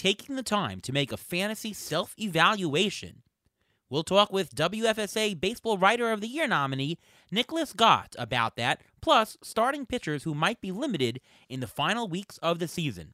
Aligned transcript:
taking 0.00 0.34
the 0.34 0.42
time 0.42 0.80
to 0.80 0.94
make 0.94 1.12
a 1.12 1.16
fantasy 1.18 1.74
self 1.74 2.14
evaluation. 2.18 3.20
We'll 3.90 4.02
talk 4.02 4.32
with 4.32 4.54
WFSA 4.54 5.38
Baseball 5.38 5.76
Writer 5.76 6.10
of 6.10 6.22
the 6.22 6.26
Year 6.26 6.46
nominee 6.48 6.98
Nicklaus 7.30 7.74
Gaut 7.74 8.16
about 8.18 8.56
that, 8.56 8.80
plus 9.02 9.36
starting 9.42 9.84
pitchers 9.84 10.22
who 10.22 10.32
might 10.34 10.62
be 10.62 10.72
limited 10.72 11.20
in 11.50 11.60
the 11.60 11.66
final 11.66 12.08
weeks 12.08 12.38
of 12.38 12.60
the 12.60 12.68
season. 12.68 13.12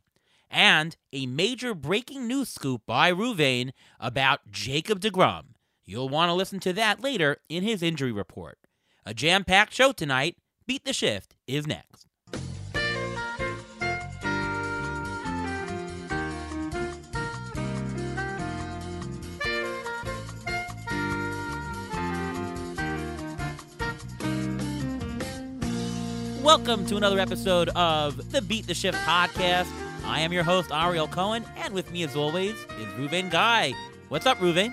And 0.49 0.97
a 1.13 1.27
major 1.27 1.75
breaking 1.75 2.29
news 2.29 2.51
scoop 2.51 2.83
by 2.87 3.11
Ruvain 3.13 3.73
about 3.99 4.53
Jacob 4.53 5.01
deGrom. 5.01 5.55
You'll 5.85 6.09
want 6.09 6.29
to 6.29 6.35
listen 6.35 6.61
to 6.61 6.73
that 6.75 7.03
later 7.03 7.39
in 7.49 7.65
his 7.65 7.83
injury 7.83 8.13
report. 8.13 8.59
A 9.05 9.13
jam 9.13 9.43
packed 9.43 9.75
show 9.75 9.91
tonight. 9.91 10.37
Beat 10.69 10.85
the 10.85 10.93
Shift 10.93 11.35
is 11.49 11.67
next. 11.67 12.06
Welcome 26.47 26.87
to 26.87 26.97
another 26.97 27.19
episode 27.19 27.71
of 27.71 28.31
the 28.31 28.41
Beat 28.41 28.69
the 28.69 28.73
Shift 28.73 28.97
podcast. 28.99 29.67
I 30.05 30.21
am 30.21 30.33
your 30.33 30.45
host, 30.45 30.71
Ariel 30.73 31.09
Cohen, 31.09 31.45
and 31.57 31.75
with 31.75 31.91
me, 31.91 32.05
as 32.05 32.15
always, 32.15 32.53
is 32.53 32.87
Ruvain 32.97 33.33
Guy. 33.33 33.75
What's 34.11 34.27
up, 34.27 34.39
Ruvain? 34.39 34.73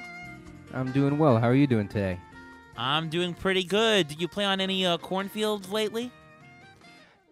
I'm 0.71 0.91
doing 0.91 1.17
well. 1.17 1.39
How 1.39 1.47
are 1.47 1.55
you 1.55 1.65
doing 1.65 1.87
today? 1.87 2.19
I'm 2.77 3.09
doing 3.09 3.33
pretty 3.33 3.63
good. 3.63 4.07
Did 4.07 4.21
you 4.21 4.27
play 4.27 4.45
on 4.45 4.61
any 4.61 4.85
uh, 4.85 4.99
cornfields 4.99 5.71
lately? 5.71 6.11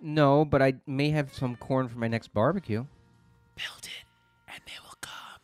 No, 0.01 0.43
but 0.43 0.59
I 0.59 0.73
may 0.87 1.11
have 1.11 1.31
some 1.35 1.55
corn 1.55 1.87
for 1.87 1.99
my 1.99 2.07
next 2.07 2.33
barbecue. 2.33 2.85
Build 3.55 3.83
it, 3.83 4.05
and 4.47 4.59
they 4.65 4.73
will 4.81 4.97
come. 5.01 5.39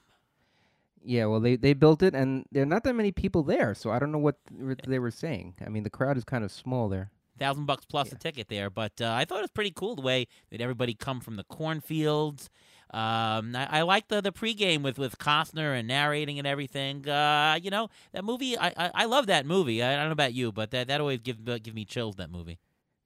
Yeah, 1.03 1.27
well, 1.27 1.39
they, 1.39 1.55
they 1.55 1.73
built 1.73 2.01
it, 2.01 2.15
and 2.15 2.45
there 2.51 2.63
are 2.63 2.65
not 2.65 2.83
that 2.83 2.95
many 2.95 3.11
people 3.11 3.43
there, 3.43 3.75
so 3.75 3.91
I 3.91 3.99
don't 3.99 4.11
know 4.11 4.17
what 4.17 4.37
th- 4.49 4.79
they 4.87 4.97
were 4.97 5.11
saying. 5.11 5.53
I 5.63 5.69
mean, 5.69 5.83
the 5.83 5.91
crowd 5.91 6.17
is 6.17 6.23
kind 6.23 6.43
of 6.43 6.51
small 6.51 6.89
there. 6.89 7.11
Thousand 7.37 7.65
bucks 7.65 7.85
plus 7.85 8.07
Yeah. 8.09 8.15
a 8.15 8.17
ticket 8.17 8.47
there, 8.49 8.69
but 8.69 8.99
uh, 9.01 9.11
I 9.13 9.25
thought 9.25 9.39
it 9.39 9.41
was 9.41 9.51
pretty 9.51 9.71
cool 9.75 9.95
the 9.95 10.01
way 10.01 10.27
that 10.51 10.61
everybody 10.61 10.93
come 10.93 11.19
from 11.19 11.35
the 11.35 11.43
cornfields. 11.45 12.49
Um, 12.91 13.53
I, 13.55 13.67
I 13.69 13.81
like 13.81 14.07
the 14.07 14.21
the 14.21 14.31
pregame 14.31 14.81
with 14.81 14.97
with 14.97 15.17
Costner 15.17 15.77
and 15.77 15.87
narrating 15.87 16.37
and 16.39 16.47
everything. 16.47 17.07
Uh, 17.07 17.59
you 17.61 17.69
know 17.69 17.89
that 18.13 18.23
movie. 18.23 18.57
I, 18.57 18.67
I 18.77 18.91
I 18.93 19.05
love 19.05 19.27
that 19.27 19.45
movie. 19.45 19.83
I, 19.83 19.93
I 19.93 19.95
don't 19.97 20.05
know 20.05 20.11
about 20.13 20.33
you, 20.33 20.51
but 20.51 20.71
that 20.71 20.87
that 20.87 21.01
always 21.01 21.19
give 21.19 21.37
uh, 21.47 21.59
give 21.59 21.73
me 21.75 21.83
chills. 21.85 22.15
That 22.15 22.31
movie. 22.31 22.59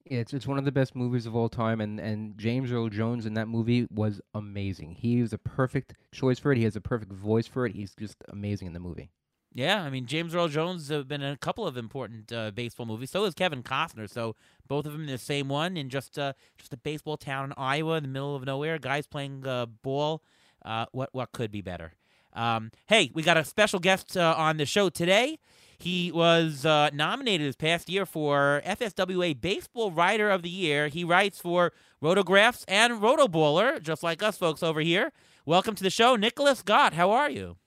Yeah, 0.10 0.20
it's 0.20 0.34
it's 0.34 0.48
one 0.48 0.58
of 0.58 0.66
the 0.66 0.72
best 0.72 0.96
movies 0.96 1.26
of 1.26 1.36
all 1.36 1.50
time, 1.50 1.80
and, 1.82 2.00
and 2.00 2.38
James 2.38 2.72
Earl 2.72 2.90
Jones 2.90 3.26
in 3.26 3.34
that 3.36 3.48
movie 3.48 3.88
was 3.92 4.20
amazing. 4.34 4.96
He 4.96 5.22
was 5.22 5.32
a 5.34 5.38
perfect 5.38 5.94
choice 6.12 6.38
for 6.40 6.52
it. 6.52 6.58
He 6.58 6.64
has 6.64 6.76
a 6.76 6.82
perfect 6.82 7.12
voice 7.12 7.48
for 7.48 7.66
it. 7.66 7.76
He's 7.76 7.94
just 7.98 8.18
amazing 8.30 8.68
in 8.68 8.74
the 8.74 8.80
movie. 8.80 9.10
Yeah, 9.54 9.84
I 9.84 9.90
mean 9.90 10.06
James 10.06 10.34
Earl 10.34 10.48
Jones 10.48 10.88
have 10.90 11.08
been 11.08 11.22
in 11.22 11.34
a 11.34 11.38
couple 11.38 11.68
of 11.68 11.76
important 11.76 12.32
uh, 12.32 12.52
baseball 12.52 12.86
movies. 12.86 13.12
So 13.12 13.26
is 13.26 13.34
Kevin 13.34 13.64
Costner. 13.64 14.10
So 14.10 14.36
both 14.68 14.86
of 14.86 14.94
them 14.94 15.02
in 15.02 15.08
the 15.08 15.18
same 15.18 15.50
one 15.50 15.76
in 15.76 15.90
just 15.90 16.18
uh, 16.18 16.34
just 16.58 16.74
a 16.74 16.78
baseball 16.78 17.18
town 17.18 17.46
in 17.46 17.54
Iowa, 17.58 17.98
in 17.98 18.04
the 18.04 18.10
middle 18.10 18.36
of 18.36 18.46
nowhere. 18.46 18.80
Guys 18.80 19.08
playing 19.08 19.46
uh, 19.46 19.66
ball. 19.66 20.24
Uh, 20.64 20.86
what 20.94 21.10
what 21.12 21.34
could 21.34 21.52
be 21.52 21.62
better? 21.62 21.94
Um, 22.34 22.72
hey, 22.88 23.12
we 23.14 23.24
got 23.24 23.36
a 23.36 23.44
special 23.44 23.80
guest 23.80 24.16
uh, 24.16 24.36
on 24.38 24.56
the 24.56 24.66
show 24.66 24.90
today. 24.90 25.38
He 25.78 26.12
was 26.12 26.66
uh, 26.66 26.92
nominated 26.94 27.48
this 27.48 27.56
past 27.56 27.90
year 27.90 28.06
for 28.06 28.62
FSWA 28.66 29.40
Baseball 29.42 29.92
Writer 29.92 30.30
of 30.30 30.44
the 30.44 30.50
Year. 30.50 30.88
He 30.88 31.04
writes 31.04 31.40
for 31.40 31.74
Rotographs 32.02 32.64
and 32.68 33.02
Rotoballer, 33.02 33.82
just 33.82 34.04
like 34.04 34.22
us 34.22 34.38
folks 34.38 34.64
over 34.64 34.80
here. 34.80 35.12
Welcome 35.46 35.74
to 35.76 35.84
the 35.84 35.90
show, 35.90 36.16
Nicklaus 36.16 36.62
Gaut. 36.62 36.94
How 36.94 37.10
are 37.12 37.32
you? 37.32 37.58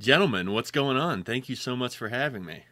Gentlemen, 0.00 0.52
what's 0.52 0.70
going 0.70 0.96
on? 0.96 1.24
Thank 1.24 1.50
you 1.50 1.54
so 1.54 1.76
much 1.76 1.94
for 1.94 2.08
having 2.08 2.42
me. 2.42 2.64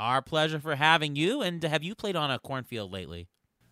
Our 0.00 0.20
pleasure 0.20 0.58
for 0.58 0.74
having 0.74 1.14
you. 1.14 1.40
And 1.40 1.62
have 1.62 1.84
you 1.84 1.94
played 1.94 2.16
on 2.16 2.28
a 2.28 2.40
cornfield 2.40 2.92
lately? 2.92 3.28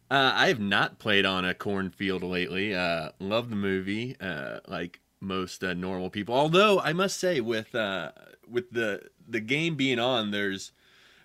Uh, 0.08 0.30
I 0.32 0.46
have 0.46 0.60
not 0.60 1.00
played 1.00 1.26
on 1.26 1.44
a 1.44 1.54
cornfield 1.54 2.22
lately. 2.22 2.72
Uh, 2.72 3.08
love 3.18 3.50
the 3.50 3.56
movie, 3.56 4.14
uh, 4.20 4.60
like 4.68 5.00
most 5.20 5.64
uh, 5.64 5.74
normal 5.74 6.08
people. 6.08 6.36
Although 6.36 6.78
I 6.78 6.92
must 6.92 7.18
say, 7.18 7.40
with 7.40 7.74
uh, 7.74 8.12
with 8.48 8.70
the 8.70 9.08
the 9.26 9.40
game 9.40 9.74
being 9.74 9.98
on, 9.98 10.30
there's 10.30 10.70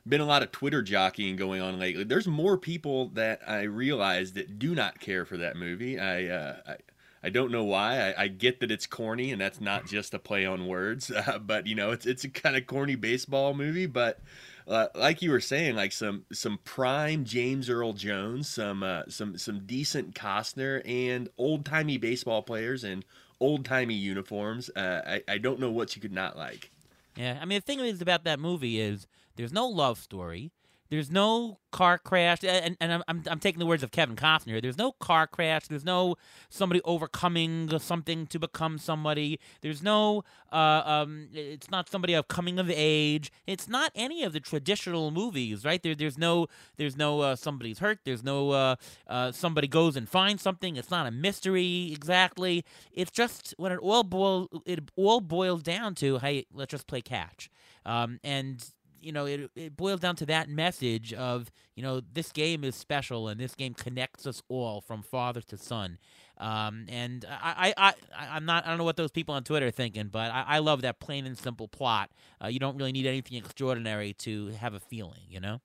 been 0.07 0.21
a 0.21 0.25
lot 0.25 0.41
of 0.41 0.51
Twitter 0.51 0.81
jockeying 0.81 1.35
going 1.35 1.61
on 1.61 1.77
lately. 1.77 2.03
There's 2.03 2.27
more 2.27 2.57
people 2.57 3.09
that 3.09 3.41
I 3.47 3.61
realize 3.61 4.33
that 4.33 4.57
do 4.57 4.73
not 4.73 4.99
care 4.99 5.23
for 5.23 5.37
that 5.37 5.55
movie. 5.55 5.99
I 5.99 6.29
uh, 6.29 6.55
I, 6.65 6.77
I 7.23 7.29
don't 7.29 7.51
know 7.51 7.63
why. 7.63 8.11
I, 8.11 8.23
I 8.23 8.27
get 8.27 8.59
that 8.61 8.71
it's 8.71 8.87
corny, 8.87 9.31
and 9.31 9.41
that's 9.41 9.59
not 9.59 9.85
just 9.85 10.13
a 10.13 10.19
play 10.19 10.45
on 10.45 10.67
words. 10.67 11.11
Uh, 11.19 11.37
but 11.37 11.67
you 11.67 11.75
know, 11.75 11.91
it's 11.91 12.05
it's 12.05 12.23
a 12.23 12.29
kind 12.29 12.55
of 12.55 12.65
corny 12.65 12.95
baseball 12.95 13.53
movie. 13.53 13.85
But 13.85 14.19
uh, 14.67 14.87
like 14.95 15.21
you 15.21 15.31
were 15.31 15.41
saying, 15.41 15.75
like 15.75 15.91
some 15.91 16.25
some 16.31 16.59
prime 16.63 17.25
James 17.25 17.69
Earl 17.69 17.91
Jones, 17.93 18.47
some 18.47 18.81
uh, 18.81 19.03
some 19.09 19.37
some 19.37 19.65
decent 19.65 20.15
Costner, 20.15 20.81
and 20.85 21.27
old 21.37 21.65
timey 21.65 21.97
baseball 21.97 22.41
players 22.41 22.85
in 22.85 23.03
old 23.41 23.65
timey 23.65 23.95
uniforms. 23.95 24.69
Uh, 24.75 25.01
I 25.05 25.33
I 25.33 25.37
don't 25.39 25.59
know 25.59 25.71
what 25.71 25.95
you 25.95 26.01
could 26.01 26.13
not 26.13 26.37
like. 26.37 26.71
Yeah, 27.17 27.37
I 27.41 27.45
mean 27.45 27.57
the 27.57 27.65
thing 27.65 27.79
is 27.79 28.01
about 28.01 28.23
that 28.23 28.39
movie 28.39 28.79
is 28.79 29.07
there's 29.35 29.53
no 29.53 29.67
love 29.67 29.99
story, 29.99 30.51
there's 30.89 31.11
no 31.11 31.59
car 31.71 31.99
crash, 31.99 32.39
and 32.43 32.75
and 32.79 32.91
I'm 32.91 33.03
I'm, 33.07 33.23
I'm 33.29 33.39
taking 33.39 33.59
the 33.59 33.65
words 33.65 33.83
of 33.83 33.91
Kevin 33.91 34.15
Costner. 34.15 34.61
There's 34.61 34.77
no 34.77 34.93
car 34.93 35.27
crash. 35.27 35.67
There's 35.67 35.85
no 35.85 36.15
somebody 36.49 36.81
overcoming 36.83 37.77
something 37.79 38.25
to 38.27 38.39
become 38.39 38.79
somebody. 38.79 39.39
There's 39.61 39.83
no 39.83 40.23
uh 40.51 40.81
um. 40.85 41.29
It's 41.31 41.69
not 41.69 41.89
somebody 41.89 42.13
of 42.15 42.27
coming 42.27 42.57
of 42.57 42.71
age. 42.73 43.31
It's 43.45 43.67
not 43.67 43.91
any 43.93 44.23
of 44.23 44.33
the 44.33 44.39
traditional 44.39 45.11
movies, 45.11 45.63
right? 45.63 45.81
There 45.81 45.93
there's 45.93 46.17
no 46.17 46.47
there's 46.77 46.97
no 46.97 47.21
uh, 47.21 47.35
somebody's 47.35 47.79
hurt. 47.79 47.99
There's 48.03 48.23
no 48.23 48.51
uh, 48.51 48.75
uh 49.07 49.31
somebody 49.31 49.67
goes 49.67 49.95
and 49.95 50.09
finds 50.09 50.41
something. 50.41 50.75
It's 50.75 50.89
not 50.89 51.05
a 51.05 51.11
mystery 51.11 51.91
exactly. 51.93 52.65
It's 52.91 53.11
just 53.11 53.53
when 53.57 53.71
it 53.71 53.79
all 53.79 54.03
boil 54.03 54.49
it 54.65 54.89
all 54.95 55.21
boils 55.21 55.61
down 55.61 55.93
to 55.95 56.17
hey 56.17 56.47
let's 56.51 56.71
just 56.71 56.87
play 56.87 57.01
catch. 57.01 57.51
Um 57.85 58.19
and 58.23 58.65
you 59.01 59.11
know, 59.11 59.25
it 59.25 59.51
it 59.55 59.77
boils 59.77 59.99
down 59.99 60.15
to 60.17 60.25
that 60.27 60.49
message 60.49 61.13
of 61.13 61.51
you 61.75 61.83
know 61.83 62.01
this 62.01 62.31
game 62.31 62.63
is 62.63 62.75
special 62.75 63.27
and 63.27 63.39
this 63.39 63.55
game 63.55 63.73
connects 63.73 64.25
us 64.25 64.41
all 64.49 64.81
from 64.81 65.01
father 65.01 65.41
to 65.41 65.57
son. 65.57 65.97
Um, 66.39 66.85
and 66.87 67.25
I, 67.29 67.73
I, 67.77 67.93
I, 68.17 68.27
I'm 68.31 68.45
not, 68.45 68.65
I 68.65 68.69
don't 68.69 68.77
know 68.77 68.85
what 68.85 68.95
those 68.95 69.11
people 69.11 69.35
on 69.35 69.43
Twitter 69.43 69.67
are 69.67 69.71
thinking, 69.71 70.07
but 70.07 70.31
I, 70.31 70.45
I 70.47 70.59
love 70.59 70.83
that 70.83 71.01
plain 71.01 71.25
and 71.25 71.37
simple 71.37 71.67
plot. 71.67 72.11
Uh, 72.41 72.47
you 72.47 72.59
don't 72.59 72.77
really 72.77 72.93
need 72.93 73.05
anything 73.05 73.37
extraordinary 73.37 74.13
to 74.19 74.47
have 74.51 74.73
a 74.73 74.79
feeling, 74.79 75.19
you 75.27 75.41
know. 75.41 75.59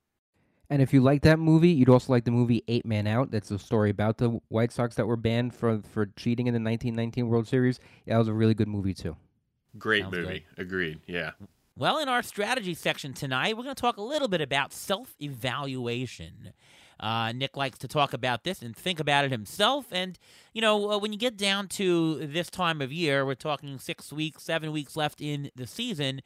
And 0.71 0.83
if 0.83 0.93
you 0.93 1.01
like 1.01 1.23
that 1.23 1.39
movie, 1.39 1.69
you'd 1.69 1.91
also 1.91 2.13
like 2.13 2.25
the 2.25 2.31
movie 2.31 2.65
Eight 2.69 2.87
Man 2.87 3.07
Out. 3.07 3.31
That's 3.31 3.51
a 3.51 3.59
story 3.59 3.91
about 3.91 4.19
the 4.19 4.41
White 4.49 4.73
Sox 4.73 4.97
that 4.97 5.07
were 5.07 5.17
banned 5.17 5.55
for 5.55 5.83
for 5.93 6.07
cheating 6.17 6.47
in 6.47 6.55
the 6.55 6.61
1919 6.61 7.29
World 7.29 7.47
Series. 7.47 7.79
Yeah, 8.07 8.15
that 8.15 8.19
was 8.19 8.29
a 8.29 8.33
really 8.33 8.55
good 8.55 8.69
movie 8.69 8.95
too. 8.95 9.17
Great 9.79 10.05
Sounds 10.05 10.17
movie. 10.17 10.47
Agreed. 10.57 11.01
Yeah. 11.07 11.33
Well, 11.77 11.99
in 11.99 12.09
our 12.09 12.23
strategy 12.23 12.73
section 12.75 13.15
tonight, 13.15 13.57
we're 13.57 13.65
going 13.65 13.75
to 13.75 13.81
talk 13.81 13.97
a 13.97 14.03
little 14.03 14.29
bit 14.29 14.41
about 14.41 14.73
self 14.73 15.17
evaluation. 15.21 16.53
Uh, 17.01 17.33
Nick 17.33 17.57
likes 17.57 17.79
to 17.79 17.89
talk 17.89 18.13
about 18.13 18.45
this 18.45 18.63
and 18.63 18.77
think 18.77 19.01
about 19.01 19.25
it 19.25 19.33
himself. 19.33 19.87
And, 19.91 20.17
you 20.53 20.63
know, 20.63 20.93
uh, 20.93 20.99
when 20.99 21.13
you 21.13 21.19
get 21.19 21.37
down 21.37 21.67
to 21.71 22.25
this 22.29 22.49
time 22.49 22.81
of 22.81 22.93
year, 22.93 23.27
we're 23.27 23.35
talking 23.35 23.81
six 23.81 24.13
weeks, 24.13 24.45
seven 24.45 24.71
weeks 24.71 24.97
left 24.97 25.21
in 25.21 25.51
the 25.57 25.67
season, 25.67 26.21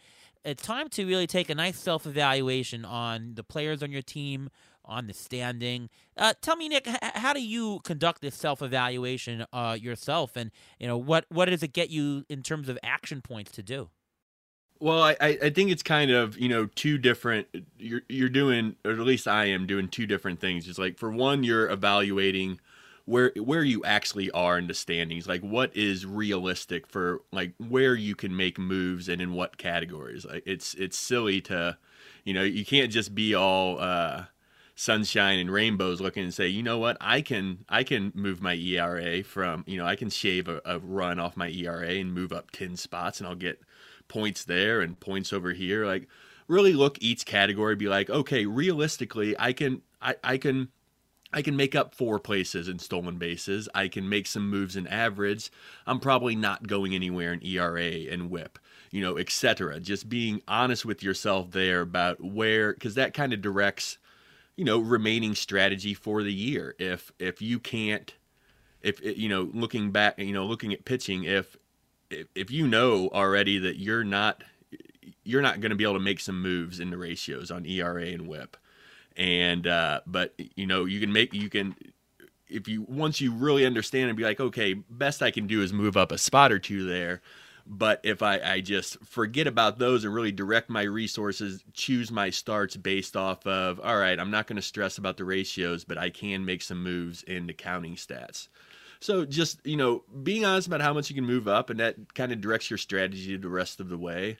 it's 0.44 0.62
time 0.62 0.90
to 0.90 1.06
really 1.06 1.26
take 1.26 1.48
a 1.48 1.54
nice 1.54 1.78
self 1.78 2.04
evaluation 2.06 2.84
on 2.84 3.32
the 3.34 3.42
players 3.42 3.82
on 3.82 3.90
your 3.90 4.02
team, 4.02 4.50
on 4.84 5.06
the 5.06 5.14
standing. 5.14 5.88
Uh, 6.14 6.34
tell 6.42 6.56
me, 6.56 6.68
Nick, 6.68 6.86
h- 6.86 6.98
how 7.14 7.32
do 7.32 7.40
you 7.42 7.80
conduct 7.84 8.20
this 8.20 8.34
self 8.34 8.60
evaluation 8.60 9.46
uh, 9.54 9.78
yourself? 9.80 10.36
And, 10.36 10.50
you 10.78 10.86
know, 10.86 10.98
what, 10.98 11.24
what 11.30 11.46
does 11.46 11.62
it 11.62 11.72
get 11.72 11.88
you 11.88 12.26
in 12.28 12.42
terms 12.42 12.68
of 12.68 12.78
action 12.82 13.22
points 13.22 13.50
to 13.52 13.62
do? 13.62 13.88
Well, 14.80 15.02
I, 15.02 15.16
I 15.20 15.50
think 15.50 15.70
it's 15.70 15.82
kind 15.82 16.10
of 16.10 16.38
you 16.38 16.48
know 16.48 16.66
two 16.66 16.98
different. 16.98 17.48
You're 17.78 18.02
you're 18.08 18.28
doing, 18.28 18.76
or 18.84 18.92
at 18.92 18.98
least 18.98 19.26
I 19.26 19.46
am 19.46 19.66
doing 19.66 19.88
two 19.88 20.06
different 20.06 20.40
things. 20.40 20.68
It's 20.68 20.78
like 20.78 20.98
for 20.98 21.10
one, 21.10 21.42
you're 21.42 21.68
evaluating 21.68 22.60
where 23.04 23.32
where 23.36 23.64
you 23.64 23.84
actually 23.84 24.30
are 24.30 24.56
in 24.56 24.68
the 24.68 24.74
standings. 24.74 25.26
Like 25.26 25.40
what 25.40 25.76
is 25.76 26.06
realistic 26.06 26.86
for 26.86 27.22
like 27.32 27.54
where 27.58 27.96
you 27.96 28.14
can 28.14 28.36
make 28.36 28.56
moves 28.58 29.08
and 29.08 29.20
in 29.20 29.32
what 29.32 29.58
categories. 29.58 30.24
Like 30.24 30.44
it's 30.46 30.74
it's 30.74 30.96
silly 30.96 31.40
to, 31.42 31.76
you 32.24 32.32
know, 32.34 32.44
you 32.44 32.64
can't 32.64 32.92
just 32.92 33.14
be 33.14 33.34
all. 33.34 33.78
uh 33.80 34.24
sunshine 34.80 35.40
and 35.40 35.50
rainbows 35.50 36.00
looking 36.00 36.22
and 36.22 36.32
say 36.32 36.46
you 36.46 36.62
know 36.62 36.78
what 36.78 36.96
i 37.00 37.20
can 37.20 37.64
i 37.68 37.82
can 37.82 38.12
move 38.14 38.40
my 38.40 38.54
era 38.54 39.24
from 39.24 39.64
you 39.66 39.76
know 39.76 39.84
i 39.84 39.96
can 39.96 40.08
shave 40.08 40.46
a, 40.46 40.60
a 40.64 40.78
run 40.78 41.18
off 41.18 41.36
my 41.36 41.48
era 41.50 41.88
and 41.88 42.14
move 42.14 42.32
up 42.32 42.52
10 42.52 42.76
spots 42.76 43.18
and 43.18 43.28
i'll 43.28 43.34
get 43.34 43.60
points 44.08 44.44
there 44.44 44.80
and 44.80 44.98
points 45.00 45.32
over 45.32 45.52
here 45.52 45.86
like 45.86 46.08
really 46.48 46.72
look 46.72 46.96
each 47.00 47.26
category 47.26 47.76
be 47.76 47.88
like 47.88 48.08
okay 48.10 48.46
realistically 48.46 49.34
i 49.38 49.52
can 49.52 49.82
i, 50.00 50.14
I 50.24 50.38
can 50.38 50.68
I 51.32 51.42
can 51.42 51.56
make 51.56 51.74
up 51.74 51.94
four 51.94 52.18
places 52.18 52.68
in 52.68 52.78
stolen 52.78 53.18
bases. 53.18 53.68
I 53.74 53.88
can 53.88 54.08
make 54.08 54.26
some 54.26 54.48
moves 54.48 54.76
in 54.76 54.86
average. 54.86 55.50
I'm 55.86 56.00
probably 56.00 56.34
not 56.34 56.66
going 56.66 56.94
anywhere 56.94 57.32
in 57.34 57.44
ERA 57.44 58.10
and 58.10 58.30
whip, 58.30 58.58
you 58.90 59.02
know, 59.02 59.18
etc. 59.18 59.78
Just 59.80 60.08
being 60.08 60.40
honest 60.48 60.86
with 60.86 61.02
yourself 61.02 61.50
there 61.50 61.82
about 61.82 62.22
where, 62.22 62.72
because 62.72 62.94
that 62.94 63.12
kind 63.12 63.34
of 63.34 63.42
directs, 63.42 63.98
you 64.56 64.64
know, 64.64 64.78
remaining 64.78 65.34
strategy 65.34 65.92
for 65.92 66.22
the 66.22 66.32
year. 66.32 66.74
If 66.78 67.12
if 67.18 67.42
you 67.42 67.58
can't, 67.58 68.14
if 68.80 68.98
you 69.04 69.28
know, 69.28 69.50
looking 69.52 69.90
back, 69.90 70.18
you 70.18 70.32
know, 70.32 70.46
looking 70.46 70.72
at 70.72 70.86
pitching, 70.86 71.24
if 71.24 71.57
if, 72.10 72.50
you 72.50 72.66
know 72.66 73.08
already 73.12 73.58
that 73.58 73.78
you're 73.78 74.04
not 74.04 74.42
you're 75.24 75.42
not 75.42 75.60
going 75.60 75.70
to 75.70 75.76
be 75.76 75.84
able 75.84 75.94
to 75.94 76.00
make 76.00 76.20
some 76.20 76.40
moves 76.40 76.80
in 76.80 76.90
the 76.90 76.96
ratios 76.96 77.50
on 77.50 77.66
ERA 77.66 78.06
and 78.06 78.26
WHIP, 78.26 78.56
and 79.16 79.66
uh, 79.66 80.00
but 80.06 80.34
you 80.56 80.66
know 80.66 80.84
you 80.84 81.00
can 81.00 81.12
make 81.12 81.34
you 81.34 81.48
can 81.50 81.74
if 82.48 82.66
you 82.66 82.82
once 82.88 83.20
you 83.20 83.32
really 83.32 83.66
understand 83.66 84.08
and 84.08 84.16
be 84.16 84.24
like 84.24 84.40
okay 84.40 84.74
best 84.74 85.22
I 85.22 85.30
can 85.30 85.46
do 85.46 85.62
is 85.62 85.72
move 85.72 85.96
up 85.96 86.12
a 86.12 86.18
spot 86.18 86.52
or 86.52 86.58
two 86.58 86.86
there. 86.86 87.20
But 87.70 88.00
if 88.02 88.22
I, 88.22 88.40
I 88.40 88.60
just 88.62 88.98
forget 89.04 89.46
about 89.46 89.78
those 89.78 90.02
and 90.02 90.14
really 90.14 90.32
direct 90.32 90.70
my 90.70 90.84
resources, 90.84 91.62
choose 91.74 92.10
my 92.10 92.30
starts 92.30 92.78
based 92.78 93.14
off 93.14 93.46
of, 93.46 93.78
all 93.80 93.98
right, 93.98 94.18
I'm 94.18 94.30
not 94.30 94.46
going 94.46 94.56
to 94.56 94.62
stress 94.62 94.96
about 94.96 95.18
the 95.18 95.26
ratios, 95.26 95.84
but 95.84 95.98
I 95.98 96.08
can 96.08 96.46
make 96.46 96.62
some 96.62 96.82
moves 96.82 97.22
in 97.24 97.46
the 97.46 97.52
counting 97.52 97.96
stats. 97.96 98.48
So 99.00 99.24
just, 99.24 99.64
you 99.64 99.76
know, 99.76 100.02
being 100.22 100.44
honest 100.44 100.66
about 100.66 100.80
how 100.80 100.92
much 100.92 101.08
you 101.08 101.14
can 101.14 101.24
move 101.24 101.46
up 101.46 101.70
and 101.70 101.78
that 101.80 102.14
kind 102.14 102.32
of 102.32 102.40
directs 102.40 102.70
your 102.70 102.78
strategy 102.78 103.36
the 103.36 103.48
rest 103.48 103.80
of 103.80 103.88
the 103.88 103.98
way. 103.98 104.38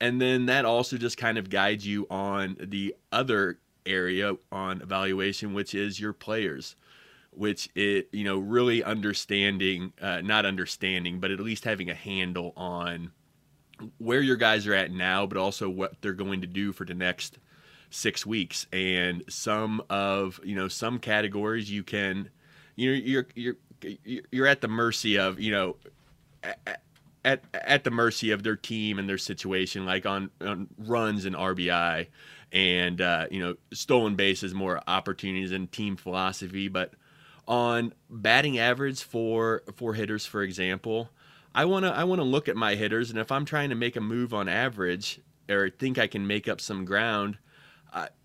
And 0.00 0.20
then 0.20 0.46
that 0.46 0.64
also 0.64 0.96
just 0.96 1.16
kind 1.16 1.38
of 1.38 1.50
guides 1.50 1.86
you 1.86 2.06
on 2.10 2.56
the 2.58 2.96
other 3.12 3.58
area 3.86 4.34
on 4.50 4.82
evaluation, 4.82 5.52
which 5.52 5.74
is 5.74 6.00
your 6.00 6.12
players, 6.12 6.74
which 7.30 7.68
it, 7.74 8.08
you 8.12 8.24
know, 8.24 8.38
really 8.38 8.82
understanding, 8.82 9.92
uh, 10.00 10.22
not 10.22 10.46
understanding, 10.46 11.20
but 11.20 11.30
at 11.30 11.38
least 11.38 11.64
having 11.64 11.90
a 11.90 11.94
handle 11.94 12.52
on 12.56 13.12
where 13.98 14.20
your 14.20 14.36
guys 14.36 14.66
are 14.66 14.74
at 14.74 14.90
now, 14.90 15.26
but 15.26 15.38
also 15.38 15.68
what 15.68 16.00
they're 16.00 16.12
going 16.12 16.40
to 16.40 16.46
do 16.46 16.72
for 16.72 16.84
the 16.84 16.94
next 16.94 17.38
six 17.90 18.26
weeks. 18.26 18.66
And 18.72 19.22
some 19.28 19.82
of, 19.90 20.40
you 20.42 20.56
know, 20.56 20.68
some 20.68 20.98
categories 20.98 21.70
you 21.70 21.82
can, 21.82 22.30
you 22.76 22.90
know, 22.90 22.96
you're, 22.96 23.26
you're, 23.34 23.56
you're 24.30 24.46
at 24.46 24.60
the 24.60 24.68
mercy 24.68 25.18
of 25.18 25.40
you 25.40 25.52
know 25.52 25.76
at 27.24 27.44
at 27.54 27.84
the 27.84 27.90
mercy 27.90 28.30
of 28.30 28.42
their 28.42 28.56
team 28.56 28.98
and 28.98 29.08
their 29.08 29.18
situation 29.18 29.84
like 29.84 30.06
on, 30.06 30.30
on 30.40 30.68
runs 30.78 31.24
and 31.24 31.36
RBI 31.36 32.06
and 32.52 33.00
uh, 33.00 33.26
you 33.30 33.40
know 33.40 33.56
stolen 33.72 34.16
bases 34.16 34.54
more 34.54 34.80
opportunities 34.86 35.52
and 35.52 35.70
team 35.70 35.96
philosophy. 35.96 36.68
But 36.68 36.94
on 37.46 37.92
batting 38.08 38.58
average 38.58 39.02
for 39.02 39.62
for 39.76 39.94
hitters 39.94 40.24
for 40.24 40.42
example 40.42 41.10
I 41.54 41.64
want 41.64 41.84
to 41.84 41.92
I 41.92 42.04
want 42.04 42.20
to 42.20 42.24
look 42.24 42.48
at 42.48 42.56
my 42.56 42.74
hitters. 42.74 43.10
And 43.10 43.18
if 43.18 43.32
I'm 43.32 43.44
trying 43.44 43.70
to 43.70 43.74
make 43.74 43.96
a 43.96 44.00
move 44.00 44.32
on 44.32 44.48
average 44.48 45.20
or 45.48 45.68
think 45.68 45.98
I 45.98 46.06
can 46.06 46.26
make 46.26 46.48
up 46.48 46.60
some 46.60 46.84
ground 46.84 47.38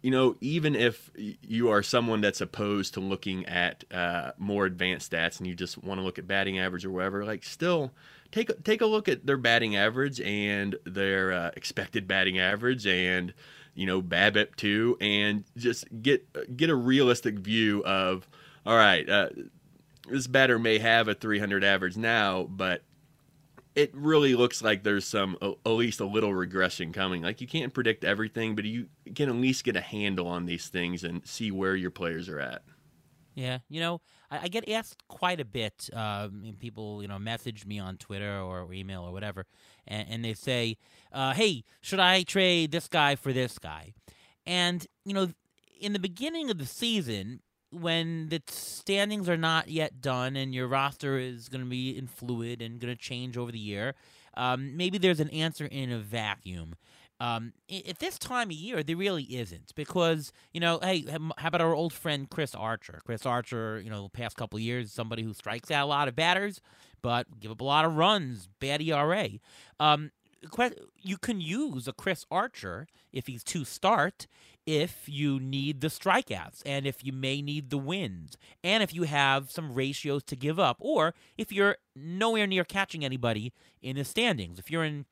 you 0.02 0.12
know, 0.12 0.36
even 0.42 0.76
if 0.76 1.10
you 1.16 1.70
are 1.70 1.82
someone 1.82 2.22
that's 2.22 2.42
opposed 2.42 2.94
to 2.96 3.00
looking 3.00 3.46
at 3.46 3.84
uh, 3.92 4.32
more 4.38 4.66
advanced 4.66 5.12
stats 5.12 5.40
and 5.40 5.48
you 5.48 5.56
just 5.56 5.84
want 5.84 6.00
to 6.00 6.04
look 6.04 6.20
at 6.20 6.28
batting 6.28 6.60
average 6.60 6.86
or 6.86 6.92
whatever, 6.92 7.26
like 7.26 7.44
still 7.44 7.92
take 8.32 8.64
take 8.64 8.82
a 8.82 8.86
look 8.86 9.08
at 9.08 9.26
their 9.26 9.38
batting 9.38 9.76
average 9.76 10.22
and 10.22 10.76
their 10.86 11.32
uh, 11.32 11.52
expected 11.56 12.08
batting 12.08 12.38
average 12.38 12.86
and 12.86 13.34
you 13.74 13.86
know 13.86 14.02
BABIP 14.02 14.56
too, 14.56 14.98
and 15.02 15.44
just 15.58 15.86
get 16.02 16.56
get 16.56 16.70
a 16.70 16.76
realistic 16.76 17.40
view 17.40 17.84
of 17.86 18.28
all 18.66 18.76
right. 18.76 19.08
Uh, 19.10 19.30
this 20.08 20.28
batter 20.28 20.60
may 20.60 20.78
have 20.78 21.08
a 21.08 21.16
300 21.16 21.64
average 21.64 21.98
now, 21.98 22.44
but 22.44 22.84
it 23.76 23.92
really 23.94 24.36
looks 24.36 24.62
like 24.62 24.84
there's 24.84 25.06
some 25.06 25.38
at 25.42 25.70
least 25.70 26.00
a 26.00 26.06
little 26.06 26.34
regression 26.34 26.94
coming. 26.94 27.22
Like 27.22 27.42
you 27.42 27.48
can't 27.48 27.74
predict 27.74 28.04
everything, 28.04 28.56
but 28.56 28.64
you 28.66 28.88
can 29.14 29.30
at 29.30 29.36
least 29.36 29.66
get 29.66 29.76
a 29.76 29.82
handle 29.82 30.28
on 30.28 30.46
these 30.46 30.70
things 30.70 31.04
and 31.04 31.26
see 31.28 31.52
where 31.52 31.76
your 31.76 31.92
players 31.92 32.30
are 32.30 32.40
at. 32.40 32.64
Yeah, 33.36 33.60
you 33.68 33.82
know, 33.82 34.00
I, 34.32 34.48
get 34.48 34.70
asked 34.70 35.06
quite 35.10 35.42
a 35.42 35.46
bit. 35.46 35.90
Um, 35.92 36.56
people, 36.58 37.02
you 37.02 37.10
know, 37.10 37.20
message 37.20 37.66
me 37.66 37.80
on 37.80 37.98
Twitter 37.98 38.40
or 38.40 38.72
email 38.72 39.04
or 39.04 39.12
whatever, 39.12 39.46
and, 39.86 40.08
and 40.10 40.26
they 40.26 40.34
say, 40.34 40.78
uh, 41.12 41.34
"Hey, 41.34 41.66
should 41.82 42.00
I 42.00 42.24
trade 42.24 42.72
this 42.72 42.88
guy 42.88 43.16
for 43.16 43.34
this 43.34 43.60
guy?" 43.60 43.94
And 44.46 44.88
you 45.04 45.14
know, 45.14 45.28
in 45.82 45.92
the 45.92 46.00
beginning 46.00 46.50
of 46.50 46.60
the 46.60 46.66
season, 46.66 47.42
when 47.82 48.30
the 48.30 48.42
standings 48.48 49.30
are 49.30 49.38
not 49.38 49.70
yet 49.70 50.02
done 50.02 50.36
and 50.36 50.54
your 50.54 50.68
roster 50.68 51.18
is 51.18 51.50
going 51.50 51.64
to 51.64 51.70
be 51.70 51.98
in 51.98 52.08
fluid 52.08 52.62
and 52.62 52.80
going 52.80 52.94
to 52.94 53.00
change 53.00 53.38
over 53.38 53.52
the 53.52 53.60
year, 53.60 53.96
um, 54.36 54.76
maybe 54.76 54.98
there's 54.98 55.20
an 55.20 55.30
answer 55.30 55.66
in 55.66 55.92
a 55.92 56.00
vacuum. 56.00 56.76
Um, 57.20 57.54
at 57.88 58.00
this 58.00 58.20
time 58.20 58.50
of 58.50 58.56
year, 58.56 58.84
there 58.84 58.98
really 58.98 59.24
isn't 59.24 59.74
because 59.76 60.34
you 60.54 60.60
know, 60.60 60.80
hey, 60.82 61.06
how 61.38 61.48
about 61.48 61.62
our 61.62 61.74
old 61.74 61.94
friend 61.94 62.30
Chris 62.30 62.54
Archer? 62.54 63.00
Chris 63.06 63.26
Archer, 63.26 63.80
you 63.82 63.90
know, 63.90 64.10
past 64.10 64.36
couple 64.36 64.60
years, 64.60 64.92
somebody 64.92 65.24
who 65.24 65.34
strikes 65.34 65.72
out 65.72 65.86
a 65.86 65.88
lot 65.88 66.10
of 66.10 66.16
batters, 66.16 66.60
but 67.02 67.40
give 67.40 67.52
up 67.52 67.62
a 67.62 67.64
lot 67.64 67.86
of 67.86 67.96
runs, 67.96 68.50
bad 68.60 68.82
ERA. 68.82 69.30
Um, 69.80 70.12
you 71.02 71.18
can 71.18 71.40
use 71.40 71.88
a 71.88 71.94
Chris 71.94 72.26
Archer 72.30 72.88
if 73.14 73.28
he's 73.28 73.44
to 73.46 73.64
start 73.64 74.28
if 74.66 75.04
you 75.08 75.40
need 75.40 75.82
the 75.82 75.88
strikeouts 75.88 76.62
and 76.66 76.88
if 76.88 77.04
you 77.04 77.14
may 77.14 77.42
need 77.42 77.70
the 77.70 77.78
wins 77.78 78.38
and 78.64 78.82
if 78.82 78.94
you 78.94 79.04
have 79.04 79.52
some 79.52 79.74
ratios 79.74 80.24
to 80.24 80.36
give 80.36 80.60
up 80.60 80.78
or 80.80 81.14
if 81.38 81.52
you're 81.52 81.78
nowhere 81.96 82.48
near 82.48 82.64
catching 82.64 83.06
anybody 83.06 83.54
in 83.82 83.96
the 83.96 84.04
standings. 84.04 84.58
If 84.60 84.72
you're 84.72 84.84
in 84.84 85.06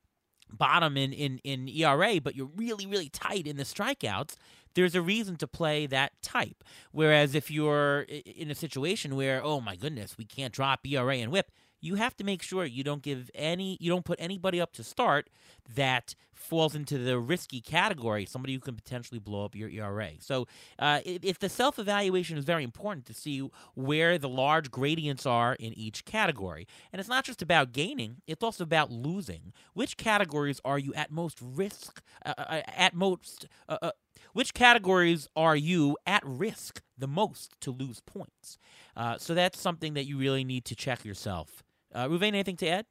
bottom 0.50 0.98
in, 0.98 1.14
in, 1.14 1.40
in 1.44 1.68
ERA, 1.68 2.20
but 2.22 2.36
you're 2.36 2.50
really, 2.56 2.86
really 2.86 3.10
tight 3.10 3.48
in 3.48 3.58
the 3.58 3.64
strikeouts, 3.64 4.36
there's 4.76 4.96
a 4.96 5.02
reason 5.02 5.36
to 5.38 5.48
play 5.48 5.86
that 5.88 6.14
type. 6.22 6.64
Whereas 6.92 7.36
if 7.36 7.52
you're 7.52 8.02
in 8.02 8.50
a 8.50 8.56
situation 8.56 9.16
where, 9.16 9.44
oh 9.44 9.62
my 9.62 9.76
goodness, 9.76 10.18
we 10.18 10.26
can't 10.26 10.54
drop 10.54 10.86
ERA 10.86 11.18
and 11.18 11.32
whip, 11.32 11.52
you 11.84 11.96
have 11.96 12.16
to 12.16 12.24
make 12.24 12.42
sure 12.42 12.64
you 12.66 12.84
don't 12.84 13.02
give 13.02 13.30
any 13.36 13.78
you 13.82 13.92
don't 13.92 14.06
put 14.06 14.18
anybody 14.20 14.60
up 14.62 14.72
to 14.72 14.84
start 14.84 15.30
that 15.76 16.16
falls 16.44 16.76
into 16.76 16.98
the 16.98 17.18
risky 17.18 17.62
category 17.62 18.26
somebody 18.26 18.54
who 18.54 18.60
can 18.60 18.76
potentially 18.76 19.20
blow 19.20 19.46
up 19.46 19.56
your 19.56 19.70
era 19.70 20.10
so 20.20 20.48
uh, 20.80 21.00
if 21.06 21.40
the 21.40 21.50
self-evaluation 21.50 22.38
is 22.38 22.46
very 22.46 22.64
important 22.64 23.06
to 23.06 23.14
see 23.14 23.40
where 23.76 24.18
the 24.18 24.30
large 24.30 24.70
gradients 24.72 25.26
are 25.26 25.54
in 25.56 25.74
each 25.74 26.06
category 26.06 26.68
and 26.92 27.00
it's 27.00 27.10
not 27.10 27.24
just 27.24 27.42
about 27.42 27.72
gaining 27.72 28.18
it's 28.28 28.44
also 28.44 28.64
about 28.64 28.92
losing 28.92 29.54
which 29.74 29.98
categories 29.98 30.60
are 30.66 30.80
you 30.80 30.94
at 30.94 31.12
most 31.12 31.40
risk 31.42 32.02
uh, 32.26 32.34
uh, 32.38 32.42
uh 32.42 32.62
at 32.68 32.94
most 32.94 33.48
uh, 33.70 33.78
uh, 33.82 33.92
which 34.34 34.54
categories 34.54 35.28
are 35.36 35.56
you 35.56 35.98
at 36.06 36.24
risk 36.26 36.82
the 36.98 37.08
most 37.08 37.54
to 37.62 37.72
lose 37.72 38.00
points? 38.00 38.58
So 39.18 39.34
that's 39.34 39.60
something 39.60 39.94
that 39.94 40.06
you 40.06 40.18
really 40.18 40.44
need 40.44 40.66
to 40.66 40.76
check 40.76 41.06
yourself. 41.06 41.64
Uh, 41.94 42.08
Ruvain, 42.08 42.30
anything 42.30 42.58
to 42.58 42.68
add? 42.68 42.86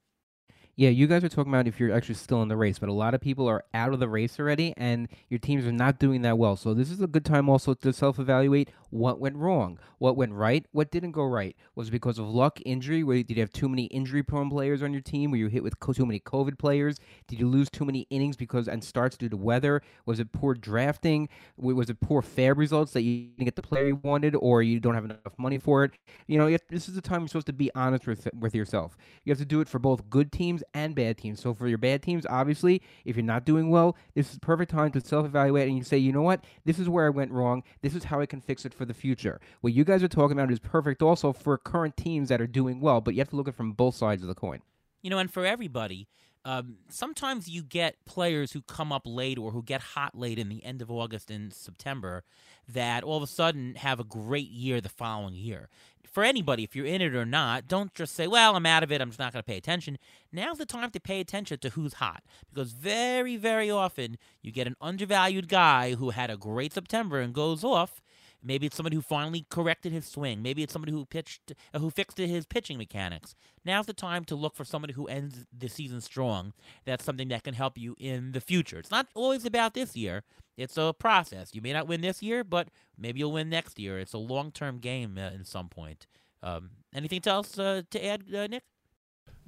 Yeah, 0.83 0.89
you 0.89 1.07
guys 1.07 1.23
are 1.23 1.29
talking 1.29 1.53
about 1.53 1.69
if 1.69 1.79
you're 1.79 1.95
actually 1.95 2.17
still 2.17 2.43
in 2.43 2.49
the 2.49 2.57
race, 2.57 2.81
but 2.81 2.89
a 2.89 2.93
lot 2.93 3.15
of 3.15 3.21
people 3.21 3.47
are 3.47 3.65
out 3.73 3.93
of 3.93 4.01
the 4.01 4.09
race 4.09 4.41
already, 4.41 4.75
and 4.77 5.07
your 5.29 5.39
teams 5.39 5.65
are 5.65 5.71
not 5.71 6.01
doing 6.01 6.23
that 6.23 6.39
well. 6.39 6.57
So 6.57 6.75
this 6.75 6.91
is 6.91 7.01
a 7.01 7.07
good 7.07 7.25
time 7.25 7.49
also 7.49 7.73
to 7.73 7.93
self-evaluate 7.93 8.69
what 8.93 9.19
went 9.19 9.37
wrong, 9.37 9.79
what 9.99 10.17
went 10.19 10.35
right, 10.35 10.67
what 10.73 10.91
didn't 10.91 11.13
go 11.13 11.25
right. 11.25 11.57
Was 11.75 11.89
it 11.89 11.93
because 11.93 12.19
of 12.19 12.29
luck, 12.29 12.59
injury? 12.67 13.03
Where 13.03 13.17
did 13.17 13.31
you 13.31 13.41
have 13.41 13.53
too 13.53 13.69
many 13.69 13.85
injury-prone 13.87 14.51
players 14.51 14.83
on 14.83 14.93
your 14.93 15.01
team? 15.01 15.31
Were 15.31 15.39
you 15.39 15.49
hit 15.49 15.63
with 15.63 15.75
too 15.81 16.05
many 16.05 16.21
COVID 16.21 16.59
players? 16.59 16.99
Did 17.27 17.41
you 17.41 17.49
lose 17.49 17.71
too 17.71 17.87
many 17.87 18.07
innings 18.11 18.37
because 18.37 18.69
and 18.69 18.85
starts 18.85 19.17
due 19.17 19.31
to 19.31 19.37
weather? 19.37 19.81
Was 20.05 20.21
it 20.21 20.31
poor 20.31 20.55
drafting? 20.55 21.31
Was 21.57 21.89
it 21.89 22.01
poor 22.01 22.21
FAAB 22.21 22.59
results 22.59 22.93
that 22.93 23.01
you 23.01 23.29
didn't 23.29 23.47
get 23.47 23.57
the 23.57 23.63
player 23.63 23.87
you 23.87 23.97
wanted, 24.03 24.35
or 24.35 24.63
you 24.63 24.79
don't 24.79 24.95
have 24.95 25.07
enough 25.07 25.39
money 25.39 25.57
for 25.57 25.85
it? 25.85 25.93
You 26.27 26.37
know, 26.37 26.55
this 26.69 26.87
is 26.87 26.95
the 26.95 27.01
time 27.01 27.23
you're 27.23 27.29
supposed 27.29 27.47
to 27.47 27.55
be 27.55 27.71
honest 27.75 28.07
with 28.07 28.29
with 28.39 28.55
yourself. 28.55 28.99
You 29.25 29.31
have 29.31 29.39
to 29.39 29.47
do 29.47 29.63
it 29.63 29.69
for 29.69 29.79
both 29.79 30.11
good 30.11 30.31
teams 30.33 30.63
and 30.75 30.95
bad 30.95 31.17
teams. 31.17 31.41
So 31.41 31.55
for 31.55 31.67
your 31.67 31.79
bad 31.79 32.03
teams, 32.03 32.27
obviously, 32.29 32.83
if 33.07 33.17
you're 33.17 33.25
not 33.25 33.47
doing 33.47 33.71
well, 33.71 33.97
this 34.15 34.33
is 34.33 34.39
perfect 34.39 34.71
time 34.71 34.91
to 34.93 35.01
self-evaluate 35.01 35.67
and 35.67 35.79
you 35.79 35.85
say, 35.85 35.97
you 35.97 36.13
know 36.13 36.23
what, 36.23 36.45
this 36.67 36.79
is 36.79 36.91
where 36.91 37.07
I 37.07 37.11
went 37.11 37.31
wrong. 37.33 37.63
This 37.81 37.95
is 37.95 38.05
how 38.05 38.21
I 38.21 38.27
can 38.27 38.43
fix 38.43 38.67
it 38.67 38.75
for 38.75 38.82
the 38.85 38.95
future. 38.95 39.41
What 39.61 39.73
you 39.73 39.85
guys 39.85 40.03
are 40.03 40.09
talking 40.09 40.39
about 40.39 40.51
is 40.51 40.59
perfect 40.59 41.03
also 41.03 41.33
for 41.33 41.57
current 41.59 41.97
teams 41.97 42.29
that 42.29 42.41
are 42.41 42.47
doing 42.47 42.81
well, 42.81 43.01
but 43.01 43.15
you 43.15 43.21
have 43.21 43.31
to 43.31 43.37
look 43.37 43.49
at 43.49 43.55
it 43.55 43.57
from 43.57 43.73
both 43.73 43.95
sides 43.95 44.23
of 44.23 44.29
the 44.29 44.35
coin. 44.35 44.61
You 45.03 45.11
know, 45.11 45.19
and 45.19 45.33
for 45.33 45.45
everybody, 45.45 46.09
um, 46.45 46.79
sometimes 46.89 47.49
you 47.49 47.63
get 47.63 48.05
players 48.05 48.53
who 48.53 48.63
come 48.63 48.93
up 48.93 49.03
late 49.05 49.39
or 49.39 49.53
who 49.53 49.63
get 49.63 49.81
hot 49.81 50.19
late 50.19 50.39
in 50.39 50.49
the 50.49 50.65
end 50.65 50.83
of 50.83 50.91
August 50.91 51.31
and 51.31 51.53
September 51.53 52.25
that 52.69 53.05
all 53.05 53.17
of 53.17 53.23
a 53.23 53.29
sudden 53.29 53.77
have 53.77 54.01
a 54.01 54.05
great 54.05 54.51
year 54.51 54.81
the 54.81 54.89
following 54.89 55.35
year. 55.35 55.69
For 56.05 56.25
anybody, 56.25 56.63
if 56.63 56.77
you're 56.77 56.85
in 56.85 57.01
it 57.01 57.15
or 57.15 57.25
not, 57.25 57.69
don't 57.69 57.95
just 57.95 58.15
say, 58.15 58.27
well, 58.27 58.55
I'm 58.55 58.67
out 58.67 58.83
of 58.83 58.93
it, 58.93 59.01
I'm 59.01 59.09
just 59.09 59.19
not 59.19 59.33
going 59.33 59.43
to 59.43 59.47
pay 59.47 59.57
attention. 59.57 59.99
Now's 60.33 60.59
the 60.59 60.67
time 60.67 60.91
to 60.91 61.01
pay 61.01 61.21
attention 61.21 61.59
to 61.61 61.71
who's 61.71 61.95
hot 61.95 62.23
because 62.53 62.73
very, 62.73 63.37
very 63.37 63.71
often 63.71 64.19
you 64.43 64.53
get 64.53 64.67
an 64.67 64.77
undervalued 64.81 65.49
guy 65.49 65.95
who 65.95 66.11
had 66.11 66.29
a 66.29 66.37
great 66.37 66.73
September 66.73 67.21
and 67.21 67.33
goes 67.33 67.65
off 67.65 68.02
Maybe 68.43 68.67
it's 68.67 68.77
somebody 68.77 68.97
who 68.97 69.03
finally 69.03 69.47
corrected 69.51 69.93
his 69.93 70.07
swing. 70.07 70.43
Maybe 70.43 70.63
it's 70.63 70.73
somebody 70.73 70.93
who 70.93 71.05
pitched, 71.05 71.53
uh, 71.73 71.79
who 71.79 71.91
fixed 71.91 72.19
his 72.19 72.47
pitching 72.47 72.79
mechanics. 72.79 73.35
Now's 73.65 73.87
the 73.87 73.93
time 73.93 74.25
to 74.27 74.35
look 74.35 74.57
for 74.57 74.65
somebody 74.65 74.95
who 74.95 75.07
ends 75.07 75.45
the 75.57 75.69
season 75.69 76.01
strong. 76.01 76.53
That's 76.85 77.05
something 77.05 77.29
that 77.29 77.45
can 77.45 77.55
help 77.55 77.79
you 77.79 77.95
in 77.99 78.33
the 78.33 78.41
future. 78.41 78.79
It's 78.79 78.91
not 78.91 79.07
always 79.15 79.45
about 79.45 79.75
this 79.75 79.97
year. 79.97 80.25
It's 80.57 80.77
a 80.77 80.93
process. 80.93 81.55
You 81.55 81.63
may 81.63 81.73
not 81.73 81.87
win 81.87 82.01
this 82.01 82.23
year, 82.23 82.45
but 82.45 82.69
maybe 82.99 83.21
you'll 83.21 83.33
win 83.33 83.49
next 83.49 83.79
year. 83.79 83.99
It's 83.99 84.13
a 84.13 84.19
long-term 84.19 84.79
game 84.79 85.17
uh, 85.17 85.31
in 85.31 85.45
some 85.45 85.69
point. 85.69 86.07
Um, 86.43 86.71
anything 86.95 87.23
else 87.25 87.59
uh, 87.59 87.83
to 87.91 88.05
add, 88.05 88.25
uh, 88.35 88.49
Nick? 88.49 88.65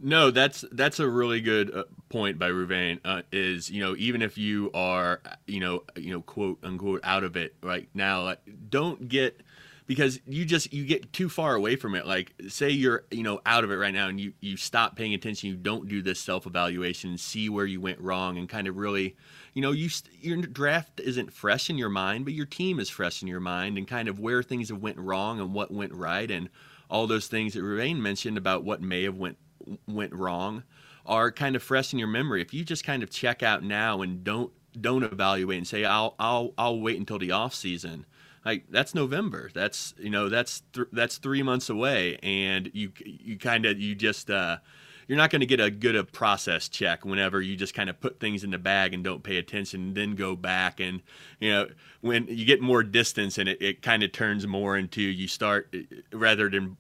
No, 0.05 0.31
that's 0.31 0.65
that's 0.73 1.01
a 1.01 1.09
really 1.09 1.41
good 1.41 1.75
uh, 1.75 1.85
point 2.11 2.39
by 2.39 2.51
Ruvain. 2.51 3.01
Uh, 3.07 3.23
is 3.33 3.71
you 3.71 3.81
know 3.81 3.95
even 3.97 4.21
if 4.21 4.37
you 4.37 4.71
are 4.75 5.23
you 5.47 5.61
know 5.61 5.85
you 5.97 6.13
know 6.13 6.21
quote 6.21 6.59
unquote 6.63 7.01
out 7.05 7.25
of 7.25 7.37
it 7.37 7.55
right 7.63 7.89
now, 7.95 8.23
like, 8.23 8.41
don't 8.69 9.09
get 9.09 9.41
because 9.87 10.21
you 10.27 10.45
just 10.45 10.73
you 10.73 10.85
get 10.85 11.13
too 11.13 11.31
far 11.31 11.55
away 11.55 11.77
from 11.77 11.95
it. 11.95 12.07
Like 12.07 12.35
say 12.49 12.69
you're 12.71 13.05
you 13.11 13.23
know 13.23 13.41
out 13.47 13.65
of 13.65 13.71
it 13.71 13.77
right 13.77 13.95
now 13.95 14.09
and 14.09 14.21
you 14.21 14.35
you 14.41 14.59
stop 14.59 14.95
paying 14.95 15.15
attention. 15.15 15.49
You 15.49 15.57
don't 15.57 15.89
do 15.89 16.03
this 16.03 16.21
self 16.21 16.47
evaluation, 16.47 17.17
see 17.17 17.49
where 17.49 17.65
you 17.65 17.81
went 17.81 18.01
wrong, 18.01 18.37
and 18.37 18.47
kind 18.47 18.67
of 18.67 18.77
really 18.77 19.17
you 19.55 19.63
know 19.63 19.71
you 19.71 19.89
your 20.21 20.37
draft 20.43 21.01
isn't 21.01 21.33
fresh 21.33 21.71
in 21.71 21.79
your 21.79 21.89
mind, 21.89 22.27
but 22.27 22.35
your 22.35 22.47
team 22.47 22.79
is 22.79 22.91
fresh 22.91 23.23
in 23.23 23.29
your 23.29 23.41
mind, 23.41 23.79
and 23.79 23.89
kind 23.89 24.09
of 24.09 24.19
where 24.19 24.43
things 24.43 24.69
have 24.71 24.83
went 24.83 24.99
wrong 24.99 25.41
and 25.41 25.55
what 25.55 25.71
went 25.71 25.95
right 25.95 26.31
and 26.31 26.51
all 26.91 27.07
those 27.07 27.27
things 27.27 27.55
that 27.55 27.63
Ruvain 27.63 27.97
mentioned 27.99 28.37
about 28.37 28.65
what 28.65 28.83
may 28.83 29.05
have 29.05 29.17
went 29.17 29.39
went 29.87 30.15
wrong 30.15 30.63
are 31.07 31.31
kind 31.31 31.55
of 31.55 31.63
fresh 31.63 31.93
in 31.93 31.99
your 31.99 32.09
memory. 32.09 32.41
If 32.41 32.55
you 32.55 32.65
just 32.65 32.85
kind 32.85 33.03
of 33.03 33.11
check 33.11 33.43
out 33.43 33.63
now 33.63 34.03
and 34.03 34.25
don't 34.25 34.53
don't 34.81 35.05
evaluate 35.05 35.59
and 35.59 35.67
say 35.67 35.85
I'll 35.85 36.15
I'll 36.19 36.53
I'll 36.59 36.81
wait 36.81 36.99
until 36.99 37.19
the 37.19 37.31
off 37.31 37.55
season, 37.55 38.07
like 38.45 38.65
that's 38.71 38.95
November. 38.95 39.51
That's 39.55 39.95
you 39.99 40.11
know 40.11 40.29
that's 40.29 40.63
th- 40.73 40.89
that's 40.93 41.19
three 41.19 41.43
months 41.43 41.69
away, 41.69 42.19
and 42.23 42.71
you 42.73 42.93
you 43.05 43.39
kind 43.39 43.67
of 43.67 43.79
you 43.79 43.95
just 43.95 44.31
uh, 44.31 44.59
you're 45.07 45.19
not 45.19 45.31
going 45.31 45.41
to 45.41 45.47
get 45.47 45.61
a 45.61 45.71
good 45.71 45.97
a 45.97 46.05
process 46.05 46.69
check 46.69 47.05
whenever 47.05 47.41
you 47.41 47.57
just 47.57 47.75
kind 47.75 47.91
of 47.91 48.01
put 48.01 48.21
things 48.21 48.43
in 48.43 48.51
the 48.51 48.59
bag 48.59 48.95
and 48.95 49.05
don't 49.05 49.23
pay 49.23 49.37
attention, 49.37 49.89
and 49.89 49.95
then 49.95 50.15
go 50.15 50.37
back 50.37 50.81
and 50.81 51.03
you 51.41 51.51
know 51.51 51.69
when 52.01 52.27
you 52.29 52.45
get 52.45 52.61
more 52.61 52.83
distance 52.83 53.39
and 53.39 53.49
it, 53.49 53.61
it 53.63 53.83
kind 53.83 54.03
of 54.03 54.13
turns 54.13 54.47
more 54.47 54.77
into 54.77 55.03
you 55.03 55.29
start 55.29 55.75
rather 56.13 56.49
than 56.51 56.77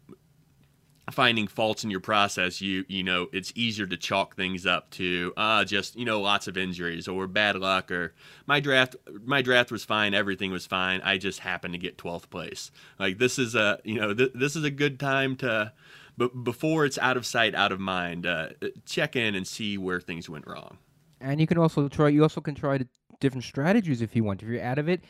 finding 1.13 1.47
faults 1.47 1.85
in 1.85 1.91
your 1.91 2.01
process 2.01 2.61
you 2.61 2.85
you 2.89 3.03
know 3.03 3.29
it's 3.33 3.53
easier 3.55 3.87
to 3.87 3.97
chalk 3.97 4.37
things 4.37 4.65
up 4.65 4.89
to 4.91 5.35
uh 5.37 5.63
just 5.63 5.97
you 5.97 6.05
know 6.05 6.21
lots 6.21 6.47
of 6.47 6.57
injuries 6.57 7.07
or 7.07 7.27
bad 7.27 7.57
luck 7.57 7.91
or 7.91 8.15
my 8.47 8.59
draft 8.59 8.97
my 9.23 9.43
draft 9.43 9.71
was 9.71 9.85
fine 9.85 10.15
everything 10.15 10.51
was 10.51 10.65
fine 10.65 11.03
i 11.03 11.19
just 11.19 11.41
happened 11.41 11.75
to 11.75 11.79
get 11.79 11.99
12th 12.05 12.31
place. 12.31 12.71
Like 12.99 13.19
this 13.19 13.39
is 13.39 13.55
a 13.55 13.81
you 13.85 14.01
know 14.01 14.15
th- 14.15 14.33
this 14.35 14.57
is 14.57 14.65
a 14.65 14.71
good 14.71 15.01
time 15.01 15.37
to 15.37 15.73
but 16.17 16.45
before 16.45 16.85
it's 16.85 16.99
out 16.99 17.17
of 17.17 17.27
sight 17.27 17.55
out 17.55 17.73
of 17.73 17.81
mind 17.81 18.27
uh, 18.27 18.49
check 18.87 19.17
in 19.17 19.35
and 19.35 19.47
see 19.47 19.79
where 19.79 20.01
things 20.01 20.29
went 20.29 20.47
wrong. 20.47 20.79
And 21.21 21.41
you 21.41 21.47
can 21.47 21.59
also 21.59 21.89
try 21.89 22.09
you 22.09 22.23
also 22.23 22.41
can 22.41 22.55
try 22.55 22.81
different 23.21 23.45
strategies 23.45 24.03
if 24.03 24.15
you 24.15 24.25
want. 24.25 24.43
If 24.43 24.49
you're 24.49 24.63
out 24.63 24.79
of 24.79 24.89
it 24.89 25.03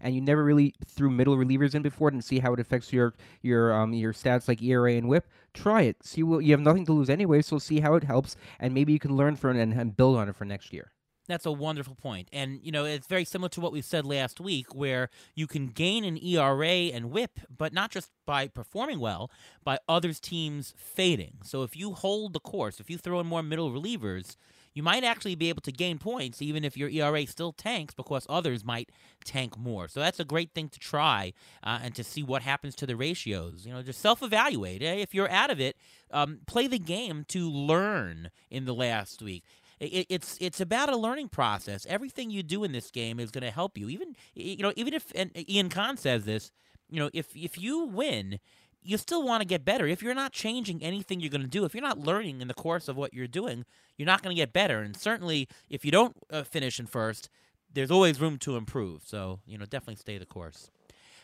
and 0.00 0.14
you 0.14 0.20
never 0.20 0.44
really 0.44 0.74
threw 0.86 1.10
middle 1.10 1.36
relievers 1.36 1.74
in 1.74 1.82
before 1.82 2.08
and 2.08 2.24
see 2.24 2.38
how 2.38 2.52
it 2.52 2.60
affects 2.60 2.92
your 2.92 3.14
your 3.42 3.72
um 3.72 3.92
your 3.92 4.12
stats 4.12 4.48
like 4.48 4.62
ERA 4.62 4.92
and 4.92 5.08
WHIP. 5.08 5.26
Try 5.52 5.82
it. 5.82 6.04
See 6.04 6.22
what 6.22 6.44
you 6.44 6.52
have 6.52 6.60
nothing 6.60 6.86
to 6.86 6.92
lose 6.92 7.10
anyway, 7.10 7.42
so 7.42 7.58
see 7.58 7.80
how 7.80 7.94
it 7.94 8.04
helps, 8.04 8.36
and 8.58 8.74
maybe 8.74 8.92
you 8.92 8.98
can 8.98 9.16
learn 9.16 9.36
from 9.36 9.56
it 9.56 9.62
and, 9.62 9.72
and 9.72 9.96
build 9.96 10.16
on 10.16 10.28
it 10.28 10.36
for 10.36 10.44
next 10.44 10.72
year. 10.72 10.92
That's 11.26 11.46
a 11.46 11.52
wonderful 11.52 11.94
point. 11.94 12.28
And, 12.32 12.60
you 12.62 12.70
know, 12.70 12.84
it's 12.84 13.06
very 13.06 13.24
similar 13.24 13.48
to 13.50 13.60
what 13.60 13.72
we 13.72 13.80
said 13.80 14.04
last 14.04 14.40
week, 14.40 14.74
where 14.74 15.08
you 15.34 15.46
can 15.46 15.68
gain 15.68 16.04
an 16.04 16.22
ERA 16.22 16.68
and 16.68 17.10
whip, 17.10 17.40
but 17.56 17.72
not 17.72 17.90
just 17.90 18.10
by 18.26 18.48
performing 18.48 19.00
well, 19.00 19.30
by 19.62 19.78
others' 19.88 20.20
teams 20.20 20.74
fading. 20.76 21.38
So 21.42 21.62
if 21.62 21.76
you 21.76 21.94
hold 21.94 22.34
the 22.34 22.40
course, 22.40 22.78
if 22.78 22.90
you 22.90 22.98
throw 22.98 23.20
in 23.20 23.26
more 23.26 23.42
middle 23.42 23.70
relievers, 23.70 24.36
you 24.74 24.82
might 24.82 25.04
actually 25.04 25.36
be 25.36 25.48
able 25.48 25.62
to 25.62 25.72
gain 25.72 25.98
points 25.98 26.42
even 26.42 26.64
if 26.64 26.76
your 26.76 26.88
ERA 26.90 27.26
still 27.26 27.52
tanks 27.52 27.94
because 27.94 28.26
others 28.28 28.64
might 28.64 28.90
tank 29.24 29.56
more. 29.56 29.88
So 29.88 30.00
that's 30.00 30.20
a 30.20 30.24
great 30.24 30.52
thing 30.52 30.68
to 30.68 30.78
try 30.78 31.32
uh, 31.62 31.78
and 31.82 31.94
to 31.94 32.04
see 32.04 32.22
what 32.22 32.42
happens 32.42 32.74
to 32.76 32.86
the 32.86 32.96
ratios. 32.96 33.64
You 33.64 33.72
know, 33.72 33.82
just 33.82 34.00
self 34.00 34.22
evaluate. 34.22 34.82
If 34.82 35.14
you're 35.14 35.30
out 35.30 35.50
of 35.50 35.60
it, 35.60 35.76
um, 36.10 36.40
play 36.46 36.66
the 36.66 36.78
game 36.78 37.24
to 37.28 37.48
learn 37.48 38.30
in 38.50 38.64
the 38.64 38.74
last 38.74 39.22
week. 39.22 39.44
It's 39.80 40.38
it's 40.40 40.60
about 40.60 40.88
a 40.88 40.96
learning 40.96 41.28
process. 41.28 41.84
Everything 41.88 42.30
you 42.30 42.42
do 42.42 42.64
in 42.64 42.72
this 42.72 42.90
game 42.90 43.18
is 43.18 43.30
going 43.30 43.42
to 43.42 43.50
help 43.50 43.76
you. 43.76 43.88
Even 43.88 44.14
you 44.34 44.58
know, 44.58 44.72
even 44.76 44.94
if 44.94 45.12
Ian 45.48 45.68
Kahn 45.68 45.96
says 45.96 46.24
this, 46.24 46.52
you 46.88 47.00
know, 47.00 47.10
if 47.12 47.34
if 47.36 47.58
you 47.58 47.84
win, 47.84 48.38
you 48.84 48.98
still 48.98 49.22
want 49.22 49.40
to 49.40 49.46
get 49.46 49.64
better. 49.64 49.86
If 49.86 50.02
you're 50.02 50.14
not 50.14 50.32
changing 50.32 50.82
anything 50.82 51.20
you're 51.20 51.30
going 51.30 51.40
to 51.40 51.48
do, 51.48 51.64
if 51.64 51.74
you're 51.74 51.82
not 51.82 51.98
learning 51.98 52.40
in 52.40 52.48
the 52.48 52.54
course 52.54 52.86
of 52.86 52.96
what 52.96 53.14
you're 53.14 53.26
doing, 53.26 53.64
you're 53.96 54.06
not 54.06 54.22
going 54.22 54.36
to 54.36 54.40
get 54.40 54.52
better. 54.52 54.80
And 54.80 54.94
certainly, 54.96 55.48
if 55.70 55.84
you 55.84 55.90
don't 55.90 56.14
uh, 56.30 56.42
finish 56.42 56.78
in 56.78 56.86
first, 56.86 57.30
there's 57.72 57.90
always 57.90 58.20
room 58.20 58.38
to 58.38 58.56
improve. 58.56 59.02
So, 59.04 59.40
you 59.46 59.58
know, 59.58 59.64
definitely 59.64 59.96
stay 59.96 60.18
the 60.18 60.26
course. 60.26 60.70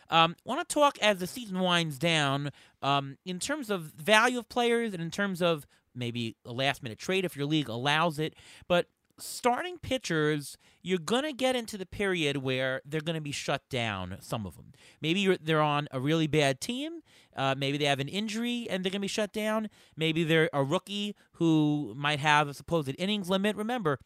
Um, 0.09 0.35
want 0.43 0.67
to 0.67 0.73
talk 0.73 0.97
as 1.01 1.19
the 1.19 1.27
season 1.27 1.59
winds 1.59 1.97
down 1.97 2.51
um, 2.81 3.17
in 3.25 3.39
terms 3.39 3.69
of 3.69 3.83
value 3.83 4.39
of 4.39 4.49
players 4.49 4.93
and 4.93 5.01
in 5.01 5.11
terms 5.11 5.41
of 5.41 5.65
maybe 5.95 6.35
a 6.45 6.51
last 6.51 6.83
minute 6.83 6.99
trade 6.99 7.23
if 7.23 7.37
your 7.37 7.45
league 7.45 7.69
allows 7.69 8.19
it. 8.19 8.35
But 8.67 8.87
starting 9.21 9.77
pitchers, 9.77 10.57
you're 10.81 10.99
going 10.99 11.23
to 11.23 11.33
get 11.33 11.55
into 11.55 11.77
the 11.77 11.85
period 11.85 12.37
where 12.37 12.81
they're 12.85 13.01
going 13.01 13.15
to 13.15 13.21
be 13.21 13.31
shut 13.31 13.61
down, 13.69 14.17
some 14.19 14.45
of 14.45 14.55
them. 14.55 14.73
Maybe 15.01 15.37
they're 15.37 15.61
on 15.61 15.87
a 15.91 15.99
really 15.99 16.27
bad 16.27 16.61
team. 16.61 17.01
Uh, 17.35 17.55
maybe 17.57 17.77
they 17.77 17.85
have 17.85 17.99
an 17.99 18.07
injury 18.07 18.67
and 18.69 18.83
they're 18.83 18.91
going 18.91 18.99
to 18.99 19.05
be 19.05 19.07
shut 19.07 19.31
down. 19.31 19.69
Maybe 19.95 20.23
they're 20.23 20.49
a 20.53 20.63
rookie 20.63 21.15
who 21.33 21.93
might 21.95 22.19
have 22.19 22.47
a 22.47 22.53
supposed 22.53 22.93
innings 22.97 23.29
limit. 23.29 23.55
Remember, 23.55 23.99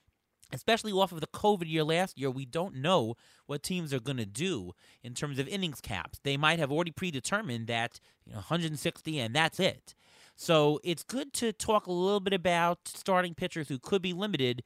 especially 0.53 0.91
off 0.91 1.11
of 1.11 1.21
the 1.21 1.27
COVID 1.27 1.69
year 1.69 1.83
last 1.83 2.17
year, 2.17 2.29
we 2.29 2.45
don't 2.45 2.75
know 2.75 3.15
what 3.45 3.63
teams 3.63 3.93
are 3.93 3.99
going 3.99 4.17
to 4.17 4.25
do 4.25 4.73
in 5.03 5.13
terms 5.13 5.39
of 5.39 5.47
innings 5.47 5.81
caps. 5.81 6.19
They 6.23 6.37
might 6.37 6.59
have 6.59 6.71
already 6.71 6.91
predetermined 6.91 7.67
that 7.67 7.99
you 8.25 8.33
know 8.33 8.39
160 8.39 9.19
and 9.19 9.35
that's 9.35 9.59
it. 9.59 9.95
So 10.35 10.79
it's 10.83 11.03
good 11.03 11.33
to 11.35 11.53
talk 11.53 11.87
a 11.87 11.91
little 11.91 12.19
bit 12.19 12.33
about 12.33 12.79
starting 12.85 13.33
pitchers 13.33 13.69
who 13.69 13.79
could 13.79 14.01
be 14.01 14.13
limited 14.13 14.63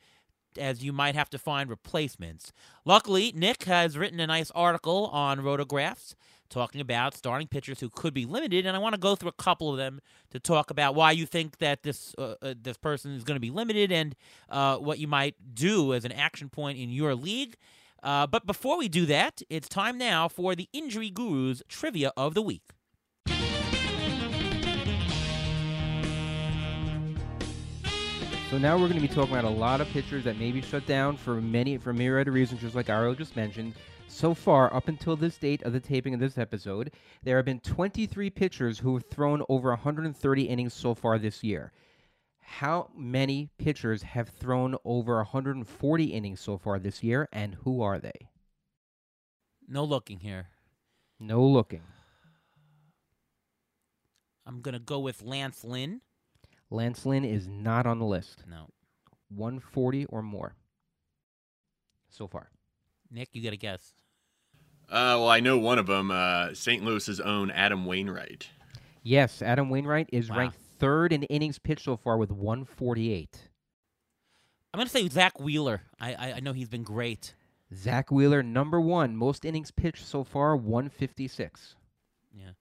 as 0.57 0.83
you 0.83 0.93
might 0.93 1.15
have 1.15 1.29
to 1.31 1.37
find 1.37 1.69
replacements. 1.69 2.51
Luckily, 2.85 3.31
Nick 3.35 3.63
has 3.63 3.97
written 3.97 4.19
a 4.19 4.27
nice 4.27 4.51
article 4.51 5.07
on 5.07 5.39
Rotographs 5.39 6.15
talking 6.49 6.81
about 6.81 7.15
starting 7.15 7.47
pitchers 7.47 7.79
who 7.79 7.89
could 7.89 8.13
be 8.13 8.25
limited, 8.25 8.65
and 8.65 8.75
I 8.75 8.79
want 8.79 8.95
to 8.95 8.99
go 8.99 9.15
through 9.15 9.29
a 9.29 9.43
couple 9.43 9.71
of 9.71 9.77
them 9.77 10.01
to 10.31 10.39
talk 10.39 10.71
about 10.71 10.95
why 10.95 11.11
you 11.11 11.25
think 11.25 11.59
that 11.59 11.83
this 11.83 12.15
uh, 12.17 12.35
uh, 12.41 12.53
this 12.61 12.77
person 12.77 13.13
is 13.13 13.23
going 13.23 13.35
to 13.35 13.41
be 13.41 13.51
limited 13.51 13.91
and 13.91 14.15
uh, 14.49 14.77
what 14.77 14.99
you 14.99 15.07
might 15.07 15.35
do 15.53 15.93
as 15.93 16.05
an 16.05 16.11
action 16.11 16.49
point 16.49 16.77
in 16.77 16.89
your 16.89 17.15
league. 17.15 17.55
Uh, 18.01 18.25
but 18.25 18.45
before 18.45 18.77
we 18.77 18.87
do 18.87 19.05
that, 19.05 19.41
it's 19.49 19.67
time 19.67 19.97
now 19.97 20.27
for 20.27 20.55
the 20.55 20.69
Injury 20.73 21.09
Gurus 21.09 21.61
trivia 21.67 22.11
of 22.15 22.33
the 22.33 22.41
week. 22.41 22.63
So 28.49 28.57
now 28.57 28.73
we're 28.79 28.87
going 28.87 28.99
to 28.99 29.07
be 29.07 29.13
talking 29.13 29.31
about 29.31 29.45
a 29.45 29.49
lot 29.49 29.79
of 29.79 29.87
pitchers 29.89 30.23
that 30.23 30.39
may 30.39 30.51
be 30.51 30.59
shut 30.59 30.83
down 30.87 31.17
for 31.17 31.39
many 31.39 31.77
for 31.77 31.93
myriad 31.93 32.27
of 32.27 32.33
reasons, 32.33 32.61
just 32.61 32.73
like 32.73 32.89
Ariel 32.89 33.13
just 33.13 33.35
mentioned. 33.35 33.75
So 34.07 34.33
far, 34.33 34.73
up 34.73 34.87
until 34.87 35.15
this 35.15 35.37
date 35.37 35.61
of 35.61 35.71
the 35.71 35.79
taping 35.79 36.15
of 36.15 36.19
this 36.19 36.39
episode, 36.39 36.93
there 37.21 37.35
have 37.35 37.45
been 37.45 37.59
23 37.59 38.31
pitchers 38.31 38.79
who 38.79 38.95
have 38.95 39.05
thrown 39.05 39.43
over 39.49 39.69
130 39.69 40.43
innings 40.45 40.73
so 40.73 40.95
far 40.95 41.19
this 41.19 41.43
year. 41.43 41.71
How 42.39 42.89
many 42.97 43.51
pitchers 43.59 44.01
have 44.01 44.29
thrown 44.29 44.75
over 44.83 45.17
140 45.17 46.03
innings 46.05 46.39
so 46.39 46.57
far 46.57 46.79
this 46.79 47.03
year, 47.03 47.29
and 47.31 47.53
who 47.63 47.83
are 47.83 47.99
they? 47.99 48.29
No 49.67 49.83
looking 49.83 50.21
here. 50.21 50.47
No 51.19 51.43
looking. 51.43 51.83
I'm 54.47 54.61
going 54.61 54.73
to 54.73 54.79
go 54.79 54.97
with 54.97 55.21
Lance 55.21 55.63
Lynn. 55.63 56.01
Lance 56.71 57.05
Lynn 57.05 57.25
is 57.25 57.47
not 57.47 57.85
on 57.85 57.99
the 57.99 58.05
list. 58.05 58.43
No. 58.49 58.67
140 59.29 60.05
or 60.05 60.21
more 60.21 60.55
so 62.09 62.27
far. 62.27 62.49
Nick, 63.11 63.29
you 63.33 63.43
got 63.43 63.51
to 63.51 63.57
guess. 63.57 63.93
Uh, 64.89 65.13
well, 65.21 65.29
I 65.29 65.39
know 65.39 65.57
one 65.57 65.77
of 65.79 65.85
them. 65.87 66.09
Uh, 66.11 66.53
St. 66.53 66.83
Louis's 66.83 67.19
own 67.19 67.51
Adam 67.51 67.85
Wainwright. 67.85 68.49
Yes, 69.03 69.41
Adam 69.41 69.69
Wainwright 69.69 70.09
is 70.11 70.29
Wow. 70.29 70.37
ranked 70.37 70.57
third 70.79 71.13
in 71.13 71.23
innings 71.23 71.59
pitched 71.59 71.85
so 71.85 71.95
far 71.97 72.17
with 72.17 72.31
148. 72.31 73.49
I'm 74.73 74.77
going 74.77 74.87
to 74.87 74.91
say 74.91 75.07
Zack 75.09 75.39
Wheeler. 75.39 75.81
I, 75.99 76.13
I 76.13 76.33
I 76.33 76.39
know 76.41 76.53
he's 76.53 76.69
been 76.69 76.83
great. 76.83 77.35
Zack 77.73 78.11
Wheeler, 78.11 78.41
number 78.43 78.79
one, 78.81 79.15
most 79.15 79.45
innings 79.45 79.71
pitched 79.71 80.05
so 80.05 80.23
far, 80.23 80.55
156. 80.55 81.75
Yeah. 82.33 82.51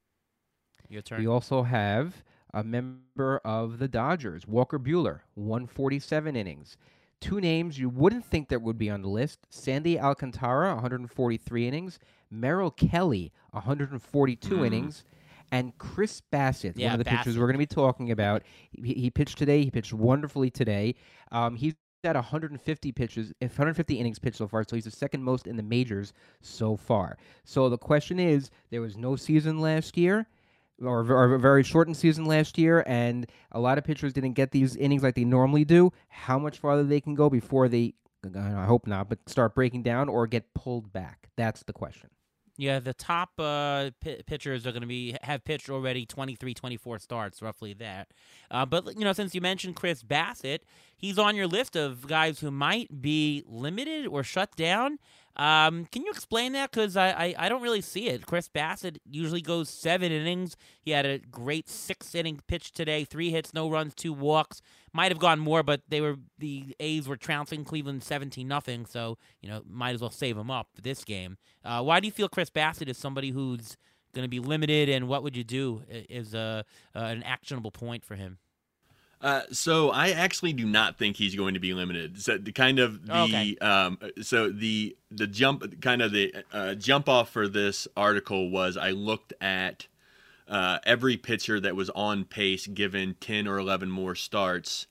Your 0.88 1.03
turn. 1.03 1.21
We 1.21 1.27
also 1.27 1.62
have 1.62 2.23
a 2.55 2.64
member 2.64 3.40
of 3.45 3.78
the 3.78 3.88
Dodgers, 3.88 4.47
Walker 4.47 4.78
Buehler, 4.78 5.21
147 5.35 6.37
innings. 6.37 6.76
Two 7.21 7.40
names 7.40 7.78
you 7.78 7.88
wouldn't 7.88 8.25
think 8.25 8.49
that 8.49 8.62
would 8.62 8.78
be 8.78 8.88
on 8.90 9.02
the 9.02 9.09
list: 9.09 9.40
Sandy 9.50 9.99
Alcantara, 9.99 10.75
143 10.75 11.67
innings; 11.67 11.99
Merrill 12.31 12.71
Kelly, 12.71 13.33
142 13.50 14.57
Mm. 14.59 14.67
innings. 14.67 15.05
And 15.50 15.76
Chris 15.78 16.21
Bassitt, 16.31 16.75
Yeah, 16.76 16.90
one 16.90 17.00
of 17.00 17.05
the 17.07 17.11
pitchers 17.11 17.38
we're 17.38 17.47
going 17.47 17.55
to 17.55 17.59
be 17.59 17.67
talking 17.67 18.11
about. 18.11 18.43
He, 18.71 18.93
he 18.93 19.11
pitched 19.11 19.38
today. 19.38 19.64
He 19.64 19.71
pitched 19.71 19.95
wonderfully 19.95 20.50
today. 20.50 20.95
Um, 21.33 21.57
he's 21.57 21.75
at 22.05 22.14
150 22.14 22.93
pitches, 22.93 23.33
150 23.40 23.95
innings 23.99 24.19
pitched 24.19 24.37
so 24.37 24.47
far, 24.47 24.62
so 24.69 24.76
he's 24.76 24.85
the 24.85 24.90
second 24.90 25.23
most 25.25 25.47
in 25.47 25.57
the 25.57 25.62
majors 25.62 26.12
so 26.43 26.76
far. 26.76 27.17
So 27.45 27.69
the 27.71 27.78
question 27.78 28.21
is, 28.21 28.50
there 28.71 28.83
was 28.83 28.97
no 28.99 29.17
season 29.17 29.59
last 29.59 29.97
year, 29.97 30.26
or, 30.82 31.00
or 31.00 31.35
a 31.35 31.38
very 31.38 31.62
shortened 31.62 31.97
season 31.97 32.25
last 32.25 32.58
year, 32.58 32.85
and 32.87 33.26
a 33.52 33.61
lot 33.61 33.78
of 33.78 33.85
pitchers 33.85 34.12
didn't 34.12 34.32
get 34.32 34.50
these 34.50 34.76
innings 34.76 35.02
like 35.02 35.14
they 35.14 35.25
normally 35.25 35.64
do. 35.64 35.92
How 36.08 36.38
much 36.38 36.58
farther 36.58 36.85
they 36.85 37.00
can 37.00 37.14
go 37.14 37.28
before 37.30 37.68
they, 37.68 37.94
I 38.37 38.64
hope 38.64 38.87
not, 38.87 39.08
but 39.08 39.18
start 39.28 39.54
breaking 39.54 39.82
down 39.82 40.08
or 40.08 40.26
get 40.26 40.54
pulled 40.54 40.92
back? 40.92 41.28
That's 41.37 41.62
the 41.62 41.73
question. 41.73 42.11
Yeah, 42.61 42.81
the 42.81 42.93
top 42.93 43.31
uh, 43.38 43.91
p- 44.00 44.21
pitchers 44.27 44.67
are 44.67 44.73
going 44.73 44.83
to 44.83 44.88
be 44.88 45.17
have 45.23 45.45
pitched 45.45 45.71
already 45.71 46.05
23, 46.05 46.55
24 46.55 46.99
starts, 46.99 47.41
roughly 47.41 47.73
that. 47.75 48.09
Uh, 48.50 48.67
but 48.67 48.99
you 48.99 49.05
know, 49.05 49.12
since 49.12 49.33
you 49.33 49.41
mentioned 49.41 49.77
Chris 49.77 50.03
Bassitt, 50.03 50.59
he's 50.97 51.21
on 51.21 51.37
your 51.37 51.47
list 51.47 51.77
of 51.77 52.09
guys 52.09 52.41
who 52.41 52.50
might 52.50 53.00
be 53.00 53.45
limited 53.47 54.09
or 54.09 54.25
shut 54.25 54.57
down. 54.57 54.99
Um, 55.37 55.87
can 55.93 56.03
you 56.03 56.11
explain 56.11 56.53
that? 56.55 56.73
Because 56.73 56.97
I, 56.97 57.11
I, 57.11 57.35
I 57.38 57.49
don't 57.49 57.62
really 57.62 57.81
see 57.81 58.09
it. 58.09 58.27
Chris 58.27 58.49
Bassitt 58.49 58.99
usually 59.09 59.41
goes 59.41 59.71
seven 59.71 60.11
innings. 60.11 60.57
He 60.81 60.91
had 60.91 61.07
a 61.07 61.21
great 61.21 61.69
six 61.69 62.12
inning 62.12 62.41
pitch 62.49 62.73
today, 62.73 63.05
three 63.05 63.31
hits, 63.31 63.55
no 63.55 63.71
runs, 63.71 63.95
two 63.95 64.12
walks. 64.12 64.62
Might 64.92 65.12
have 65.12 65.18
gone 65.18 65.38
more, 65.38 65.62
but 65.62 65.83
they 65.88 66.00
were 66.00 66.16
the 66.38 66.75
A's 66.80 67.07
were 67.09 67.16
trouncing 67.16 67.64
Cleveland 67.64 68.02
seventeen 68.02 68.49
nothing. 68.49 68.87
So 68.87 69.18
you 69.40 69.49
know, 69.49 69.62
might 69.68 69.95
as 69.95 70.00
well 70.00 70.11
save 70.11 70.37
him 70.37 70.50
up 70.50 70.68
for 70.75 70.80
this 70.83 71.04
game. 71.04 71.37
Uh, 71.64 71.83
why 71.83 72.00
do 72.00 72.07
you 72.07 72.12
feel 72.12 72.28
Chris 72.28 72.50
Bassitt 72.50 72.88
is 72.88 72.97
somebody 72.99 73.30
who's 73.30 73.76
going 74.14 74.25
to 74.25 74.28
be 74.28 74.40
limited, 74.40 74.88
and 74.88 75.07
what 75.07 75.23
would 75.23 75.37
you 75.37 75.45
do 75.45 75.83
is 75.88 76.35
a 76.35 76.64
uh, 76.95 76.99
an 76.99 77.23
actionable 77.23 77.71
point 77.71 78.04
for 78.04 78.16
him? 78.16 78.38
Uh, 79.21 79.42
so 79.50 79.90
I 79.90 80.11
actually 80.11 80.52
do 80.52 80.64
not 80.64 80.97
think 80.97 81.16
he's 81.16 81.35
going 81.35 81.54
to 81.54 81.61
be 81.61 81.75
limited. 81.75 82.23
So 82.23 82.38
the 82.38 82.52
kind 82.52 82.78
of 82.78 83.04
the 83.04 83.12
Okay. 83.12 83.57
um, 83.61 83.99
so 84.23 84.49
the 84.50 84.97
the 85.11 85.26
jump 85.26 85.80
kind 85.83 86.02
of 86.02 86.12
the 86.12 86.33
uh, 86.52 86.75
jump 86.75 87.09
off 87.09 87.30
for 87.30 87.49
this 87.49 87.88
article 87.97 88.49
was 88.49 88.76
I 88.76 88.90
looked 88.90 89.33
at 89.40 89.88
uh, 90.49 90.78
every 90.85 91.17
pitcher 91.17 91.61
that 91.61 91.76
was 91.76 91.90
on 91.90 92.25
pace 92.25 92.67
given 92.67 93.17
ten 93.21 93.47
or 93.47 93.59
eleven 93.59 93.90
more 93.90 94.14
starts 94.14 94.87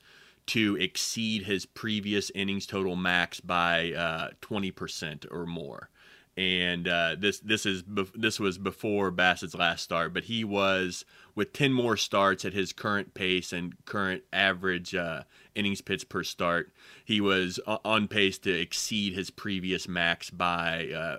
to 0.48 0.78
exceed 0.78 1.44
his 1.44 1.66
previous 1.66 2.32
innings 2.34 2.66
total 2.66 2.96
max 2.96 3.40
by 3.40 3.92
uh, 3.94 4.30
twenty 4.40 4.72
percent 4.72 5.26
or 5.30 5.46
more. 5.46 5.90
And 6.38 6.88
uh, 6.88 7.16
this 7.18 7.40
this 7.40 7.66
is 7.66 7.84
this 8.14 8.40
was 8.40 8.60
before 8.60 9.10
Bassitt's 9.10 9.56
last 9.56 9.84
start, 9.84 10.14
but 10.14 10.26
he 10.26 10.44
was 10.44 11.04
with 11.34 11.52
ten 11.52 11.74
more 11.74 11.98
starts 11.98 12.46
at 12.46 12.54
his 12.54 12.74
current 12.74 13.16
pace 13.16 13.52
and 13.52 13.74
current 13.86 14.22
average 14.32 14.94
uh, 14.94 15.24
innings 15.56 15.82
pitched 15.82 16.10
per 16.10 16.24
start. 16.24 16.72
He 17.04 17.20
was 17.20 17.60
on 17.66 18.08
pace 18.08 18.38
to 18.40 18.52
exceed 18.52 19.14
his 19.14 19.32
previous 19.32 19.88
max 19.88 20.30
by 20.30 21.18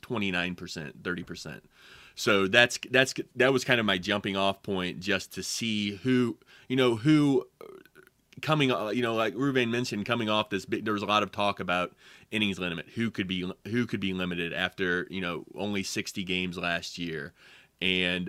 twenty 0.00 0.30
nine 0.30 0.54
percent, 0.54 1.02
thirty 1.02 1.24
percent. 1.24 1.64
So 2.20 2.48
that's 2.48 2.78
that's 2.90 3.14
that 3.36 3.50
was 3.50 3.64
kind 3.64 3.80
of 3.80 3.86
my 3.86 3.96
jumping 3.96 4.36
off 4.36 4.62
point, 4.62 5.00
just 5.00 5.32
to 5.32 5.42
see 5.42 5.92
who 5.92 6.36
you 6.68 6.76
know 6.76 6.96
who 6.96 7.48
coming 8.42 8.70
uh, 8.70 8.90
you 8.90 9.00
know 9.00 9.14
like 9.14 9.34
Ruvain 9.34 9.70
mentioned 9.70 10.04
coming 10.04 10.28
off 10.28 10.50
this 10.50 10.66
there 10.68 10.92
was 10.92 11.02
a 11.02 11.06
lot 11.06 11.22
of 11.22 11.32
talk 11.32 11.60
about 11.60 11.94
innings 12.30 12.58
limit 12.58 12.88
who 12.94 13.10
could 13.10 13.26
be 13.26 13.50
who 13.68 13.86
could 13.86 14.00
be 14.00 14.12
limited 14.12 14.52
after 14.52 15.06
you 15.08 15.22
know 15.22 15.46
only 15.54 15.82
60 15.82 16.22
games 16.24 16.58
last 16.58 16.98
year. 16.98 17.32
And 17.80 18.28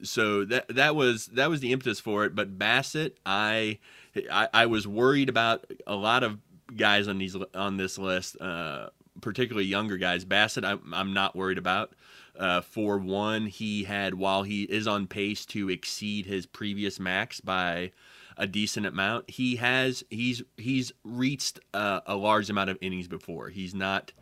so 0.00 0.44
that 0.44 0.68
that 0.68 0.94
was 0.94 1.26
that 1.32 1.50
was 1.50 1.58
the 1.58 1.72
impetus 1.72 1.98
for 1.98 2.24
it. 2.24 2.36
But 2.36 2.56
Bassitt 2.56 3.14
I 3.26 3.80
I, 4.30 4.48
I 4.54 4.66
was 4.66 4.86
worried 4.86 5.28
about 5.28 5.68
a 5.88 5.96
lot 5.96 6.22
of 6.22 6.38
guys 6.76 7.08
on 7.08 7.18
these 7.18 7.36
on 7.52 7.78
this 7.78 7.98
list 7.98 8.40
uh, 8.40 8.90
particularly 9.20 9.66
younger 9.66 9.96
guys. 9.96 10.24
Bassitt 10.24 10.64
I'm, 10.64 10.94
I'm 10.94 11.12
not 11.12 11.34
worried 11.34 11.58
about 11.58 11.94
uh, 12.38 12.60
for 12.60 12.98
one 12.98 13.46
he 13.46 13.84
had 13.84 14.14
while 14.14 14.44
he 14.44 14.62
is 14.64 14.86
on 14.86 15.06
pace 15.06 15.44
to 15.46 15.68
exceed 15.68 16.26
his 16.26 16.46
previous 16.46 17.00
max 17.00 17.40
by 17.40 17.90
a 18.36 18.46
decent 18.46 18.86
amount. 18.86 19.28
He 19.28 19.56
has 19.56 20.04
he's 20.08 20.42
he's 20.56 20.92
reached 21.04 21.58
uh, 21.74 22.00
a 22.06 22.14
large 22.14 22.48
amount 22.48 22.70
of 22.70 22.78
innings 22.80 23.08
before. 23.08 23.48
He's 23.48 23.74
not 23.74 24.12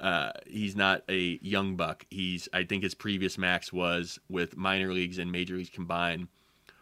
uh, 0.00 0.32
he's 0.46 0.74
not 0.74 1.02
a 1.08 1.38
young 1.42 1.76
buck. 1.76 2.06
He's 2.10 2.48
I 2.52 2.64
think 2.64 2.82
his 2.82 2.94
previous 2.94 3.36
max 3.36 3.72
was 3.72 4.18
with 4.28 4.56
minor 4.56 4.92
leagues 4.92 5.18
and 5.18 5.30
major 5.30 5.56
leagues 5.56 5.70
combined 5.70 6.28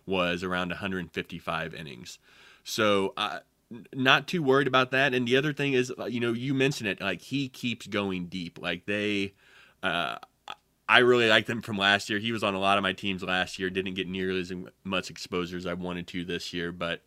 was 0.07 0.45
around 0.45 0.69
155 0.69 1.75
innings. 1.75 2.19
So 2.63 3.15
uh, 3.17 3.41
not 3.93 4.29
too 4.29 4.43
worried 4.43 4.69
about 4.69 4.91
that. 4.93 5.15
And 5.15 5.27
the 5.27 5.37
other 5.37 5.53
thing 5.53 5.73
is, 5.73 5.93
you 6.09 6.21
know, 6.21 6.33
you 6.33 6.55
mentioned 6.55 6.89
it. 6.89 7.01
Like 7.01 7.21
he 7.21 7.49
keeps 7.49 7.89
going 7.89 8.27
deep. 8.27 8.61
Like 8.61 8.87
they. 8.87 9.35
Uh, 9.83 10.17
I 10.89 10.99
really 10.99 11.29
liked 11.29 11.49
him 11.49 11.63
from 11.63 11.79
last 11.79 12.11
year. 12.11 12.19
He 12.19 12.33
was 12.33 12.45
on 12.45 12.55
a 12.55 12.61
lot 12.61 12.77
of 12.77 12.83
my 12.83 12.93
teams 12.93 13.23
last 13.23 13.59
year. 13.59 13.71
Didn't 13.71 13.95
get 13.95 14.09
nearly 14.09 14.41
as 14.41 14.53
much 14.85 15.11
exposure 15.11 15.57
as 15.57 15.67
I 15.67 15.75
wanted 15.75 16.07
to 16.09 16.25
this 16.25 16.53
year, 16.53 16.73
but 16.73 17.03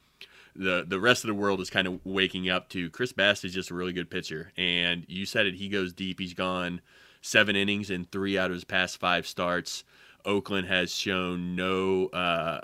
the 0.56 0.84
the 0.88 1.00
rest 1.00 1.24
of 1.24 1.28
the 1.28 1.36
world 1.36 1.62
is 1.62 1.70
kind 1.70 1.88
of 1.88 2.00
waking 2.04 2.50
up 2.50 2.70
to 2.70 2.90
Chris 2.90 3.14
Bass 3.14 3.44
is 3.44 3.54
just 3.54 3.70
a 3.70 3.76
really 3.76 3.94
good 3.94 4.10
pitcher. 4.10 4.52
And 4.58 5.06
you 5.08 5.26
said 5.26 5.46
it, 5.46 5.56
he 5.56 5.70
goes 5.70 5.94
deep. 5.94 6.20
He's 6.20 6.34
gone 6.34 6.82
seven 7.22 7.56
innings 7.56 7.92
in 7.92 8.06
three 8.06 8.38
out 8.38 8.50
of 8.50 8.56
his 8.56 8.64
past 8.64 9.00
five 9.00 9.28
starts. 9.28 9.84
Oakland 10.26 10.68
has 10.68 10.94
shown 10.94 11.56
no 11.56 12.08
uh, 12.08 12.62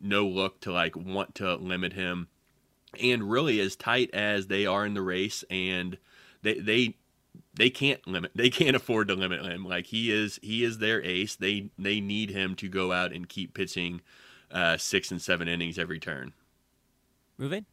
no 0.00 0.26
look 0.26 0.60
to 0.62 0.72
like 0.72 0.96
want 0.96 1.36
to 1.36 1.54
limit 1.54 1.92
him, 1.92 2.26
and 3.00 3.30
really 3.30 3.60
as 3.60 3.76
tight 3.76 4.10
as 4.12 4.48
they 4.48 4.66
are 4.66 4.84
in 4.84 4.94
the 4.94 5.02
race, 5.02 5.44
and 5.50 5.96
they 6.42 6.54
they 6.58 6.96
they 7.54 7.70
can't 7.70 8.06
limit 8.06 8.32
they 8.34 8.50
can't 8.50 8.76
afford 8.76 9.08
to 9.08 9.14
limit 9.14 9.44
him. 9.44 9.64
Like 9.64 9.86
he 9.86 10.10
is 10.10 10.38
he 10.42 10.64
is 10.64 10.78
their 10.78 11.02
ace. 11.02 11.36
They 11.36 11.70
they 11.78 12.00
need 12.00 12.30
him 12.30 12.54
to 12.56 12.68
go 12.68 12.92
out 12.92 13.12
and 13.12 13.28
keep 13.28 13.54
pitching 13.54 14.00
uh 14.50 14.76
six 14.76 15.10
and 15.10 15.20
seven 15.20 15.48
innings 15.48 15.78
every 15.78 15.98
turn. 15.98 16.32
Ruvain? 17.38 17.64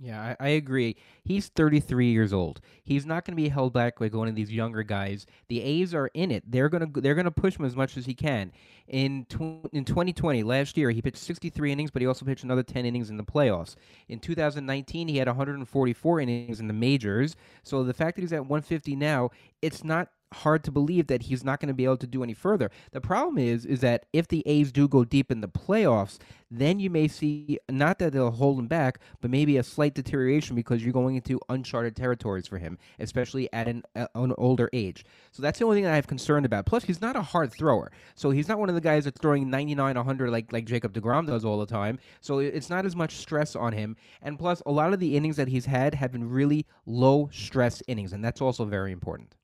Yeah, 0.00 0.34
I, 0.40 0.44
I 0.44 0.48
agree. 0.50 0.96
He's 1.22 1.48
33 1.48 2.10
years 2.10 2.32
old. 2.32 2.60
He's 2.82 3.06
not 3.06 3.24
going 3.24 3.36
to 3.36 3.42
be 3.42 3.48
held 3.48 3.72
back 3.72 4.00
like 4.00 4.12
one 4.12 4.26
of 4.26 4.34
these 4.34 4.50
younger 4.50 4.82
guys. 4.82 5.24
The 5.48 5.62
A's 5.62 5.94
are 5.94 6.10
in 6.14 6.32
it. 6.32 6.50
They're 6.50 6.68
going 6.68 6.92
to 6.92 7.00
they're 7.00 7.14
going 7.14 7.26
to 7.26 7.30
push 7.30 7.56
him 7.56 7.64
as 7.64 7.76
much 7.76 7.96
as 7.96 8.04
he 8.04 8.12
can. 8.14 8.50
In 8.88 9.24
tw- 9.26 9.70
in 9.72 9.84
2020, 9.84 10.42
last 10.42 10.76
year, 10.76 10.90
he 10.90 11.00
pitched 11.00 11.18
63 11.18 11.70
innings, 11.72 11.90
but 11.92 12.02
he 12.02 12.08
also 12.08 12.26
pitched 12.26 12.42
another 12.42 12.64
10 12.64 12.84
innings 12.84 13.08
in 13.08 13.16
the 13.16 13.24
playoffs. 13.24 13.76
In 14.08 14.18
2019, 14.18 15.08
he 15.08 15.18
had 15.18 15.28
144 15.28 16.20
innings 16.20 16.58
in 16.58 16.66
the 16.66 16.74
majors. 16.74 17.36
So 17.62 17.84
the 17.84 17.94
fact 17.94 18.16
that 18.16 18.22
he's 18.22 18.32
at 18.32 18.40
150 18.40 18.96
now, 18.96 19.30
it's 19.62 19.84
not 19.84 20.08
hard 20.34 20.64
to 20.64 20.70
believe 20.70 21.06
that 21.08 21.22
he's 21.22 21.44
not 21.44 21.60
going 21.60 21.68
to 21.68 21.74
be 21.74 21.84
able 21.84 21.96
to 21.98 22.06
do 22.06 22.22
any 22.22 22.34
further. 22.34 22.70
The 22.92 23.00
problem 23.00 23.38
is 23.38 23.64
is 23.64 23.80
that 23.80 24.06
if 24.12 24.28
the 24.28 24.42
A's 24.46 24.72
do 24.72 24.88
go 24.88 25.04
deep 25.04 25.30
in 25.30 25.40
the 25.40 25.48
playoffs, 25.48 26.18
then 26.50 26.78
you 26.78 26.90
may 26.90 27.08
see 27.08 27.58
not 27.68 27.98
that 27.98 28.12
they'll 28.12 28.30
hold 28.30 28.58
him 28.58 28.66
back, 28.66 29.00
but 29.20 29.30
maybe 29.30 29.56
a 29.56 29.62
slight 29.62 29.94
deterioration 29.94 30.54
because 30.54 30.84
you're 30.84 30.92
going 30.92 31.16
into 31.16 31.40
uncharted 31.48 31.96
territories 31.96 32.46
for 32.46 32.58
him, 32.58 32.78
especially 33.00 33.52
at 33.52 33.66
an, 33.66 33.82
uh, 33.96 34.06
an 34.14 34.32
older 34.38 34.70
age. 34.72 35.04
So 35.32 35.42
that's 35.42 35.58
the 35.58 35.64
only 35.64 35.78
thing 35.78 35.86
I 35.86 35.96
have 35.96 36.06
concerned 36.06 36.46
about. 36.46 36.66
Plus, 36.66 36.84
he's 36.84 37.00
not 37.00 37.16
a 37.16 37.22
hard 37.22 37.52
thrower, 37.52 37.90
so 38.14 38.30
he's 38.30 38.48
not 38.48 38.58
one 38.58 38.68
of 38.68 38.74
the 38.74 38.80
guys 38.80 39.04
that's 39.04 39.20
throwing 39.20 39.50
99, 39.50 39.96
100 39.96 40.30
like 40.30 40.52
like 40.52 40.64
Jacob 40.64 40.92
deGrom 40.92 41.26
does 41.26 41.44
all 41.44 41.58
the 41.58 41.66
time. 41.66 41.98
So 42.20 42.38
it's 42.38 42.70
not 42.70 42.86
as 42.86 42.94
much 42.94 43.16
stress 43.16 43.56
on 43.56 43.72
him. 43.72 43.96
And 44.22 44.38
plus, 44.38 44.62
a 44.66 44.70
lot 44.72 44.92
of 44.92 45.00
the 45.00 45.16
innings 45.16 45.36
that 45.36 45.48
he's 45.48 45.66
had 45.66 45.94
have 45.94 46.12
been 46.12 46.28
really 46.28 46.66
low 46.86 47.30
stress 47.32 47.82
innings, 47.88 48.12
and 48.12 48.24
that's 48.24 48.40
also 48.40 48.64
very 48.64 48.92
important. 48.92 49.34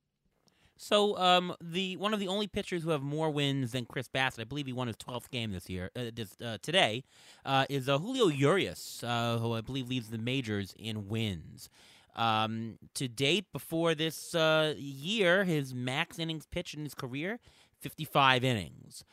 So, 0.82 1.18
um, 1.18 1.54
the 1.60 1.98
one 1.98 2.14
of 2.14 2.20
the 2.20 2.28
only 2.28 2.46
pitchers 2.46 2.82
who 2.82 2.88
have 2.88 3.02
more 3.02 3.28
wins 3.28 3.72
than 3.72 3.84
Chris 3.84 4.08
Bassitt, 4.08 4.40
I 4.40 4.44
believe 4.44 4.64
he 4.64 4.72
won 4.72 4.86
his 4.86 4.96
twelfth 4.96 5.30
game 5.30 5.52
this 5.52 5.68
year, 5.68 5.90
uh, 5.94 6.04
this, 6.14 6.40
uh, 6.40 6.56
today, 6.62 7.04
uh, 7.44 7.66
is 7.68 7.86
uh, 7.86 7.98
Julio 7.98 8.28
Urias, 8.28 9.04
uh, 9.06 9.36
who 9.36 9.52
I 9.52 9.60
believe 9.60 9.90
leads 9.90 10.08
the 10.08 10.16
majors 10.16 10.74
in 10.78 11.06
wins. 11.06 11.68
Um, 12.16 12.78
to 12.94 13.08
date, 13.08 13.52
before 13.52 13.94
this 13.94 14.34
uh, 14.34 14.72
year, 14.78 15.44
his 15.44 15.74
max 15.74 16.18
innings 16.18 16.46
pitched 16.46 16.72
in 16.72 16.84
his 16.84 16.94
career, 16.94 17.40
fifty-five 17.78 18.42
innings. 18.42 19.04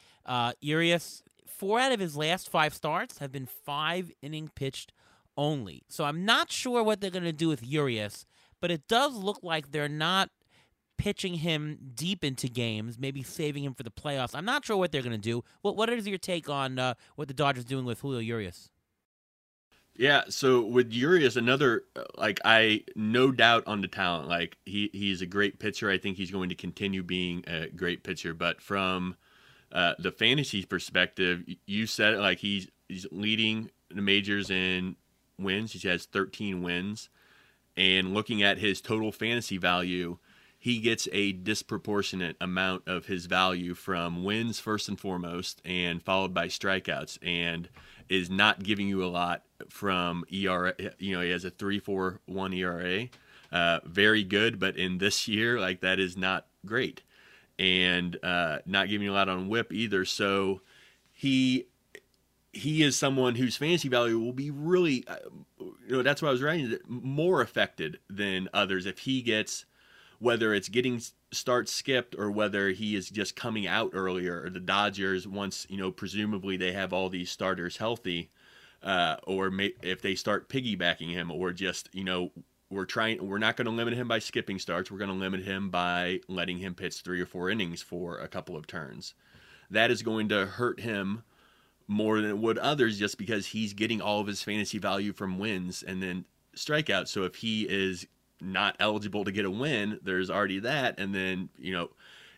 Urias, 0.62 1.22
four 1.46 1.82
out 1.82 1.92
of 1.92 2.00
his 2.00 2.16
last 2.16 2.50
five 2.50 2.74
starts 2.74 3.18
have 3.18 3.34
been 3.34 3.46
five 3.46 4.10
inning 4.22 4.50
pitched 4.56 4.94
only. 5.36 5.84
So 5.90 6.06
I'm 6.06 6.24
not 6.24 6.50
sure 6.50 6.82
what 6.82 7.02
they're 7.02 7.12
going 7.12 7.26
to 7.26 7.34
do 7.34 7.50
with 7.50 7.62
Urias, 7.62 8.26
but 8.62 8.72
it 8.72 8.88
does 8.88 9.18
look 9.18 9.40
like 9.44 9.72
they're 9.72 9.90
not 9.90 10.30
pitching 10.98 11.36
him 11.36 11.78
deep 11.96 12.24
into 12.24 12.48
games, 12.48 12.98
maybe 13.00 13.24
saving 13.24 13.64
him 13.64 13.74
for 13.74 13.84
the 13.84 13.92
playoffs. 13.92 14.32
I'm 14.34 14.46
not 14.46 14.66
sure 14.66 14.78
what 14.78 14.92
they're 14.92 15.02
going 15.02 15.12
to 15.12 15.18
do. 15.18 15.44
What 15.62 15.76
What 15.76 15.90
is 15.90 16.08
your 16.08 16.18
take 16.18 16.50
on 16.50 16.80
uh, 16.80 16.94
what 17.16 17.28
the 17.28 17.34
Dodgers 17.34 17.66
doing 17.66 17.86
with 17.86 18.02
Julio 18.02 18.20
Urias? 18.20 18.72
Yeah, 19.98 20.26
so 20.30 20.62
with 20.62 20.94
Urias, 20.94 21.38
another 21.38 21.86
uh, 21.96 22.04
like 22.18 22.40
I 22.46 22.84
no 22.96 23.32
doubt 23.32 23.64
on 23.66 23.82
the 23.82 23.88
talent. 23.88 24.30
Like 24.30 24.58
he 24.66 24.92
he's 24.94 25.22
a 25.22 25.26
great 25.26 25.60
pitcher. 25.60 25.90
I 25.90 25.98
think 25.98 26.18
he's 26.18 26.30
going 26.30 26.50
to 26.50 26.56
continue 26.56 27.02
being 27.02 27.44
a 27.48 27.68
great 27.70 28.04
pitcher. 28.04 28.36
But 28.36 28.62
from 28.62 29.16
uh, 29.72 29.96
the 29.98 30.12
fantasy 30.12 30.64
perspective, 30.66 31.44
you 31.66 31.88
said 31.88 32.14
it 32.14 32.20
like 32.20 32.38
he's 32.38 32.68
he's 32.88 33.08
leading 33.12 33.72
the 33.90 34.04
majors 34.04 34.52
in 34.52 34.96
wins. 35.40 35.74
He 35.74 35.88
has 35.88 36.06
13 36.06 36.62
wins, 36.62 37.10
and 37.76 38.14
looking 38.14 38.44
at 38.44 38.60
his 38.60 38.82
total 38.82 39.12
fantasy 39.12 39.58
value, 39.58 40.20
he 40.68 40.80
gets 40.80 41.08
a 41.14 41.32
disproportionate 41.32 42.36
amount 42.42 42.84
of 42.88 43.06
his 43.06 43.26
value 43.26 43.74
from 43.74 44.26
wins 44.26 44.60
first 44.60 44.90
and 44.90 45.00
foremost, 45.00 45.62
and 45.64 46.04
followed 46.04 46.34
by 46.34 46.50
strikeouts, 46.50 47.18
and 47.22 47.70
is 48.10 48.30
not 48.30 48.62
giving 48.64 48.86
you 48.86 49.02
a 49.02 49.08
lot 49.08 49.44
from 49.70 50.26
ERA. 50.30 50.74
You 51.00 51.16
know, 51.16 51.22
he 51.22 51.30
has 51.30 51.46
a 51.46 51.50
three 51.50 51.80
four 51.80 52.20
one 52.26 52.52
ERA, 52.52 53.08
uh, 53.50 53.80
very 53.86 54.26
good, 54.26 54.60
but 54.60 54.76
in 54.76 54.98
this 54.98 55.26
year, 55.26 55.58
like 55.58 55.80
that 55.80 56.02
is 56.02 56.18
not 56.18 56.48
great, 56.66 57.02
and 57.58 58.22
uh, 58.22 58.60
not 58.66 58.90
giving 58.90 59.06
you 59.06 59.14
a 59.14 59.16
lot 59.16 59.30
on 59.30 59.48
WHIP 59.48 59.72
either. 59.72 60.04
So 60.04 60.60
he 61.14 61.68
he 62.52 62.84
is 62.84 62.98
someone 62.98 63.36
whose 63.36 63.56
fantasy 63.56 63.88
value 63.88 64.20
will 64.20 64.34
be 64.34 64.52
really, 64.52 65.06
uh, 65.08 65.16
you 65.62 65.96
know, 65.96 66.04
that's 66.04 66.22
why 66.22 66.28
I 66.28 66.32
was 66.32 66.42
writing, 66.42 66.78
more 66.90 67.40
affected 67.40 68.00
than 68.10 68.50
others 68.54 68.86
if 68.86 69.00
he 69.00 69.22
gets 69.22 69.66
whether 70.20 70.54
it's 70.54 70.70
getting 70.70 71.02
starts 71.32 71.72
skipped 71.72 72.16
or 72.18 72.32
whether 72.32 72.70
he 72.70 72.96
is 72.96 73.10
just 73.10 73.36
coming 73.36 73.68
out 73.68 73.92
earlier 73.94 74.44
or 74.44 74.50
the 74.50 74.60
Dodgers 74.60 75.28
once 75.28 75.68
you 75.70 75.78
know 75.78 75.92
presumably 75.92 76.58
they 76.58 76.72
have 76.72 76.94
all 76.94 77.10
these 77.10 77.30
starters 77.30 77.78
healthy 77.78 78.30
uh, 78.84 79.18
or 79.26 79.50
may, 79.50 79.74
if 79.82 80.02
they 80.02 80.16
start 80.16 80.50
piggybacking 80.50 81.12
him 81.12 81.32
or 81.32 81.52
just 81.52 81.90
you 81.94 82.04
know 82.04 82.32
we're 82.70 82.86
trying 82.86 83.26
we're 83.26 83.38
not 83.38 83.56
going 83.56 83.66
to 83.66 83.72
limit 83.72 83.94
him 83.94 84.08
by 84.08 84.20
skipping 84.20 84.60
starts. 84.60 84.92
We're 84.92 84.98
going 84.98 85.10
to 85.10 85.16
limit 85.16 85.44
him 85.44 85.70
by 85.70 86.22
letting 86.28 86.58
him 86.58 86.76
pitch 86.76 87.02
three 87.02 87.22
or 87.22 87.26
four 87.26 87.50
innings 87.50 87.82
for 87.82 88.18
a 88.18 88.28
couple 88.28 88.56
of 88.56 88.68
turns. 88.68 89.14
That 89.70 89.92
is 89.92 90.02
going 90.02 90.30
to 90.30 90.46
hurt 90.46 90.80
him 90.80 91.24
more 91.88 92.20
than 92.20 92.30
it 92.30 92.38
would 92.38 92.58
others 92.58 93.00
just 93.00 93.18
because 93.18 93.48
he's 93.48 93.74
getting 93.74 94.02
all 94.02 94.20
of 94.20 94.28
his 94.28 94.44
fantasy 94.44 94.78
value 94.78 95.14
from 95.14 95.40
wins 95.40 95.84
and 95.84 96.04
then 96.04 96.26
strikeouts. 96.56 97.08
So 97.08 97.24
if 97.24 97.36
he 97.36 97.64
is 97.64 98.08
not 98.42 98.76
eligible 98.80 99.26
to 99.26 99.32
get 99.32 99.46
a 99.46 99.52
win, 99.52 100.00
there's 100.04 100.30
already 100.30 100.60
that. 100.60 101.00
And 101.00 101.14
then, 101.14 101.50
you 101.58 101.74
know, 101.74 101.90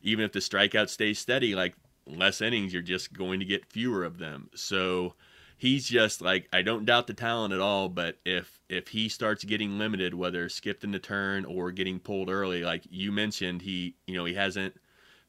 even 0.02 0.26
if 0.26 0.32
the 0.32 0.40
strikeout 0.40 0.90
stays 0.90 1.20
steady, 1.20 1.56
like 1.56 1.76
less 2.06 2.42
innings, 2.42 2.74
you're 2.74 2.82
just 2.82 3.14
going 3.14 3.40
to 3.40 3.46
get 3.46 3.66
fewer 3.66 4.04
of 4.04 4.18
them. 4.18 4.50
So 4.56 5.14
he's 5.58 5.88
just 5.88 6.22
like 6.22 6.48
I 6.52 6.64
don't 6.64 6.86
doubt 6.86 7.08
the 7.08 7.14
talent 7.14 7.54
at 7.54 7.60
all, 7.60 7.90
but 7.90 8.18
if 8.26 8.60
if 8.70 8.88
he 8.88 9.10
starts 9.10 9.44
getting 9.44 9.78
limited, 9.78 10.16
whether 10.16 10.50
skipped 10.50 10.84
in 10.84 10.92
the 10.92 11.00
turn 11.00 11.46
or 11.46 11.72
getting 11.72 12.00
pulled 12.00 12.30
early, 12.30 12.64
like 12.64 12.84
you 12.90 13.12
mentioned, 13.12 13.62
he 13.62 13.96
you 14.08 14.16
know 14.16 14.26
he 14.26 14.34
hasn't 14.34 14.76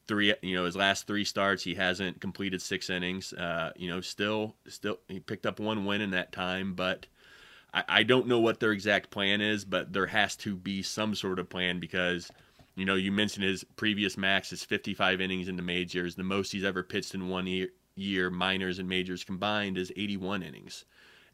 three 0.07 0.33
you 0.41 0.55
know 0.55 0.65
his 0.65 0.75
last 0.75 1.05
three 1.05 1.23
starts 1.23 1.63
he 1.63 1.75
hasn't 1.75 2.19
completed 2.19 2.61
six 2.61 2.89
innings. 2.89 3.33
Uh, 3.33 3.71
you 3.75 3.89
know 3.89 4.01
still 4.01 4.55
still 4.67 4.99
he 5.07 5.19
picked 5.19 5.45
up 5.45 5.59
one 5.59 5.85
win 5.85 6.01
in 6.01 6.11
that 6.11 6.31
time, 6.31 6.73
but 6.73 7.05
I, 7.73 8.03
don't 8.03 8.27
know 8.27 8.39
what 8.39 8.59
their 8.59 8.73
exact 8.73 9.11
plan 9.11 9.39
is, 9.39 9.63
but 9.63 9.93
there 9.93 10.07
has 10.07 10.35
to 10.37 10.55
be 10.55 10.81
some 10.81 11.15
sort 11.15 11.39
of 11.39 11.49
plan 11.49 11.79
because, 11.79 12.29
you 12.75 12.83
know, 12.83 12.95
you 12.95 13.11
mentioned 13.11 13.45
his 13.45 13.63
previous 13.63 14.17
max 14.17 14.51
is 14.51 14.63
55 14.63 15.21
innings 15.21 15.47
in 15.47 15.55
the 15.55 15.61
majors. 15.61 16.15
The 16.15 16.23
most 16.23 16.51
he's 16.51 16.65
ever 16.65 16.83
pitched 16.83 17.15
in 17.15 17.29
one 17.29 17.47
year, 17.47 17.69
year 17.95 18.29
minors 18.29 18.77
and 18.77 18.89
majors 18.89 19.23
combined, 19.23 19.77
is 19.77 19.91
81 19.95 20.43
innings. 20.43 20.83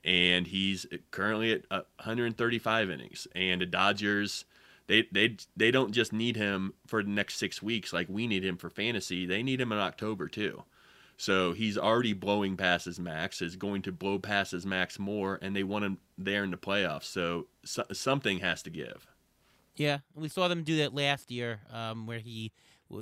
And 0.03 0.45
he's 0.45 0.85
currently 1.09 1.53
at 1.53 1.65
uh, 1.71 1.81
135 1.97 2.91
innings. 2.91 3.27
And 3.33 3.61
the 3.61 3.65
Dodgers, 3.65 4.45
they 4.85 5.07
they 5.11 5.37
they 5.55 5.71
don't 5.71 5.91
just 5.91 6.13
need 6.13 6.35
him 6.35 6.73
for 6.85 7.01
the 7.01 7.09
next 7.09 7.37
six 7.37 7.63
weeks 7.63 7.91
like 7.91 8.07
we 8.09 8.27
need 8.27 8.45
him 8.45 8.57
for 8.57 8.69
fantasy. 8.69 9.25
They 9.25 9.41
need 9.41 9.59
him 9.59 9.71
in 9.71 9.79
October 9.79 10.27
too. 10.27 10.63
So 11.17 11.53
he's 11.53 11.77
already 11.79 12.13
blowing 12.13 12.55
past 12.57 12.85
his 12.85 12.99
max, 12.99 13.41
is 13.41 13.55
going 13.55 13.81
to 13.83 13.91
blow 13.91 14.19
past 14.19 14.51
his 14.51 14.67
max 14.67 14.99
more, 14.99 15.39
and 15.41 15.55
they 15.55 15.63
want 15.63 15.83
him 15.83 15.97
there 16.15 16.43
in 16.43 16.51
the 16.51 16.57
playoffs. 16.57 17.05
So, 17.05 17.47
so 17.65 17.83
something 17.91 18.39
has 18.39 18.61
to 18.63 18.69
give. 18.69 19.07
Yeah, 19.75 19.99
we 20.15 20.29
saw 20.29 20.47
them 20.47 20.63
do 20.63 20.77
that 20.77 20.93
last 20.93 21.31
year, 21.31 21.61
um, 21.71 22.05
where 22.05 22.19
he 22.19 22.51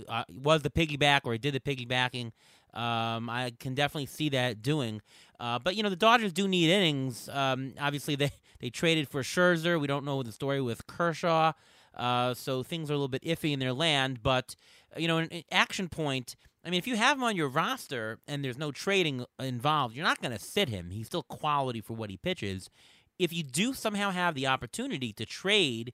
uh, 0.07 0.23
was 0.29 0.61
the 0.61 0.69
piggyback 0.69 1.21
or 1.25 1.33
he 1.33 1.37
did 1.37 1.53
the 1.53 1.59
piggybacking. 1.59 2.31
Um, 2.73 3.29
I 3.29 3.53
can 3.59 3.75
definitely 3.75 4.07
see 4.07 4.29
that 4.29 4.61
doing. 4.61 5.01
Uh, 5.39 5.59
but 5.59 5.75
you 5.75 5.83
know, 5.83 5.89
the 5.89 5.95
Dodgers 5.95 6.33
do 6.33 6.47
need 6.47 6.69
innings. 6.69 7.29
Um, 7.31 7.73
obviously, 7.79 8.15
they 8.15 8.31
they 8.59 8.69
traded 8.69 9.09
for 9.09 9.21
Scherzer. 9.23 9.79
We 9.79 9.87
don't 9.87 10.05
know 10.05 10.23
the 10.23 10.31
story 10.31 10.61
with 10.61 10.87
Kershaw, 10.87 11.53
uh, 11.93 12.33
so 12.33 12.63
things 12.63 12.89
are 12.89 12.93
a 12.93 12.97
little 12.97 13.07
bit 13.09 13.23
iffy 13.23 13.51
in 13.51 13.59
their 13.59 13.73
land. 13.73 14.23
But 14.23 14.55
you 14.97 15.07
know, 15.07 15.17
an, 15.17 15.29
an 15.31 15.43
action 15.51 15.89
point 15.89 16.35
I 16.65 16.71
mean, 16.71 16.79
if 16.79 16.87
you 16.87 16.95
have 16.95 17.17
him 17.17 17.23
on 17.23 17.35
your 17.35 17.47
roster 17.47 18.19
and 18.27 18.43
there's 18.43 18.57
no 18.57 18.71
trading 18.71 19.23
involved, 19.39 19.95
you're 19.95 20.05
not 20.05 20.21
going 20.21 20.31
to 20.31 20.43
sit 20.43 20.67
him. 20.67 20.89
He's 20.89 21.05
still 21.05 21.21
quality 21.21 21.79
for 21.79 21.93
what 21.93 22.09
he 22.09 22.17
pitches. 22.17 22.71
If 23.19 23.31
you 23.31 23.43
do 23.43 23.73
somehow 23.73 24.09
have 24.09 24.33
the 24.33 24.47
opportunity 24.47 25.13
to 25.13 25.25
trade, 25.25 25.93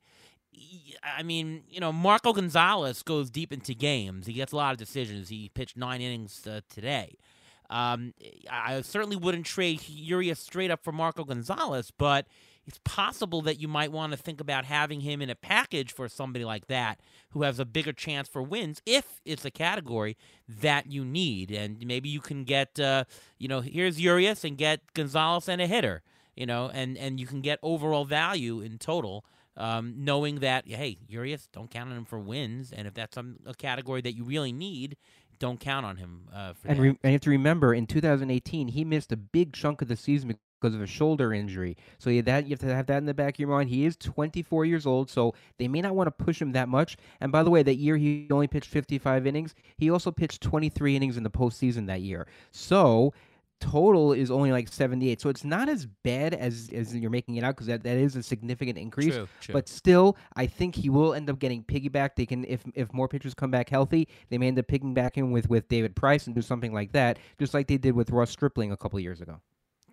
I 1.03 1.23
mean, 1.23 1.63
you 1.69 1.81
know, 1.81 1.91
Marco 1.91 2.31
Gonzales 2.31 3.03
goes 3.03 3.29
deep 3.29 3.51
into 3.51 3.73
games. 3.73 4.27
He 4.27 4.33
gets 4.33 4.53
a 4.53 4.55
lot 4.55 4.71
of 4.71 4.77
decisions. 4.77 5.27
He 5.27 5.49
pitched 5.49 5.75
nine 5.75 6.01
innings 6.01 6.47
uh, 6.47 6.61
today. 6.69 7.17
Um, 7.69 8.13
I 8.49 8.81
certainly 8.81 9.15
wouldn't 9.15 9.45
trade 9.45 9.81
Urias 9.87 10.39
straight 10.39 10.71
up 10.71 10.83
for 10.83 10.91
Marco 10.91 11.23
Gonzales, 11.23 11.91
but 11.97 12.27
it's 12.67 12.79
possible 12.83 13.41
that 13.41 13.59
you 13.59 13.67
might 13.67 13.91
want 13.91 14.11
to 14.13 14.17
think 14.17 14.39
about 14.39 14.65
having 14.65 15.01
him 15.01 15.21
in 15.21 15.29
a 15.29 15.35
package 15.35 15.91
for 15.91 16.07
somebody 16.07 16.45
like 16.45 16.67
that 16.67 16.99
who 17.31 17.43
has 17.43 17.59
a 17.59 17.65
bigger 17.65 17.93
chance 17.93 18.27
for 18.27 18.41
wins 18.41 18.81
if 18.85 19.19
it's 19.25 19.45
a 19.45 19.51
category 19.51 20.15
that 20.47 20.91
you 20.91 21.03
need. 21.03 21.51
And 21.51 21.85
maybe 21.85 22.09
you 22.09 22.19
can 22.19 22.43
get, 22.43 22.79
uh, 22.79 23.05
you 23.37 23.47
know, 23.47 23.61
here's 23.61 23.99
Urias 23.99 24.43
and 24.43 24.57
get 24.57 24.93
Gonzales 24.93 25.49
and 25.49 25.61
a 25.61 25.67
hitter, 25.67 26.03
you 26.35 26.45
know, 26.45 26.69
and, 26.73 26.97
and 26.97 27.19
you 27.19 27.25
can 27.25 27.41
get 27.41 27.59
overall 27.63 28.05
value 28.05 28.61
in 28.61 28.77
total. 28.77 29.25
Um, 29.57 29.95
knowing 29.97 30.39
that, 30.39 30.65
hey, 30.65 30.97
Urias, 31.09 31.49
don't 31.51 31.69
count 31.69 31.91
on 31.91 31.97
him 31.97 32.05
for 32.05 32.17
wins, 32.17 32.71
and 32.71 32.87
if 32.87 32.93
that's 32.93 33.15
some 33.15 33.35
a 33.45 33.53
category 33.53 33.99
that 33.99 34.13
you 34.15 34.23
really 34.23 34.53
need, 34.53 34.95
don't 35.39 35.59
count 35.59 35.85
on 35.85 35.97
him. 35.97 36.29
Uh, 36.33 36.53
and, 36.63 36.79
re- 36.79 36.89
and 36.89 36.97
you 37.03 37.11
have 37.11 37.21
to 37.21 37.29
remember, 37.29 37.73
in 37.73 37.85
2018, 37.85 38.69
he 38.69 38.85
missed 38.85 39.11
a 39.11 39.17
big 39.17 39.51
chunk 39.51 39.81
of 39.81 39.89
the 39.89 39.97
season 39.97 40.37
because 40.61 40.75
of 40.75 40.81
a 40.81 40.87
shoulder 40.87 41.33
injury. 41.33 41.75
So 41.97 42.09
you, 42.09 42.21
that 42.23 42.45
you 42.45 42.51
have 42.51 42.59
to 42.59 42.75
have 42.75 42.85
that 42.87 42.97
in 42.97 43.05
the 43.05 43.13
back 43.13 43.35
of 43.35 43.39
your 43.39 43.49
mind. 43.49 43.69
He 43.69 43.85
is 43.85 43.95
24 43.97 44.65
years 44.65 44.85
old, 44.85 45.09
so 45.09 45.33
they 45.57 45.67
may 45.67 45.81
not 45.81 45.95
want 45.95 46.07
to 46.07 46.11
push 46.11 46.41
him 46.41 46.51
that 46.51 46.69
much. 46.69 46.97
And 47.19 47.31
by 47.31 47.43
the 47.43 47.49
way, 47.49 47.63
that 47.63 47.75
year 47.75 47.97
he 47.97 48.27
only 48.31 48.47
pitched 48.47 48.69
55 48.69 49.25
innings. 49.25 49.55
He 49.77 49.89
also 49.89 50.11
pitched 50.11 50.41
23 50.41 50.95
innings 50.95 51.17
in 51.17 51.23
the 51.23 51.29
postseason 51.29 51.87
that 51.87 52.01
year. 52.01 52.27
So 52.51 53.13
total 53.61 54.11
is 54.11 54.31
only 54.31 54.51
like 54.51 54.67
78 54.67 55.21
so 55.21 55.29
it's 55.29 55.43
not 55.43 55.69
as 55.69 55.85
bad 55.85 56.33
as 56.33 56.71
as 56.73 56.95
you're 56.95 57.11
making 57.11 57.35
it 57.35 57.43
out 57.43 57.55
because 57.55 57.67
that, 57.67 57.83
that 57.83 57.95
is 57.95 58.15
a 58.15 58.23
significant 58.23 58.75
increase 58.75 59.13
true, 59.13 59.27
true. 59.39 59.53
but 59.53 59.69
still 59.69 60.17
i 60.35 60.47
think 60.47 60.73
he 60.73 60.89
will 60.89 61.13
end 61.13 61.29
up 61.29 61.37
getting 61.37 61.63
piggyback 61.63 62.15
they 62.15 62.25
can 62.25 62.43
if 62.45 62.63
if 62.73 62.91
more 62.91 63.07
pitchers 63.07 63.35
come 63.35 63.51
back 63.51 63.69
healthy 63.69 64.07
they 64.29 64.39
may 64.39 64.47
end 64.47 64.57
up 64.57 64.65
piggybacking 64.65 65.31
with 65.31 65.47
with 65.47 65.67
david 65.69 65.95
price 65.95 66.25
and 66.25 66.35
do 66.35 66.41
something 66.41 66.73
like 66.73 66.91
that 66.91 67.19
just 67.37 67.53
like 67.53 67.67
they 67.67 67.77
did 67.77 67.93
with 67.93 68.09
ross 68.09 68.31
stripling 68.31 68.71
a 68.71 68.77
couple 68.77 68.99
years 68.99 69.21
ago 69.21 69.39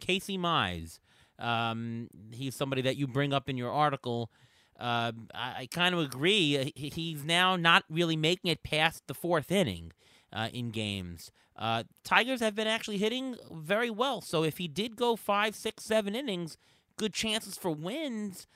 Casey 0.00 0.38
Mize. 0.38 0.98
Um, 1.38 2.08
he's 2.32 2.54
somebody 2.54 2.82
that 2.82 2.96
you 2.96 3.06
bring 3.06 3.32
up 3.32 3.48
in 3.48 3.56
your 3.56 3.70
article. 3.70 4.30
Uh, 4.78 5.12
I, 5.34 5.54
I 5.61 5.68
kind 5.70 5.94
of 5.94 6.00
agree. 6.00 6.72
he's 6.74 7.24
now 7.24 7.56
not 7.56 7.84
really 7.88 8.16
making 8.16 8.50
it 8.50 8.62
past 8.62 9.02
the 9.06 9.14
fourth 9.14 9.50
inning 9.50 9.92
uh, 10.32 10.48
in 10.52 10.70
games. 10.70 11.30
Uh, 11.56 11.82
Tigers 12.04 12.40
have 12.40 12.54
been 12.54 12.68
actually 12.68 12.98
hitting 12.98 13.37
very 13.50 13.90
well. 13.90 14.20
So 14.20 14.44
if 14.44 14.58
he 14.58 14.68
did 14.68 14.96
go 14.96 15.16
five, 15.16 15.56
six, 15.56 15.84
seven 15.84 16.14
innings, 16.14 16.56
good 16.96 17.12
chances 17.12 17.56
for 17.56 17.70
wins. 17.70 18.46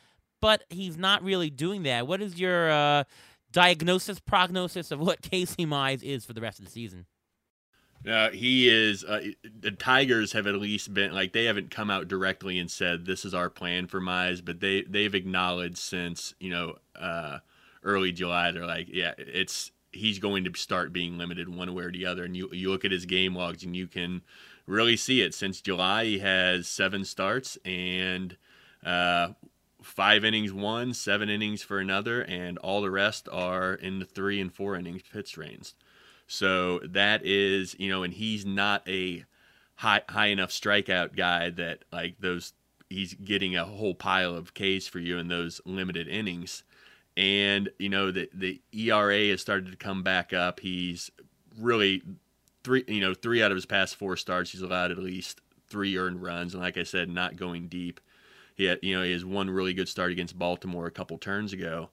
But 0.40 0.64
he's 0.70 0.96
not 0.96 1.22
really 1.22 1.50
doing 1.50 1.85
that. 1.85 2.07
What 2.07 2.20
is 2.20 2.38
your 2.38 2.70
uh, 2.70 3.05
diagnosis, 3.52 4.18
prognosis 4.18 4.90
of 4.90 5.00
what 5.00 5.22
Casey 5.31 5.64
Mize 5.64 6.02
is 6.02 6.24
for 6.24 6.33
the 6.33 6.40
rest 6.40 6.59
of 6.59 6.64
the 6.64 6.70
season? 6.70 7.07
Uh, 8.06 8.30
he 8.30 8.68
is. 8.68 9.04
Uh, 9.04 9.28
the 9.60 9.70
Tigers 9.70 10.32
have 10.32 10.46
at 10.46 10.56
least 10.56 10.92
been 10.92 11.12
like 11.12 11.32
they 11.32 11.44
haven't 11.44 11.70
come 11.70 11.90
out 11.90 12.08
directly 12.08 12.58
and 12.58 12.70
said 12.70 13.06
this 13.06 13.24
is 13.24 13.34
our 13.34 13.48
plan 13.48 13.86
for 13.86 14.00
Mize, 14.00 14.44
but 14.44 14.60
they 14.60 14.82
they've 14.82 15.14
acknowledged 15.14 15.78
since 15.78 16.34
you 16.40 16.50
know 16.50 16.76
uh, 16.96 17.38
early 17.82 18.12
July 18.12 18.50
they're 18.50 18.66
like, 18.66 18.88
yeah, 18.90 19.12
it's 19.18 19.70
he's 19.92 20.18
going 20.18 20.44
to 20.44 20.58
start 20.58 20.92
being 20.92 21.18
limited 21.18 21.48
one 21.48 21.72
way 21.74 21.84
or 21.84 21.92
the 21.92 22.06
other. 22.06 22.24
And 22.24 22.36
you 22.36 22.48
you 22.52 22.70
look 22.70 22.84
at 22.84 22.90
his 22.90 23.06
game 23.06 23.36
logs 23.36 23.62
and 23.62 23.76
you 23.76 23.86
can 23.86 24.22
really 24.66 24.96
see 24.96 25.22
it. 25.22 25.34
Since 25.34 25.60
July, 25.60 26.04
he 26.04 26.18
has 26.18 26.66
seven 26.66 27.04
starts 27.04 27.56
and 27.64 28.36
uh, 28.84 29.28
five 29.82 30.24
innings 30.24 30.52
one, 30.52 30.94
seven 30.94 31.28
innings 31.28 31.62
for 31.62 31.78
another, 31.78 32.22
and 32.22 32.58
all 32.58 32.80
the 32.82 32.90
rest 32.90 33.28
are 33.30 33.74
in 33.74 33.98
the 33.98 34.04
three 34.04 34.40
and 34.40 34.52
four 34.52 34.76
innings 34.76 35.02
pitch 35.12 35.36
range. 35.36 35.74
So 36.33 36.79
that 36.79 37.27
is, 37.27 37.77
you 37.79 37.90
know, 37.90 38.05
and 38.05 38.14
he's 38.14 38.47
not 38.47 38.88
a 38.88 39.27
high 39.75 40.01
high 40.09 40.29
enough 40.29 40.49
strikeout 40.49 41.14
guy 41.14 41.51
that 41.51 41.85
like 41.92 42.14
those 42.21 42.55
he's 42.88 43.12
getting 43.12 43.55
a 43.55 43.66
whole 43.66 43.95
pile 43.95 44.35
of 44.35 44.55
Ks 44.55 44.87
for 44.87 44.99
you 44.99 45.18
in 45.18 45.29
those 45.29 45.61
limited 45.66 46.09
innings. 46.09 46.64
And 47.18 47.68
you 47.79 47.90
know 47.90 48.11
the 48.11 48.31
the 48.33 48.62
ERA 48.73 49.29
has 49.29 49.42
started 49.42 49.73
to 49.73 49.77
come 49.77 50.03
back 50.03 50.33
up. 50.33 50.61
He's 50.61 51.11
really 51.61 52.01
three 52.64 52.85
you 52.88 53.03
know 53.03 53.12
three 53.12 53.42
out 53.42 53.51
of 53.51 53.57
his 53.57 53.66
past 53.66 53.97
four 53.97 54.16
starts 54.16 54.53
he's 54.53 54.62
allowed 54.62 54.90
at 54.90 54.97
least 54.97 55.42
three 55.68 55.99
earned 55.99 56.23
runs, 56.23 56.55
and 56.55 56.62
like 56.62 56.79
I 56.79 56.85
said, 56.85 57.11
not 57.11 57.37
going 57.37 57.68
deep. 57.68 58.01
He 58.55 58.64
had, 58.64 58.79
you 58.81 58.97
know 58.97 59.05
he 59.05 59.12
has 59.12 59.23
one 59.23 59.51
really 59.51 59.75
good 59.75 59.88
start 59.88 60.11
against 60.11 60.38
Baltimore 60.38 60.87
a 60.87 60.90
couple 60.90 61.18
turns 61.18 61.53
ago, 61.53 61.90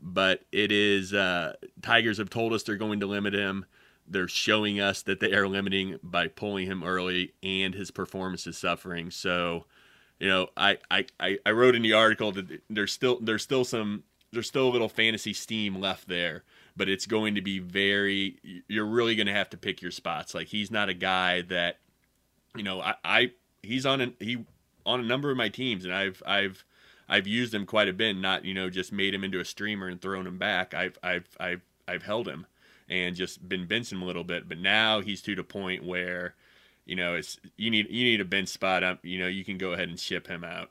but 0.00 0.42
it 0.52 0.72
is 0.72 1.12
uh, 1.12 1.54
Tigers 1.82 2.18
have 2.18 2.30
told 2.30 2.52
us 2.52 2.62
they're 2.62 2.76
going 2.76 3.00
to 3.00 3.06
limit 3.06 3.34
him. 3.34 3.66
They're 4.06 4.28
showing 4.28 4.80
us 4.80 5.02
that 5.02 5.20
they 5.20 5.32
are 5.32 5.48
limiting 5.48 5.98
by 6.02 6.28
pulling 6.28 6.66
him 6.66 6.84
early, 6.84 7.32
and 7.42 7.74
his 7.74 7.90
performance 7.90 8.46
is 8.46 8.58
suffering. 8.58 9.10
So, 9.10 9.64
you 10.18 10.28
know, 10.28 10.48
I 10.56 10.78
I, 10.90 11.06
I 11.20 11.50
wrote 11.50 11.74
in 11.74 11.82
the 11.82 11.94
article 11.94 12.32
that 12.32 12.60
there's 12.68 12.92
still 12.92 13.18
there's 13.20 13.42
still 13.42 13.64
some 13.64 14.04
there's 14.32 14.48
still 14.48 14.68
a 14.68 14.72
little 14.72 14.88
fantasy 14.88 15.32
steam 15.32 15.80
left 15.80 16.08
there, 16.08 16.44
but 16.76 16.88
it's 16.88 17.06
going 17.06 17.34
to 17.36 17.40
be 17.40 17.58
very. 17.58 18.62
You're 18.68 18.86
really 18.86 19.14
going 19.16 19.28
to 19.28 19.32
have 19.32 19.50
to 19.50 19.56
pick 19.56 19.80
your 19.80 19.90
spots. 19.90 20.34
Like 20.34 20.48
he's 20.48 20.70
not 20.70 20.88
a 20.90 20.94
guy 20.94 21.42
that, 21.42 21.78
you 22.54 22.62
know, 22.62 22.80
I, 22.82 22.94
I 23.04 23.30
he's 23.62 23.86
on 23.86 24.00
an 24.02 24.14
he 24.20 24.44
on 24.84 25.00
a 25.00 25.04
number 25.04 25.30
of 25.30 25.36
my 25.36 25.48
teams, 25.48 25.84
and 25.84 25.94
I've 25.94 26.22
I've 26.26 26.64
I've 27.08 27.26
used 27.26 27.54
him 27.54 27.66
quite 27.66 27.88
a 27.88 27.92
bit. 27.92 28.16
Not 28.16 28.44
you 28.44 28.54
know 28.54 28.70
just 28.70 28.92
made 28.92 29.14
him 29.14 29.24
into 29.24 29.40
a 29.40 29.44
streamer 29.44 29.88
and 29.88 30.00
thrown 30.00 30.26
him 30.26 30.38
back. 30.38 30.74
I've 30.74 30.98
I've 31.02 31.28
I've 31.38 31.62
I've 31.86 32.02
held 32.02 32.28
him 32.28 32.46
and 32.88 33.16
just 33.16 33.48
been 33.48 33.66
benching 33.66 33.92
him 33.92 34.02
a 34.02 34.06
little 34.06 34.24
bit. 34.24 34.48
But 34.48 34.58
now 34.58 35.00
he's 35.00 35.22
to 35.22 35.34
the 35.34 35.44
point 35.44 35.84
where, 35.84 36.34
you 36.84 36.96
know, 36.96 37.14
it's 37.14 37.38
you 37.56 37.70
need 37.70 37.88
you 37.90 38.04
need 38.04 38.20
a 38.20 38.24
bench 38.24 38.48
spot 38.48 38.82
up. 38.82 39.04
You 39.04 39.18
know, 39.18 39.28
you 39.28 39.44
can 39.44 39.58
go 39.58 39.72
ahead 39.72 39.88
and 39.88 39.98
ship 39.98 40.26
him 40.26 40.44
out. 40.44 40.70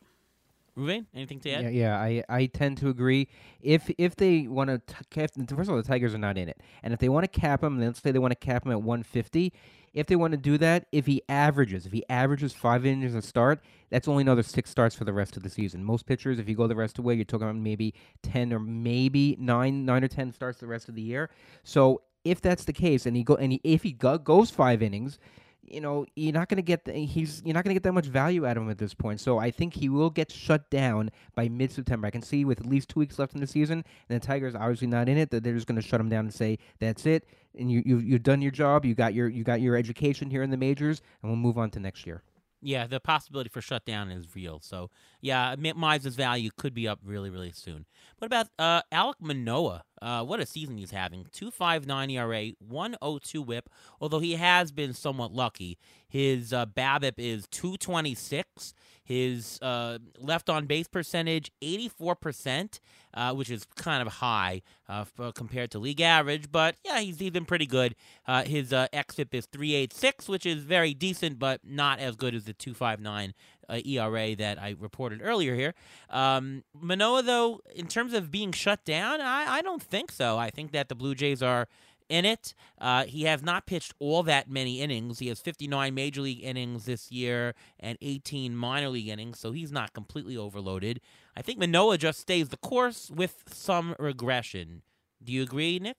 Ruvain, 0.77 1.05
anything 1.13 1.39
to 1.41 1.51
add? 1.51 1.63
Yeah, 1.65 1.69
yeah, 1.69 1.97
I, 1.97 2.23
I 2.29 2.45
tend 2.47 2.79
to 2.79 2.89
agree. 2.89 3.27
If 3.61 3.91
if 3.99 4.15
they 4.15 4.47
want 4.47 4.69
to, 4.87 4.95
first 5.11 5.37
of 5.37 5.69
all, 5.69 5.75
the 5.75 5.83
Tigers 5.83 6.15
are 6.15 6.19
not 6.19 6.37
in 6.37 6.49
it, 6.49 6.59
and 6.81 6.93
if 6.93 6.99
they 6.99 7.09
want 7.09 7.31
to 7.31 7.39
cap 7.39 7.63
him, 7.63 7.79
let's 7.79 8.01
say 8.01 8.11
they 8.11 8.19
want 8.19 8.31
to 8.31 8.45
cap 8.45 8.65
him 8.65 8.71
at 8.71 8.81
150. 8.81 9.53
If 9.93 10.07
they 10.07 10.15
want 10.15 10.31
to 10.31 10.37
do 10.37 10.57
that, 10.57 10.87
if 10.91 11.05
he 11.05 11.21
averages, 11.29 11.85
if 11.85 11.91
he 11.91 12.03
averages 12.09 12.51
five 12.51 12.85
innings 12.85 13.13
a 13.13 13.21
start, 13.21 13.61
that's 13.91 14.07
only 14.07 14.21
another 14.21 14.41
six 14.41 14.71
starts 14.71 14.95
for 14.95 15.03
the 15.03 15.13
rest 15.13 15.37
of 15.37 15.43
the 15.43 15.49
season. 15.49 15.83
Most 15.83 16.05
pitchers, 16.05 16.39
if 16.39 16.49
you 16.49 16.55
go 16.55 16.65
the 16.65 16.75
rest 16.75 16.93
of 16.97 17.03
the 17.03 17.07
way, 17.07 17.13
you're 17.13 17.25
talking 17.25 17.47
about 17.47 17.55
maybe 17.55 17.93
ten 18.23 18.51
or 18.51 18.59
maybe 18.59 19.37
nine, 19.39 19.85
nine 19.85 20.03
or 20.03 20.07
ten 20.07 20.31
starts 20.31 20.59
the 20.59 20.67
rest 20.67 20.89
of 20.89 20.95
the 20.95 21.01
year. 21.01 21.29
So 21.63 22.01
if 22.25 22.41
that's 22.41 22.65
the 22.65 22.73
case, 22.73 23.05
and 23.05 23.15
he 23.15 23.23
go 23.23 23.35
and 23.35 23.51
he, 23.51 23.61
if 23.63 23.83
he 23.83 23.91
go, 23.91 24.17
goes 24.17 24.49
five 24.49 24.81
innings, 24.81 25.19
you 25.65 25.79
know, 25.79 26.05
you're 26.15 26.33
not 26.33 26.49
going 26.49 26.57
to 26.57 26.63
get 26.63 26.85
the, 26.85 26.91
he's 26.91 27.41
you're 27.45 27.53
not 27.53 27.63
going 27.63 27.73
to 27.73 27.75
get 27.75 27.83
that 27.83 27.93
much 27.93 28.07
value 28.07 28.45
out 28.45 28.57
of 28.57 28.63
him 28.63 28.69
at 28.69 28.77
this 28.77 28.93
point. 28.93 29.21
So 29.21 29.37
I 29.37 29.51
think 29.51 29.73
he 29.73 29.89
will 29.89 30.09
get 30.09 30.31
shut 30.31 30.69
down 30.69 31.09
by 31.35 31.47
mid-September. 31.47 32.07
I 32.07 32.11
can 32.11 32.21
see 32.21 32.45
with 32.45 32.59
at 32.59 32.65
least 32.65 32.89
two 32.89 32.99
weeks 32.99 33.19
left 33.19 33.33
in 33.33 33.41
the 33.41 33.47
season, 33.47 33.83
and 34.09 34.21
the 34.21 34.25
Tigers 34.25 34.55
obviously 34.55 34.87
not 34.87 35.07
in 35.07 35.17
it, 35.17 35.31
that 35.31 35.43
they're 35.43 35.53
just 35.53 35.67
going 35.67 35.79
to 35.79 35.87
shut 35.87 36.01
him 36.01 36.09
down 36.09 36.25
and 36.25 36.33
say 36.33 36.59
that's 36.79 37.05
it, 37.05 37.27
and 37.57 37.71
you 37.71 37.81
you 37.85 37.97
you've 37.99 38.23
done 38.23 38.41
your 38.41 38.51
job, 38.51 38.85
you 38.85 38.95
got 38.95 39.13
your 39.13 39.27
you 39.29 39.43
got 39.43 39.61
your 39.61 39.75
education 39.75 40.29
here 40.29 40.43
in 40.43 40.49
the 40.49 40.57
majors, 40.57 41.01
and 41.21 41.31
we'll 41.31 41.37
move 41.37 41.57
on 41.57 41.69
to 41.71 41.79
next 41.79 42.05
year. 42.05 42.23
Yeah, 42.65 42.87
the 42.87 43.01
possibility 43.01 43.49
for 43.49 43.59
shutdown 43.59 44.09
is 44.09 44.25
real. 44.33 44.61
So, 44.61 44.89
yeah, 45.19 45.53
Mize's 45.57 46.15
value 46.15 46.49
could 46.55 46.73
be 46.73 46.87
up 46.87 46.99
really, 47.03 47.29
really 47.29 47.51
soon. 47.51 47.85
What 48.19 48.25
about 48.25 48.47
uh, 48.57 48.81
Alek 48.89 49.15
Manoah? 49.19 49.83
Uh, 50.01 50.23
what 50.23 50.39
a 50.39 50.45
season 50.45 50.77
he's 50.77 50.91
having. 50.91 51.25
2.59 51.25 52.11
ERA, 52.13 52.51
one 52.59 52.95
oh 53.01 53.19
two 53.19 53.41
WHIP. 53.41 53.69
Although 53.99 54.19
he 54.19 54.35
has 54.35 54.71
been 54.71 54.93
somewhat 54.93 55.33
lucky, 55.33 55.77
his 56.07 56.53
uh, 56.53 56.65
BABIP 56.65 57.15
is 57.17 57.47
226. 57.51 58.73
His 59.03 59.59
uh, 59.61 59.99
left 60.17 60.49
on 60.49 60.65
base 60.65 60.87
percentage, 60.87 61.51
84%, 61.61 62.79
uh, 63.13 63.33
which 63.33 63.49
is 63.49 63.65
kind 63.75 64.01
of 64.01 64.13
high 64.15 64.61
uh, 64.87 65.05
compared 65.33 65.71
to 65.71 65.79
league 65.79 66.01
average. 66.01 66.51
But 66.51 66.75
yeah, 66.85 66.99
he's, 66.99 67.17
been 67.17 67.45
pretty 67.45 67.65
good. 67.65 67.95
Uh, 68.25 68.43
his 68.43 68.71
uh, 68.71 68.87
xFIP 68.93 69.33
is 69.33 69.45
386, 69.47 70.29
which 70.29 70.45
is 70.45 70.63
very 70.63 70.93
decent, 70.93 71.37
but 71.37 71.61
not 71.63 71.99
as 71.99 72.15
good 72.15 72.33
as 72.33 72.45
the 72.45 72.53
259 72.53 73.33
uh, 73.69 73.79
ERA 73.85 74.35
that 74.35 74.61
I 74.61 74.75
reported 74.79 75.21
earlier 75.21 75.55
here. 75.55 75.73
Um, 76.09 76.63
Manoah, 76.73 77.23
though, 77.23 77.61
in 77.75 77.87
terms 77.87 78.13
of 78.13 78.31
being 78.31 78.51
shut 78.51 78.85
down, 78.85 79.19
I, 79.21 79.55
I 79.55 79.61
don't 79.61 79.81
think 79.81 80.11
so. 80.11 80.37
I 80.37 80.49
think 80.49 80.71
that 80.71 80.89
the 80.89 80.95
Blue 80.95 81.15
Jays 81.15 81.43
are 81.43 81.67
in 82.13 82.25
it. 82.25 82.53
Uh, 82.79 83.05
he 83.05 83.23
has 83.23 83.41
not 83.41 83.65
pitched 83.65 83.93
all 83.97 84.21
that 84.23 84.49
many 84.49 84.81
innings. 84.81 85.17
He 85.17 85.29
has 85.29 85.39
59 85.39 85.93
major 85.95 86.21
league 86.21 86.43
innings 86.43 86.85
this 86.85 87.11
year 87.11 87.55
and 87.79 87.97
18 88.01 88.55
minor 88.55 88.89
league 88.89 89.07
innings, 89.07 89.39
so 89.39 89.51
he's 89.51 89.71
not 89.71 89.93
completely 89.93 90.37
overloaded. 90.37 91.01
I 91.35 91.41
think 91.41 91.57
Manoah 91.57 91.97
just 91.97 92.19
stays 92.19 92.49
the 92.49 92.57
course 92.57 93.09
with 93.09 93.43
some 93.47 93.95
regression. 93.97 94.83
Do 95.23 95.33
you 95.33 95.41
agree, 95.41 95.79
Nick? 95.79 95.97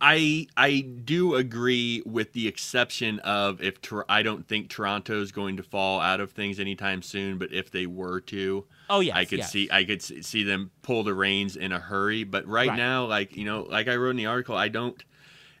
I 0.00 0.46
I 0.56 0.80
do 0.80 1.34
agree 1.34 2.02
with 2.06 2.32
the 2.32 2.46
exception 2.46 3.18
of 3.20 3.60
if 3.60 3.78
I 4.08 4.22
don't 4.22 4.46
think 4.46 4.68
Toronto 4.68 5.20
is 5.20 5.32
going 5.32 5.56
to 5.56 5.62
fall 5.62 6.00
out 6.00 6.20
of 6.20 6.30
things 6.30 6.60
anytime 6.60 7.02
soon, 7.02 7.38
but 7.38 7.52
if 7.52 7.70
they 7.70 7.86
were 7.86 8.20
to, 8.22 8.64
oh 8.88 9.00
yeah, 9.00 9.16
I 9.16 9.24
could 9.24 9.38
yes. 9.38 9.50
see 9.50 9.68
I 9.72 9.84
could 9.84 10.00
see 10.00 10.44
them 10.44 10.70
pull 10.82 11.02
the 11.02 11.14
reins 11.14 11.56
in 11.56 11.72
a 11.72 11.80
hurry. 11.80 12.22
But 12.22 12.46
right, 12.46 12.68
right, 12.68 12.76
now, 12.76 13.06
like 13.06 13.36
you 13.36 13.44
know, 13.44 13.62
like 13.62 13.88
I 13.88 13.96
wrote 13.96 14.10
in 14.10 14.16
the 14.16 14.26
article, 14.26 14.56
I 14.56 14.68
don't. 14.68 15.02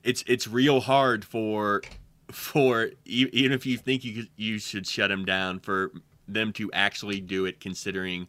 It's 0.04 0.22
it's 0.28 0.46
real 0.46 0.80
hard 0.80 1.24
for 1.24 1.82
for 2.30 2.90
even 3.06 3.52
if 3.52 3.66
you 3.66 3.76
think 3.76 4.04
you 4.04 4.26
you 4.36 4.60
should 4.60 4.86
shut 4.86 5.08
them 5.08 5.24
down 5.24 5.58
for 5.58 5.90
them 6.28 6.52
to 6.52 6.70
actually 6.72 7.20
do 7.20 7.44
it, 7.44 7.58
considering 7.58 8.28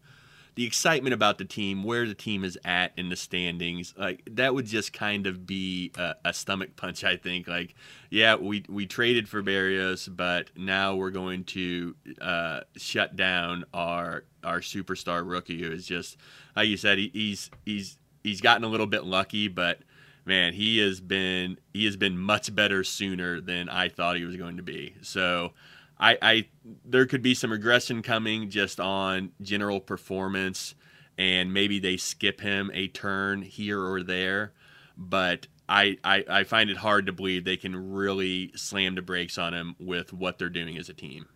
the 0.59 0.65
excitement 0.65 1.13
about 1.13 1.37
the 1.37 1.45
team, 1.45 1.85
where 1.85 2.05
the 2.05 2.13
team 2.13 2.43
is 2.43 2.59
at 2.65 2.91
in 2.97 3.07
the 3.07 3.15
standings, 3.15 3.93
like 3.97 4.21
that 4.29 4.53
would 4.53 4.65
just 4.65 4.91
kind 4.91 5.25
of 5.25 5.47
be 5.47 5.89
a, 5.97 6.15
a 6.25 6.33
stomach 6.33 6.75
punch. 6.75 7.05
I 7.05 7.15
think, 7.15 7.47
like, 7.47 7.75
yeah, 8.09 8.35
we 8.35 8.65
we 8.67 8.85
traded 8.85 9.29
for 9.29 9.41
Berrios, 9.41 10.13
but 10.13 10.49
now 10.57 10.95
we're 10.97 11.11
going 11.11 11.45
to 11.45 11.95
uh, 12.19 12.59
shut 12.75 13.15
down 13.15 13.63
our 13.73 14.25
our 14.43 14.59
superstar 14.59 15.25
rookie, 15.25 15.63
who 15.63 15.71
is 15.71 15.87
just 15.87 16.17
like 16.57 16.67
you 16.67 16.75
said, 16.75 16.97
he, 16.97 17.09
he's 17.13 17.49
he's 17.65 17.97
he's 18.21 18.41
gotten 18.41 18.65
a 18.65 18.67
little 18.67 18.85
bit 18.85 19.05
lucky, 19.05 19.47
but 19.47 19.79
man, 20.25 20.51
he 20.51 20.79
has 20.79 20.99
been 20.99 21.57
he 21.73 21.85
has 21.85 21.95
been 21.95 22.17
much 22.17 22.53
better 22.53 22.83
sooner 22.83 23.39
than 23.39 23.69
I 23.69 23.87
thought 23.87 24.17
he 24.17 24.25
was 24.25 24.35
going 24.35 24.57
to 24.57 24.63
be. 24.63 24.95
So 25.03 25.53
I, 25.99 26.17
I 26.21 26.45
there 26.85 27.05
could 27.05 27.21
be 27.21 27.33
some 27.33 27.51
regression 27.51 28.01
coming 28.01 28.49
just 28.49 28.79
on 28.79 29.31
general 29.41 29.79
performance, 29.79 30.75
and 31.17 31.53
maybe 31.53 31.79
they 31.79 31.97
skip 31.97 32.41
him 32.41 32.71
a 32.73 32.88
turn 32.88 33.41
here 33.41 33.81
or 33.83 34.03
there. 34.03 34.53
But 34.97 35.47
I, 35.67 35.97
I, 36.03 36.25
I 36.29 36.43
find 36.43 36.69
it 36.69 36.77
hard 36.77 37.05
to 37.05 37.12
believe 37.12 37.43
they 37.43 37.57
can 37.57 37.93
really 37.93 38.51
slam 38.55 38.95
the 38.95 39.01
brakes 39.01 39.38
on 39.38 39.53
him 39.53 39.75
with 39.79 40.13
what 40.13 40.38
they're 40.38 40.49
doing 40.49 40.77
as 40.77 40.89
a 40.89 40.93
team. 40.93 41.27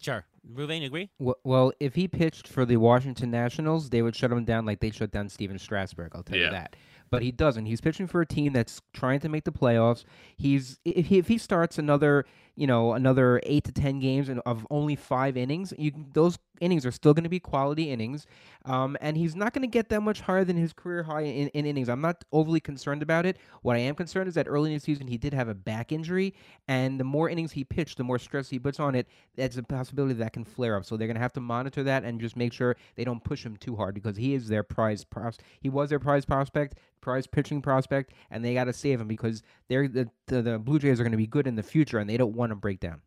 Sure. 0.00 0.24
Ruvain, 0.52 0.84
agree? 0.84 1.10
Well, 1.18 1.38
well, 1.42 1.72
if 1.80 1.96
he 1.96 2.06
pitched 2.06 2.46
for 2.46 2.64
the 2.64 2.76
Washington 2.76 3.30
Nationals, 3.32 3.90
they 3.90 4.02
would 4.02 4.14
shut 4.14 4.30
him 4.30 4.44
down 4.44 4.64
like 4.64 4.78
they 4.78 4.90
shut 4.90 5.10
down 5.10 5.28
Stephen 5.28 5.58
Strasburg. 5.58 6.12
I'll 6.14 6.22
tell 6.22 6.38
yeah. 6.38 6.46
you 6.46 6.50
that 6.52 6.76
but 7.10 7.22
he 7.22 7.30
doesn't. 7.30 7.66
He's 7.66 7.80
pitching 7.80 8.06
for 8.06 8.20
a 8.20 8.26
team 8.26 8.52
that's 8.52 8.80
trying 8.92 9.20
to 9.20 9.28
make 9.28 9.44
the 9.44 9.52
playoffs. 9.52 10.04
He's 10.36 10.78
if 10.84 11.06
he, 11.06 11.18
if 11.18 11.28
he 11.28 11.38
starts 11.38 11.78
another 11.78 12.24
you 12.56 12.66
know 12.66 12.94
another 12.94 13.40
eight 13.44 13.64
to 13.64 13.72
ten 13.72 14.00
games 14.00 14.28
of 14.44 14.66
only 14.70 14.96
five 14.96 15.36
innings, 15.36 15.72
you 15.78 15.92
those 16.12 16.38
innings 16.60 16.86
are 16.86 16.90
still 16.90 17.12
going 17.12 17.24
to 17.24 17.30
be 17.30 17.38
quality 17.38 17.90
innings, 17.90 18.26
um, 18.64 18.96
and 19.00 19.16
he's 19.16 19.36
not 19.36 19.52
going 19.52 19.62
to 19.62 19.68
get 19.68 19.88
that 19.90 20.00
much 20.00 20.20
higher 20.22 20.44
than 20.44 20.56
his 20.56 20.72
career 20.72 21.02
high 21.02 21.20
in, 21.22 21.48
in, 21.48 21.66
innings. 21.66 21.88
I'm 21.88 22.00
not 22.00 22.24
overly 22.32 22.60
concerned 22.60 23.02
about 23.02 23.26
it. 23.26 23.36
What 23.62 23.76
I 23.76 23.80
am 23.80 23.94
concerned 23.94 24.28
is 24.28 24.34
that 24.34 24.46
early 24.48 24.72
in 24.72 24.78
the 24.78 24.80
season 24.80 25.06
he 25.06 25.18
did 25.18 25.34
have 25.34 25.48
a 25.48 25.54
back 25.54 25.92
injury, 25.92 26.34
and 26.66 26.98
the 26.98 27.04
more 27.04 27.28
innings 27.28 27.52
he 27.52 27.64
pitched, 27.64 27.98
the 27.98 28.04
more 28.04 28.18
stress 28.18 28.48
he 28.48 28.58
puts 28.58 28.80
on 28.80 28.94
it. 28.94 29.06
That's 29.36 29.56
a 29.56 29.62
possibility 29.62 30.14
that 30.14 30.32
can 30.32 30.44
flare 30.44 30.76
up. 30.76 30.84
So 30.84 30.96
they're 30.96 31.08
going 31.08 31.16
to 31.16 31.20
have 31.20 31.34
to 31.34 31.40
monitor 31.40 31.82
that 31.84 32.04
and 32.04 32.20
just 32.20 32.36
make 32.36 32.52
sure 32.52 32.76
they 32.96 33.04
don't 33.04 33.22
push 33.22 33.44
him 33.44 33.56
too 33.56 33.76
hard 33.76 33.94
because 33.94 34.16
he 34.16 34.34
is 34.34 34.48
their 34.48 34.62
prize 34.62 35.04
pros. 35.04 35.38
He 35.60 35.68
was 35.68 35.90
their 35.90 36.00
prize 36.00 36.24
prospect 36.24 36.76
prize 37.06 37.26
pitching 37.28 37.62
prospect, 37.62 38.12
and 38.32 38.44
they 38.44 38.52
got 38.52 38.64
to 38.64 38.72
save 38.72 39.00
him 39.00 39.06
because 39.06 39.40
they're 39.68 39.86
the, 39.86 40.10
the, 40.26 40.42
the 40.42 40.58
Blue 40.58 40.80
Jays 40.80 40.98
are 40.98 41.04
going 41.04 41.12
to 41.12 41.16
be 41.16 41.26
good 41.26 41.46
in 41.46 41.54
the 41.54 41.62
future, 41.62 41.98
and 41.98 42.10
they 42.10 42.16
don't 42.16 42.34
want 42.34 42.45
to 42.50 42.56
break 42.56 42.80
down. 42.80 43.02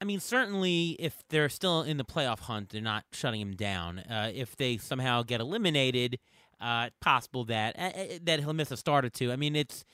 I 0.00 0.04
mean, 0.04 0.18
certainly, 0.18 0.96
if 0.98 1.22
they're 1.28 1.48
still 1.48 1.82
in 1.82 1.96
the 1.96 2.04
playoff 2.04 2.40
hunt, 2.40 2.70
they're 2.70 2.80
not 2.80 3.04
shutting 3.12 3.40
him 3.40 3.54
down. 3.54 4.00
Uh, 4.00 4.32
if 4.34 4.56
they 4.56 4.76
somehow 4.76 5.22
get 5.22 5.40
eliminated, 5.40 6.18
uh, 6.60 6.90
possible 7.00 7.44
that 7.44 7.78
uh, 7.78 7.98
uh 7.98 8.04
that 8.22 8.40
he'll 8.40 8.52
miss 8.52 8.70
a 8.70 8.76
start 8.76 9.04
or 9.04 9.10
two. 9.10 9.30
I 9.30 9.36
mean, 9.36 9.54
it's 9.54 9.84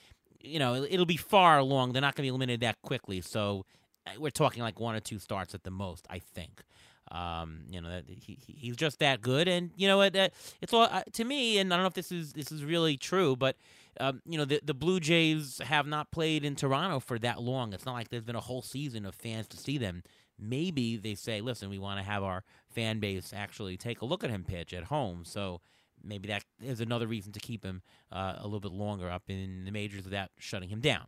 you 0.41 0.59
know 0.59 0.87
it'll 0.89 1.07
be 1.07 1.19
far 1.19 1.59
along. 1.59 1.93
They're 1.93 2.03
not 2.03 2.15
going 2.15 2.23
to 2.23 2.27
be 2.27 2.29
eliminated 2.29 2.61
that 2.61 2.81
quickly, 2.83 3.21
so 3.21 3.67
uh, 4.07 4.13
we're 4.19 4.31
talking 4.31 4.63
like 4.63 4.81
one 4.81 4.95
or 4.95 5.01
two 5.01 5.19
starts 5.19 5.55
at 5.55 5.65
the 5.65 5.71
most, 5.71 6.07
I 6.09 6.19
think. 6.21 6.63
Um, 7.11 7.61
you 7.71 7.81
know, 7.81 8.03
he, 8.07 8.39
he's 8.47 8.77
just 8.77 8.99
that 8.99 9.21
good, 9.21 9.49
and 9.49 9.71
you 9.77 9.89
know 9.89 9.97
what? 9.97 10.15
It's 10.15 10.73
all 10.73 10.83
uh, 10.91 11.03
to 11.15 11.25
me, 11.25 11.59
and 11.59 11.73
I 11.73 11.77
don't 11.77 11.85
know 11.85 11.89
if 11.89 11.95
this 11.95 12.13
is 12.13 12.33
this 12.33 12.53
is 12.53 12.65
really 12.65 12.97
true, 12.97 13.35
but 13.37 13.57
um, 14.01 14.21
you 14.27 14.37
know, 14.39 14.45
the 14.45 14.61
the 14.63 14.75
Blue 14.75 15.01
Jays 15.01 15.61
have 15.65 15.87
not 15.87 16.11
played 16.11 16.45
in 16.45 16.55
Toronto 16.55 17.01
for 17.01 17.19
that 17.21 17.41
long. 17.41 17.73
It's 17.73 17.87
not 17.87 17.95
like 17.95 18.09
there's 18.11 18.25
been 18.25 18.37
a 18.37 18.41
whole 18.41 18.63
season 18.63 19.07
of 19.07 19.15
fans 19.15 19.49
to 19.49 19.57
see 19.57 19.79
them. 19.79 20.03
maybe 20.39 20.97
they 20.97 21.15
say, 21.15 21.41
listen, 21.41 21.69
we 21.69 21.79
want 21.79 21.99
to 21.99 22.05
have 22.05 22.23
our 22.23 22.45
fan 22.69 23.01
base 23.01 23.33
actually 23.35 23.77
take 23.77 24.01
a 24.03 24.05
look 24.05 24.23
at 24.23 24.31
him 24.31 24.45
pitch 24.45 24.73
at 24.73 24.85
home. 24.85 25.25
So 25.25 25.61
maybe 26.03 26.29
that 26.29 26.45
is 26.63 26.81
another 26.81 27.07
reason 27.07 27.33
to 27.33 27.41
keep 27.41 27.65
him 27.65 27.83
uh, 28.13 28.35
a 28.39 28.45
little 28.45 28.61
bit 28.61 28.73
longer 28.73 29.11
up 29.11 29.25
in 29.29 29.65
the 29.65 29.73
majors 29.73 30.05
without 30.05 30.31
shutting 30.39 30.69
him 30.69 30.81
down. 30.81 31.07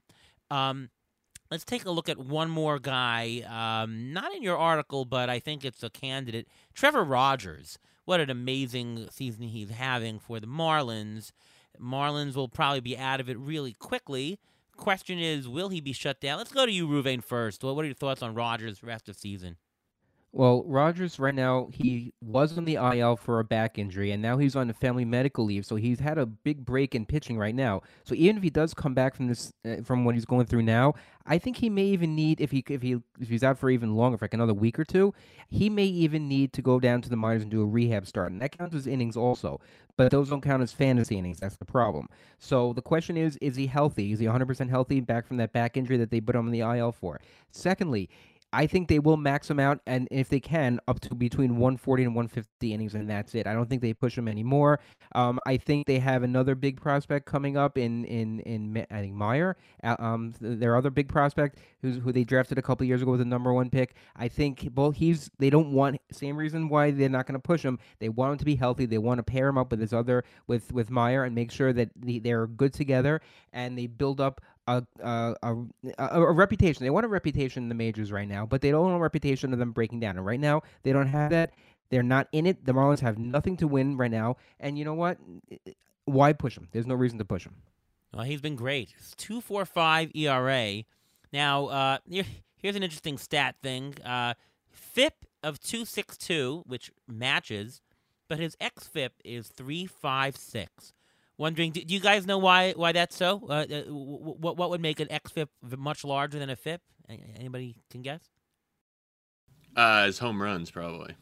Um, 0.51 0.91
let's 1.51 1.65
take 1.65 1.85
a 1.85 1.91
look 1.91 2.09
at 2.09 2.19
one 2.19 2.51
more 2.51 2.79
guy. 2.79 3.43
Um, 3.49 4.13
not 4.13 4.35
in 4.35 4.43
your 4.43 4.57
article, 4.57 5.05
but 5.05 5.29
I 5.29 5.39
think 5.39 5.65
it's 5.65 5.83
a 5.83 5.91
candidate. 5.91 6.47
Trevor 6.75 7.05
Rogers. 7.05 7.79
What 8.05 8.21
an 8.21 8.31
amazing 8.31 9.09
season 9.11 9.45
he's 9.45 9.71
having 9.71 10.19
for 10.19 10.41
the 10.41 10.47
Marlins. 10.47 11.33
Marlins 11.81 12.35
will 12.35 12.49
probably 12.49 12.81
be 12.81 12.99
out 12.99 13.21
of 13.21 13.29
it 13.29 13.39
really 13.39 13.73
quickly. 13.73 14.39
Question 14.77 15.19
is, 15.19 15.47
will 15.47 15.69
he 15.69 15.81
be 15.81 15.93
shut 15.93 16.21
down? 16.21 16.39
Let's 16.39 16.53
go 16.53 16.67
to 16.67 16.73
you, 16.73 16.89
Ruvain, 16.89 17.23
first. 17.23 17.63
What 17.63 17.79
are 17.79 17.85
your 17.85 17.95
thoughts 17.95 18.23
on 18.23 18.35
Rogers' 18.35 18.83
rest 18.83 19.09
of 19.09 19.17
season? 19.17 19.57
Well, 20.33 20.63
Rogers 20.65 21.19
right 21.19 21.35
now 21.35 21.69
he 21.73 22.13
was 22.21 22.57
on 22.57 22.65
the 22.65 22.77
IL 22.77 23.17
for 23.17 23.41
a 23.41 23.45
back 23.45 23.79
injury, 23.79 24.13
and 24.13 24.23
now 24.23 24.39
he's 24.39 24.55
on 24.55 24.69
the 24.69 24.75
family 24.75 25.05
medical 25.05 25.45
leave. 25.45 25.67
So 25.67 25.75
he's 25.75 25.99
had 25.99 26.19
a 26.19 26.27
big 26.27 26.65
break 26.65 26.95
in 26.95 27.05
pitching 27.05 27.37
right 27.37 27.55
now. 27.55 27.83
So 28.05 28.15
even 28.15 28.37
if 28.37 28.43
he 28.45 28.51
does 28.51 28.73
come 28.73 28.95
back 28.95 29.17
from 29.17 29.27
this, 29.27 29.53
uh, 29.65 29.83
from 29.83 30.05
what 30.05 30.15
he's 30.15 30.25
going 30.25 30.47
through 30.47 30.63
now, 30.63 30.95
I 31.27 31.39
think 31.39 31.57
he 31.57 31.69
may 31.69 31.87
even 31.87 32.15
need 32.15 32.41
if 32.41 32.53
he 32.53 32.65
if 32.69 32.81
he 32.81 32.99
if 33.19 33.29
he's 33.29 33.43
out 33.43 33.59
for 33.59 33.71
even 33.71 33.97
longer, 33.97 34.19
for 34.19 34.25
like 34.25 34.35
another 34.35 34.55
week 34.55 34.79
or 34.79 34.85
two, 34.85 35.13
he 35.49 35.69
may 35.69 35.87
even 35.87 36.29
need 36.29 36.53
to 36.53 36.63
go 36.63 36.79
down 36.79 37.03
to 37.03 37.09
the 37.09 37.17
minors 37.17 37.43
and 37.43 37.51
do 37.51 37.63
a 37.63 37.67
rehab 37.67 38.07
start, 38.07 38.31
and 38.31 38.41
that 38.41 38.57
counts 38.57 38.77
as 38.77 38.87
innings 38.87 39.17
also. 39.17 39.61
But 39.97 40.13
those 40.13 40.31
don't 40.31 40.41
count 40.41 40.63
as 40.63 40.73
fantasy 40.73 41.19
innings. 41.19 41.41
That's 41.41 41.57
the 41.57 41.65
problem. 41.65 42.09
So 42.39 42.73
the 42.73 42.83
question 42.83 43.17
is, 43.17 43.37
is 43.39 43.57
he 43.57 43.67
healthy? 43.67 44.13
Is 44.13 44.21
he 44.21 44.27
100% 44.27 44.71
healthy 44.71 45.01
back 45.01 45.27
from 45.27 45.37
that 45.39 45.53
back 45.53 45.77
injury 45.77 45.99
that 45.99 46.11
they 46.11 46.21
put 46.21 46.37
him 46.37 46.47
on 46.47 46.53
the 46.53 46.61
IL 46.61 46.93
for? 46.93 47.21
Secondly, 47.51 48.09
I 48.53 48.67
think 48.67 48.89
they 48.89 48.99
will 48.99 49.17
max 49.17 49.49
him 49.49 49.61
out, 49.61 49.81
and 49.87 50.09
if 50.11 50.29
they 50.29 50.41
can, 50.41 50.81
up 50.89 51.01
to 51.01 51.15
between 51.15 51.57
140 51.57 52.05
and 52.05 52.15
150 52.15 52.73
innings, 52.73 52.95
and 52.95 53.09
that's 53.09 53.35
it. 53.35 53.47
I 53.47 53.53
don't 53.53 53.69
think 53.69 53.81
they 53.81 53.95
push 53.95 54.19
him 54.19 54.27
anymore. 54.27 54.81
Um, 55.15 55.39
I 55.47 55.57
think 55.57 55.87
they 55.87 55.99
have 55.99 56.23
another 56.23 56.55
big 56.55 56.81
prospect 56.81 57.27
coming 57.27 57.57
up 57.57 57.79
in 57.79 58.05
in 58.07 58.41
in 58.41 58.87
I 58.91 59.01
think 59.01 59.15
Meyer, 59.15 59.57
uh, 59.85 59.97
um, 59.99 60.35
their 60.41 60.77
other 60.77 60.91
big 60.91 61.09
prospect, 61.09 61.59
who's 61.83 61.99
who 61.99 62.13
they 62.13 62.25
drafted 62.25 62.59
a 62.59 62.63
couple 62.63 62.87
years 62.87 63.03
ago 63.03 63.13
with 63.13 63.21
the 63.21 63.27
number 63.27 63.53
one 63.53 63.71
pick. 63.71 63.95
I 64.17 64.29
think 64.29 64.73
both 64.73 64.97
he's 64.97 65.31
they 65.39 65.51
don't 65.51 65.73
want 65.73 66.01
same 66.11 66.37
reason 66.37 66.69
why 66.69 66.91
they're 66.91 67.09
not 67.09 67.27
going 67.27 67.35
to 67.35 67.41
push 67.41 67.63
him. 67.63 67.79
They 68.01 68.09
want 68.09 68.33
him 68.33 68.39
to 68.39 68.45
be 68.45 68.57
healthy. 68.57 68.87
They 68.87 68.99
want 68.99 69.19
to 69.19 69.23
pair 69.23 69.49
him 69.49 69.59
up 69.59 69.71
with 69.71 69.81
his 69.81 69.93
other 69.93 70.25
with 70.47 70.73
with 70.73 70.91
Meyer 70.91 71.25
and 71.25 71.35
make 71.35 71.53
sure 71.53 71.73
that 71.73 71.91
they're 71.97 72.47
good 72.47 72.73
together 72.73 73.21
and 73.53 73.79
they 73.79 73.87
build 73.87 74.21
up 74.21 74.41
a, 74.79 74.85
a, 75.03 75.57
a, 75.99 76.33
reputation. 76.33 76.85
They 76.85 76.91
want 76.91 77.07
a 77.07 77.09
reputation 77.09 77.65
in 77.65 77.69
the 77.69 77.75
majors 77.75 78.13
right 78.13 78.29
now, 78.29 78.47
but 78.47 78.61
they 78.61 78.71
don't 78.71 78.85
want 78.85 78.97
a 78.97 79.01
reputation 79.01 79.53
of 79.53 79.59
them 79.59 79.73
breaking 79.73 80.01
down. 80.01 80.17
And 80.17 80.25
right 80.25 80.41
now, 80.41 80.63
they 80.83 80.93
don't 80.93 81.09
have 81.09 81.31
that. 81.31 81.53
They're 81.91 82.03
not 82.03 82.29
in 82.33 82.47
it. 82.47 82.65
The 82.65 82.73
Marlins 82.73 83.01
have 83.01 83.19
nothing 83.19 83.57
to 83.59 83.67
win 83.67 83.97
right 83.97 84.11
now. 84.11 84.37
And 84.61 84.79
you 84.79 84.85
know 84.85 84.95
what? 84.95 85.19
Why 86.05 86.33
push 86.33 86.57
him? 86.57 86.69
There's 86.73 86.87
no 86.87 86.95
reason 86.95 87.19
to 87.19 87.25
push 87.25 87.45
him. 87.45 87.55
Well, 88.15 88.25
he's 88.25 88.41
been 88.41 88.57
great. 88.57 88.95
Four 89.43 89.65
five 89.65 90.11
ERA. 90.15 90.85
Now, 91.33 91.67
uh, 91.67 91.99
here's 92.57 92.77
an 92.77 92.83
interesting 92.83 93.19
stat 93.19 93.57
thing. 93.63 93.95
Uh, 94.05 94.35
FIP 94.71 95.15
of 95.43 95.61
two 95.61 95.85
six 95.85 96.17
two, 96.17 96.63
which 96.67 96.91
matches, 97.09 97.81
but 98.29 98.39
his 98.39 98.57
xFIP 98.57 99.11
is 99.25 99.49
three 99.49 99.87
five 99.87 100.37
six 100.37 100.93
wondering, 101.41 101.73
do, 101.73 101.83
do, 101.83 101.95
you 101.95 102.01
guys 102.01 102.27
know 102.27 102.39
why 102.39 102.73
why 102.73 102.93
that's 102.93 103.17
so? 103.17 103.43
Uh, 103.49 103.67
uh, 103.71 103.83
what 103.89 104.57
what 104.57 104.71
would 104.71 104.81
make 104.81 105.01
an 105.01 105.09
xFIP 105.09 105.49
much 105.77 106.05
larger 106.05 106.39
than 106.39 106.51
a 106.51 106.57
FIP? 106.57 106.83
Anybody 107.09 107.77
can 107.91 108.03
guess? 108.03 108.21
Uh, 109.75 110.07
his 110.07 110.19
home 110.19 110.41
runs, 110.41 110.71
probably. 110.71 111.17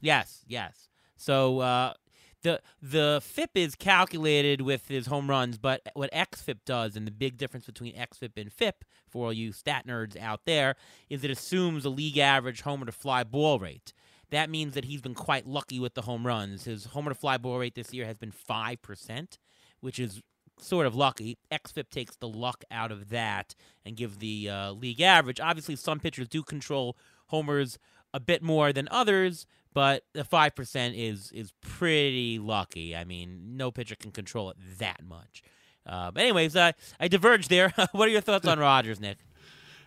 Yes, 0.00 0.44
yes. 0.46 0.88
So 1.16 1.60
uh, 1.60 1.94
the 2.42 2.60
the 2.80 3.20
FIP 3.22 3.50
is 3.54 3.74
calculated 3.74 4.60
with 4.60 4.88
his 4.88 5.06
home 5.06 5.28
runs, 5.28 5.58
but 5.58 5.80
what 5.94 6.12
xFIP 6.12 6.58
does, 6.66 6.94
and 6.94 7.06
the 7.06 7.12
big 7.12 7.38
difference 7.38 7.66
between 7.66 7.96
xFIP 7.96 8.32
and 8.36 8.52
FIP 8.52 8.84
for 9.08 9.26
all 9.26 9.32
you 9.32 9.52
stat 9.52 9.86
nerds 9.86 10.20
out 10.20 10.42
there, 10.44 10.76
is 11.08 11.24
it 11.24 11.30
assumes 11.30 11.84
a 11.84 11.90
league 11.90 12.18
average 12.18 12.60
homer 12.60 12.86
to 12.86 12.92
fly 12.92 13.24
ball 13.24 13.58
rate. 13.58 13.92
That 14.30 14.48
means 14.48 14.74
that 14.74 14.86
he's 14.86 15.02
been 15.02 15.14
quite 15.14 15.46
lucky 15.46 15.78
with 15.78 15.94
the 15.94 16.02
home 16.02 16.26
runs. 16.26 16.64
His 16.64 16.86
homer 16.86 17.10
to 17.10 17.14
fly 17.14 17.36
ball 17.36 17.58
rate 17.58 17.74
this 17.74 17.92
year 17.92 18.06
has 18.06 18.18
been 18.18 18.32
five 18.32 18.82
percent 18.82 19.38
which 19.82 19.98
is 19.98 20.22
sort 20.58 20.86
of 20.86 20.94
lucky. 20.94 21.36
XFIP 21.50 21.90
takes 21.90 22.16
the 22.16 22.28
luck 22.28 22.64
out 22.70 22.90
of 22.90 23.10
that 23.10 23.54
and 23.84 23.96
gives 23.96 24.18
the 24.18 24.48
uh, 24.48 24.72
league 24.72 25.00
average. 25.00 25.40
Obviously, 25.40 25.76
some 25.76 26.00
pitchers 26.00 26.28
do 26.28 26.42
control 26.42 26.96
homers 27.26 27.78
a 28.14 28.20
bit 28.20 28.42
more 28.42 28.72
than 28.72 28.88
others, 28.90 29.46
but 29.74 30.04
the 30.12 30.24
five 30.24 30.54
percent 30.54 30.94
is 30.96 31.30
is 31.32 31.52
pretty 31.60 32.38
lucky. 32.38 32.96
I 32.96 33.04
mean, 33.04 33.56
no 33.56 33.70
pitcher 33.70 33.96
can 33.96 34.12
control 34.12 34.50
it 34.50 34.56
that 34.78 35.04
much. 35.04 35.42
Uh, 35.84 36.10
but 36.10 36.22
anyways, 36.22 36.54
uh, 36.54 36.72
I 37.00 37.08
diverged 37.08 37.50
there. 37.50 37.74
what 37.92 38.08
are 38.08 38.12
your 38.12 38.20
thoughts 38.20 38.46
on 38.46 38.58
Rogers, 38.60 39.00
Nick? 39.00 39.18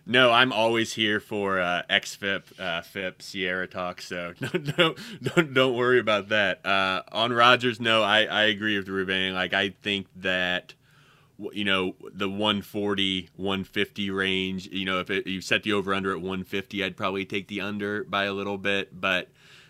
No, 0.08 0.30
I'm 0.30 0.52
always 0.52 0.92
here 0.92 1.18
for 1.18 1.58
uh, 1.58 1.82
XFIP, 1.90 2.60
uh, 2.60 2.80
FIP, 2.82 3.18
SIERA 3.18 3.68
talk. 3.68 4.00
So 4.00 4.34
don't 4.40 4.98
don't 5.20 5.52
don't 5.52 5.74
worry 5.74 5.98
about 5.98 6.28
that. 6.28 6.64
Uh, 6.64 7.02
on 7.10 7.32
Rogers, 7.32 7.80
no, 7.80 8.04
I, 8.04 8.24
I 8.24 8.44
agree 8.44 8.78
with 8.78 8.86
Ruvain. 8.86 9.34
Like 9.34 9.52
I 9.52 9.70
think 9.70 10.06
that 10.16 10.74
you 11.52 11.64
know 11.64 11.94
the 12.14 12.28
140 12.28 13.28
150 13.36 14.10
range 14.10 14.68
you 14.68 14.86
know 14.86 15.00
if 15.00 15.10
it, 15.10 15.26
you 15.26 15.42
set 15.42 15.64
the 15.64 15.72
over 15.74 15.92
under 15.92 16.10
at 16.10 16.16
150 16.16 16.82
i'd 16.82 16.96
probably 16.96 17.26
take 17.26 17.48
the 17.48 17.60
under 17.60 18.04
by 18.04 18.24
a 18.24 18.32
little 18.32 18.56
bit 18.56 18.98
but 18.98 19.28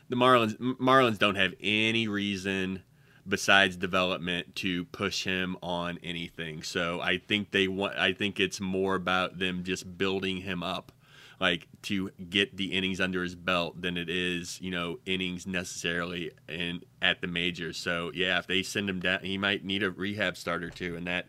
the 0.08 0.14
marlins 0.14 0.56
marlins 0.78 1.18
don't 1.18 1.34
have 1.34 1.54
any 1.60 2.06
reason 2.06 2.84
besides 3.28 3.76
development 3.76 4.54
to 4.56 4.84
push 4.86 5.24
him 5.24 5.56
on 5.62 5.98
anything. 6.02 6.62
So 6.62 7.00
I 7.00 7.18
think 7.18 7.50
they 7.50 7.68
want 7.68 7.96
I 7.96 8.12
think 8.12 8.40
it's 8.40 8.60
more 8.60 8.94
about 8.94 9.38
them 9.38 9.64
just 9.64 9.98
building 9.98 10.38
him 10.38 10.62
up 10.62 10.92
like 11.40 11.68
to 11.82 12.10
get 12.30 12.56
the 12.56 12.72
innings 12.72 13.00
under 13.00 13.22
his 13.22 13.34
belt 13.34 13.80
than 13.80 13.96
it 13.96 14.08
is, 14.08 14.58
you 14.60 14.70
know, 14.70 14.98
innings 15.04 15.46
necessarily 15.46 16.30
in 16.48 16.82
at 17.02 17.20
the 17.20 17.26
majors. 17.26 17.76
So 17.76 18.10
yeah, 18.14 18.38
if 18.38 18.46
they 18.46 18.62
send 18.62 18.88
him 18.88 19.00
down, 19.00 19.20
he 19.22 19.36
might 19.36 19.64
need 19.64 19.82
a 19.82 19.90
rehab 19.90 20.36
start 20.36 20.64
or 20.64 20.70
two, 20.70 20.96
and 20.96 21.06
that 21.06 21.26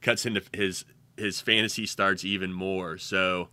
cuts 0.00 0.26
into 0.26 0.42
his 0.52 0.84
his 1.16 1.40
fantasy 1.40 1.86
starts 1.86 2.24
even 2.24 2.52
more. 2.52 2.98
So 2.98 3.48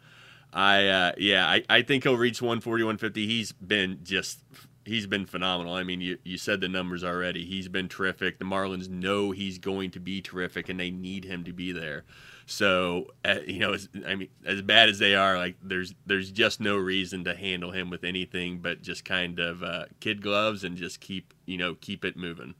I 0.53 0.88
uh, 0.88 1.12
yeah, 1.17 1.47
I, 1.47 1.63
I 1.69 1.81
think 1.81 2.03
he'll 2.03 2.17
reach 2.17 2.41
140, 2.41 2.84
150. 2.84 3.27
He's 3.27 3.51
been 3.51 3.99
just 4.03 4.39
he's 4.86 5.08
been 5.08 5.26
phenomenal. 5.26 5.74
I 5.74 5.84
mean, 5.84 6.00
you, 6.00 6.17
you 6.24 6.38
said 6.38 6.62
the 6.62 6.69
numbers 6.69 7.04
already. 7.04 7.45
He's 7.45 7.67
been 7.67 7.89
terrific. 7.89 8.39
The 8.39 8.45
Marlins 8.45 8.88
know 8.88 9.32
he's 9.32 9.58
going 9.58 9.91
to 9.91 10.00
be 10.00 10.21
terrific, 10.21 10.69
and 10.69 10.80
they 10.80 10.91
need 10.91 11.26
him 11.26 11.43
to 11.43 11.54
be 11.54 11.71
there. 11.71 12.06
So, 12.45 13.08
uh, 13.26 13.39
you 13.45 13.60
know, 13.60 13.74
as, 13.74 13.89
I 14.08 14.15
mean, 14.15 14.30
as 14.45 14.62
bad 14.62 14.89
as 14.89 15.00
they 15.00 15.15
are, 15.15 15.38
like 15.38 15.56
there's 15.63 15.95
there's 16.06 16.32
just 16.32 16.60
no 16.60 16.78
reason 16.78 17.24
to 17.24 17.36
handle 17.36 17.71
him 17.71 17.89
with 17.89 18.04
anything 18.04 18.60
but 18.60 18.82
just 18.82 19.04
kind 19.04 19.39
of 19.39 19.63
uh, 19.63 19.86
kid 20.00 20.21
gloves 20.21 20.63
and 20.63 20.78
just 20.78 21.00
keep 21.00 21.34
you 21.45 21.58
know 21.58 21.76
keep 21.76 22.06
it 22.06 22.15
moving. 22.15 22.54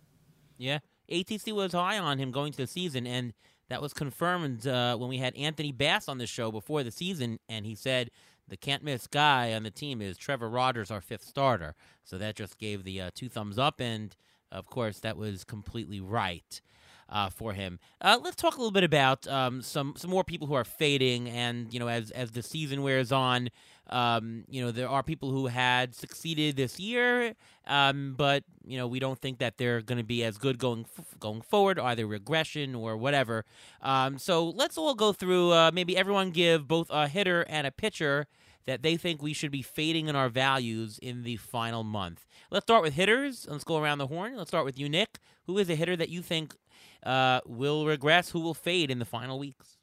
Yeah, 0.58 0.80
ATC 1.12 1.54
was 1.54 1.74
high 1.74 2.00
on 2.00 2.18
him 2.18 2.32
going 2.32 2.52
to 2.54 2.58
the 2.58 2.68
season, 2.68 3.06
and 3.06 3.34
that 3.70 3.82
was 3.82 3.94
confirmed 3.94 4.66
uh, 4.66 4.98
when 4.98 5.10
we 5.10 5.18
had 5.18 5.36
Anthony 5.36 5.72
Bass 5.72 6.08
on 6.08 6.18
the 6.18 6.28
show 6.28 6.52
before 6.52 6.84
the 6.84 6.92
season, 6.92 7.40
and 7.48 7.66
he 7.66 7.76
said 7.76 8.10
the 8.48 8.58
can't 8.58 8.84
miss 8.84 9.08
guy 9.08 9.54
on 9.54 9.64
the 9.64 9.72
team 9.72 10.02
is 10.02 10.18
Trevor 10.18 10.50
Rogers, 10.50 10.92
our 10.92 11.02
fifth 11.02 11.24
starter. 11.24 11.76
So 12.04 12.18
that 12.18 12.36
just 12.36 12.58
gave 12.58 12.84
the 12.84 13.02
uh, 13.02 13.12
two 13.14 13.30
thumbs 13.30 13.58
up, 13.58 13.80
and 13.80 14.16
of 14.52 14.68
course 14.68 15.00
that 15.00 15.18
was 15.18 15.44
completely 15.44 16.00
right 16.00 16.62
uh, 17.10 17.30
for 17.30 17.54
him. 17.54 17.80
Uh, 18.02 18.20
let's 18.22 18.36
talk 18.36 18.56
a 18.56 18.58
little 18.58 18.72
bit 18.72 18.84
about 18.84 19.28
um, 19.28 19.62
some 19.62 19.94
some 19.98 20.10
more 20.10 20.24
people 20.24 20.48
who 20.48 20.54
are 20.54 20.64
fading, 20.64 21.30
and 21.30 21.74
you 21.74 21.80
know, 21.80 21.88
as 21.88 22.12
as 22.12 22.32
the 22.32 22.44
season 22.44 22.82
wears 22.82 23.12
on, 23.12 23.50
um, 23.90 24.46
you 24.50 24.64
know, 24.64 24.72
there 24.72 24.90
are 24.90 25.04
people 25.04 25.32
who 25.32 25.48
had 25.48 25.94
succeeded 25.94 26.56
this 26.56 26.80
year, 26.80 27.36
um, 27.68 28.16
but 28.18 28.44
you 28.66 28.78
know, 28.78 28.88
we 28.88 29.00
don't 29.00 29.20
think 29.20 29.40
that 29.40 29.58
they're 29.58 29.82
going 29.82 29.98
to 29.98 30.04
be 30.04 30.24
as 30.24 30.38
good 30.38 30.58
going 30.58 30.86
f- 30.98 31.20
going 31.20 31.42
forward, 31.42 31.80
either 31.80 32.08
regression 32.08 32.74
or 32.76 32.98
whatever. 32.98 33.46
Um, 33.82 34.18
so 34.18 34.50
let's 34.50 34.78
all 34.78 34.96
go 34.96 35.14
through. 35.14 35.52
Uh, 35.52 35.72
maybe 35.74 35.96
everyone 35.96 36.32
give 36.32 36.68
both 36.68 36.88
a 36.90 37.08
hitter 37.08 37.46
and 37.48 37.68
a 37.68 37.72
pitcher 37.72 38.28
that 38.66 38.82
they 38.82 38.98
think 38.98 39.22
we 39.22 39.34
should 39.34 39.52
be 39.52 39.62
fading 39.62 40.08
in 40.08 40.16
our 40.16 40.30
values 40.30 40.98
in 41.00 41.24
the 41.24 41.36
final 41.38 41.84
month. 41.84 42.26
Let's 42.50 42.66
start 42.66 42.82
with 42.82 42.94
hitters. 42.94 43.46
Let's 43.50 43.64
go 43.64 43.78
around 43.78 44.00
the 44.00 44.08
horn. 44.08 44.36
Let's 44.36 44.50
start 44.50 44.66
with 44.66 44.80
you, 44.80 44.90
Nick. 44.90 45.20
Who 45.46 45.58
is 45.60 45.70
a 45.70 45.76
hitter 45.76 45.96
that 45.96 46.10
you 46.10 46.24
think 46.24 46.56
uh, 47.04 47.42
will 47.46 47.86
regress, 47.86 48.32
who 48.32 48.40
will 48.40 48.56
fade 48.56 48.90
in 48.90 48.98
the 48.98 49.06
final 49.06 49.38
weeks? 49.38 49.78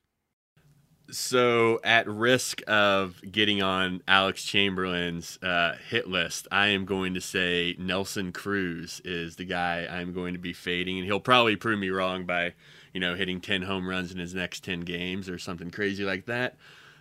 So, 1.10 1.78
at 1.84 2.08
risk 2.08 2.62
of 2.66 3.20
getting 3.30 3.60
on 3.60 4.02
Alex 4.08 4.44
Chamberlain's 4.44 5.38
uh, 5.42 5.76
hit 5.90 6.08
list, 6.08 6.48
I 6.50 6.68
am 6.68 6.86
going 6.86 7.14
to 7.14 7.20
say 7.20 7.76
Nelson 7.78 8.32
Cruz 8.32 9.02
is 9.04 9.36
the 9.36 9.44
guy 9.44 9.86
I'm 9.90 10.12
going 10.12 10.32
to 10.32 10.38
be 10.38 10.52
fading, 10.52 10.98
and 10.98 11.04
he'll 11.04 11.20
probably 11.20 11.56
prove 11.56 11.78
me 11.78 11.90
wrong 11.90 12.24
by, 12.24 12.54
you 12.94 13.00
know, 13.00 13.14
hitting 13.14 13.40
10 13.40 13.62
home 13.62 13.88
runs 13.88 14.10
in 14.12 14.18
his 14.18 14.34
next 14.34 14.64
10 14.64 14.80
games 14.80 15.28
or 15.28 15.38
something 15.38 15.70
crazy 15.70 16.04
like 16.04 16.26
that. 16.26 16.56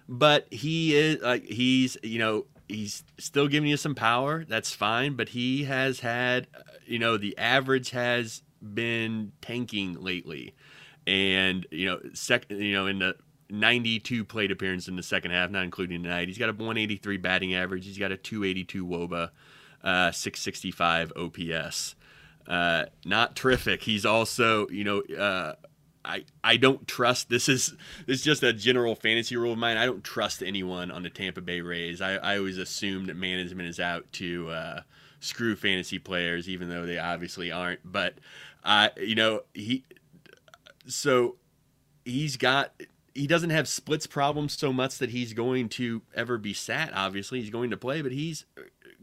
But 0.09 0.47
he 0.51 0.93
is 0.95 1.21
like 1.21 1.45
he's 1.45 1.95
you 2.03 2.19
know 2.19 2.45
he's 2.67 3.03
still 3.17 3.47
giving 3.47 3.69
you 3.69 3.77
some 3.77 3.95
power. 3.95 4.43
That's 4.45 4.73
fine, 4.73 5.13
but 5.13 5.29
he 5.29 5.65
has 5.65 5.99
had, 5.99 6.47
you 6.85 6.99
know, 6.99 7.17
the 7.17 7.37
average 7.37 7.91
has 7.91 8.41
been 8.61 9.31
tanking 9.41 10.01
lately, 10.01 10.53
and 11.05 11.65
you 11.71 11.85
know, 11.85 11.99
second, 12.13 12.59
you 12.61 12.73
know, 12.73 12.87
in 12.87 12.99
the 12.99 13.15
92 13.51 14.25
plate 14.25 14.51
appearances 14.51 14.87
in 14.87 14.95
the 14.95 15.03
second 15.03 15.31
half, 15.31 15.49
not 15.49 15.63
including 15.63 16.03
tonight. 16.03 16.27
He's 16.27 16.37
got 16.37 16.49
a 16.49 16.53
183 16.53 17.17
batting 17.17 17.53
average. 17.53 17.85
He's 17.85 17.97
got 17.97 18.11
a 18.11 18.17
282 18.17 18.85
WOBA, 18.85 19.29
uh, 19.83 20.11
665 20.11 21.13
OPS. 21.15 21.95
Uh, 22.47 22.85
not 23.05 23.35
terrific. 23.35 23.83
He's 23.83 24.05
also, 24.05 24.67
you 24.69 24.83
know, 24.83 25.01
uh, 25.01 25.53
I, 26.03 26.25
I 26.43 26.57
don't 26.57 26.87
trust 26.87 27.29
this 27.29 27.47
is 27.47 27.75
this 28.07 28.19
is 28.19 28.23
just 28.23 28.41
a 28.43 28.53
general 28.53 28.95
fantasy 28.95 29.35
rule 29.35 29.53
of 29.53 29.59
mine. 29.59 29.77
I 29.77 29.85
don't 29.85 30.03
trust 30.03 30.41
anyone 30.41 30.89
on 30.89 31.03
the 31.03 31.09
Tampa 31.09 31.41
Bay 31.41 31.61
Rays. 31.61 32.01
I, 32.01 32.15
I 32.15 32.37
always 32.37 32.57
assume 32.57 33.05
that 33.05 33.15
management 33.15 33.69
is 33.69 33.79
out 33.79 34.11
to 34.13 34.49
uh, 34.49 34.81
screw 35.19 35.55
fantasy 35.55 35.99
players, 35.99 36.49
even 36.49 36.69
though 36.69 36.85
they 36.85 36.97
obviously 36.97 37.51
aren't. 37.51 37.79
But 37.85 38.15
uh, 38.63 38.89
you 38.97 39.15
know 39.15 39.41
he 39.53 39.83
so 40.87 41.35
he's 42.03 42.37
got 42.37 42.73
he 43.13 43.27
doesn't 43.27 43.49
have 43.49 43.67
splits 43.67 44.07
problems 44.07 44.57
so 44.57 44.71
much 44.71 44.97
that 44.99 45.09
he's 45.09 45.33
going 45.33 45.69
to 45.69 46.01
ever 46.15 46.37
be 46.37 46.53
sat. 46.53 46.93
Obviously, 46.93 47.41
he's 47.41 47.49
going 47.49 47.71
to 47.71 47.77
play, 47.77 48.01
but 48.01 48.11
he's 48.11 48.45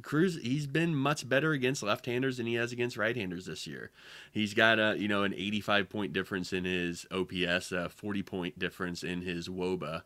Cruz, 0.02 0.38
he's 0.40 0.66
been 0.66 0.94
much 0.94 1.28
better 1.28 1.52
against 1.52 1.82
left-handers 1.82 2.36
than 2.36 2.46
he 2.46 2.54
has 2.54 2.70
against 2.72 2.96
right-handers 2.96 3.46
this 3.46 3.66
year. 3.66 3.90
He's 4.30 4.54
got 4.54 4.78
a 4.78 4.96
you 4.98 5.08
know 5.08 5.24
an 5.24 5.34
85 5.34 5.88
point 5.88 6.12
difference 6.12 6.52
in 6.52 6.64
his 6.64 7.06
OPS, 7.10 7.72
a 7.72 7.88
40 7.88 8.22
point 8.22 8.58
difference 8.58 9.02
in 9.02 9.22
his 9.22 9.48
WOBA, 9.48 10.02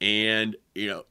and 0.00 0.56
you 0.74 0.88
know 0.88 1.04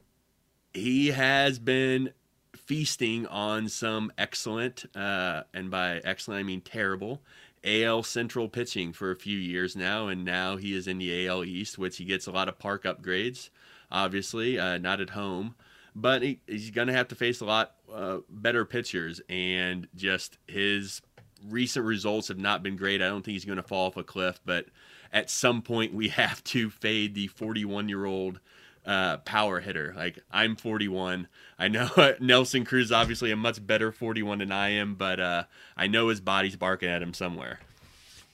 he 0.72 1.08
has 1.08 1.58
been 1.58 2.12
feasting 2.56 3.26
on 3.26 3.68
some 3.68 4.12
excellent, 4.16 4.84
uh, 4.94 5.42
and 5.52 5.70
by 5.70 6.00
excellent 6.04 6.40
I 6.40 6.42
mean 6.44 6.60
terrible. 6.60 7.20
AL 7.64 8.02
Central 8.02 8.48
pitching 8.48 8.92
for 8.92 9.10
a 9.10 9.16
few 9.16 9.38
years 9.38 9.74
now, 9.74 10.08
and 10.08 10.24
now 10.24 10.56
he 10.56 10.76
is 10.76 10.86
in 10.86 10.98
the 10.98 11.26
AL 11.26 11.44
East, 11.44 11.78
which 11.78 11.96
he 11.96 12.04
gets 12.04 12.26
a 12.26 12.32
lot 12.32 12.48
of 12.48 12.58
park 12.58 12.84
upgrades. 12.84 13.50
Obviously, 13.90 14.58
uh, 14.58 14.78
not 14.78 15.00
at 15.00 15.10
home, 15.10 15.54
but 15.94 16.22
he, 16.22 16.40
he's 16.46 16.70
going 16.70 16.88
to 16.88 16.94
have 16.94 17.08
to 17.08 17.14
face 17.14 17.40
a 17.40 17.44
lot 17.44 17.74
uh, 17.92 18.18
better 18.28 18.64
pitchers, 18.64 19.20
and 19.28 19.88
just 19.94 20.38
his 20.46 21.00
recent 21.48 21.84
results 21.84 22.28
have 22.28 22.38
not 22.38 22.62
been 22.62 22.76
great. 22.76 23.02
I 23.02 23.08
don't 23.08 23.24
think 23.24 23.34
he's 23.34 23.44
going 23.44 23.56
to 23.56 23.62
fall 23.62 23.86
off 23.86 23.96
a 23.96 24.04
cliff, 24.04 24.40
but 24.44 24.66
at 25.12 25.30
some 25.30 25.62
point 25.62 25.94
we 25.94 26.08
have 26.10 26.42
to 26.44 26.70
fade 26.70 27.14
the 27.14 27.28
41 27.28 27.88
year 27.88 28.04
old 28.04 28.40
uh, 28.86 29.18
power 29.18 29.60
hitter. 29.60 29.94
Like 29.96 30.18
I'm 30.30 30.56
41. 30.56 31.28
I 31.58 31.68
know 31.68 31.88
Nelson 32.20 32.64
Cruz 32.64 32.86
is 32.86 32.92
obviously 32.92 33.30
a 33.30 33.36
much 33.36 33.64
better 33.64 33.92
41 33.92 34.38
than 34.38 34.52
I 34.52 34.70
am, 34.70 34.94
but 34.94 35.20
uh, 35.20 35.44
I 35.76 35.86
know 35.86 36.08
his 36.08 36.20
body's 36.20 36.56
barking 36.56 36.88
at 36.88 37.02
him 37.02 37.14
somewhere. 37.14 37.60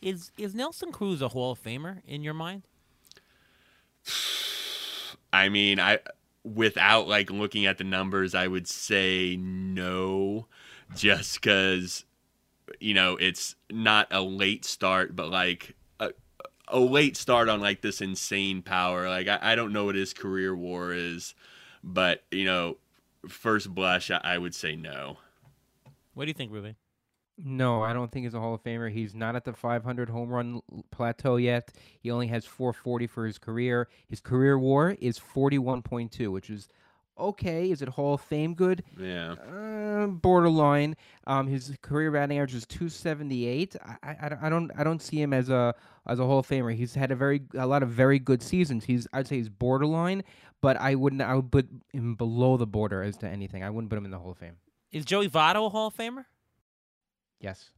Is 0.03 0.31
is 0.39 0.55
Nelson 0.55 0.93
Cruz 0.93 1.21
a 1.21 1.29
Hall 1.29 1.53
of 1.53 1.63
Famer 1.63 2.01
in 2.07 2.23
your 2.23 2.35
mind? 2.35 2.63
I 5.33 5.49
mean, 5.49 5.79
I 5.79 5.99
without 6.43 7.07
like 7.07 7.31
looking 7.31 7.67
at 7.67 7.79
the 7.79 7.85
numbers, 7.85 8.35
I 8.35 8.47
would 8.47 8.67
say 8.67 9.37
no, 9.39 10.47
just 10.97 11.41
because 11.41 12.05
you 12.81 12.95
know 12.95 13.17
it's 13.17 13.57
not 13.71 14.09
a 14.11 14.23
late 14.23 14.65
start, 14.65 15.15
but 15.15 15.31
like 15.31 15.77
a, 16.71 16.77
a 16.77 16.81
late 16.81 17.17
start 17.17 17.49
on 17.49 17.61
like 17.61 17.81
this 17.81 18.01
insane 18.01 18.63
power. 18.63 19.09
Like 19.09 19.29
I, 19.29 19.39
I 19.41 19.55
don't 19.55 19.73
know 19.73 19.87
what 19.87 19.95
his 19.95 20.13
career 20.13 20.55
WAR 20.55 20.93
is, 20.93 21.35
but 21.83 22.23
you 22.31 22.45
know, 22.45 22.77
first 23.29 23.75
blush, 23.75 24.11
I, 24.11 24.21
I 24.23 24.39
would 24.39 24.55
say 24.55 24.77
no. 24.77 25.19
What 26.15 26.25
do 26.25 26.29
you 26.29 26.35
think, 26.35 26.53
Ruvain? 26.53 26.75
No, 27.43 27.83
I 27.83 27.95
don't 27.95 28.13
think 28.13 28.27
he's 28.27 28.35
a 28.35 28.41
Hall 28.41 28.55
of 28.55 28.63
Famer. 28.63 28.91
He's 28.93 29.15
not 29.15 29.35
at 29.35 29.45
the 29.45 29.55
500 29.55 30.11
home 30.11 30.29
run 30.29 30.61
plateau 30.91 31.37
yet. 31.37 31.73
He 31.99 32.11
only 32.11 32.27
has 32.27 32.45
440 32.45 33.07
for 33.07 33.27
his 33.27 33.39
career. 33.39 33.89
His 34.09 34.21
career 34.21 34.59
WAR 34.59 34.91
is 35.01 35.19
41.2, 35.19 36.31
which 36.31 36.51
is 36.51 36.69
okay. 37.21 37.71
Is 37.71 37.83
it 37.83 37.89
Hall 37.89 38.15
of 38.15 38.21
Fame 38.21 38.55
good? 38.55 38.83
Yeah. 38.99 39.33
Uh, 39.33 40.07
borderline. 40.07 40.97
Um, 41.27 41.47
his 41.47 41.77
career 41.83 42.11
batting 42.11 42.39
average 42.39 42.55
is 42.55 42.67
278. 42.67 43.77
I, 43.85 43.97
I, 44.03 44.31
I 44.43 44.49
don't 44.49 44.71
I 44.77 44.85
don't 44.85 45.01
see 45.01 45.21
him 45.21 45.33
as 45.33 45.49
a 45.49 45.75
as 46.07 46.19
a 46.19 46.25
Hall 46.25 46.39
of 46.39 46.49
Famer. 46.49 46.75
He's 46.75 46.95
had 46.95 47.11
a 47.11 47.17
very 47.17 47.43
a 47.55 47.67
lot 47.67 47.83
of 47.83 47.91
very 47.91 48.19
good 48.19 48.43
seasons. 48.43 48.85
He's 48.85 49.07
I'd 49.13 49.27
say 49.27 49.37
he's 49.37 49.49
borderline, 49.49 50.25
but 50.61 50.77
I 50.79 50.95
wouldn't 50.95 51.23
I 51.23 51.35
would 51.35 51.51
put 51.51 51.69
him 51.93 52.15
below 52.15 52.57
the 52.57 52.67
border 52.67 53.03
as 53.03 53.17
to 53.19 53.29
anything. 53.29 53.63
I 53.63 53.71
wouldn't 53.71 53.91
put 53.91 53.99
him 53.99 54.05
in 54.05 54.11
the 54.11 54.19
Hall 54.19 54.33
of 54.33 54.39
Fame. 54.39 54.57
Is 54.93 55.05
Joey 55.05 55.29
Votto 55.29 55.67
a 55.67 55.69
Hall 55.69 55.89
of 55.89 55.97
Famer? 55.97 56.25
Yes. 57.41 57.71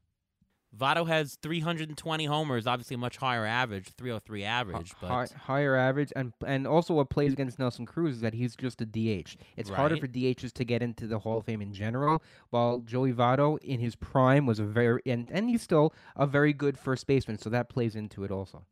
Votto 0.76 1.06
has 1.06 1.36
320 1.42 2.24
homers, 2.24 2.66
obviously 2.66 2.94
a 2.94 2.98
much 2.98 3.18
higher 3.18 3.44
average, 3.44 3.88
303 3.98 4.42
average, 4.44 4.92
but 5.02 5.08
Hi, 5.08 5.26
higher 5.44 5.76
average, 5.76 6.12
and 6.16 6.32
and 6.46 6.66
also 6.66 6.94
what 6.94 7.10
plays 7.10 7.34
against 7.34 7.58
Nelson 7.58 7.84
Cruz 7.84 8.16
is 8.16 8.20
that 8.22 8.32
he's 8.32 8.56
just 8.56 8.80
a 8.80 8.86
DH. 8.86 9.36
It's 9.56 9.68
harder 9.68 9.96
for 9.98 10.08
DHs 10.08 10.52
to 10.52 10.64
get 10.64 10.82
into 10.82 11.06
the 11.06 11.18
Hall 11.18 11.38
of 11.38 11.44
Fame 11.44 11.60
in 11.60 11.74
general. 11.74 12.22
While 12.50 12.78
Joey 12.80 13.12
Votto 13.12 13.58
in 13.58 13.80
his 13.80 13.96
prime 13.96 14.46
was 14.46 14.58
a 14.58 14.64
very 14.64 15.02
and 15.04 15.28
and 15.30 15.50
he's 15.50 15.62
still 15.62 15.92
a 16.16 16.26
very 16.26 16.54
good 16.54 16.78
first 16.78 17.06
baseman, 17.06 17.38
so 17.38 17.50
that 17.50 17.68
plays 17.68 17.94
into 17.94 18.24
it 18.24 18.30
also. 18.30 18.64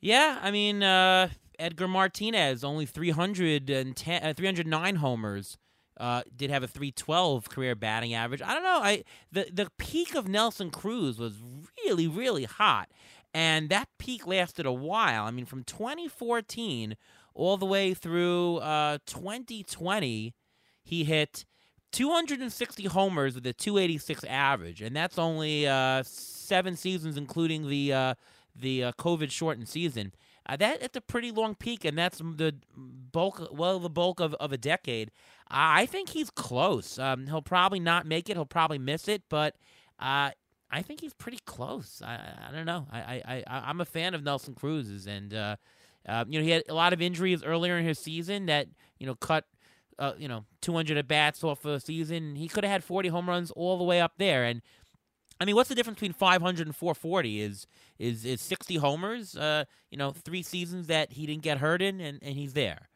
yeah, 0.00 0.38
I 0.42 0.50
mean 0.50 0.82
uh, 0.82 1.30
Edgar 1.58 1.88
Martinez 1.88 2.64
only 2.64 2.84
310, 2.86 4.22
uh, 4.22 4.34
309 4.34 4.96
homers. 4.96 5.56
Uh, 6.00 6.22
did 6.34 6.50
have 6.50 6.62
a 6.62 6.66
312 6.66 7.50
career 7.50 7.74
batting 7.74 8.14
average. 8.14 8.40
I 8.40 8.54
don't 8.54 8.62
know. 8.62 8.80
I 8.82 9.04
the 9.30 9.48
the 9.52 9.70
peak 9.76 10.14
of 10.14 10.26
Nelson 10.26 10.70
Cruz 10.70 11.18
was 11.18 11.34
really 11.84 12.08
really 12.08 12.44
hot, 12.44 12.88
and 13.34 13.68
that 13.68 13.88
peak 13.98 14.26
lasted 14.26 14.64
a 14.64 14.72
while. 14.72 15.24
I 15.24 15.30
mean, 15.30 15.44
from 15.44 15.62
2014 15.62 16.96
all 17.34 17.56
the 17.56 17.66
way 17.66 17.92
through 17.94 18.56
uh, 18.56 18.98
2020, 19.06 20.34
he 20.82 21.04
hit 21.04 21.44
260 21.92 22.84
homers 22.84 23.34
with 23.34 23.46
a 23.46 23.52
286 23.52 24.24
average, 24.24 24.80
and 24.80 24.94
that's 24.94 25.18
only 25.18 25.66
uh, 25.66 26.02
seven 26.04 26.76
seasons, 26.76 27.16
including 27.16 27.68
the 27.68 27.92
uh, 27.92 28.14
the 28.54 28.84
uh, 28.84 28.92
COVID 28.92 29.30
shortened 29.30 29.68
season. 29.68 30.12
Uh, 30.50 30.56
that 30.56 30.80
that's 30.80 30.96
a 30.96 31.00
pretty 31.00 31.30
long 31.30 31.54
peak, 31.54 31.84
and 31.84 31.96
that's 31.96 32.18
the 32.18 32.52
bulk, 32.76 33.48
well, 33.52 33.78
the 33.78 33.88
bulk 33.88 34.18
of, 34.18 34.34
of 34.34 34.52
a 34.52 34.58
decade. 34.58 35.12
I 35.48 35.86
think 35.86 36.08
he's 36.08 36.28
close. 36.28 36.98
Um, 36.98 37.28
he'll 37.28 37.40
probably 37.40 37.78
not 37.78 38.04
make 38.04 38.28
it. 38.28 38.36
He'll 38.36 38.44
probably 38.44 38.78
miss 38.78 39.06
it, 39.06 39.22
but 39.28 39.54
uh, 40.00 40.30
I 40.68 40.82
think 40.82 41.02
he's 41.02 41.14
pretty 41.14 41.38
close. 41.46 42.02
I, 42.04 42.18
I 42.48 42.52
don't 42.52 42.66
know. 42.66 42.88
I, 42.90 42.98
I, 42.98 43.44
I 43.46 43.58
I'm 43.68 43.80
a 43.80 43.84
fan 43.84 44.12
of 44.12 44.24
Nelson 44.24 44.56
Cruz's, 44.56 45.06
and 45.06 45.32
uh, 45.32 45.56
uh, 46.08 46.24
you 46.28 46.40
know 46.40 46.44
he 46.44 46.50
had 46.50 46.64
a 46.68 46.74
lot 46.74 46.92
of 46.92 47.00
injuries 47.00 47.44
earlier 47.44 47.78
in 47.78 47.84
his 47.84 48.00
season 48.00 48.46
that 48.46 48.66
you 48.98 49.06
know 49.06 49.14
cut 49.14 49.44
uh, 50.00 50.14
you 50.18 50.26
know 50.26 50.46
200 50.62 50.96
at 50.96 51.06
bats 51.06 51.44
off 51.44 51.64
of 51.64 51.74
the 51.74 51.80
season. 51.80 52.34
He 52.34 52.48
could 52.48 52.64
have 52.64 52.72
had 52.72 52.82
40 52.82 53.08
home 53.10 53.28
runs 53.28 53.52
all 53.52 53.78
the 53.78 53.84
way 53.84 54.00
up 54.00 54.14
there, 54.18 54.42
and 54.42 54.62
I 55.40 55.46
mean, 55.46 55.56
what's 55.56 55.70
the 55.70 55.74
difference 55.74 55.96
between 55.96 56.12
500 56.12 56.66
and 56.66 56.76
440? 56.76 57.40
Is 57.40 57.66
is 57.98 58.24
is 58.26 58.40
60 58.42 58.76
homers? 58.76 59.36
Uh, 59.36 59.64
you 59.90 59.96
know, 59.96 60.12
three 60.12 60.42
seasons 60.42 60.88
that 60.88 61.12
he 61.12 61.26
didn't 61.26 61.42
get 61.42 61.58
hurt 61.58 61.80
in, 61.80 62.00
and, 62.00 62.18
and 62.22 62.34
he's 62.36 62.52
there. 62.52 62.90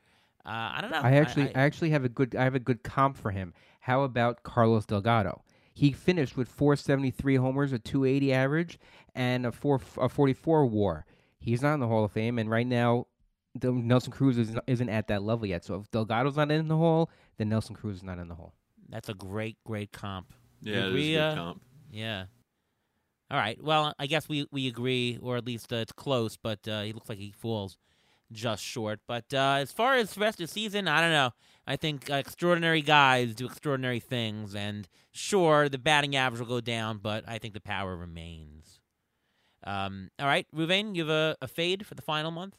Uh, 0.45 0.73
I 0.75 0.79
don't 0.83 0.91
know. 0.91 1.01
I 1.01 1.13
actually 1.13 1.55
I, 1.55 1.61
I, 1.61 1.65
actually 1.65 1.91
have 1.91 2.05
a 2.05 2.09
good 2.09 2.37
I 2.37 2.45
have 2.45 2.55
a 2.55 2.61
good 2.61 2.83
comp 2.83 3.17
for 3.17 3.31
him. 3.31 3.55
How 3.81 4.03
about 4.03 4.43
Carlos 4.43 4.85
Delgado? 4.85 5.43
He 5.73 5.91
finished 5.91 6.37
with 6.37 6.49
473 6.49 7.37
homers, 7.37 7.73
a 7.73 7.79
280 7.79 8.33
average, 8.33 8.79
and 9.15 9.47
a 9.47 9.53
four 9.53 9.81
a 9.99 10.09
44 10.09 10.67
WAR. 10.67 11.07
He's 11.39 11.63
not 11.63 11.75
in 11.75 11.81
the 11.81 11.89
Hall 11.89 12.05
of 12.05 12.13
Fame, 12.13 12.39
and 12.39 12.51
right 12.51 12.67
now, 12.67 13.07
the, 13.55 13.73
Nelson 13.73 14.13
Cruz 14.13 14.39
is, 14.39 14.57
isn't 14.67 14.89
at 14.89 15.09
that 15.09 15.23
level 15.23 15.47
yet. 15.47 15.65
So 15.65 15.77
if 15.77 15.91
Delgado's 15.91 16.37
not 16.37 16.51
in 16.51 16.69
the 16.69 16.77
Hall, 16.77 17.11
then 17.39 17.49
Nelson 17.49 17.75
Cruz 17.75 17.99
is 17.99 18.03
not 18.03 18.19
in 18.19 18.29
the 18.29 18.35
Hall. 18.35 18.53
that's 18.91 19.09
a 19.09 19.15
great 19.15 19.57
great 19.65 19.93
comp. 19.93 20.33
Yeah, 20.61 20.75
that 20.75 20.87
is 20.87 20.91
agree, 20.91 21.15
a 21.17 21.25
uh, 21.25 21.31
good 21.31 21.39
comp. 21.39 21.63
Yeah. 21.91 22.25
All 23.31 23.39
right. 23.39 23.63
Well, 23.63 23.95
I 23.99 24.07
guess 24.07 24.29
we 24.29 24.47
we 24.53 24.69
agree, 24.69 25.19
or 25.21 25.37
at 25.37 25.47
least 25.47 25.73
uh, 25.73 25.77
it's 25.77 25.93
close. 25.93 26.37
But 26.37 26.67
uh, 26.69 26.83
he 26.83 26.93
looks 26.93 27.09
like 27.09 27.19
he 27.19 27.33
falls 27.33 27.77
just 28.33 28.63
short. 28.63 29.01
But 29.07 29.33
uh, 29.33 29.57
as 29.61 29.73
far 29.73 29.95
as 29.97 30.13
the 30.15 30.21
rest 30.21 30.41
of 30.41 30.47
the 30.47 30.53
season, 30.53 30.89
I 30.89 31.01
don't 31.01 31.13
know. 31.13 31.31
I 31.67 31.77
think 31.77 32.11
extraordinary 32.11 32.83
guys 32.83 33.35
do 33.35 33.47
extraordinary 33.47 34.01
things, 34.01 34.55
and 34.55 34.87
sure, 35.13 35.69
the 35.69 35.79
batting 35.79 36.15
average 36.15 36.41
will 36.41 36.49
go 36.49 36.61
down, 36.61 36.99
but 36.99 37.25
I 37.27 37.39
think 37.39 37.55
the 37.55 37.61
power 37.61 37.97
remains. 37.97 38.81
Um, 39.65 40.11
all 40.19 40.27
right, 40.27 40.47
Ruvain, 40.55 40.95
you 40.95 41.03
have 41.07 41.11
a, 41.11 41.37
a 41.41 41.49
fade 41.49 41.87
for 41.87 41.95
the 41.95 42.03
final 42.03 42.31
month. 42.31 42.57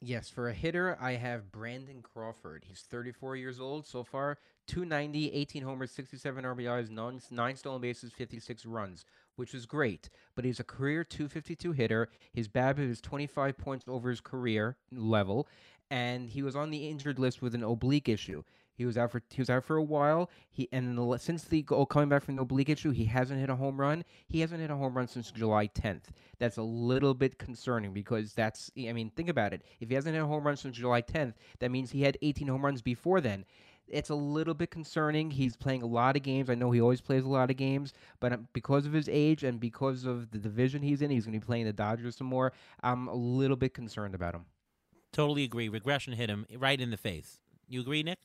Yes, 0.00 0.28
for 0.28 0.48
a 0.48 0.54
hitter, 0.54 0.96
I 1.00 1.12
have 1.12 1.50
Brandon 1.50 2.02
Crawford. 2.02 2.64
He's 2.66 2.82
34 2.82 3.36
years 3.36 3.60
old 3.60 3.86
so 3.86 4.04
far. 4.04 4.38
290, 4.68 5.32
18 5.32 5.62
homers, 5.62 5.90
67 5.90 6.44
RBIs, 6.44 6.90
nine, 6.90 7.20
nine 7.30 7.56
stolen 7.56 7.80
bases, 7.80 8.12
56 8.12 8.66
runs, 8.66 9.04
which 9.36 9.54
is 9.54 9.66
great. 9.66 10.08
But 10.36 10.44
he's 10.44 10.60
a 10.60 10.64
career 10.64 11.02
252 11.02 11.72
hitter. 11.72 12.08
His 12.32 12.48
BABIP 12.48 12.90
is 12.90 13.00
25 13.00 13.58
points 13.58 13.86
over 13.88 14.10
his 14.10 14.20
career 14.20 14.76
level, 14.92 15.48
and 15.90 16.28
he 16.28 16.42
was 16.42 16.54
on 16.54 16.70
the 16.70 16.88
injured 16.88 17.18
list 17.18 17.42
with 17.42 17.54
an 17.54 17.64
oblique 17.64 18.08
issue. 18.08 18.44
He 18.78 18.86
was 18.86 18.96
out 18.96 19.10
for 19.10 19.20
he 19.30 19.40
was 19.40 19.50
out 19.50 19.64
for 19.64 19.76
a 19.76 19.82
while. 19.82 20.30
He 20.50 20.68
and 20.70 20.96
the, 20.96 21.18
since 21.18 21.42
the 21.42 21.66
oh, 21.70 21.84
coming 21.84 22.08
back 22.08 22.22
from 22.22 22.36
the 22.36 22.42
oblique 22.42 22.68
issue, 22.68 22.92
he 22.92 23.06
hasn't 23.06 23.40
hit 23.40 23.50
a 23.50 23.56
home 23.56 23.78
run. 23.78 24.04
He 24.28 24.38
hasn't 24.38 24.60
hit 24.60 24.70
a 24.70 24.76
home 24.76 24.96
run 24.96 25.08
since 25.08 25.32
July 25.32 25.66
10th. 25.66 26.04
That's 26.38 26.58
a 26.58 26.62
little 26.62 27.12
bit 27.12 27.38
concerning 27.38 27.92
because 27.92 28.34
that's 28.34 28.70
I 28.78 28.92
mean 28.92 29.10
think 29.10 29.28
about 29.28 29.52
it. 29.52 29.62
If 29.80 29.88
he 29.88 29.96
hasn't 29.96 30.14
hit 30.14 30.22
a 30.22 30.26
home 30.26 30.46
run 30.46 30.56
since 30.56 30.76
July 30.76 31.02
10th, 31.02 31.34
that 31.58 31.72
means 31.72 31.90
he 31.90 32.02
had 32.02 32.18
18 32.22 32.46
home 32.46 32.64
runs 32.64 32.80
before 32.80 33.20
then. 33.20 33.44
It's 33.90 34.10
a 34.10 34.14
little 34.14 34.54
bit 34.54 34.70
concerning. 34.70 35.30
He's 35.30 35.56
playing 35.56 35.82
a 35.82 35.86
lot 35.86 36.16
of 36.16 36.22
games. 36.22 36.50
I 36.50 36.54
know 36.54 36.70
he 36.70 36.80
always 36.80 37.00
plays 37.00 37.24
a 37.24 37.28
lot 37.28 37.50
of 37.50 37.56
games, 37.56 37.92
but 38.20 38.32
um, 38.32 38.48
because 38.52 38.86
of 38.86 38.92
his 38.92 39.08
age 39.08 39.44
and 39.44 39.58
because 39.58 40.04
of 40.04 40.30
the 40.30 40.38
division 40.38 40.82
he's 40.82 41.02
in, 41.02 41.10
he's 41.10 41.24
going 41.24 41.32
to 41.32 41.40
be 41.40 41.46
playing 41.46 41.64
the 41.64 41.72
Dodgers 41.72 42.16
some 42.16 42.26
more. 42.26 42.52
I'm 42.82 43.08
a 43.08 43.14
little 43.14 43.56
bit 43.56 43.74
concerned 43.74 44.14
about 44.14 44.34
him. 44.34 44.44
Totally 45.12 45.44
agree. 45.44 45.68
Regression 45.68 46.12
hit 46.12 46.28
him 46.28 46.46
right 46.56 46.80
in 46.80 46.90
the 46.90 46.96
face. 46.96 47.40
You 47.66 47.80
agree, 47.80 48.02
Nick? 48.02 48.18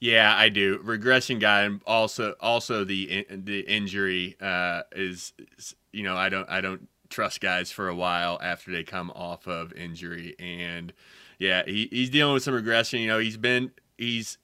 Yeah, 0.00 0.34
I 0.36 0.48
do. 0.48 0.80
Regression 0.82 1.38
guy, 1.38 1.62
and 1.62 1.80
also 1.86 2.34
also 2.40 2.82
the 2.82 3.24
the 3.30 3.60
injury 3.60 4.36
uh, 4.40 4.82
is, 4.90 5.32
is, 5.56 5.76
you 5.92 6.02
know, 6.02 6.16
I 6.16 6.28
don't 6.28 6.48
I 6.50 6.60
don't 6.60 6.88
trust 7.08 7.40
guys 7.40 7.70
for 7.70 7.88
a 7.88 7.94
while 7.94 8.36
after 8.42 8.72
they 8.72 8.82
come 8.82 9.12
off 9.14 9.46
of 9.46 9.72
injury, 9.74 10.34
and 10.40 10.92
yeah, 11.38 11.62
he, 11.64 11.88
he's 11.92 12.10
dealing 12.10 12.34
with 12.34 12.42
some 12.42 12.54
regression. 12.54 12.98
You 12.98 13.06
know, 13.06 13.20
he's 13.20 13.36
been 13.36 13.70
he's 13.96 14.38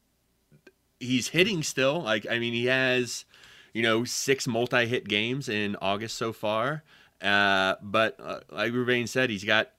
he's 1.00 1.28
hitting 1.28 1.62
still. 1.62 2.02
Like 2.02 2.26
I 2.30 2.38
mean, 2.38 2.52
he 2.52 2.66
has 2.66 3.24
you 3.72 3.82
know 3.82 4.04
six 4.04 4.46
multi 4.46 4.86
hit 4.86 5.08
games 5.08 5.48
in 5.48 5.76
August 5.80 6.16
so 6.16 6.32
far. 6.32 6.82
Uh, 7.20 7.74
but 7.82 8.16
uh, 8.20 8.40
like 8.50 8.72
Ruvain 8.72 9.08
said, 9.08 9.30
he's 9.30 9.44
got 9.44 9.70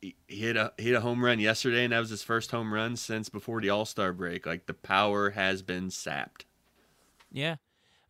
he 0.00 0.14
hit 0.28 0.56
a 0.56 0.72
hit 0.76 0.94
a 0.94 1.00
home 1.00 1.24
run 1.24 1.40
yesterday, 1.40 1.84
and 1.84 1.92
that 1.92 2.00
was 2.00 2.10
his 2.10 2.22
first 2.22 2.50
home 2.50 2.72
run 2.72 2.96
since 2.96 3.28
before 3.28 3.60
the 3.60 3.70
All 3.70 3.84
Star 3.84 4.12
break. 4.12 4.46
Like 4.46 4.66
the 4.66 4.74
power 4.74 5.30
has 5.30 5.62
been 5.62 5.90
sapped. 5.90 6.44
Yeah. 7.32 7.56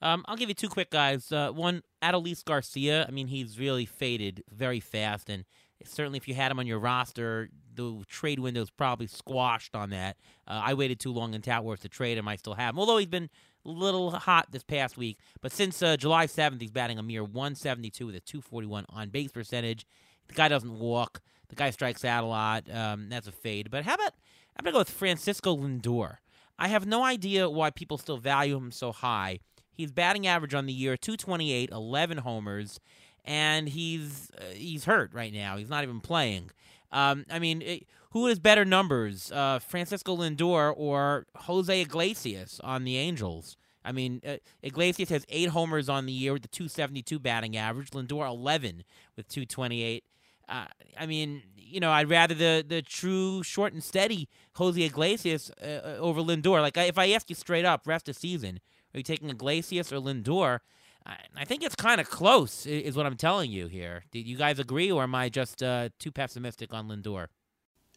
Um, 0.03 0.23
I'll 0.29 0.37
give 0.37 0.51
you 0.51 0.55
two 0.55 0.69
quick 0.69 0.91
guys. 0.91 1.33
Uh, 1.33 1.51
one, 1.51 1.83
Adolis 2.03 2.45
Garcia. 2.45 3.07
I 3.09 3.11
mean, 3.11 3.29
he's 3.29 3.59
really 3.59 3.87
faded 3.87 4.45
very 4.53 4.81
fast, 4.81 5.31
and 5.31 5.45
certainly 5.85 6.16
if 6.16 6.28
you 6.28 6.35
had 6.35 6.51
him 6.51 6.59
on 6.59 6.66
your 6.66 6.78
roster, 6.78 7.51
the 7.74 8.05
trade 8.09 8.41
window's 8.41 8.70
probably 8.70 9.07
squashed 9.07 9.74
on 9.74 9.91
that. 9.91 10.16
Uh, 10.47 10.61
I 10.64 10.74
waited 10.74 11.01
too 11.01 11.12
long 11.12 11.35
in 11.35 11.43
Tout 11.43 11.64
Wars 11.64 11.80
to 11.80 11.89
trade 11.89 12.18
him. 12.18 12.28
I 12.28 12.37
still 12.37 12.55
have 12.55 12.74
him, 12.74 12.78
although 12.78 12.99
he's 12.99 13.09
been 13.09 13.30
a 13.64 13.70
little 13.70 14.11
hot 14.11 14.49
this 14.51 14.62
past 14.62 14.97
week. 14.97 15.18
But 15.41 15.53
since 15.53 15.82
uh, 15.82 15.97
July 15.97 16.26
7th, 16.26 16.61
he's 16.61 16.70
batting 16.70 16.99
a 16.99 17.03
mere 17.03 17.24
172 17.24 18.07
with 18.07 18.14
a 18.14 18.20
241 18.20 18.87
on 18.91 19.09
base 19.09 19.32
percentage. 19.32 19.87
The 20.28 20.35
guy 20.35 20.49
doesn't 20.49 20.78
walk. 20.78 21.20
The 21.49 21.57
guy 21.57 21.70
strikes 21.70 22.05
out 22.05 22.24
a 22.24 22.26
lot. 22.26 22.64
Um, 22.72 23.09
that's 23.09 23.26
a 23.26 23.32
fade. 23.32 23.70
But 23.70 23.85
how 23.85 23.95
about 23.95 24.12
I'm 24.57 24.64
gonna 24.64 24.72
go 24.72 24.78
with 24.78 24.91
Francisco 24.91 25.57
Lindor. 25.57 26.18
I 26.59 26.68
have 26.68 26.87
no 26.87 27.03
idea 27.03 27.51
why 27.51 27.70
people 27.70 27.99
still 27.99 28.18
value 28.18 28.57
him 28.57 28.70
so 28.70 28.93
high. 28.93 29.41
He's 29.72 29.91
batting 29.91 30.26
average 30.26 30.55
on 30.55 30.66
the 30.66 30.72
year 30.72 30.97
228, 30.97 31.70
11 31.70 32.18
homers, 32.18 32.78
and 33.25 33.68
he's 33.68 34.31
uh, 34.39 34.55
he's 34.55 34.85
hurt 34.85 35.12
right 35.12 35.33
now. 35.33 35.57
He's 35.57 35.70
not 35.70 35.85
even 35.85 36.01
playing. 36.01 36.51
Um, 36.93 37.25
I 37.31 37.39
mean, 37.39 37.62
it, 37.62 37.87
who 38.11 38.27
has 38.27 38.39
better 38.39 38.64
numbers, 38.64 39.33
uh, 39.33 39.59
Francisco 39.59 40.16
Lindor 40.16 40.72
or 40.77 41.27
Jose 41.35 41.81
Iglesias 41.81 42.61
on 42.62 42.85
the 42.85 42.97
Angels? 42.97 43.57
I 43.85 43.93
mean, 43.93 44.20
uh, 44.27 44.37
Iglesias 44.62 45.11
has 45.11 45.27
eight 45.29 45.51
homers 45.51 45.89
on 45.89 46.07
the 46.07 46.12
year 46.12 46.33
with 46.33 46.43
the 46.43 46.49
272 46.49 47.18
batting 47.18 47.57
average. 47.57 47.91
Lindor 47.91 48.27
11 48.29 48.85
with 49.16 49.29
228. 49.29 50.05
Uh, 50.49 50.66
I 50.99 51.07
mean, 51.07 51.43
you 51.57 51.81
know, 51.81 51.91
I'd 51.91 52.09
rather 52.09 52.35
the 52.35 52.64
the 52.66 52.83
true 52.83 53.43
short 53.43 53.72
and 53.72 53.83
steady 53.83 54.29
Jose 54.55 54.81
Iglesias 54.81 55.51
uh, 55.61 55.66
uh 55.66 55.97
over 55.99 56.20
Lindor. 56.20 56.61
Like, 56.61 56.77
if 56.77 56.99
I 56.99 57.11
ask 57.11 57.29
you 57.29 57.35
straight 57.35 57.64
up, 57.64 57.87
rest 57.87 58.09
of 58.09 58.16
season, 58.16 58.61
are 58.95 58.99
you 58.99 59.03
taking 59.03 59.31
Iglesias 59.31 59.93
or 59.93 59.97
Lindor? 59.97 60.61
I, 61.07 61.45
think 61.45 61.63
it's 61.63 61.75
kind 61.75 62.01
of 62.01 62.09
close, 62.09 62.67
is 62.67 62.97
what 62.97 63.07
I'm 63.07 63.17
telling 63.17 63.51
you 63.51 63.67
here. 63.67 64.05
Do 64.11 64.19
you 64.19 64.37
guys 64.37 64.59
agree, 64.59 64.91
or 64.91 65.03
am 65.03 65.15
I 65.15 65.29
just 65.29 65.63
uh, 65.63 65.91
too 65.99 66.11
pessimistic 66.11 66.73
on 66.73 66.89
Lindor? 66.89 67.27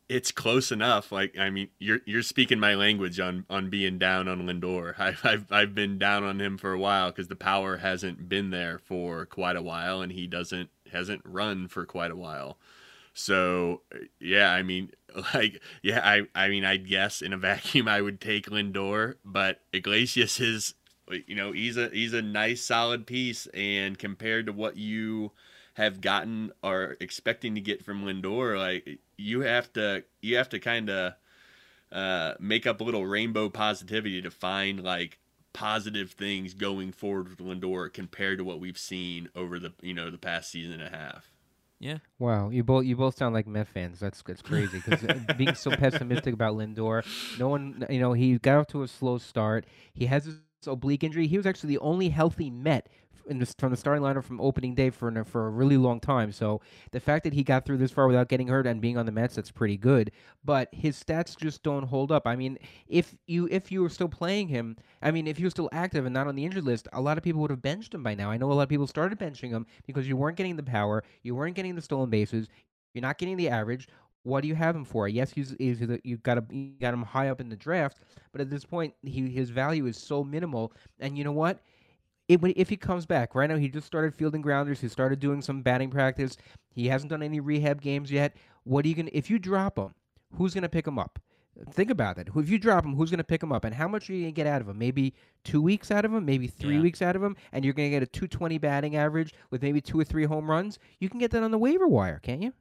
It's 0.10 0.32
close 0.32 0.72
enough. 0.72 1.12
Like, 1.12 1.38
I 1.38 1.50
mean, 1.50 1.70
you're 1.80 2.00
you're 2.06 2.24
speaking 2.24 2.60
my 2.60 2.76
language 2.76 3.20
on 3.20 3.46
on 3.50 3.70
being 3.70 3.98
down 3.98 4.28
on 4.28 4.42
Lindor. 4.44 4.96
I, 5.00 5.16
I've 5.24 5.52
I've 5.52 5.76
been 5.76 5.98
down 5.98 6.24
on 6.24 6.40
him 6.40 6.58
for 6.58 6.74
a 6.74 6.80
while 6.80 7.12
because 7.12 7.28
the 7.28 7.36
power 7.36 7.78
hasn't 7.78 8.30
been 8.30 8.50
there 8.50 8.78
for 8.78 9.26
quite 9.26 9.56
a 9.56 9.62
while, 9.62 10.02
and 10.02 10.12
he 10.12 10.28
doesn't 10.28 10.70
hasn't 10.92 11.22
run 11.26 11.68
for 11.68 11.86
quite 11.86 12.12
a 12.12 12.16
while. 12.16 12.58
So 13.14 13.82
yeah, 14.20 14.52
I 14.52 14.64
mean, 14.64 14.92
like 15.34 15.62
yeah, 15.82 16.02
I 16.04 16.24
I 16.36 16.50
mean, 16.50 16.66
I 16.66 16.78
guess 16.78 17.22
in 17.22 17.34
a 17.34 17.38
vacuum 17.38 17.88
I 17.88 18.02
would 18.02 18.22
take 18.22 18.48
Lindor, 18.48 19.16
but 19.26 19.62
Iglesias 19.74 20.40
is 20.40 20.74
you 21.28 21.36
know 21.36 21.52
he's 21.52 21.78
a 21.78 21.90
he's 21.90 22.14
a 22.14 22.22
nice 22.22 22.64
solid 22.64 23.06
piece, 23.06 23.48
and 23.48 23.98
compared 23.98 24.46
to 24.48 24.54
what 24.54 24.78
you 24.78 25.32
have 25.74 26.02
gotten 26.02 26.52
or 26.64 26.98
expecting 27.00 27.56
to 27.56 27.62
get 27.62 27.84
from 27.84 28.04
Lindor, 28.04 28.58
like 28.58 29.00
you 29.18 29.42
have 29.42 29.72
to 29.74 30.04
you 30.22 30.38
have 30.38 30.50
to 30.50 30.60
kind 30.60 30.90
of 30.90 31.14
uh, 31.92 32.34
make 32.40 32.66
up 32.66 32.82
a 32.82 32.84
little 32.84 33.06
rainbow 33.06 33.50
positivity 33.50 34.22
to 34.22 34.32
find 34.32 34.84
like 34.84 35.20
positive 35.54 36.12
things 36.12 36.54
going 36.54 36.92
forward 36.92 37.30
with 37.30 37.40
Lindor 37.40 37.92
compared 37.92 38.38
to 38.38 38.44
what 38.44 38.60
we've 38.60 38.78
seen 38.78 39.30
over 39.36 39.60
the 39.60 39.74
you 39.82 39.94
know 39.94 40.10
the 40.10 40.18
past 40.18 40.52
season 40.52 40.74
and 40.74 40.94
a 40.94 40.98
half. 40.98 41.32
Yeah. 41.80 41.98
Wow, 42.18 42.50
you 42.50 42.64
both 42.64 42.86
you 42.86 42.96
both 42.96 43.16
sound 43.16 43.36
like 43.36 43.46
Met 43.46 43.68
fans. 43.68 44.00
That's 44.00 44.24
that's 44.24 44.42
crazy 44.42 44.82
because 44.84 45.04
uh, 45.04 45.34
being 45.38 45.54
so 45.54 45.72
pessimistic 45.72 46.34
about 46.34 46.56
Lindor, 46.56 47.06
no 47.38 47.50
one 47.50 47.86
you 47.90 48.00
know 48.00 48.14
he 48.14 48.38
got 48.40 48.58
off 48.58 48.68
to 48.68 48.82
a 48.82 48.88
slow 48.88 49.20
start. 49.20 49.66
He 49.94 50.08
has 50.08 50.26
this 50.26 50.36
oblique 50.66 51.04
injury. 51.04 51.28
He 51.28 51.38
was 51.38 51.46
actually 51.46 51.76
the 51.76 51.80
only 51.80 52.10
healthy 52.10 52.50
Met 52.50 52.90
this, 53.36 53.54
from 53.58 53.72
the 53.72 53.78
starting 53.78 54.04
lineup 54.04 54.24
from 54.24 54.40
opening 54.40 54.76
day 54.76 54.90
for 54.90 55.24
for 55.26 55.48
a 55.48 55.50
really 55.50 55.78
long 55.78 56.00
time. 56.00 56.32
So 56.32 56.62
the 56.92 57.00
fact 57.00 57.24
that 57.26 57.34
he 57.34 57.44
got 57.44 57.66
through 57.66 57.78
this 57.78 57.92
far 57.92 58.08
without 58.08 58.30
getting 58.30 58.48
hurt 58.48 58.66
and 58.66 58.82
being 58.82 58.98
on 58.98 59.06
the 59.06 59.12
Mets, 59.12 59.36
that's 59.36 59.52
pretty 59.52 59.78
good. 59.78 60.12
But 60.44 60.70
his 60.72 61.02
stats 61.02 61.38
just 61.38 61.64
don't 61.64 61.84
hold 61.84 62.12
up. 62.12 62.26
I 62.26 62.36
mean, 62.36 62.58
if 62.88 63.16
you 63.26 63.48
if 63.52 63.72
you 63.72 63.82
were 63.82 63.90
still 63.90 64.08
playing 64.08 64.48
him, 64.48 64.78
I 65.02 65.12
mean, 65.12 65.28
if 65.28 65.38
he 65.38 65.44
was 65.44 65.52
still 65.52 65.70
active 65.72 66.06
and 66.06 66.14
not 66.14 66.28
on 66.28 66.36
the 66.36 66.46
injured 66.46 66.64
list, 66.64 66.88
a 66.94 67.02
lot 67.02 67.18
of 67.18 67.24
people 67.24 67.42
would 67.42 67.52
have 67.52 67.62
benched 67.62 67.94
him 67.94 68.04
by 68.04 68.16
now. 68.16 68.32
I 68.32 68.38
know 68.38 68.52
a 68.52 68.54
lot 68.54 68.64
of 68.64 68.70
people 68.70 68.88
started 68.88 69.20
benching 69.20 69.50
him 69.50 69.66
because 69.86 70.08
you 70.08 70.16
weren't 70.18 70.38
getting 70.38 70.56
the 70.56 70.64
power, 70.64 71.04
you 71.24 71.36
weren't 71.36 71.56
getting 71.56 71.76
the 71.76 71.82
stolen 71.82 72.10
bases, 72.10 72.48
you're 72.94 73.02
not 73.02 73.18
getting 73.18 73.38
the 73.38 73.50
average. 73.50 73.88
What 74.28 74.42
do 74.42 74.50
you 74.50 74.56
have 74.56 74.76
him 74.76 74.84
for? 74.84 75.08
Yes, 75.08 75.32
he's, 75.32 75.56
he's 75.58 75.80
you 76.04 76.18
got 76.18 76.38
a, 76.38 76.44
you 76.50 76.74
got 76.82 76.94
him 76.94 77.02
high 77.02 77.30
up 77.30 77.40
in 77.40 77.48
the 77.48 77.56
draft, 77.56 78.00
but 78.34 78.42
at 78.42 78.50
this 78.50 78.66
point, 78.66 78.94
he 79.02 79.30
his 79.30 79.50
value 79.50 79.86
is 79.86 79.98
so 79.98 80.22
minimal. 80.22 80.74
And 81.00 81.18
you 81.18 81.24
know 81.24 81.32
what? 81.32 81.62
it, 82.28 82.42
if 82.44 82.68
he 82.68 82.76
comes 82.76 83.06
back 83.06 83.36
right 83.36 83.50
now, 83.50 83.56
he 83.56 83.70
just 83.70 83.88
started 83.88 84.14
fielding 84.14 84.42
grounders. 84.42 84.82
He 84.82 84.90
started 84.90 85.22
doing 85.22 85.42
some 85.42 85.62
batting 85.62 85.90
practice. 85.90 86.36
He 86.76 86.88
hasn't 86.90 87.10
done 87.10 87.24
any 87.24 87.40
rehab 87.40 87.82
games 87.82 88.12
yet. 88.12 88.36
What 88.66 88.84
are 88.84 88.90
you 88.90 88.96
gonna? 88.96 89.12
If 89.14 89.30
you 89.30 89.40
drop 89.40 89.78
him, 89.78 89.96
who's 90.36 90.54
gonna 90.54 90.68
pick 90.68 90.86
him 90.86 91.00
up? 91.00 91.20
Think 91.72 91.90
about 91.90 92.18
that. 92.18 92.28
If 92.36 92.50
you 92.50 92.60
drop 92.60 92.84
him, 92.84 92.96
who's 92.96 93.10
going 93.10 93.18
to 93.18 93.24
pick 93.24 93.42
him 93.42 93.52
up? 93.52 93.64
And 93.64 93.74
how 93.74 93.88
much 93.88 94.12
are 94.12 94.14
you 94.14 94.26
going 94.26 94.34
to 94.36 94.36
get 94.36 94.46
out 94.46 94.62
of 94.62 94.70
him? 94.70 94.78
Maybe 94.78 95.16
two 95.44 95.60
weeks 95.60 95.90
out 95.90 96.06
of 96.06 96.14
him, 96.14 96.24
maybe 96.24 96.46
three 96.46 96.76
yeah. 96.76 96.82
weeks 96.82 97.02
out 97.02 97.16
of 97.16 97.24
him, 97.24 97.36
and 97.52 97.66
you're 97.66 97.74
going 97.74 97.90
to 97.90 97.96
get 97.96 98.04
a 98.04 98.06
220 98.06 98.60
batting 98.60 98.96
average 98.96 99.34
with 99.50 99.64
maybe 99.64 99.82
two 99.82 100.00
or 100.00 100.04
three 100.04 100.26
home 100.26 100.48
runs. 100.48 100.78
You 101.00 101.10
can 101.10 101.18
get 101.18 101.32
that 101.32 101.42
on 101.42 101.50
the 101.50 101.58
waiver 101.58 101.88
wire, 101.88 102.20
can't 102.20 102.44
you? 102.44 102.54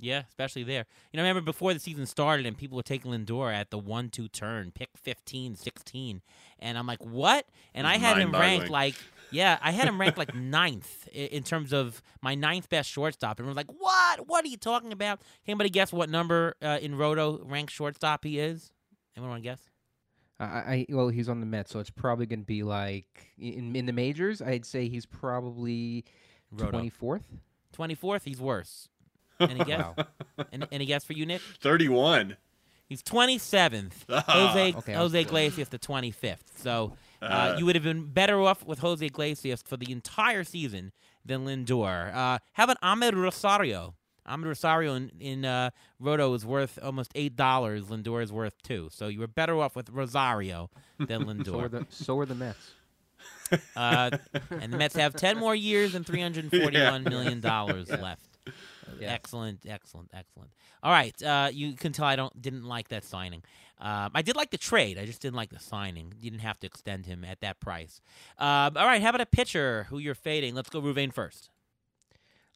Yeah, 0.00 0.22
especially 0.28 0.62
there. 0.62 0.86
You 1.12 1.16
know, 1.16 1.24
I 1.24 1.28
remember 1.28 1.44
before 1.44 1.74
the 1.74 1.80
season 1.80 2.06
started 2.06 2.46
and 2.46 2.56
people 2.56 2.76
were 2.76 2.82
taking 2.82 3.10
Lindor 3.10 3.52
at 3.52 3.70
the 3.70 3.78
1 3.78 4.10
2 4.10 4.28
turn, 4.28 4.70
pick 4.70 4.90
15, 4.96 5.56
16. 5.56 6.22
And 6.60 6.78
I'm 6.78 6.86
like, 6.86 7.04
what? 7.04 7.46
And 7.74 7.86
I 7.86 7.96
had 7.98 8.18
him 8.18 8.32
ranked 8.32 8.70
like, 8.70 8.94
yeah, 9.30 9.58
I 9.60 9.72
had 9.72 9.88
him 9.88 10.00
ranked 10.00 10.16
like 10.16 10.34
ninth 10.36 11.08
in 11.08 11.42
terms 11.42 11.72
of 11.72 12.00
my 12.22 12.34
ninth 12.34 12.68
best 12.68 12.88
shortstop. 12.90 13.38
And 13.38 13.48
we're 13.48 13.54
like, 13.54 13.72
what? 13.76 14.28
What 14.28 14.44
are 14.44 14.48
you 14.48 14.56
talking 14.56 14.92
about? 14.92 15.18
Can 15.44 15.52
anybody 15.52 15.70
guess 15.70 15.92
what 15.92 16.08
number 16.08 16.54
uh, 16.62 16.78
in 16.80 16.96
Roto 16.96 17.40
ranked 17.44 17.72
shortstop 17.72 18.24
he 18.24 18.38
is? 18.38 18.70
Anyone 19.16 19.30
want 19.30 19.42
to 19.42 19.48
guess? 19.48 19.60
I, 20.40 20.44
I 20.44 20.86
well, 20.90 21.08
he's 21.08 21.28
on 21.28 21.40
the 21.40 21.46
Mets, 21.46 21.72
so 21.72 21.80
it's 21.80 21.90
probably 21.90 22.26
going 22.26 22.40
to 22.40 22.46
be 22.46 22.62
like 22.62 23.32
in 23.36 23.74
in 23.74 23.86
the 23.86 23.92
majors. 23.92 24.40
I'd 24.40 24.64
say 24.64 24.88
he's 24.88 25.06
probably 25.06 26.04
twenty 26.56 26.90
fourth. 26.90 27.24
Twenty 27.72 27.96
fourth. 27.96 28.24
He's 28.24 28.40
worse. 28.40 28.88
Any 29.40 29.64
guess? 29.64 29.80
wow. 29.80 30.06
any, 30.52 30.66
any 30.72 30.86
guess 30.86 31.04
for 31.04 31.12
you, 31.12 31.26
Nick? 31.26 31.40
31. 31.60 32.36
He's 32.88 33.02
27th. 33.02 33.92
Jose 34.08 34.74
okay, 34.74 34.94
Jose 34.94 35.20
Iglesias 35.20 35.68
the 35.68 35.78
25th. 35.78 36.38
So 36.56 36.96
uh, 37.20 37.24
uh, 37.24 37.56
you 37.58 37.66
would 37.66 37.74
have 37.74 37.84
been 37.84 38.06
better 38.06 38.40
off 38.40 38.64
with 38.64 38.78
Jose 38.78 39.04
Iglesias 39.04 39.62
for 39.66 39.76
the 39.76 39.92
entire 39.92 40.42
season 40.42 40.92
than 41.24 41.44
Lindor. 41.44 42.14
Uh, 42.14 42.38
how 42.54 42.64
about 42.64 42.80
Amed 42.80 43.14
Rosario? 43.14 43.94
Amed 44.26 44.46
Rosario 44.46 44.94
in, 44.94 45.12
in 45.20 45.44
uh, 45.44 45.70
Roto 46.00 46.32
is 46.34 46.46
worth 46.46 46.78
almost 46.82 47.12
eight 47.14 47.36
dollars. 47.36 47.86
Lindor 47.86 48.22
is 48.22 48.32
worth 48.32 48.54
two. 48.62 48.88
So 48.90 49.08
you 49.08 49.20
were 49.20 49.26
better 49.26 49.58
off 49.60 49.76
with 49.76 49.90
Rosario 49.90 50.70
than 50.98 51.24
Lindor. 51.26 51.46
so, 51.46 51.60
are 51.60 51.68
the, 51.68 51.86
so 51.90 52.18
are 52.18 52.26
the 52.26 52.34
Mets. 52.34 52.72
Uh, 53.74 54.10
and 54.50 54.72
the 54.72 54.76
Mets 54.76 54.94
have 54.96 55.14
ten 55.14 55.38
more 55.38 55.54
years 55.54 55.94
and 55.94 56.06
three 56.06 56.20
hundred 56.20 56.50
forty-one 56.50 56.72
yeah. 57.02 57.08
million 57.08 57.40
dollars 57.40 57.90
left. 57.90 58.38
Yeah. 59.00 59.12
Excellent, 59.12 59.64
excellent, 59.66 60.10
excellent. 60.12 60.50
All 60.82 60.90
right, 60.92 61.20
uh, 61.22 61.50
you 61.52 61.74
can 61.74 61.92
tell 61.92 62.04
I 62.06 62.16
don't 62.16 62.40
didn't 62.40 62.64
like 62.64 62.88
that 62.88 63.04
signing. 63.04 63.42
Um, 63.80 64.10
I 64.14 64.22
did 64.22 64.34
like 64.36 64.50
the 64.50 64.58
trade. 64.58 64.98
I 64.98 65.06
just 65.06 65.20
didn't 65.22 65.36
like 65.36 65.50
the 65.50 65.60
signing. 65.60 66.12
You 66.18 66.30
didn't 66.30 66.42
have 66.42 66.58
to 66.60 66.66
extend 66.66 67.06
him 67.06 67.24
at 67.24 67.40
that 67.42 67.60
price. 67.60 68.00
Um, 68.38 68.76
all 68.76 68.86
right, 68.86 69.00
how 69.00 69.10
about 69.10 69.20
a 69.20 69.26
pitcher 69.26 69.86
who 69.90 69.98
you're 69.98 70.14
fading? 70.16 70.54
Let's 70.54 70.68
go 70.70 70.80
Ruvain 70.80 71.12
first. 71.12 71.50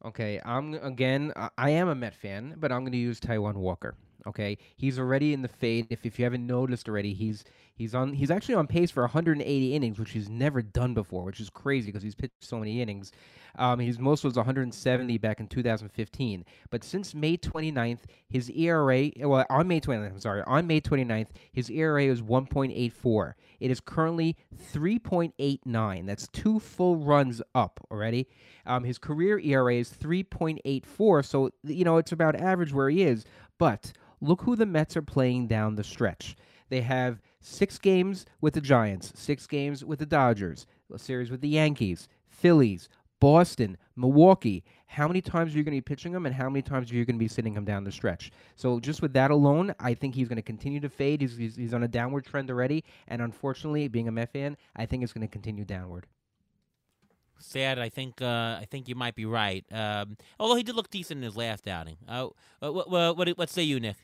Okay, 0.05 0.41
I'm 0.45 0.75
again. 0.75 1.33
I- 1.37 1.51
I 1.57 1.71
am 1.71 1.89
a 1.89 1.95
Met 1.95 2.15
fan, 2.15 2.57
but 2.59 2.73
I'm 2.73 2.81
going 2.81 2.93
to 2.93 2.99
use 2.99 3.21
Taijuan 3.21 3.55
Walker. 3.55 3.95
Okay, 4.27 4.59
he's 4.77 4.99
already 4.99 5.33
in 5.33 5.43
the 5.43 5.49
fade. 5.49 5.87
If 5.91 6.05
if 6.07 6.19
you 6.19 6.25
haven't 6.25 6.47
noticed 6.47 6.89
already, 6.89 7.13
he's 7.15 7.45
he's 7.75 7.95
on. 7.95 8.13
He's 8.13 8.31
actually 8.31 8.55
on 8.55 8.67
pace 8.67 8.91
for 8.91 9.03
180 9.03 9.75
innings, 9.75 9.99
which 9.99 10.13
he's 10.13 10.29
never 10.29 10.63
done 10.63 10.95
before, 10.95 11.25
which 11.25 11.41
is 11.41 11.51
crazy 11.51 11.87
because 11.87 12.03
he's 12.03 12.15
pitched 12.15 12.35
so 12.41 12.59
many 12.59 12.81
innings. 12.81 13.13
Um, 13.57 13.79
his 13.79 13.99
most 13.99 14.25
was 14.25 14.37
170 14.37 15.19
back 15.19 15.41
in 15.41 15.47
2015. 15.47 16.45
But 16.71 16.85
since 16.85 17.15
May 17.15 17.37
29th, 17.37 18.01
his 18.29 18.51
ERA, 18.51 19.11
well, 19.19 19.45
on 19.51 19.69
May 19.69 19.81
29th, 19.81 20.13
I'm 20.13 20.21
sorry, 20.21 20.43
on 20.47 20.67
May 20.67 20.81
29th, 20.81 21.29
his 21.53 21.71
ERA 21.71 22.09
was 22.09 22.23
1.84. 22.23 23.35
It 23.61 23.71
is 23.71 23.81
currently 23.81 24.37
3.89. 24.73 26.07
That's 26.07 26.29
two 26.29 26.59
full 26.59 26.97
runs 26.97 27.43
up 27.55 27.81
already. 27.91 28.29
Um, 28.65 28.85
his 28.85 28.99
career 28.99 29.39
ERA 29.39 29.75
is 29.75 29.91
3.84, 29.91 31.25
so 31.25 31.51
you 31.65 31.85
know 31.85 31.99
it's 31.99 32.13
about 32.13 32.37
average 32.37 32.73
where 32.73 32.89
he 32.89 33.03
is. 33.03 33.25
But 33.59 33.93
look 34.21 34.43
who 34.43 34.57
the 34.57 34.67
Mets 34.67 34.97
are 34.97 35.03
playing 35.03 35.49
down 35.49 35.75
the 35.75 35.85
stretch. 35.85 36.37
They 36.71 36.81
have 36.81 37.21
six 37.43 37.79
games 37.79 38.25
with 38.41 38.55
the 38.55 38.61
Giants, 38.61 39.13
six 39.15 39.47
games 39.47 39.85
with 39.85 39.99
the 39.99 40.07
Dodgers, 40.07 40.67
a 40.93 40.99
series 40.99 41.31
with 41.31 41.43
the 41.43 41.49
Yankees, 41.49 42.09
Phillies, 42.29 42.89
Boston, 43.21 43.77
Milwaukee. 43.97 44.65
How 44.87 45.07
many 45.07 45.21
times 45.21 45.55
are 45.55 45.59
you 45.59 45.65
going 45.65 45.77
to 45.77 45.83
be 45.83 45.95
pitching 45.95 46.13
him, 46.13 46.27
and 46.27 46.35
how 46.35 46.49
many 46.49 46.63
times 46.63 46.91
are 46.91 46.95
you 46.95 47.05
going 47.05 47.17
to 47.17 47.21
be 47.21 47.29
sitting 47.29 47.55
him 47.55 47.65
down 47.65 47.85
the 47.85 47.93
stretch? 47.93 48.31
So 48.57 48.81
just 48.81 49.03
with 49.03 49.13
that 49.15 49.31
alone, 49.31 49.75
I 49.79 49.95
think 49.95 50.15
he's 50.15 50.29
going 50.29 50.37
to 50.37 50.43
continue 50.43 50.81
to 50.81 50.89
fade. 50.89 51.21
He's, 51.21 51.37
he's, 51.37 51.57
he's 51.57 51.75
on 51.75 51.83
a 51.83 51.89
downward 51.89 52.25
trend 52.25 52.51
already, 52.51 52.85
and 53.09 53.23
unfortunately, 53.23 53.89
being 53.89 54.09
a 54.09 54.13
Met 54.13 54.33
fan, 54.33 54.57
I 54.77 54.87
think 54.87 55.03
it's 55.03 55.13
going 55.13 55.27
to 55.27 55.33
continue 55.33 55.65
downward. 55.65 56.07
Sad. 57.39 57.79
I 57.79 57.89
think. 57.89 58.23
Uh, 58.23 58.59
I 58.61 58.67
think 58.71 58.89
you 58.89 58.95
might 58.95 59.15
be 59.17 59.25
right. 59.25 59.65
Um, 59.73 60.17
although 60.39 60.55
he 60.55 60.63
did 60.63 60.77
look 60.77 60.91
decent 60.91 61.19
in 61.19 61.25
his 61.25 61.37
last 61.37 61.67
outing. 61.67 61.97
Uh, 62.07 62.29
what, 62.61 62.89
what, 62.89 63.17
what, 63.17 63.29
what 63.31 63.51
say 63.51 63.63
you, 63.63 63.81
Nick? 63.81 63.97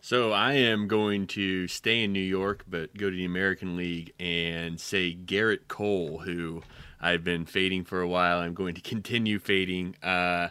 So 0.00 0.32
I 0.32 0.52
am 0.52 0.86
going 0.86 1.26
to 1.28 1.66
stay 1.66 2.04
in 2.04 2.12
New 2.12 2.20
York, 2.20 2.64
but 2.68 2.96
go 2.96 3.10
to 3.10 3.16
the 3.16 3.24
American 3.24 3.76
League 3.76 4.12
and 4.20 4.80
say 4.80 5.14
Gerrit 5.14 5.66
Cole, 5.68 6.18
who 6.18 6.62
I've 7.00 7.24
been 7.24 7.44
fading 7.44 7.84
for 7.84 8.00
a 8.00 8.08
while. 8.08 8.38
I'm 8.38 8.54
going 8.54 8.74
to 8.76 8.80
continue 8.80 9.38
fading. 9.38 9.96
Uh, 10.02 10.48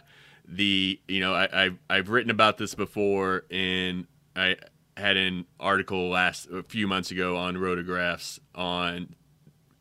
the 0.48 1.00
you 1.08 1.20
know 1.20 1.34
I, 1.34 1.64
I've 1.64 1.78
I've 1.90 2.08
written 2.08 2.30
about 2.30 2.58
this 2.58 2.74
before, 2.74 3.44
and 3.50 4.06
I 4.34 4.56
had 4.96 5.16
an 5.16 5.46
article 5.58 6.08
last 6.10 6.48
a 6.50 6.62
few 6.62 6.86
months 6.86 7.10
ago 7.10 7.36
on 7.36 7.56
Rotographs 7.56 8.38
on 8.54 9.14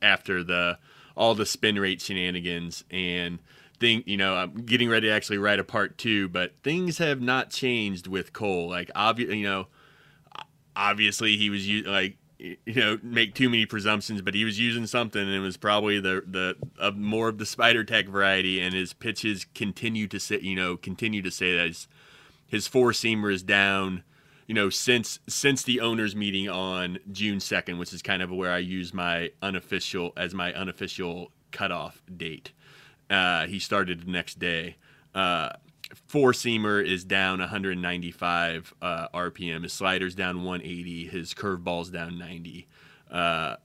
after 0.01 0.43
the 0.43 0.80
all 1.16 1.36
the 1.36 1.45
spin 1.45 1.80
rate 1.80 2.01
shenanigans 2.01 2.84
and 2.91 3.39
thing 3.76 4.03
you 4.05 4.17
know 4.17 4.36
i'm 4.36 4.53
getting 4.53 4.89
ready 4.89 5.07
to 5.07 5.13
actually 5.13 5.38
write 5.38 5.59
a 5.59 5.63
part 5.63 5.97
two 5.97 6.28
but 6.30 6.53
things 6.63 6.97
have 6.97 7.21
not 7.21 7.49
changed 7.49 8.07
with 8.07 8.34
cole. 8.34 8.69
Like 8.69 8.91
obvious 8.95 9.34
you 9.34 9.43
know 9.43 9.67
obviously 10.76 11.38
he 11.38 11.49
was 11.49 11.67
like 11.86 12.17
you 12.38 12.57
know 12.67 12.99
make 13.01 13.34
too 13.34 13.49
many 13.49 13.65
presumptions 13.65 14.21
but 14.21 14.34
he 14.34 14.43
was 14.43 14.59
using 14.59 14.86
something 14.86 15.21
and 15.21 15.32
it 15.32 15.39
was 15.39 15.57
probably 15.57 15.99
the 15.99 16.23
the 16.28 16.55
uh, 16.80 16.91
more 16.91 17.30
of 17.30 17.38
the 17.38 17.45
Spider 17.45 17.84
Tack 17.84 18.07
variety 18.07 18.59
and 18.59 18.73
his 18.73 18.93
pitches 18.93 19.45
continue 19.55 20.07
to 20.07 20.19
say 20.19 20.39
you 20.39 20.55
know 20.55 20.76
continue 20.76 21.21
to 21.21 21.32
say 21.32 21.55
that 21.55 21.67
his, 21.67 21.88
his 22.45 22.67
four 22.67 22.91
seamer 22.91 23.32
is 23.32 23.41
down 23.41 24.03
you 24.47 24.53
know 24.53 24.69
since 24.69 25.19
since 25.28 25.63
the 25.63 25.80
owners 25.80 26.15
meeting 26.15 26.49
on 26.49 26.99
June 27.11 27.39
2nd 27.39 27.80
which 27.80 27.93
is 27.93 28.01
kind 28.01 28.21
of 28.21 28.32
where 28.32 28.51
I 28.51 28.57
use 28.57 28.93
my 28.93 29.32
unofficial 29.41 30.11
as 30.17 30.34
my 30.34 30.53
unofficial 30.53 31.32
cutoff 31.51 32.01
date 32.15 32.51
uh, 33.09 33.47
he 33.47 33.59
started 33.59 34.05
the 34.05 34.11
next 34.11 34.39
day 34.39 34.75
uh, 35.15 35.49
four 36.07 36.33
seamer 36.33 36.85
is 36.85 37.03
down 37.03 37.39
195 37.39 38.73
uh, 38.81 39.07
RPM. 39.13 39.63
His 39.63 39.73
slider's 39.73 40.13
down 40.13 40.43
180. 40.43 41.07
His 41.07 41.33
curveball's 41.33 41.89
down 41.89 42.19
90. 42.19 42.67
Uh, 43.09 43.55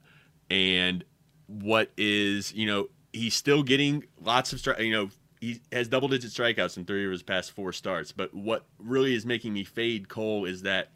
and 0.48 1.04
what 1.46 1.90
is 1.96 2.52
you 2.52 2.66
know 2.66 2.88
he's 3.12 3.34
still 3.34 3.64
getting 3.64 4.04
lots 4.20 4.52
of 4.52 4.60
stri- 4.60 4.84
you 4.84 4.92
know 4.92 5.10
he 5.40 5.60
has 5.72 5.88
double 5.88 6.06
digit 6.06 6.30
strikeouts 6.30 6.76
in 6.76 6.84
three 6.84 7.04
of 7.04 7.10
his 7.10 7.22
past 7.22 7.50
four 7.50 7.72
starts. 7.72 8.12
But 8.12 8.32
what 8.32 8.66
really 8.78 9.14
is 9.14 9.26
making 9.26 9.52
me 9.52 9.64
fade 9.64 10.08
Cole 10.08 10.44
is 10.44 10.62
that 10.62 10.90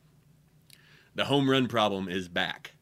the 1.15 1.25
home 1.25 1.51
run 1.51 1.67
problem 1.67 2.09
is 2.09 2.29
back. 2.29 2.73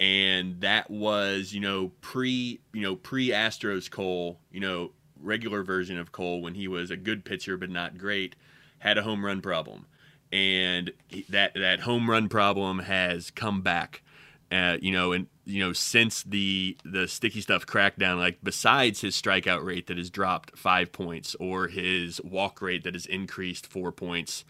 And 0.00 0.60
that 0.62 0.90
was, 0.90 1.52
you 1.52 1.60
know, 1.60 1.92
pre, 2.00 2.60
you 2.72 2.80
know, 2.80 2.96
pre 2.96 3.28
Astros 3.28 3.88
Cole, 3.88 4.40
you 4.50 4.58
know, 4.58 4.90
regular 5.22 5.62
version 5.62 5.98
of 5.98 6.12
Cole 6.12 6.40
when 6.40 6.54
he 6.54 6.68
was 6.68 6.90
a 6.90 6.96
good 6.96 7.24
pitcher 7.24 7.56
but 7.56 7.70
not 7.70 7.98
great, 7.98 8.36
had 8.78 8.98
a 8.98 9.02
home 9.02 9.24
run 9.24 9.40
problem, 9.40 9.86
and 10.32 10.92
that 11.28 11.54
that 11.54 11.80
home 11.80 12.10
run 12.10 12.28
problem 12.28 12.80
has 12.80 13.30
come 13.30 13.62
back. 13.62 14.02
Uh, 14.50 14.76
you 14.82 14.92
know, 14.92 15.12
and 15.12 15.28
you 15.44 15.64
know 15.64 15.72
since 15.72 16.22
the 16.22 16.76
the 16.84 17.08
sticky 17.08 17.40
stuff 17.40 17.66
crackdown, 17.66 18.18
like 18.18 18.38
besides 18.42 19.00
his 19.00 19.20
strikeout 19.20 19.64
rate 19.64 19.86
that 19.86 19.96
has 19.96 20.10
dropped 20.10 20.58
five 20.58 20.92
points 20.92 21.34
or 21.40 21.68
his 21.68 22.20
walk 22.22 22.60
rate 22.60 22.84
that 22.84 22.94
has 22.94 23.06
increased 23.06 23.66
four 23.66 23.92
points, 23.92 24.44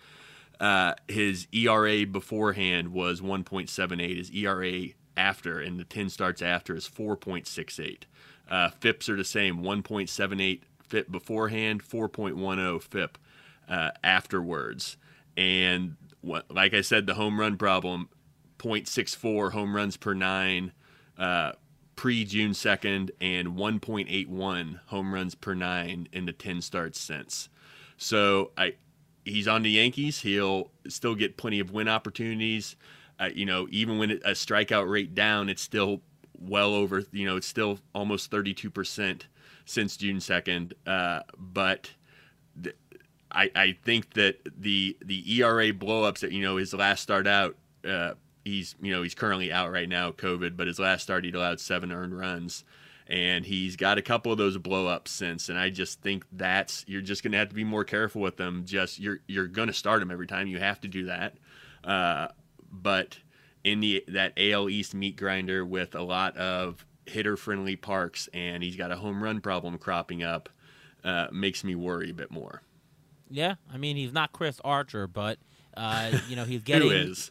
uh, 0.62 0.94
his 1.08 1.48
ERA 1.52 2.06
beforehand 2.06 2.92
was 2.92 3.20
1.78. 3.20 4.16
His 4.16 4.30
ERA 4.30 4.94
after 5.16 5.60
and 5.60 5.78
the 5.78 5.84
10 5.84 6.08
starts 6.08 6.40
after 6.40 6.76
is 6.76 6.88
4.68. 6.88 8.04
Uh, 8.52 8.68
FIPS 8.68 9.08
are 9.08 9.16
the 9.16 9.24
same 9.24 9.62
1.78 9.62 10.60
FIP 10.86 11.10
beforehand, 11.10 11.82
4.10 11.82 12.82
FIP 12.82 13.18
uh, 13.66 13.90
afterwards. 14.04 14.98
And 15.38 15.96
what, 16.20 16.50
like 16.50 16.74
I 16.74 16.82
said, 16.82 17.06
the 17.06 17.14
home 17.14 17.40
run 17.40 17.56
problem 17.56 18.10
0.64 18.58 19.52
home 19.52 19.74
runs 19.74 19.96
per 19.96 20.12
nine 20.12 20.72
uh, 21.16 21.52
pre 21.96 22.26
June 22.26 22.50
2nd 22.50 23.10
and 23.22 23.48
1.81 23.48 24.80
home 24.86 25.14
runs 25.14 25.34
per 25.34 25.54
nine 25.54 26.06
in 26.12 26.26
the 26.26 26.32
10 26.32 26.60
starts 26.60 27.00
since. 27.00 27.48
So 27.96 28.50
I, 28.58 28.74
he's 29.24 29.48
on 29.48 29.62
the 29.62 29.70
Yankees. 29.70 30.20
He'll 30.20 30.70
still 30.88 31.14
get 31.14 31.38
plenty 31.38 31.58
of 31.58 31.70
win 31.70 31.88
opportunities. 31.88 32.76
Uh, 33.18 33.30
you 33.34 33.46
know, 33.46 33.66
even 33.70 33.96
when 33.96 34.10
a 34.10 34.32
strikeout 34.32 34.90
rate 34.90 35.14
down, 35.14 35.48
it's 35.48 35.62
still 35.62 36.02
well 36.48 36.74
over, 36.74 37.04
you 37.12 37.26
know, 37.26 37.36
it's 37.36 37.46
still 37.46 37.78
almost 37.94 38.30
32% 38.30 39.22
since 39.64 39.96
June 39.96 40.16
2nd. 40.18 40.72
Uh, 40.86 41.20
but 41.38 41.90
th- 42.62 42.76
I, 43.30 43.50
I 43.54 43.78
think 43.82 44.12
that 44.14 44.40
the 44.60 44.96
the 45.04 45.40
ERA 45.40 45.72
blowups 45.72 46.20
that, 46.20 46.32
you 46.32 46.42
know, 46.42 46.56
his 46.56 46.74
last 46.74 47.02
start 47.02 47.26
out, 47.26 47.56
uh, 47.88 48.14
he's, 48.44 48.74
you 48.80 48.92
know, 48.92 49.02
he's 49.02 49.14
currently 49.14 49.50
out 49.50 49.70
right 49.72 49.88
now, 49.88 50.10
COVID, 50.12 50.56
but 50.56 50.66
his 50.66 50.78
last 50.78 51.02
start, 51.02 51.24
he'd 51.24 51.34
allowed 51.34 51.60
seven 51.60 51.92
earned 51.92 52.18
runs. 52.18 52.64
And 53.08 53.44
he's 53.44 53.76
got 53.76 53.98
a 53.98 54.02
couple 54.02 54.32
of 54.32 54.38
those 54.38 54.56
blowups 54.56 55.08
since, 55.08 55.48
and 55.48 55.58
I 55.58 55.70
just 55.70 56.00
think 56.00 56.24
that's 56.32 56.84
you're 56.86 57.02
just 57.02 57.22
to 57.32 57.38
have 57.38 57.48
to 57.48 57.54
be 57.54 57.64
more 57.64 57.84
careful 57.84 58.22
with 58.22 58.36
them. 58.36 58.62
Just 58.64 59.00
you're 59.00 59.18
you're 59.26 59.48
to 59.68 59.74
start 59.74 60.00
them 60.00 60.10
every 60.10 60.26
time. 60.26 60.46
You 60.46 60.60
have 60.60 60.80
to 60.82 60.88
do 60.88 61.06
that. 61.06 61.34
Uh, 61.84 62.28
but 62.70 63.18
in 63.64 63.80
the 63.80 64.04
that 64.08 64.32
AL 64.36 64.68
East 64.68 64.94
meat 64.94 65.16
grinder 65.16 65.64
with 65.64 65.94
a 65.94 66.02
lot 66.02 66.36
of 66.36 66.84
hitter 67.06 67.36
friendly 67.36 67.76
parks 67.76 68.28
and 68.32 68.62
he's 68.62 68.76
got 68.76 68.92
a 68.92 68.96
home 68.96 69.22
run 69.22 69.40
problem 69.40 69.78
cropping 69.78 70.22
up 70.22 70.48
uh, 71.04 71.26
makes 71.32 71.64
me 71.64 71.74
worry 71.74 72.10
a 72.10 72.14
bit 72.14 72.30
more. 72.30 72.62
Yeah, 73.28 73.54
I 73.72 73.78
mean 73.78 73.96
he's 73.96 74.12
not 74.12 74.32
Chris 74.32 74.60
Archer, 74.64 75.06
but 75.06 75.38
uh, 75.76 76.18
you 76.28 76.36
know 76.36 76.44
he's 76.44 76.62
getting. 76.62 76.88
Who 76.88 76.94
is? 76.94 77.30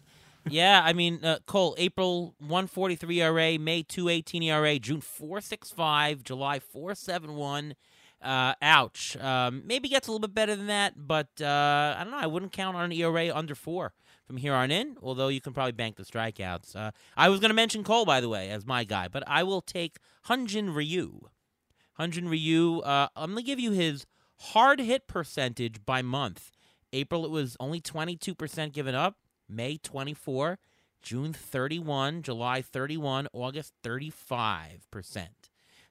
yeah, 0.50 0.82
I 0.84 0.94
mean 0.94 1.24
uh, 1.24 1.40
Cole 1.46 1.76
April 1.78 2.34
one 2.40 2.68
forty 2.68 2.96
three 2.96 3.22
ERA, 3.22 3.60
May 3.60 3.84
two 3.84 4.10
eighteen 4.10 4.44
ERA, 4.44 4.80
June 4.80 5.02
four 5.02 5.42
six 5.42 5.72
five, 5.72 6.24
July 6.24 6.60
four 6.60 6.96
seven 6.96 7.36
one. 7.36 7.76
Uh, 8.22 8.54
ouch. 8.62 9.18
Um, 9.18 9.64
maybe 9.66 9.90
gets 9.90 10.08
a 10.08 10.12
little 10.12 10.28
bit 10.28 10.36
better 10.36 10.56
than 10.56 10.68
that, 10.68 10.94
but 10.96 11.30
uh, 11.42 11.96
I 11.98 12.04
don't 12.04 12.12
know. 12.12 12.20
I 12.20 12.28
wouldn't 12.28 12.52
count 12.52 12.78
on 12.78 12.84
an 12.86 12.92
ERA 12.92 13.36
under 13.36 13.56
four 13.56 13.94
from 14.32 14.38
here 14.38 14.54
on 14.54 14.72
in, 14.72 14.96
although 15.04 15.28
you 15.28 15.42
can 15.42 15.52
probably 15.52 15.74
bank 15.74 15.98
the 15.98 16.04
strikeouts. 16.04 16.74
Uh, 16.74 16.92
I 17.18 17.28
was 17.28 17.42
going 17.42 17.50
to 17.50 17.54
mention 17.54 17.84
Cole, 17.84 18.06
by 18.06 18.22
the 18.22 18.30
way, 18.30 18.50
as 18.50 18.66
my 18.66 18.86
guy, 18.86 19.10
but 19.10 19.26
I 19.28 19.44
will 19.44 19.60
take 19.60 19.98
Hyun-Jin 20.28 20.74
Ryu. 20.74 21.28
Hyun-Jin 22.00 22.30
Ryu, 22.30 22.80
uh, 22.80 23.10
I'm 23.14 23.32
going 23.32 23.44
to 23.44 23.46
give 23.46 23.60
you 23.60 23.72
his 23.72 24.06
hard 24.40 24.80
hit 24.80 25.06
percentage 25.06 25.86
by 25.86 26.02
month. 26.02 26.50
April, 26.94 27.26
it 27.26 27.32
was 27.32 27.58
only 27.60 27.82
22% 27.82 28.72
given 28.72 28.96
up. 28.96 29.18
May, 29.50 29.76
24. 29.76 30.60
June, 31.02 31.34
31. 31.34 32.22
July, 32.22 32.62
31. 32.62 33.28
August, 33.34 33.74
35%. 33.84 35.28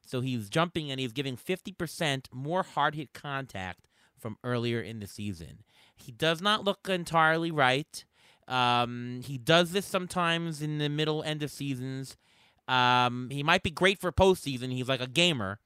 So 0.03 0.21
he's 0.21 0.49
jumping 0.49 0.89
and 0.89 0.99
he's 0.99 1.13
giving 1.13 1.37
50% 1.37 2.25
more 2.33 2.63
hard 2.63 2.95
hit 2.95 3.13
contact 3.13 3.87
from 4.17 4.37
earlier 4.43 4.81
in 4.81 4.99
the 4.99 5.05
season. 5.05 5.59
He 5.95 6.11
does 6.11 6.41
not 6.41 6.63
look 6.63 6.89
entirely 6.89 7.51
right. 7.51 8.03
Um, 8.51 9.21
he 9.23 9.37
does 9.37 9.71
this 9.71 9.85
sometimes 9.85 10.61
in 10.61 10.77
the 10.77 10.89
middle 10.89 11.23
end 11.23 11.41
of 11.41 11.49
seasons. 11.49 12.17
Um, 12.67 13.29
he 13.31 13.43
might 13.43 13.63
be 13.63 13.71
great 13.71 13.97
for 13.97 14.11
postseason. 14.11 14.73
He's 14.73 14.89
like 14.89 15.01
a 15.01 15.07
gamer, 15.07 15.59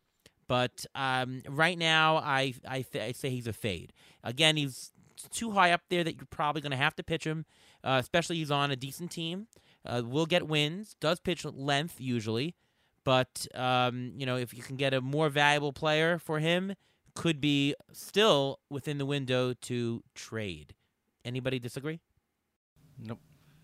but 0.47 0.85
um, 0.93 1.41
right 1.49 1.77
now 1.77 2.17
I 2.17 2.53
I, 2.67 2.83
th- 2.83 3.03
I 3.03 3.11
say 3.11 3.31
he's 3.31 3.47
a 3.47 3.53
fade. 3.53 3.91
Again, 4.23 4.55
he's 4.55 4.91
too 5.31 5.51
high 5.51 5.71
up 5.71 5.81
there 5.89 6.03
that 6.03 6.15
you're 6.15 6.27
probably 6.29 6.61
going 6.61 6.71
to 6.71 6.77
have 6.77 6.95
to 6.95 7.03
pitch 7.03 7.25
him, 7.25 7.45
uh, 7.83 7.97
especially 8.01 8.37
he's 8.37 8.51
on 8.51 8.69
a 8.69 8.75
decent 8.75 9.11
team. 9.11 9.47
Uh, 9.83 10.03
will 10.05 10.25
get 10.25 10.47
wins. 10.47 10.95
Does 10.99 11.19
pitch 11.19 11.43
length 11.43 11.99
usually, 11.99 12.55
but 13.03 13.47
um, 13.55 14.13
you 14.15 14.27
know 14.27 14.37
if 14.37 14.53
you 14.53 14.61
can 14.61 14.75
get 14.75 14.93
a 14.93 15.01
more 15.01 15.29
valuable 15.29 15.73
player 15.73 16.19
for 16.19 16.37
him, 16.37 16.75
could 17.15 17.41
be 17.41 17.73
still 17.91 18.59
within 18.69 18.99
the 18.99 19.05
window 19.07 19.53
to 19.53 20.03
trade. 20.13 20.75
Anybody 21.23 21.57
disagree? 21.57 21.99
Nope, 22.99 23.19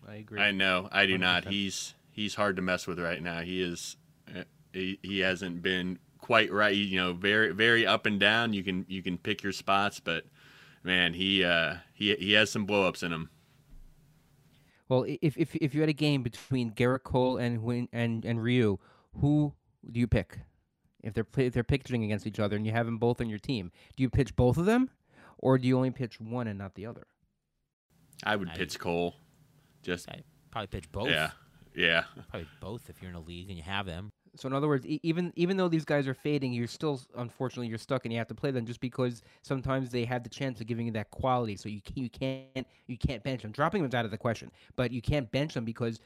I 0.08 0.16
agree. 0.16 0.40
I 0.40 0.50
know. 0.52 0.88
I 0.92 1.06
do 1.06 1.16
not. 1.18 1.44
100%. 1.44 1.50
He's 1.50 1.94
he's 2.10 2.34
hard 2.34 2.56
to 2.56 2.62
mess 2.62 2.86
with 2.86 2.98
right 2.98 3.22
now. 3.22 3.40
He 3.40 3.62
is. 3.62 3.96
uh, 4.34 4.44
He, 4.72 4.98
he 5.02 5.20
hasn't 5.20 5.62
been 5.62 5.98
quite 6.18 6.52
right. 6.52 6.74
You 6.74 6.96
know, 6.98 7.12
very 7.12 7.52
very 7.52 7.86
up 7.86 8.06
and 8.06 8.18
down. 8.20 8.52
You 8.52 8.62
can 8.62 8.84
you 8.88 9.02
can 9.02 9.18
pick 9.18 9.42
your 9.42 9.52
spots, 9.52 10.00
but 10.00 10.24
man, 10.82 11.14
he 11.14 11.44
uh 11.44 11.76
he 11.94 12.14
he 12.16 12.32
has 12.32 12.50
some 12.50 12.66
blowups 12.66 13.02
in 13.02 13.12
him. 13.12 13.30
Well, 14.88 15.04
if 15.22 15.36
if 15.38 15.54
if 15.56 15.74
you 15.74 15.80
had 15.80 15.88
a 15.90 15.94
game 15.94 16.22
between 16.22 16.72
Gerrit 16.72 17.02
Cole 17.04 17.38
and 17.38 17.62
Win- 17.62 17.88
and 17.92 18.24
and 18.24 18.42
Ryu, 18.42 18.78
who 19.20 19.54
do 19.90 19.98
you 20.00 20.06
pick? 20.06 20.38
If 21.02 21.14
they're 21.14 21.24
play, 21.24 21.46
if 21.46 21.54
they're 21.54 21.64
pitching 21.64 22.04
against 22.04 22.26
each 22.26 22.38
other 22.38 22.56
and 22.56 22.64
you 22.66 22.72
have 22.72 22.86
them 22.86 22.98
both 22.98 23.20
on 23.20 23.28
your 23.28 23.38
team, 23.38 23.72
do 23.96 24.02
you 24.02 24.10
pitch 24.10 24.36
both 24.36 24.56
of 24.56 24.66
them, 24.66 24.90
or 25.38 25.58
do 25.58 25.66
you 25.66 25.76
only 25.76 25.90
pitch 25.90 26.20
one 26.20 26.46
and 26.46 26.58
not 26.58 26.74
the 26.74 26.86
other? 26.86 27.06
I 28.22 28.36
would 28.36 28.50
I- 28.50 28.56
pitch 28.56 28.78
Cole. 28.78 29.16
Just 29.82 30.08
I 30.08 30.22
probably 30.50 30.68
pitch 30.68 30.90
both. 30.92 31.10
yeah, 31.10 31.30
yeah. 31.74 32.04
Probably 32.30 32.48
both 32.60 32.88
if 32.88 33.00
you're 33.00 33.10
in 33.10 33.16
a 33.16 33.20
league 33.20 33.48
and 33.48 33.56
you 33.56 33.64
have 33.64 33.86
them. 33.86 34.12
So 34.34 34.46
in 34.46 34.54
other 34.54 34.68
words, 34.68 34.86
e- 34.86 35.00
even 35.02 35.32
even 35.36 35.56
though 35.56 35.68
these 35.68 35.84
guys 35.84 36.08
are 36.08 36.14
fading, 36.14 36.52
you're 36.52 36.66
still 36.66 37.00
unfortunately 37.16 37.68
you're 37.68 37.78
stuck 37.78 38.04
and 38.04 38.12
you 38.12 38.18
have 38.18 38.28
to 38.28 38.34
play 38.34 38.50
them 38.50 38.64
just 38.64 38.80
because 38.80 39.22
sometimes 39.42 39.90
they 39.90 40.04
have 40.04 40.22
the 40.22 40.30
chance 40.30 40.60
of 40.60 40.66
giving 40.66 40.86
you 40.86 40.92
that 40.92 41.10
quality. 41.10 41.56
So 41.56 41.68
you 41.68 41.82
can, 41.82 42.02
you 42.02 42.10
can't 42.10 42.66
you 42.86 42.96
can't 42.96 43.22
bench 43.22 43.42
them. 43.42 43.52
Dropping 43.52 43.82
them's 43.82 43.94
out 43.94 44.04
of 44.04 44.10
the 44.10 44.18
question, 44.18 44.50
but 44.76 44.90
you 44.90 45.02
can't 45.02 45.30
bench 45.30 45.54
them 45.54 45.64
because. 45.64 46.00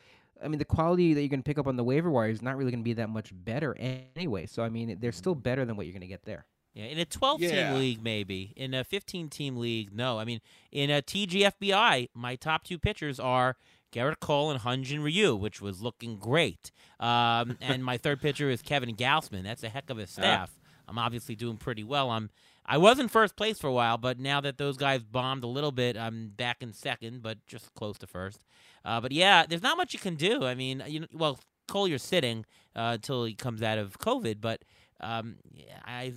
I 0.44 0.48
mean, 0.48 0.58
the 0.58 0.66
quality 0.66 1.14
that 1.14 1.20
you're 1.22 1.30
going 1.30 1.40
to 1.40 1.48
pick 1.48 1.56
up 1.56 1.66
on 1.66 1.76
the 1.76 1.82
waiver 1.82 2.10
wire 2.10 2.28
is 2.28 2.42
not 2.42 2.58
really 2.58 2.70
going 2.70 2.80
to 2.80 2.84
be 2.84 2.92
that 2.92 3.08
much 3.08 3.30
better 3.32 3.74
anyway. 4.14 4.44
So, 4.44 4.62
I 4.62 4.68
mean, 4.68 4.98
they're 5.00 5.10
still 5.10 5.34
better 5.34 5.64
than 5.64 5.76
what 5.76 5.86
you're 5.86 5.94
going 5.94 6.02
to 6.02 6.06
get 6.06 6.26
there. 6.26 6.44
Yeah, 6.76 6.84
in 6.84 6.98
a 6.98 7.06
12 7.06 7.40
Yeah. 7.40 7.70
team 7.70 7.78
league, 7.80 8.02
maybe. 8.02 8.52
In 8.54 8.74
a 8.74 8.84
15 8.84 9.30
team 9.30 9.56
league, 9.56 9.94
no. 9.94 10.18
I 10.18 10.26
mean, 10.26 10.40
in 10.70 10.90
a 10.90 11.00
TGFBI, 11.00 12.08
my 12.14 12.36
top 12.36 12.64
two 12.64 12.78
pitchers 12.78 13.18
are 13.18 13.56
Gerrit 13.92 14.20
Cole 14.20 14.50
and 14.50 14.60
Hyun-Jin 14.60 15.02
Ryu, 15.02 15.34
which 15.34 15.62
was 15.62 15.80
looking 15.80 16.18
great. 16.18 16.70
Um, 17.00 17.56
and 17.62 17.82
my 17.82 17.96
third 17.96 18.20
pitcher 18.20 18.50
is 18.50 18.60
Kevin 18.60 18.94
Gausman. 18.94 19.42
That's 19.44 19.62
a 19.62 19.70
heck 19.70 19.88
of 19.88 19.98
a 19.98 20.06
staff. 20.06 20.58
I'm 20.86 20.98
obviously 20.98 21.34
doing 21.34 21.56
pretty 21.56 21.82
well. 21.82 22.10
I'm 22.10 22.28
I 22.68 22.78
was 22.78 22.98
in 22.98 23.06
first 23.08 23.36
place 23.36 23.58
for 23.60 23.68
a 23.68 23.72
while, 23.72 23.96
but 23.96 24.18
now 24.18 24.40
that 24.40 24.58
those 24.58 24.76
guys 24.76 25.02
bombed 25.04 25.44
a 25.44 25.46
little 25.46 25.70
bit, 25.70 25.96
I'm 25.96 26.28
back 26.36 26.62
in 26.62 26.72
second, 26.72 27.22
but 27.22 27.38
just 27.46 27.72
close 27.74 27.96
to 27.98 28.08
first. 28.08 28.40
Uh, 28.84 29.00
but 29.00 29.12
yeah, 29.12 29.46
there's 29.48 29.62
not 29.62 29.76
much 29.76 29.94
you 29.94 30.00
can 30.00 30.16
do. 30.16 30.44
I 30.44 30.54
mean, 30.56 30.82
you 30.86 31.00
know, 31.00 31.06
well, 31.12 31.38
Cole, 31.68 31.86
you're 31.88 31.98
sitting 31.98 32.44
uh, 32.74 32.92
until 32.94 33.24
he 33.24 33.34
comes 33.34 33.62
out 33.62 33.78
of 33.78 33.98
COVID, 34.00 34.40
but 34.40 34.62
um, 35.00 35.36
yeah, 35.52 35.78
I, 35.84 36.14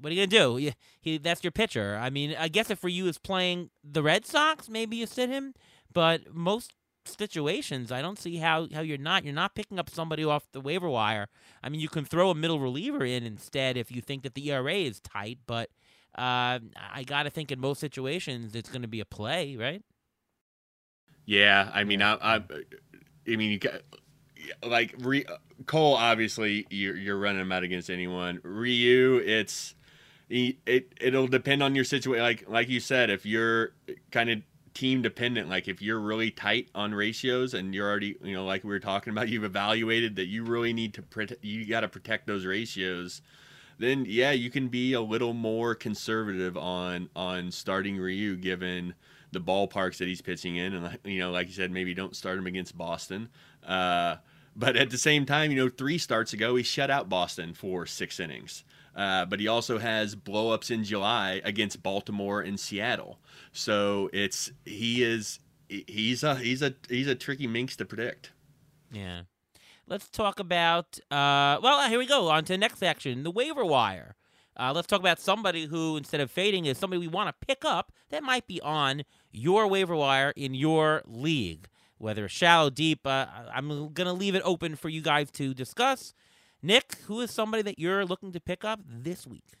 what 0.00 0.10
are 0.10 0.14
you 0.14 0.26
gonna 0.26 0.44
do? 0.44 0.58
You, 0.58 0.72
he, 1.00 1.18
that's 1.18 1.42
your 1.42 1.50
pitcher. 1.50 1.98
I 2.00 2.10
mean, 2.10 2.34
I 2.38 2.48
guess 2.48 2.70
if 2.70 2.78
for 2.78 2.88
you 2.88 3.06
is 3.06 3.18
playing 3.18 3.70
the 3.84 4.02
Red 4.02 4.26
Sox, 4.26 4.68
maybe 4.68 4.96
you 4.96 5.06
sit 5.06 5.30
him. 5.30 5.54
But 5.92 6.34
most 6.34 6.72
situations, 7.06 7.90
I 7.90 8.02
don't 8.02 8.18
see 8.18 8.36
how 8.36 8.68
how 8.72 8.80
you're 8.80 8.98
not. 8.98 9.24
You're 9.24 9.34
not 9.34 9.54
picking 9.54 9.78
up 9.78 9.90
somebody 9.90 10.24
off 10.24 10.46
the 10.52 10.60
waiver 10.60 10.88
wire. 10.88 11.28
I 11.62 11.68
mean, 11.68 11.80
you 11.80 11.88
can 11.88 12.04
throw 12.04 12.30
a 12.30 12.34
middle 12.34 12.60
reliever 12.60 13.04
in 13.04 13.24
instead 13.24 13.76
if 13.76 13.90
you 13.90 14.00
think 14.00 14.22
that 14.22 14.34
the 14.34 14.50
ERA 14.50 14.74
is 14.74 15.00
tight. 15.00 15.38
But 15.46 15.70
uh, 16.16 16.58
I 16.76 17.04
got 17.06 17.24
to 17.24 17.30
think 17.30 17.50
in 17.50 17.60
most 17.60 17.80
situations 17.80 18.54
it's 18.54 18.68
going 18.68 18.82
to 18.82 18.88
be 18.88 19.00
a 19.00 19.04
play, 19.04 19.56
right? 19.56 19.82
Yeah, 21.24 21.70
I 21.72 21.84
mean, 21.84 22.02
I, 22.02 22.14
I, 22.14 22.34
I 22.36 23.36
mean, 23.36 23.52
you 23.52 23.58
got 23.58 23.82
like 24.62 24.94
Re, 24.98 25.24
Cole. 25.66 25.94
Obviously, 25.94 26.66
you're 26.70 26.96
you're 26.96 27.18
running 27.18 27.40
him 27.40 27.52
out 27.52 27.62
against 27.62 27.90
anyone. 27.90 28.40
Ryu, 28.42 29.22
it's 29.24 29.74
it 30.28 30.92
it'll 31.00 31.26
depend 31.26 31.62
on 31.62 31.74
your 31.74 31.84
situation. 31.84 32.22
Like 32.22 32.48
like 32.48 32.68
you 32.68 32.80
said, 32.80 33.10
if 33.10 33.26
you're 33.26 33.72
kind 34.10 34.30
of 34.30 34.42
team 34.74 35.02
dependent, 35.02 35.48
like 35.48 35.68
if 35.68 35.82
you're 35.82 35.98
really 35.98 36.30
tight 36.30 36.68
on 36.74 36.94
ratios 36.94 37.54
and 37.54 37.74
you're 37.74 37.88
already, 37.88 38.16
you 38.22 38.34
know, 38.34 38.44
like 38.44 38.62
we 38.62 38.70
were 38.70 38.80
talking 38.80 39.10
about, 39.10 39.28
you've 39.28 39.44
evaluated 39.44 40.16
that 40.16 40.26
you 40.26 40.44
really 40.44 40.72
need 40.72 40.94
to 40.94 41.02
protect. 41.02 41.44
You 41.44 41.66
got 41.66 41.80
to 41.80 41.88
protect 41.88 42.26
those 42.26 42.46
ratios. 42.46 43.22
Then 43.78 44.04
yeah, 44.06 44.30
you 44.30 44.50
can 44.50 44.68
be 44.68 44.92
a 44.92 45.00
little 45.00 45.32
more 45.32 45.74
conservative 45.74 46.56
on 46.56 47.08
on 47.16 47.50
starting 47.50 47.96
Ryu 47.96 48.36
given 48.36 48.94
the 49.32 49.40
ballparks 49.40 49.98
that 49.98 50.08
he's 50.08 50.20
pitching 50.20 50.56
in, 50.56 50.74
and 50.74 50.98
you 51.04 51.18
know, 51.18 51.30
like 51.30 51.46
you 51.46 51.52
said, 51.54 51.70
maybe 51.70 51.94
don't 51.94 52.14
start 52.14 52.38
him 52.38 52.46
against 52.46 52.76
Boston. 52.76 53.28
Uh, 53.66 54.16
but 54.60 54.76
at 54.76 54.90
the 54.90 54.98
same 54.98 55.24
time, 55.24 55.50
you 55.50 55.56
know, 55.56 55.70
three 55.70 55.96
starts 55.96 56.34
ago 56.34 56.54
he 56.54 56.62
shut 56.62 56.90
out 56.90 57.08
Boston 57.08 57.54
for 57.54 57.86
six 57.86 58.20
innings. 58.20 58.62
Uh, 58.94 59.24
but 59.24 59.40
he 59.40 59.48
also 59.48 59.78
has 59.78 60.14
blowups 60.14 60.70
in 60.70 60.84
July 60.84 61.40
against 61.44 61.82
Baltimore 61.82 62.42
and 62.42 62.60
Seattle. 62.60 63.18
So 63.52 64.10
it's 64.12 64.52
he 64.66 65.02
is 65.02 65.38
he's 65.68 66.22
a 66.22 66.34
he's 66.34 66.60
a 66.60 66.74
he's 66.88 67.06
a 67.06 67.14
tricky 67.14 67.46
minx 67.46 67.74
to 67.76 67.86
predict. 67.86 68.32
Yeah. 68.92 69.22
Let's 69.86 70.08
talk 70.08 70.38
about. 70.38 70.98
Uh, 71.10 71.58
well, 71.62 71.88
here 71.88 71.98
we 71.98 72.06
go. 72.06 72.28
On 72.28 72.44
to 72.44 72.52
the 72.52 72.58
next 72.58 72.78
section, 72.78 73.22
the 73.22 73.30
waiver 73.30 73.64
wire. 73.64 74.14
Uh, 74.56 74.72
let's 74.74 74.86
talk 74.86 75.00
about 75.00 75.18
somebody 75.18 75.66
who, 75.66 75.96
instead 75.96 76.20
of 76.20 76.30
fading, 76.30 76.66
is 76.66 76.76
somebody 76.76 77.00
we 77.00 77.08
want 77.08 77.28
to 77.28 77.46
pick 77.46 77.64
up 77.64 77.92
that 78.10 78.22
might 78.22 78.46
be 78.46 78.60
on 78.60 79.04
your 79.32 79.66
waiver 79.66 79.96
wire 79.96 80.34
in 80.36 80.52
your 80.52 81.02
league. 81.06 81.66
Whether 82.00 82.30
shallow, 82.30 82.70
deep, 82.70 83.06
uh, 83.06 83.26
I'm 83.52 83.68
to 83.94 84.12
leave 84.12 84.34
it 84.34 84.40
open 84.42 84.74
for 84.74 84.88
you 84.88 85.02
guys 85.02 85.30
to 85.32 85.52
discuss. 85.52 86.14
Nick, 86.62 86.94
who 87.06 87.20
is 87.20 87.30
somebody 87.30 87.62
that 87.62 87.78
you're 87.78 88.06
looking 88.06 88.32
to 88.32 88.40
pick 88.40 88.64
up 88.64 88.80
this 88.86 89.26
week? 89.26 89.58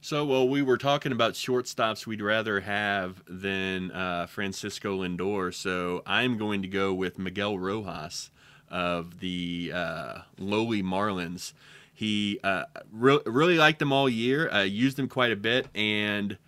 So, 0.00 0.24
well, 0.24 0.48
we 0.48 0.60
were 0.60 0.76
talking 0.76 1.12
about 1.12 1.34
shortstops 1.34 2.04
we'd 2.04 2.20
rather 2.20 2.60
have 2.60 3.22
than 3.28 3.92
uh, 3.92 4.26
Francisco 4.26 5.04
Lindor. 5.04 5.54
So 5.54 6.02
I'm 6.04 6.36
going 6.36 6.62
to 6.62 6.68
go 6.68 6.92
with 6.92 7.16
Miguel 7.16 7.58
Rojas 7.58 8.32
of 8.68 9.20
the 9.20 9.70
uh, 9.72 10.18
lowly 10.36 10.82
Marlins. 10.82 11.52
He 11.92 12.40
uh, 12.42 12.64
re- 12.90 13.20
really 13.24 13.56
liked 13.56 13.80
him 13.80 13.92
all 13.92 14.08
year, 14.08 14.50
uh, 14.50 14.62
used 14.62 14.98
him 14.98 15.06
quite 15.06 15.30
a 15.30 15.36
bit, 15.36 15.68
and 15.76 16.38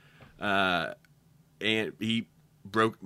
uh, 0.40 0.94
and 1.60 1.92
he 2.00 2.26
broke 2.64 2.98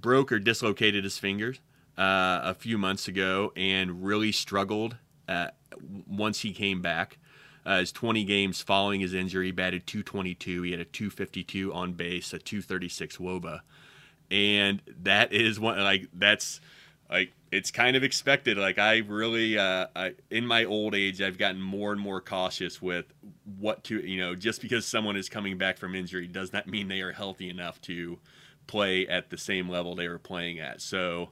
broke 0.00 0.32
or 0.32 0.38
dislocated 0.38 1.04
his 1.04 1.18
fingers 1.18 1.60
uh, 1.98 2.40
a 2.42 2.54
few 2.54 2.78
months 2.78 3.08
ago, 3.08 3.52
and 3.56 4.04
really 4.04 4.32
struggled 4.32 4.96
uh, 5.28 5.48
once 6.06 6.40
he 6.40 6.52
came 6.52 6.80
back. 6.80 7.18
Uh, 7.64 7.80
his 7.80 7.92
20 7.92 8.24
games 8.24 8.62
following 8.62 9.00
his 9.00 9.12
injury, 9.12 9.46
he 9.46 9.52
batted 9.52 9.86
222. 9.86 10.62
He 10.62 10.70
had 10.70 10.80
a 10.80 10.84
252 10.84 11.72
on 11.72 11.92
base, 11.92 12.32
a 12.32 12.38
236 12.38 13.18
woba, 13.18 13.60
and 14.30 14.80
that 15.02 15.32
is 15.32 15.60
one 15.60 15.78
like 15.78 16.08
that's 16.14 16.60
like 17.10 17.32
it's 17.50 17.70
kind 17.70 17.96
of 17.96 18.04
expected. 18.04 18.56
Like 18.56 18.78
I 18.78 18.98
really, 18.98 19.58
uh, 19.58 19.88
I, 19.94 20.14
in 20.30 20.46
my 20.46 20.64
old 20.64 20.94
age, 20.94 21.20
I've 21.20 21.38
gotten 21.38 21.60
more 21.60 21.92
and 21.92 22.00
more 22.00 22.20
cautious 22.20 22.80
with 22.80 23.06
what 23.58 23.84
to 23.84 23.98
you 23.98 24.20
know. 24.20 24.34
Just 24.34 24.62
because 24.62 24.86
someone 24.86 25.16
is 25.16 25.28
coming 25.28 25.58
back 25.58 25.76
from 25.76 25.94
injury 25.94 26.26
does 26.26 26.52
not 26.52 26.66
mean 26.66 26.88
they 26.88 27.00
are 27.00 27.12
healthy 27.12 27.50
enough 27.50 27.80
to 27.82 28.18
play 28.70 29.04
at 29.08 29.30
the 29.30 29.36
same 29.36 29.68
level 29.68 29.96
they 29.96 30.06
were 30.06 30.18
playing 30.18 30.60
at. 30.60 30.80
So 30.80 31.30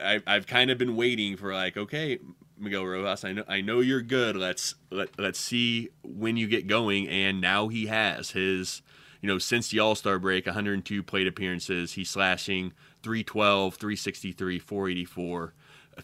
I, 0.00 0.20
I've 0.26 0.46
kind 0.46 0.70
of 0.70 0.78
been 0.78 0.94
waiting 0.94 1.36
for 1.36 1.52
like, 1.52 1.76
okay, 1.76 2.20
Miguel 2.56 2.86
Rojas, 2.86 3.24
I 3.24 3.32
know 3.32 3.44
I 3.48 3.60
know 3.60 3.80
you're 3.80 4.00
good. 4.00 4.36
Let's 4.36 4.76
let 4.90 5.18
let's 5.18 5.40
see 5.40 5.88
when 6.04 6.36
you 6.36 6.46
get 6.46 6.68
going. 6.68 7.08
And 7.08 7.40
now 7.40 7.66
he 7.66 7.86
has 7.86 8.30
his, 8.30 8.82
you 9.20 9.26
know, 9.26 9.38
since 9.38 9.70
the 9.70 9.80
All 9.80 9.96
Star 9.96 10.20
break, 10.20 10.46
102 10.46 11.02
plate 11.02 11.26
appearances. 11.26 11.94
He's 11.94 12.10
slashing 12.10 12.72
312, 13.02 13.74
363, 13.74 14.58
484, 14.60 15.54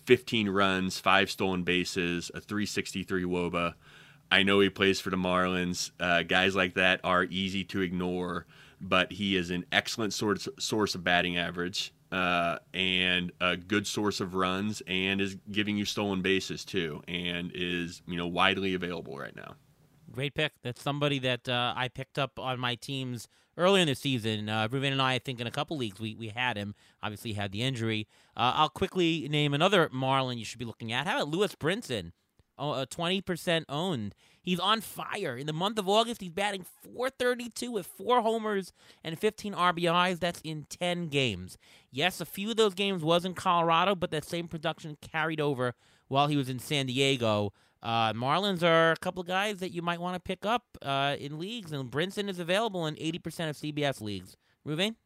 15 0.04 0.48
runs, 0.48 0.98
five 0.98 1.30
stolen 1.30 1.62
bases, 1.62 2.32
a 2.34 2.40
363 2.40 3.22
WOBA. 3.22 3.74
I 4.30 4.42
know 4.42 4.58
he 4.58 4.68
plays 4.68 5.00
for 5.00 5.10
the 5.10 5.16
Marlins. 5.16 5.92
Uh, 6.00 6.22
guys 6.22 6.56
like 6.56 6.74
that 6.74 7.00
are 7.04 7.24
easy 7.24 7.62
to 7.64 7.80
ignore, 7.80 8.44
but 8.80 9.12
he 9.12 9.36
is 9.36 9.50
an 9.50 9.64
excellent 9.72 10.12
source 10.12 10.48
source 10.58 10.94
of 10.94 11.04
batting 11.04 11.36
average 11.36 11.92
uh, 12.12 12.58
and 12.72 13.32
a 13.40 13.56
good 13.56 13.86
source 13.86 14.20
of 14.20 14.34
runs, 14.34 14.82
and 14.86 15.20
is 15.20 15.36
giving 15.50 15.76
you 15.76 15.84
stolen 15.84 16.22
bases 16.22 16.64
too, 16.64 17.02
and 17.08 17.52
is 17.54 18.02
you 18.06 18.16
know 18.16 18.26
widely 18.26 18.74
available 18.74 19.18
right 19.18 19.36
now. 19.36 19.54
great 20.10 20.34
pick. 20.34 20.52
That's 20.62 20.82
somebody 20.82 21.18
that 21.20 21.48
uh, 21.48 21.74
I 21.76 21.88
picked 21.88 22.18
up 22.18 22.38
on 22.38 22.58
my 22.58 22.76
teams 22.76 23.28
earlier 23.56 23.82
in 23.82 23.88
the 23.88 23.94
season. 23.94 24.48
Uh, 24.48 24.68
Ruvain 24.68 24.92
and 24.92 25.02
I, 25.02 25.14
I 25.14 25.18
think 25.18 25.40
in 25.40 25.46
a 25.46 25.50
couple 25.50 25.76
leagues, 25.76 26.00
we, 26.00 26.14
we 26.14 26.28
had 26.28 26.56
him. 26.56 26.74
Obviously, 27.02 27.34
had 27.34 27.52
the 27.52 27.62
injury. 27.62 28.06
Uh, 28.36 28.52
I'll 28.54 28.70
quickly 28.70 29.28
name 29.28 29.52
another 29.52 29.88
Marlin 29.92 30.38
you 30.38 30.44
should 30.44 30.58
be 30.58 30.64
looking 30.64 30.92
at. 30.92 31.06
How 31.06 31.16
about 31.16 31.28
Lewis 31.28 31.54
Brinson? 31.54 32.12
Oh, 32.58 32.72
uh, 32.72 32.86
20% 32.86 33.64
owned. 33.68 34.14
He's 34.40 34.58
on 34.58 34.80
fire. 34.80 35.36
In 35.36 35.46
the 35.46 35.52
month 35.52 35.78
of 35.78 35.88
August, 35.88 36.20
he's 36.20 36.32
batting 36.32 36.64
432 36.82 37.70
with 37.70 37.86
four 37.86 38.22
homers 38.22 38.72
and 39.04 39.18
15 39.18 39.52
RBIs. 39.52 40.20
That's 40.20 40.40
in 40.42 40.64
10 40.68 41.08
games. 41.08 41.58
Yes, 41.90 42.20
a 42.20 42.24
few 42.24 42.50
of 42.50 42.56
those 42.56 42.74
games 42.74 43.02
was 43.02 43.24
in 43.24 43.34
Colorado, 43.34 43.94
but 43.94 44.10
that 44.10 44.24
same 44.24 44.48
production 44.48 44.96
carried 45.00 45.40
over 45.40 45.74
while 46.08 46.26
he 46.26 46.36
was 46.36 46.48
in 46.48 46.58
San 46.58 46.86
Diego. 46.86 47.52
Uh, 47.82 48.12
Marlins 48.12 48.62
are 48.62 48.92
a 48.92 48.96
couple 48.96 49.20
of 49.20 49.28
guys 49.28 49.58
that 49.58 49.70
you 49.70 49.82
might 49.82 50.00
want 50.00 50.14
to 50.14 50.20
pick 50.20 50.44
up 50.44 50.64
uh, 50.82 51.14
in 51.18 51.38
leagues, 51.38 51.70
and 51.70 51.90
Brinson 51.90 52.28
is 52.28 52.38
available 52.38 52.86
in 52.86 52.96
80% 52.96 53.50
of 53.50 53.56
CBS 53.56 54.00
leagues. 54.00 54.36
Ruvain? 54.66 54.96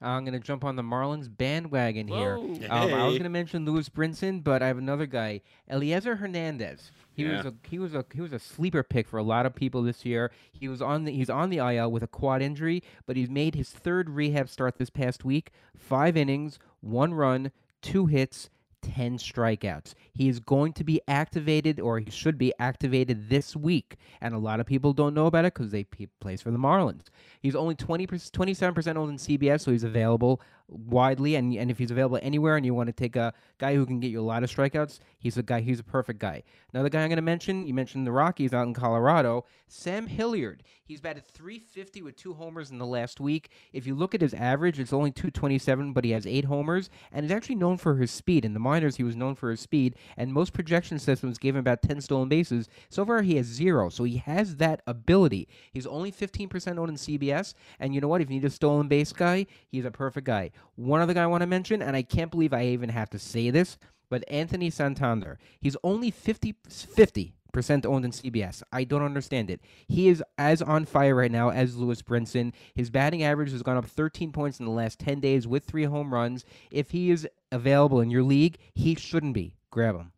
I'm 0.00 0.24
going 0.24 0.38
to 0.38 0.44
jump 0.44 0.64
on 0.64 0.76
the 0.76 0.82
Marlins 0.82 1.34
bandwagon 1.34 2.08
here. 2.08 2.36
Whoa. 2.36 2.58
Yeah. 2.60 2.66
Um, 2.66 2.92
I 2.92 3.04
was 3.04 3.14
going 3.14 3.22
to 3.22 3.28
mention 3.30 3.64
Lewis 3.64 3.88
Brinson, 3.88 4.44
but 4.44 4.62
I 4.62 4.66
have 4.66 4.78
another 4.78 5.06
guy, 5.06 5.40
Elieser 5.70 6.18
Hernandez. 6.18 6.90
He 7.14 7.24
was 7.24 7.46
a 7.46 7.54
he 7.68 7.78
was 7.78 7.94
a 7.94 8.04
he 8.12 8.20
was 8.20 8.32
a 8.32 8.40
sleeper 8.40 8.82
pick 8.82 9.06
for 9.06 9.18
a 9.18 9.22
lot 9.22 9.46
of 9.46 9.54
people 9.54 9.82
this 9.82 10.04
year. 10.04 10.32
He 10.50 10.66
was 10.66 10.82
on 10.82 11.04
the 11.04 11.12
he's 11.12 11.30
on 11.30 11.48
the 11.48 11.58
IL 11.58 11.92
with 11.92 12.02
a 12.02 12.08
quad 12.08 12.42
injury, 12.42 12.82
but 13.06 13.16
he's 13.16 13.30
made 13.30 13.54
his 13.54 13.70
third 13.70 14.10
rehab 14.10 14.48
start 14.48 14.78
this 14.78 14.90
past 14.90 15.24
week. 15.24 15.52
Five 15.76 16.16
innings, 16.16 16.58
one 16.80 17.14
run, 17.14 17.52
two 17.82 18.06
hits, 18.06 18.50
10 18.84 19.18
strikeouts. 19.18 19.94
He 20.12 20.28
is 20.28 20.40
going 20.40 20.72
to 20.74 20.84
be 20.84 21.00
activated, 21.08 21.80
or 21.80 21.98
he 21.98 22.10
should 22.10 22.38
be 22.38 22.52
activated 22.58 23.28
this 23.28 23.56
week. 23.56 23.96
And 24.20 24.34
a 24.34 24.38
lot 24.38 24.60
of 24.60 24.66
people 24.66 24.92
don't 24.92 25.14
know 25.14 25.26
about 25.26 25.44
it 25.44 25.54
because 25.54 25.72
they 25.72 25.86
he 25.96 26.06
plays 26.20 26.42
for 26.42 26.50
the 26.50 26.58
Marlins. 26.58 27.06
He's 27.40 27.54
only 27.56 27.74
20 27.74 28.06
27% 28.06 28.96
owned 28.96 29.10
in 29.10 29.16
CBS, 29.16 29.62
so 29.62 29.72
he's 29.72 29.84
available 29.84 30.40
widely. 30.68 31.34
And, 31.36 31.54
and 31.54 31.70
if 31.70 31.78
he's 31.78 31.90
available 31.90 32.18
anywhere 32.22 32.56
and 32.56 32.64
you 32.64 32.74
want 32.74 32.88
to 32.88 32.92
take 32.92 33.16
a 33.16 33.32
guy 33.58 33.74
who 33.74 33.86
can 33.86 34.00
get 34.00 34.10
you 34.10 34.20
a 34.20 34.22
lot 34.22 34.42
of 34.42 34.50
strikeouts, 34.50 34.98
he's 35.18 35.36
a 35.36 35.42
guy, 35.42 35.60
he's 35.60 35.80
a 35.80 35.84
perfect 35.84 36.18
guy. 36.18 36.42
Another 36.72 36.88
guy 36.88 37.02
I'm 37.02 37.08
going 37.08 37.16
to 37.16 37.22
mention, 37.22 37.66
you 37.66 37.74
mentioned 37.74 38.06
the 38.06 38.12
Rockies 38.12 38.52
out 38.52 38.66
in 38.66 38.74
Colorado, 38.74 39.44
Sam 39.68 40.06
Hilliard. 40.06 40.62
He's 40.84 41.00
batted 41.00 41.24
350 41.26 42.02
with 42.02 42.16
two 42.16 42.34
homers 42.34 42.70
in 42.70 42.78
the 42.78 42.86
last 42.86 43.18
week. 43.18 43.50
If 43.72 43.86
you 43.86 43.94
look 43.94 44.14
at 44.14 44.20
his 44.20 44.34
average, 44.34 44.78
it's 44.78 44.92
only 44.92 45.10
227, 45.10 45.92
but 45.92 46.04
he 46.04 46.10
has 46.10 46.26
eight 46.26 46.44
homers, 46.44 46.90
and 47.10 47.24
he's 47.24 47.32
actually 47.32 47.54
known 47.54 47.78
for 47.78 47.96
his 47.96 48.10
speed. 48.10 48.44
In 48.44 48.52
the 48.52 48.60
minors, 48.60 48.96
he 48.96 49.02
was 49.02 49.16
known 49.16 49.34
for 49.34 49.50
his 49.50 49.60
speed, 49.60 49.96
and 50.16 50.32
most 50.32 50.52
projection 50.52 50.98
systems 50.98 51.38
gave 51.38 51.54
him 51.54 51.60
about 51.60 51.80
10 51.80 52.02
stolen 52.02 52.28
bases. 52.28 52.68
So 52.90 53.04
far, 53.06 53.22
he 53.22 53.36
has 53.36 53.46
zero, 53.46 53.88
so 53.88 54.04
he 54.04 54.18
has 54.18 54.56
that 54.56 54.82
ability. 54.86 55.48
He's 55.72 55.86
only 55.86 56.12
15% 56.12 56.78
owned 56.78 56.90
in 56.90 56.96
CBS, 56.96 57.54
and 57.80 57.94
you 57.94 58.00
know 58.00 58.08
what? 58.08 58.20
If 58.20 58.28
you 58.28 58.36
need 58.36 58.44
a 58.44 58.50
stolen 58.50 58.88
base 58.88 59.12
guy, 59.12 59.46
he's 59.66 59.86
a 59.86 59.90
perfect 59.90 60.26
guy. 60.26 60.50
One 60.76 61.00
other 61.00 61.14
guy 61.14 61.22
I 61.22 61.28
want 61.28 61.42
to 61.42 61.46
mention, 61.46 61.82
and 61.82 61.96
I 61.96 62.02
can't 62.02 62.30
believe 62.30 62.52
I 62.52 62.66
even 62.66 62.88
have 62.90 63.10
to 63.10 63.18
say 63.18 63.50
this, 63.50 63.78
but 64.10 64.24
Anthony 64.28 64.70
Santander. 64.70 65.38
He's 65.60 65.76
only 65.82 66.10
50 66.10 66.56
50 66.68 67.34
percent 67.54 67.86
owned 67.86 68.04
in 68.04 68.10
CBS. 68.10 68.62
I 68.70 68.84
don't 68.84 69.02
understand 69.02 69.48
it. 69.48 69.60
He 69.88 70.08
is 70.08 70.22
as 70.36 70.60
on 70.60 70.84
fire 70.84 71.14
right 71.14 71.30
now 71.30 71.48
as 71.48 71.76
Lewis 71.76 72.02
Brinson. 72.02 72.52
His 72.74 72.90
batting 72.90 73.22
average 73.22 73.52
has 73.52 73.62
gone 73.62 73.78
up 73.78 73.86
13 73.86 74.32
points 74.32 74.58
in 74.58 74.66
the 74.66 74.72
last 74.72 74.98
10 74.98 75.20
days 75.20 75.46
with 75.46 75.64
three 75.64 75.84
home 75.84 76.12
runs. 76.12 76.44
If 76.70 76.90
he 76.90 77.10
is 77.10 77.26
available 77.50 78.00
in 78.00 78.10
your 78.10 78.24
league, 78.24 78.58
he 78.74 78.94
shouldn't 78.96 79.32
be. 79.32 79.54
Grab 79.70 79.94
him. 79.94 80.12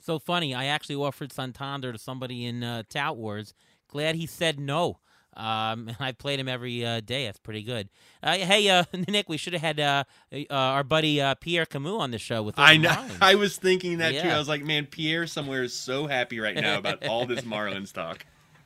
So 0.00 0.18
funny. 0.18 0.54
I 0.54 0.64
actually 0.64 0.96
offered 0.96 1.32
Santander 1.32 1.92
to 1.92 1.98
somebody 1.98 2.46
in 2.46 2.64
uh, 2.64 2.82
Tout 2.88 3.16
Wars. 3.16 3.52
Glad 3.86 4.16
he 4.16 4.26
said 4.26 4.58
no. 4.58 4.98
Um, 5.40 5.88
and 5.88 5.96
I 5.98 6.12
played 6.12 6.38
him 6.38 6.48
every 6.48 6.84
uh, 6.84 7.00
day. 7.00 7.24
That's 7.24 7.38
pretty 7.38 7.62
good. 7.62 7.88
Uh, 8.22 8.36
hey, 8.36 8.68
uh, 8.68 8.84
Nick, 9.08 9.28
we 9.28 9.36
should 9.36 9.54
have 9.54 9.62
had 9.62 9.80
uh, 9.80 10.04
uh, 10.32 10.44
our 10.50 10.84
buddy 10.84 11.20
uh, 11.20 11.34
Pierre 11.34 11.66
Camus 11.66 12.00
on 12.00 12.10
the 12.10 12.18
show 12.18 12.42
with 12.42 12.58
us. 12.58 12.68
I 12.68 12.76
know. 12.76 12.90
Marlins. 12.90 13.18
I 13.22 13.34
was 13.34 13.56
thinking 13.56 13.98
that 13.98 14.12
too. 14.12 14.28
I 14.28 14.38
was 14.38 14.48
like, 14.48 14.62
man, 14.62 14.86
Pierre 14.86 15.26
somewhere 15.26 15.62
is 15.62 15.74
so 15.74 16.06
happy 16.06 16.38
right 16.40 16.54
now 16.54 16.78
about 16.78 17.06
all 17.06 17.26
this 17.26 17.40
Marlins 17.40 17.92
talk. 17.92 18.24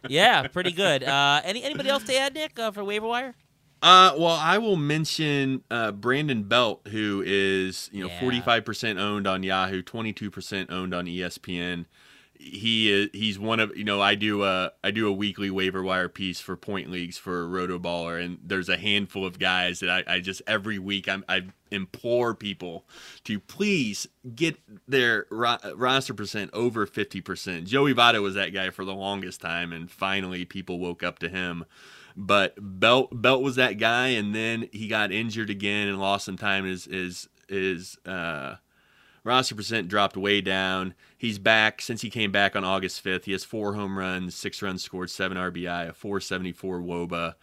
yeah, 0.09 0.47
pretty 0.49 0.73
good. 0.73 1.05
Uh, 1.05 1.41
any 1.45 1.63
anybody 1.63 1.89
else 1.89 2.05
to 2.05 2.17
add, 2.17 2.35
Nick, 2.35 2.59
uh, 2.59 2.71
for 2.73 2.85
waiver 2.85 3.07
wire? 3.07 3.35
Uh, 3.83 4.15
well, 4.17 4.39
I 4.41 4.59
will 4.59 4.77
mention 4.77 5.63
uh, 5.71 5.93
Brandon 5.93 6.43
Belt, 6.45 6.89
who 6.89 7.23
is 7.25 7.91
you 7.93 8.03
know 8.03 8.11
forty 8.21 8.41
five 8.41 8.65
percent 8.65 8.99
owned 8.99 9.27
on 9.27 9.43
Yahoo, 9.43 9.83
twenty 9.83 10.13
two 10.13 10.31
percent 10.31 10.71
owned 10.71 10.95
on 10.95 11.07
ESPN. 11.07 11.87
He 12.37 12.91
is 12.91 13.09
he's 13.13 13.39
one 13.39 13.61
of 13.61 13.77
you 13.77 13.85
know 13.85 14.01
I 14.01 14.15
do 14.15 14.45
a 14.45 14.73
I 14.83 14.91
do 14.91 15.09
a 15.09 15.13
weekly 15.13 15.51
waiver 15.51 15.83
wire 15.83 16.09
piece 16.09 16.41
for 16.41 16.57
point 16.57 16.91
leagues 16.91 17.17
for 17.17 17.47
Rotoballer, 17.49 18.23
and 18.23 18.39
there's 18.45 18.69
a 18.69 18.77
handful 18.77 19.25
of 19.25 19.39
guys 19.39 19.81
that 19.81 19.91
I, 19.91 20.15
I 20.15 20.21
just 20.21 20.43
every 20.47 20.79
week 20.79 21.09
I'm, 21.09 21.25
I 21.29 21.45
implore 21.71 22.35
people 22.35 22.87
to 23.25 23.41
please 23.41 24.07
get 24.35 24.57
their 24.87 25.27
ro- 25.31 25.59
roster 25.75 26.15
percent 26.15 26.51
over 26.53 26.87
fifty 26.87 27.21
percent. 27.21 27.67
Joey 27.67 27.95
Votto 27.95 28.23
was 28.23 28.35
that 28.35 28.53
guy 28.53 28.71
for 28.71 28.85
the 28.85 28.95
longest 28.95 29.41
time, 29.41 29.73
and 29.73 29.91
finally 29.91 30.45
people 30.45 30.79
woke 30.79 31.03
up 31.03 31.19
to 31.21 31.29
him. 31.29 31.65
But 32.17 32.55
Belt 32.61 33.11
Belt 33.13 33.43
was 33.43 33.57
that 33.57 33.79
guy, 33.79 34.09
and 34.09 34.35
then 34.35 34.69
he 34.73 34.89
got 34.89 35.13
injured 35.13 35.51
again 35.51 35.89
and 35.89 36.01
lost 36.01 36.25
some 36.25 36.37
time. 36.37 36.67
Is 36.67 36.87
is 36.87 37.29
is 37.49 37.97
uh, 38.07 38.57
roster 39.25 39.55
percent 39.55 39.89
dropped 39.89 40.17
way 40.17 40.41
down. 40.41 40.95
He's 41.17 41.39
back 41.39 41.81
since 41.83 42.03
he 42.03 42.11
came 42.11 42.31
back 42.31 42.55
on 42.55 42.63
August 42.63 43.01
fifth. 43.01 43.25
He 43.25 43.33
has 43.33 43.43
four 43.45 43.75
home 43.75 43.99
runs, 43.99 44.37
six 44.37 44.63
runs 44.63 44.85
scored, 44.85 45.11
seven 45.11 45.37
RBI, 45.37 45.89
a 45.89 45.93
four 45.93 46.21
seventy 46.21 46.53
four 46.53 46.79
WOBA. 46.81 47.35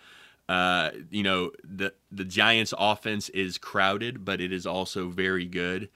Uh, 0.47 0.91
you 1.09 1.23
know 1.23 1.51
the 1.63 1.93
the 2.11 2.25
Giants' 2.25 2.73
offense 2.77 3.29
is 3.29 3.57
crowded, 3.57 4.23
but 4.23 4.39
it 4.39 4.53
is 4.53 4.65
also 4.65 5.09
very 5.09 5.45
good. 5.45 5.89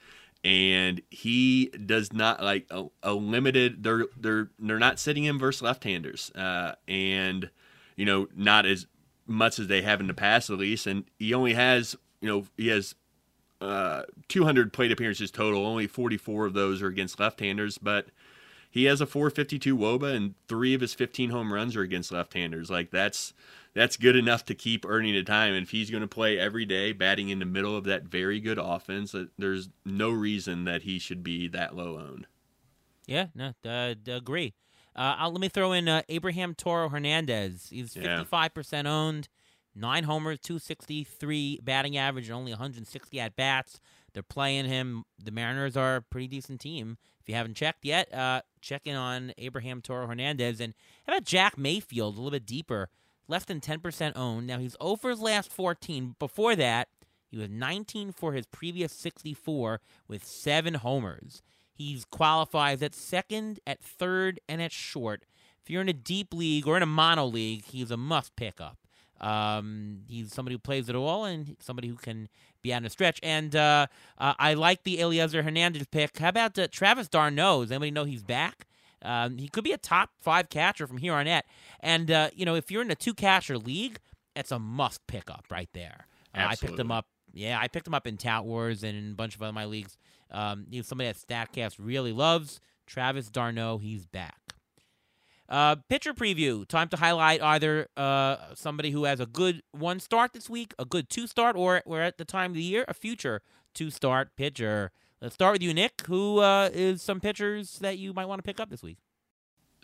And 0.44 1.02
he 1.10 1.66
does 1.66 2.12
not 2.12 2.42
like 2.42 2.66
a, 2.70 2.86
a 3.02 3.14
limited. 3.14 3.82
They're 3.82 4.06
they're 4.16 4.50
they're 4.58 4.78
not 4.78 4.98
sitting 4.98 5.24
him 5.24 5.38
versus 5.38 5.62
left-handers, 5.62 6.30
uh, 6.34 6.74
and 6.86 7.50
you 7.96 8.04
know 8.04 8.28
not 8.34 8.66
as 8.66 8.86
much 9.26 9.58
as 9.58 9.66
they 9.66 9.82
have 9.82 10.00
in 10.00 10.06
the 10.06 10.14
past 10.14 10.50
at 10.50 10.58
least. 10.58 10.86
And 10.86 11.04
he 11.18 11.34
only 11.34 11.54
has 11.54 11.96
you 12.20 12.28
know 12.28 12.44
he 12.56 12.68
has 12.68 12.94
uh, 13.60 14.02
200 14.28 14.72
plate 14.72 14.92
appearances 14.92 15.30
total. 15.30 15.66
Only 15.66 15.86
44 15.86 16.46
of 16.46 16.54
those 16.54 16.82
are 16.82 16.88
against 16.88 17.18
left-handers, 17.18 17.78
but 17.78 18.08
he 18.70 18.84
has 18.84 19.00
a 19.00 19.06
452 19.06 19.76
woba 19.76 20.14
and 20.14 20.34
three 20.48 20.74
of 20.74 20.80
his 20.80 20.94
15 20.94 21.30
home 21.30 21.52
runs 21.52 21.76
are 21.76 21.82
against 21.82 22.12
left-handers. 22.12 22.70
Like 22.70 22.90
that's 22.90 23.32
that's 23.74 23.98
good 23.98 24.16
enough 24.16 24.44
to 24.46 24.54
keep 24.54 24.86
earning 24.86 25.14
the 25.14 25.22
time. 25.22 25.52
And 25.52 25.62
if 25.62 25.70
he's 25.70 25.90
going 25.90 26.00
to 26.00 26.08
play 26.08 26.38
every 26.38 26.64
day, 26.64 26.92
batting 26.92 27.28
in 27.28 27.38
the 27.38 27.44
middle 27.44 27.76
of 27.76 27.84
that 27.84 28.04
very 28.04 28.40
good 28.40 28.58
offense, 28.58 29.14
uh, 29.14 29.26
there's 29.38 29.68
no 29.84 30.10
reason 30.10 30.64
that 30.64 30.82
he 30.82 30.98
should 30.98 31.22
be 31.22 31.46
that 31.48 31.76
low 31.76 31.98
owned. 31.98 32.26
Yeah, 33.06 33.26
no, 33.34 33.52
uh, 33.64 33.94
agree. 34.08 34.54
Uh, 34.96 35.14
I'll, 35.18 35.30
let 35.30 35.40
me 35.40 35.50
throw 35.50 35.72
in 35.72 35.88
uh, 35.88 36.02
Abraham 36.08 36.54
Toro 36.54 36.88
Hernandez. 36.88 37.68
He's 37.70 37.94
55% 37.94 38.86
owned, 38.86 39.28
nine 39.76 40.04
homers, 40.04 40.40
263 40.40 41.60
batting 41.62 41.96
average, 41.96 42.26
and 42.26 42.34
only 42.34 42.52
160 42.52 43.20
at 43.20 43.36
bats. 43.36 43.78
They're 44.12 44.22
playing 44.22 44.64
him. 44.64 45.04
The 45.22 45.30
Mariners 45.30 45.76
are 45.76 45.96
a 45.96 46.02
pretty 46.02 46.26
decent 46.26 46.60
team. 46.60 46.96
If 47.20 47.28
you 47.28 47.34
haven't 47.34 47.54
checked 47.54 47.84
yet, 47.84 48.12
uh, 48.14 48.42
check 48.62 48.86
in 48.86 48.96
on 48.96 49.32
Abraham 49.36 49.82
Toro 49.82 50.06
Hernandez. 50.06 50.60
And 50.60 50.74
how 51.06 51.12
about 51.12 51.24
Jack 51.24 51.58
Mayfield, 51.58 52.14
a 52.14 52.16
little 52.16 52.30
bit 52.30 52.46
deeper, 52.46 52.88
less 53.28 53.44
than 53.44 53.60
10% 53.60 54.12
owned. 54.16 54.46
Now 54.46 54.58
he's 54.58 54.76
over 54.80 55.10
his 55.10 55.20
last 55.20 55.52
14. 55.52 56.16
Before 56.18 56.56
that, 56.56 56.88
he 57.28 57.36
was 57.36 57.50
19 57.50 58.12
for 58.12 58.32
his 58.32 58.46
previous 58.46 58.92
64 58.92 59.80
with 60.08 60.24
seven 60.24 60.74
homers. 60.74 61.42
He 61.72 62.02
qualifies 62.10 62.82
at 62.82 62.94
second, 62.94 63.60
at 63.66 63.82
third, 63.82 64.40
and 64.48 64.62
at 64.62 64.72
short. 64.72 65.24
If 65.62 65.68
you're 65.68 65.82
in 65.82 65.88
a 65.90 65.92
deep 65.92 66.32
league 66.32 66.66
or 66.66 66.76
in 66.76 66.82
a 66.82 66.86
mono 66.86 67.26
league, 67.26 67.64
he's 67.64 67.90
a 67.90 67.96
must 67.96 68.34
pick 68.36 68.60
up. 68.60 68.78
Um, 69.20 70.02
he's 70.08 70.32
somebody 70.32 70.54
who 70.54 70.58
plays 70.58 70.88
it 70.88 70.94
all 70.94 71.24
and 71.24 71.56
somebody 71.60 71.88
who 71.88 71.96
can 71.96 72.28
be 72.62 72.72
out 72.72 72.82
in 72.82 72.86
a 72.86 72.90
stretch. 72.90 73.18
And 73.22 73.54
uh, 73.56 73.86
uh, 74.18 74.34
I 74.38 74.54
like 74.54 74.82
the 74.82 74.98
Elieser 74.98 75.42
Hernandez 75.42 75.86
pick. 75.90 76.18
How 76.18 76.28
about 76.28 76.58
uh, 76.58 76.68
Travis 76.70 77.08
d'Arnaud? 77.08 77.62
Does 77.62 77.72
anybody 77.72 77.90
know 77.90 78.04
he's 78.04 78.22
back? 78.22 78.66
Um, 79.02 79.38
he 79.38 79.48
could 79.48 79.64
be 79.64 79.72
a 79.72 79.78
top 79.78 80.10
five 80.20 80.48
catcher 80.48 80.86
from 80.86 80.98
here 80.98 81.14
on 81.14 81.28
out. 81.28 81.44
And, 81.80 82.10
uh, 82.10 82.30
you 82.34 82.44
know, 82.44 82.54
if 82.54 82.70
you're 82.70 82.82
in 82.82 82.90
a 82.90 82.96
two 82.96 83.14
catcher 83.14 83.56
league, 83.58 83.98
it's 84.34 84.52
a 84.52 84.58
must 84.58 85.06
pick 85.06 85.30
up 85.30 85.44
right 85.50 85.68
there. 85.72 86.06
Uh, 86.34 86.46
I 86.48 86.56
picked 86.56 86.78
him 86.78 86.90
up. 86.90 87.06
Yeah, 87.32 87.58
I 87.60 87.68
picked 87.68 87.86
him 87.86 87.94
up 87.94 88.06
in 88.06 88.16
Tout 88.16 88.46
Wars 88.46 88.82
and 88.82 88.96
in 88.96 89.10
a 89.12 89.14
bunch 89.14 89.34
of 89.34 89.42
other 89.42 89.52
my 89.52 89.66
leagues. 89.66 89.96
Um, 90.30 90.66
he's 90.70 90.86
somebody 90.86 91.10
that 91.10 91.18
Statcast 91.18 91.76
really 91.78 92.12
loves. 92.12 92.60
Travis 92.86 93.28
d'Arnaud, 93.28 93.78
he's 93.78 94.06
back. 94.06 94.38
Uh, 95.48 95.76
pitcher 95.88 96.12
preview. 96.12 96.66
Time 96.66 96.88
to 96.88 96.96
highlight 96.96 97.40
either 97.40 97.88
uh, 97.96 98.36
somebody 98.54 98.90
who 98.90 99.04
has 99.04 99.20
a 99.20 99.26
good 99.26 99.62
one 99.72 100.00
start 100.00 100.32
this 100.32 100.50
week, 100.50 100.74
a 100.78 100.84
good 100.84 101.08
two 101.08 101.26
start, 101.26 101.56
or 101.56 101.82
we're 101.86 102.02
at 102.02 102.18
the 102.18 102.24
time 102.24 102.50
of 102.50 102.56
the 102.56 102.62
year, 102.62 102.84
a 102.88 102.94
future 102.94 103.42
two 103.74 103.90
start 103.90 104.34
pitcher. 104.36 104.90
Let's 105.20 105.34
start 105.34 105.52
with 105.54 105.62
you, 105.62 105.72
Nick. 105.72 106.02
Who 106.06 106.40
uh, 106.40 106.70
is 106.72 107.02
some 107.02 107.20
pitchers 107.20 107.78
that 107.78 107.98
you 107.98 108.12
might 108.12 108.26
want 108.26 108.38
to 108.38 108.42
pick 108.42 108.60
up 108.60 108.70
this 108.70 108.82
week? 108.82 108.98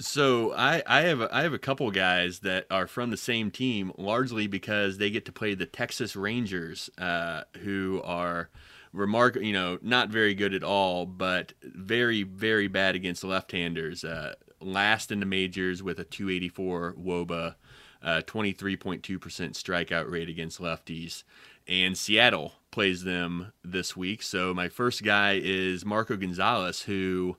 So 0.01 0.53
I, 0.55 0.83
I 0.87 1.03
have 1.03 1.21
a, 1.21 1.35
I 1.35 1.43
have 1.43 1.53
a 1.53 1.59
couple 1.59 1.91
guys 1.91 2.41
that 2.41 2.67
are 2.71 2.87
from 2.87 3.11
the 3.11 3.17
same 3.17 3.51
team, 3.51 3.93
largely 3.97 4.47
because 4.47 4.99
they 4.99 5.11
get 5.11 5.27
to 5.27 5.33
play 5.33 5.55
the 5.55 5.67
Texas 5.67 6.17
Rangers, 6.17 6.91
uh, 6.99 7.43
who 7.59 8.01
are 8.05 8.51
remark 8.93 9.37
you 9.37 9.53
know 9.53 9.79
not 9.81 10.11
very 10.11 10.35
good 10.35 10.55
at 10.55 10.65
all, 10.65 11.07
but 11.07 11.53
very 11.63 12.25
very 12.25 12.69
bad 12.69 12.95
against 12.95 13.23
left-handers. 13.23 14.05
Uh, 14.05 14.35
last 14.63 15.11
in 15.11 15.21
the 15.21 15.27
majors 15.27 15.83
with 15.83 15.99
a 15.99 16.05
284 16.05 16.95
WOBA, 16.95 17.55
uh, 18.03 18.23
23.2% 18.27 19.01
strikeout 19.03 20.11
rate 20.11 20.29
against 20.29 20.61
lefties, 20.61 21.25
and 21.69 21.97
Seattle 21.97 22.55
plays 22.71 23.05
them 23.05 23.53
this 23.65 23.97
week. 23.97 24.23
So 24.23 24.53
my 24.53 24.69
first 24.69 25.05
guy 25.05 25.41
is 25.43 25.85
Marco 25.85 26.17
Gonzales, 26.17 26.83
who 26.83 27.37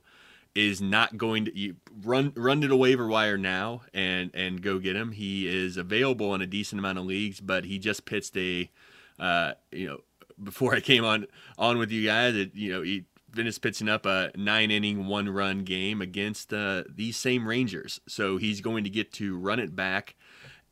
is 0.54 0.80
not 0.80 1.16
going 1.16 1.44
to 1.46 1.74
run 2.02 2.32
run 2.36 2.60
to 2.60 2.68
the 2.68 2.76
waiver 2.76 3.06
wire 3.08 3.36
now 3.36 3.82
and 3.92 4.30
and 4.34 4.62
go 4.62 4.78
get 4.78 4.96
him. 4.96 5.12
He 5.12 5.48
is 5.48 5.76
available 5.76 6.34
in 6.34 6.40
a 6.40 6.46
decent 6.46 6.78
amount 6.78 6.98
of 6.98 7.04
leagues, 7.04 7.40
but 7.40 7.64
he 7.64 7.78
just 7.78 8.04
pitched 8.04 8.36
a 8.36 8.70
uh, 9.18 9.54
you 9.72 9.88
know 9.88 10.00
before 10.42 10.74
I 10.74 10.80
came 10.80 11.04
on 11.04 11.26
on 11.58 11.78
with 11.78 11.90
you 11.90 12.04
guys, 12.06 12.36
it, 12.36 12.54
you 12.54 12.72
know 12.72 12.82
he 12.82 13.04
finished 13.34 13.62
pitching 13.62 13.88
up 13.88 14.06
a 14.06 14.30
nine 14.36 14.70
inning 14.70 15.06
one 15.06 15.28
run 15.28 15.64
game 15.64 16.00
against 16.00 16.52
uh, 16.52 16.84
these 16.88 17.16
same 17.16 17.46
Rangers, 17.46 18.00
so 18.06 18.36
he's 18.36 18.60
going 18.60 18.84
to 18.84 18.90
get 18.90 19.12
to 19.14 19.36
run 19.36 19.58
it 19.58 19.74
back 19.74 20.14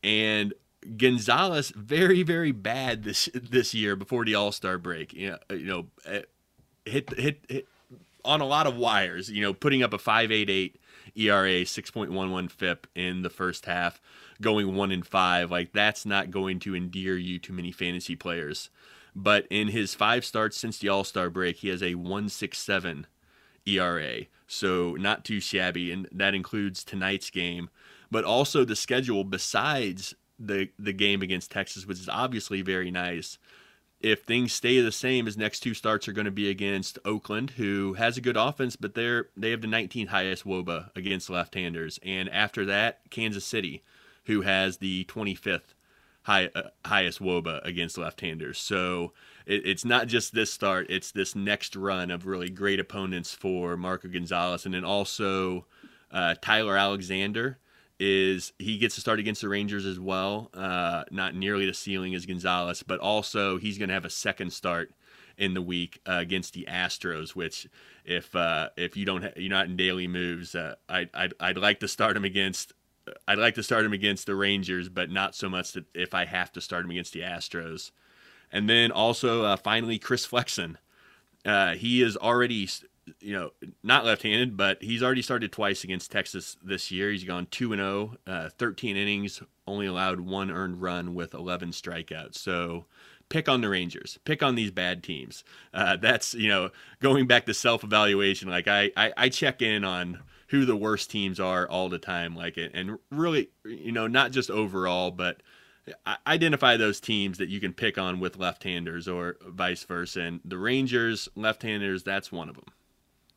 and. 0.02 0.54
Gonzales 0.96 1.70
very 1.76 2.24
very 2.24 2.50
bad 2.50 3.04
this 3.04 3.28
this 3.32 3.72
year 3.72 3.94
before 3.94 4.24
the 4.24 4.34
All 4.34 4.50
Star 4.50 4.78
break. 4.78 5.12
You 5.12 5.30
know, 5.30 5.56
you 5.56 5.66
know, 5.66 5.86
eh, 6.04 6.22
hit 6.84 7.16
hit 7.16 7.44
hit 7.48 7.68
on 8.24 8.40
a 8.40 8.46
lot 8.46 8.66
of 8.66 8.76
wires, 8.76 9.30
you 9.30 9.42
know, 9.42 9.52
putting 9.52 9.82
up 9.82 9.92
a 9.92 9.98
5.88 9.98 10.74
ERA, 11.14 11.64
6.11 11.64 12.50
FIP 12.50 12.86
in 12.94 13.22
the 13.22 13.30
first 13.30 13.66
half, 13.66 14.00
going 14.40 14.74
1 14.74 14.92
in 14.92 15.02
5, 15.02 15.50
like 15.50 15.72
that's 15.72 16.06
not 16.06 16.30
going 16.30 16.58
to 16.60 16.76
endear 16.76 17.16
you 17.16 17.38
to 17.40 17.52
many 17.52 17.72
fantasy 17.72 18.16
players. 18.16 18.70
But 19.14 19.46
in 19.50 19.68
his 19.68 19.94
5 19.94 20.24
starts 20.24 20.56
since 20.56 20.78
the 20.78 20.88
All-Star 20.88 21.28
break, 21.30 21.56
he 21.56 21.68
has 21.68 21.82
a 21.82 21.94
167 21.94 23.06
ERA. 23.66 24.22
So 24.46 24.96
not 24.98 25.24
too 25.24 25.40
shabby 25.40 25.92
and 25.92 26.08
that 26.12 26.34
includes 26.34 26.84
tonight's 26.84 27.30
game, 27.30 27.70
but 28.10 28.24
also 28.24 28.64
the 28.64 28.76
schedule 28.76 29.24
besides 29.24 30.14
the 30.38 30.68
the 30.78 30.92
game 30.92 31.22
against 31.22 31.50
Texas, 31.50 31.86
which 31.86 32.00
is 32.00 32.08
obviously 32.08 32.62
very 32.62 32.90
nice. 32.90 33.38
If 34.00 34.22
things 34.22 34.52
stay 34.52 34.80
the 34.80 34.90
same, 34.90 35.26
his 35.26 35.38
next 35.38 35.60
two 35.60 35.74
starts 35.74 36.08
are 36.08 36.12
going 36.12 36.24
to 36.24 36.32
be 36.32 36.50
against 36.50 36.98
Oakland, 37.04 37.50
who 37.50 37.94
has 37.94 38.16
a 38.16 38.20
good 38.20 38.36
offense, 38.36 38.74
but 38.74 38.94
they're 38.94 39.28
they 39.36 39.50
have 39.50 39.60
the 39.60 39.68
19th 39.68 40.08
highest 40.08 40.44
WOBA 40.44 40.90
against 40.96 41.30
left-handers, 41.30 42.00
and 42.02 42.28
after 42.30 42.64
that, 42.64 43.00
Kansas 43.10 43.44
City, 43.44 43.82
who 44.24 44.40
has 44.42 44.78
the 44.78 45.04
25th 45.04 45.74
high, 46.22 46.50
uh, 46.54 46.68
highest 46.84 47.20
WOBA 47.20 47.64
against 47.64 47.98
left-handers. 47.98 48.58
So 48.58 49.12
it, 49.46 49.66
it's 49.66 49.84
not 49.84 50.06
just 50.06 50.34
this 50.34 50.52
start; 50.52 50.86
it's 50.88 51.12
this 51.12 51.34
next 51.34 51.76
run 51.76 52.10
of 52.10 52.26
really 52.26 52.50
great 52.50 52.80
opponents 52.80 53.34
for 53.34 53.76
Marco 53.76 54.08
Gonzales, 54.08 54.64
and 54.64 54.74
then 54.74 54.84
also 54.84 55.66
uh, 56.10 56.34
Tyler 56.40 56.76
Alexander 56.76 57.58
is 57.98 58.52
he 58.58 58.78
gets 58.78 58.96
to 58.96 59.00
start 59.00 59.20
against 59.20 59.42
the 59.42 59.48
Rangers 59.48 59.86
as 59.86 60.00
well. 60.00 60.50
Uh, 60.54 61.04
not 61.10 61.36
nearly 61.36 61.66
the 61.66 61.74
ceiling 61.74 62.14
as 62.14 62.26
Gonzales, 62.26 62.82
but 62.82 62.98
also 62.98 63.58
he's 63.58 63.78
going 63.78 63.88
to 63.88 63.94
have 63.94 64.04
a 64.04 64.10
second 64.10 64.52
start 64.52 64.92
in 65.38 65.54
the 65.54 65.62
week 65.62 66.00
uh, 66.08 66.14
against 66.14 66.52
the 66.52 66.66
Astros. 66.68 67.30
Which, 67.30 67.68
if 68.04 68.34
uh, 68.34 68.70
if 68.76 68.96
you 68.96 69.04
don't 69.04 69.22
ha- 69.22 69.32
you're 69.36 69.50
not 69.50 69.66
in 69.66 69.76
daily 69.76 70.08
moves, 70.08 70.54
uh, 70.54 70.74
I 70.88 71.08
I'd, 71.14 71.34
I'd 71.38 71.58
like 71.58 71.80
to 71.80 71.88
start 71.88 72.16
him 72.16 72.24
against. 72.24 72.72
I'd 73.26 73.38
like 73.38 73.54
to 73.54 73.62
start 73.62 73.84
him 73.84 73.92
against 73.92 74.26
the 74.26 74.34
Rangers, 74.34 74.88
but 74.88 75.10
not 75.10 75.34
so 75.34 75.48
much 75.48 75.72
that 75.72 75.84
if 75.94 76.14
I 76.14 76.24
have 76.24 76.52
to 76.52 76.60
start 76.60 76.84
him 76.84 76.90
against 76.90 77.12
the 77.12 77.20
Astros. 77.20 77.90
And 78.50 78.68
then 78.68 78.90
also 78.92 79.44
uh, 79.44 79.56
finally 79.56 79.98
Chris 79.98 80.24
Flexen. 80.24 80.78
Uh, 81.44 81.74
he 81.74 82.02
is 82.02 82.16
already 82.16 82.68
you 83.20 83.32
know, 83.32 83.50
not 83.82 84.04
left-handed, 84.04 84.56
but 84.56 84.82
he's 84.82 85.02
already 85.02 85.22
started 85.22 85.52
twice 85.52 85.84
against 85.84 86.10
Texas 86.10 86.56
this 86.62 86.90
year. 86.90 87.10
He's 87.10 87.24
gone 87.24 87.46
2 87.50 87.72
and 87.72 87.80
0, 87.80 88.16
uh, 88.26 88.48
13 88.50 88.96
innings, 88.96 89.42
only 89.66 89.86
allowed 89.86 90.20
one 90.20 90.50
earned 90.50 90.80
run 90.80 91.14
with 91.14 91.34
11 91.34 91.70
strikeouts. 91.70 92.36
So 92.36 92.86
pick 93.28 93.48
on 93.48 93.60
the 93.60 93.68
Rangers, 93.68 94.18
pick 94.24 94.42
on 94.42 94.54
these 94.54 94.70
bad 94.70 95.02
teams. 95.02 95.42
Uh, 95.74 95.96
that's, 95.96 96.34
you 96.34 96.48
know, 96.48 96.70
going 97.00 97.26
back 97.26 97.46
to 97.46 97.54
self-evaluation. 97.54 98.48
Like 98.48 98.68
I, 98.68 98.90
I, 98.96 99.12
I 99.16 99.28
check 99.28 99.62
in 99.62 99.84
on 99.84 100.20
who 100.52 100.66
the 100.66 100.76
worst 100.76 101.10
teams 101.10 101.40
are 101.40 101.66
all 101.66 101.88
the 101.88 101.98
time, 101.98 102.36
like 102.36 102.58
it, 102.58 102.70
and 102.74 102.98
really, 103.10 103.48
you 103.64 103.90
know, 103.90 104.06
not 104.06 104.30
just 104.32 104.50
overall, 104.50 105.10
but 105.10 105.42
identify 106.26 106.76
those 106.76 107.00
teams 107.00 107.38
that 107.38 107.48
you 107.48 107.58
can 107.58 107.72
pick 107.72 107.96
on 107.96 108.20
with 108.20 108.36
left-handers 108.36 109.08
or 109.08 109.38
vice 109.48 109.82
versa. 109.84 110.20
And 110.20 110.40
the 110.44 110.58
Rangers, 110.58 111.26
left-handers, 111.34 112.02
that's 112.02 112.30
one 112.30 112.50
of 112.50 112.54
them. 112.54 112.66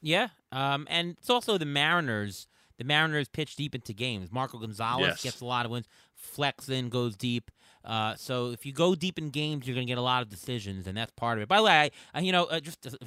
Yeah, 0.02 0.28
um, 0.52 0.86
and 0.90 1.16
it's 1.18 1.30
also 1.30 1.58
the 1.58 1.66
Mariners. 1.66 2.48
The 2.78 2.84
Mariners 2.84 3.30
pitch 3.30 3.56
deep 3.56 3.74
into 3.74 3.94
games. 3.94 4.30
Marco 4.30 4.58
Gonzales 4.60 5.08
Yes. 5.08 5.24
gets 5.24 5.40
a 5.40 5.46
lot 5.46 5.66
of 5.66 5.72
wins. 5.72 5.88
Flexen 6.14 6.90
goes 6.90 7.16
deep. 7.16 7.50
Uh, 7.86 8.16
so 8.16 8.52
if 8.52 8.66
you 8.66 8.74
go 8.74 8.94
deep 8.94 9.18
in 9.18 9.30
games, 9.30 9.66
you're 9.66 9.76
going 9.76 9.88
to 9.88 9.92
get 9.92 9.98
a 9.98 10.02
lot 10.02 10.22
of 10.22 10.28
decisions, 10.28 10.86
and 10.86 10.98
that's 10.98 11.12
part 11.12 11.38
of 11.38 11.44
it. 11.44 11.48
By 11.48 11.58
the 11.58 11.64
way, 11.64 11.72
I, 11.72 11.92
I 12.14 12.20
you 12.20 12.34
know, 12.34 12.44
uh, 12.44 12.60
just 12.60 12.86
a 12.86 12.98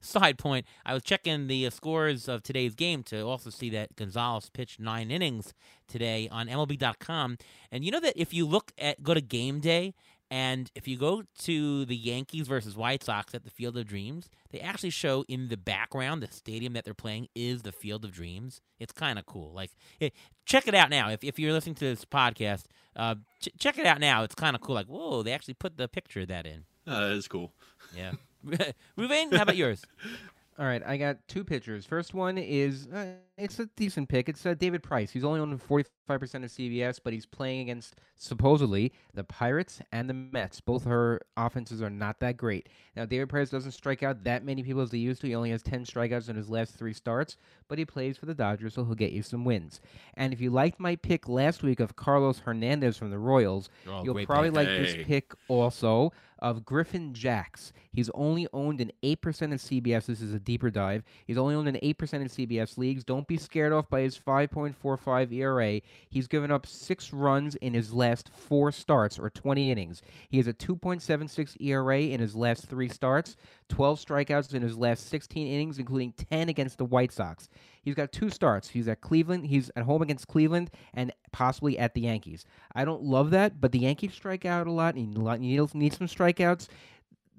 side 0.00 0.38
point, 0.38 0.66
I 0.84 0.94
was 0.94 1.02
checking 1.02 1.46
the 1.46 1.66
uh, 1.66 1.70
scores 1.70 2.28
of 2.28 2.42
today's 2.42 2.74
game 2.74 3.02
to 3.04 3.22
also 3.22 3.50
see 3.50 3.70
that 3.70 3.96
Gonzales 3.96 4.50
pitched 4.50 4.80
nine 4.80 5.10
innings 5.10 5.54
today 5.86 6.28
on 6.30 6.48
MLB.com, 6.48 7.38
and 7.70 7.84
you 7.84 7.90
know 7.90 8.00
that 8.00 8.14
if 8.16 8.32
you 8.32 8.46
look 8.46 8.72
at 8.78 9.02
go 9.02 9.14
to 9.14 9.20
game 9.20 9.60
day 9.60 9.94
and 10.30 10.70
if 10.74 10.86
you 10.86 10.98
go 10.98 11.22
to 11.40 11.84
the 11.86 11.96
Yankees 11.96 12.48
versus 12.48 12.76
White 12.76 13.02
Sox 13.02 13.34
at 13.34 13.44
the 13.44 13.50
Field 13.50 13.78
of 13.78 13.86
Dreams, 13.86 14.28
they 14.50 14.60
actually 14.60 14.90
show 14.90 15.24
in 15.26 15.48
the 15.48 15.56
background 15.56 16.22
the 16.22 16.26
stadium 16.30 16.74
that 16.74 16.84
they're 16.84 16.92
playing 16.92 17.28
is 17.34 17.62
the 17.62 17.72
Field 17.72 18.04
of 18.04 18.12
Dreams. 18.12 18.60
It's 18.78 18.92
kind 18.92 19.18
of 19.18 19.24
cool. 19.24 19.52
Like, 19.54 19.70
eh, 20.00 20.10
check 20.44 20.68
it 20.68 20.74
out 20.74 20.90
now. 20.90 21.08
If 21.08 21.24
if 21.24 21.38
you're 21.38 21.52
listening 21.52 21.76
to 21.76 21.84
this 21.86 22.04
podcast, 22.04 22.64
uh, 22.94 23.14
ch- 23.40 23.48
check 23.58 23.78
it 23.78 23.86
out 23.86 24.00
now. 24.00 24.22
It's 24.22 24.34
kind 24.34 24.54
of 24.54 24.60
cool. 24.60 24.74
Like, 24.74 24.86
whoa, 24.86 25.22
they 25.22 25.32
actually 25.32 25.54
put 25.54 25.78
the 25.78 25.88
picture 25.88 26.20
of 26.20 26.28
that 26.28 26.46
in. 26.46 26.64
Uh, 26.86 27.08
that 27.08 27.12
is 27.12 27.28
cool. 27.28 27.52
Yeah. 27.96 28.12
Ruvain, 28.98 29.34
how 29.34 29.42
about 29.42 29.56
yours? 29.56 29.84
All 30.58 30.66
right, 30.66 30.82
I 30.84 30.96
got 30.96 31.18
two 31.28 31.44
pitchers. 31.44 31.86
First 31.86 32.14
one 32.14 32.36
is 32.36 32.88
uh, 32.88 33.12
it's 33.36 33.60
a 33.60 33.66
decent 33.76 34.08
pick. 34.08 34.28
It's 34.28 34.44
uh, 34.44 34.54
David 34.54 34.82
Price. 34.82 35.12
He's 35.12 35.22
only 35.22 35.38
on 35.38 35.56
45% 35.56 35.84
of 36.10 36.20
CBS, 36.50 36.98
but 37.04 37.12
he's 37.12 37.26
playing 37.26 37.60
against 37.60 37.94
supposedly 38.16 38.92
the 39.14 39.22
Pirates 39.22 39.80
and 39.92 40.10
the 40.10 40.14
Mets. 40.14 40.60
Both 40.60 40.82
her 40.82 41.20
offenses 41.36 41.80
are 41.80 41.90
not 41.90 42.18
that 42.18 42.36
great. 42.36 42.68
Now, 42.96 43.04
David 43.04 43.28
Price 43.28 43.50
doesn't 43.50 43.70
strike 43.70 44.02
out 44.02 44.24
that 44.24 44.44
many 44.44 44.64
people 44.64 44.82
as 44.82 44.90
he 44.90 44.98
used 44.98 45.20
to. 45.20 45.28
He 45.28 45.36
only 45.36 45.50
has 45.50 45.62
10 45.62 45.84
strikeouts 45.84 46.28
in 46.28 46.34
his 46.34 46.50
last 46.50 46.74
three 46.74 46.92
starts, 46.92 47.36
but 47.68 47.78
he 47.78 47.84
plays 47.84 48.16
for 48.16 48.26
the 48.26 48.34
Dodgers, 48.34 48.74
so 48.74 48.84
he'll 48.84 48.96
get 48.96 49.12
you 49.12 49.22
some 49.22 49.44
wins. 49.44 49.80
And 50.14 50.32
if 50.32 50.40
you 50.40 50.50
liked 50.50 50.80
my 50.80 50.96
pick 50.96 51.28
last 51.28 51.62
week 51.62 51.78
of 51.78 51.94
Carlos 51.94 52.40
Hernandez 52.40 52.96
from 52.96 53.10
the 53.12 53.18
Royals, 53.18 53.68
Oh, 53.86 54.02
you'll 54.02 54.26
probably 54.26 54.50
pick. 54.50 54.56
like 54.56 54.66
Hey. 54.66 54.82
this 54.82 55.06
pick 55.06 55.32
also 55.46 56.12
of 56.40 56.64
Griffin 56.64 57.14
Jax. 57.14 57.72
He's 57.92 58.10
only 58.14 58.46
owned 58.52 58.80
in 58.80 58.92
8% 59.02 59.16
of 59.52 59.60
CBS. 59.60 60.06
This 60.06 60.20
is 60.20 60.32
a 60.32 60.38
deeper 60.38 60.70
dive. 60.70 61.02
He's 61.26 61.38
only 61.38 61.54
owned 61.54 61.68
in 61.68 61.74
8% 61.76 62.00
of 62.00 62.30
CBS 62.30 62.78
leagues. 62.78 63.04
Don't 63.04 63.26
be 63.26 63.36
scared 63.36 63.72
off 63.72 63.88
by 63.88 64.02
his 64.02 64.18
5.45 64.18 65.32
ERA. 65.32 65.80
He's 66.08 66.28
given 66.28 66.50
up 66.50 66.66
six 66.66 67.12
runs 67.12 67.54
in 67.56 67.74
his 67.74 67.92
last 67.92 68.28
four 68.28 68.72
starts, 68.72 69.18
or 69.18 69.30
20 69.30 69.70
innings. 69.70 70.02
He 70.28 70.36
has 70.36 70.46
a 70.46 70.54
2.76 70.54 71.56
ERA 71.60 72.00
in 72.00 72.20
his 72.20 72.34
last 72.34 72.66
three 72.66 72.88
starts, 72.88 73.36
12 73.68 74.04
strikeouts 74.04 74.54
in 74.54 74.62
his 74.62 74.76
last 74.76 75.08
16 75.08 75.46
innings, 75.46 75.78
including 75.78 76.12
10 76.12 76.48
against 76.48 76.78
the 76.78 76.84
White 76.84 77.12
Sox. 77.12 77.48
He's 77.88 77.94
got 77.94 78.12
two 78.12 78.28
starts. 78.28 78.68
He's 78.68 78.86
at 78.86 79.00
Cleveland. 79.00 79.46
He's 79.46 79.70
at 79.74 79.84
home 79.84 80.02
against 80.02 80.28
Cleveland 80.28 80.70
and 80.92 81.10
possibly 81.32 81.78
at 81.78 81.94
the 81.94 82.02
Yankees. 82.02 82.44
I 82.74 82.84
don't 82.84 83.02
love 83.02 83.30
that, 83.30 83.62
but 83.62 83.72
the 83.72 83.78
Yankees 83.78 84.12
strike 84.12 84.44
out 84.44 84.66
a 84.66 84.70
lot. 84.70 84.94
And 84.94 85.42
he 85.42 85.56
needs 85.74 85.96
some 85.96 86.06
strikeouts. 86.06 86.68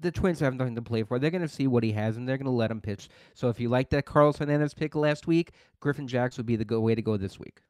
The 0.00 0.10
Twins 0.10 0.40
have 0.40 0.54
nothing 0.56 0.74
to 0.74 0.82
play 0.82 1.04
for. 1.04 1.20
They're 1.20 1.30
going 1.30 1.42
to 1.42 1.48
see 1.48 1.68
what 1.68 1.84
he 1.84 1.92
has, 1.92 2.16
and 2.16 2.28
they're 2.28 2.36
going 2.38 2.46
to 2.46 2.50
let 2.50 2.70
him 2.72 2.80
pitch. 2.80 3.08
So 3.34 3.48
if 3.48 3.60
you 3.60 3.68
like 3.68 3.90
that 3.90 4.06
Carlos 4.06 4.38
Hernandez 4.38 4.74
pick 4.74 4.96
last 4.96 5.26
week, 5.28 5.52
Griffin 5.78 6.08
Jax 6.08 6.36
would 6.36 6.46
be 6.46 6.56
the 6.56 6.64
go- 6.64 6.80
way 6.80 6.96
to 6.96 7.02
go 7.02 7.16
this 7.16 7.38
week. 7.38 7.60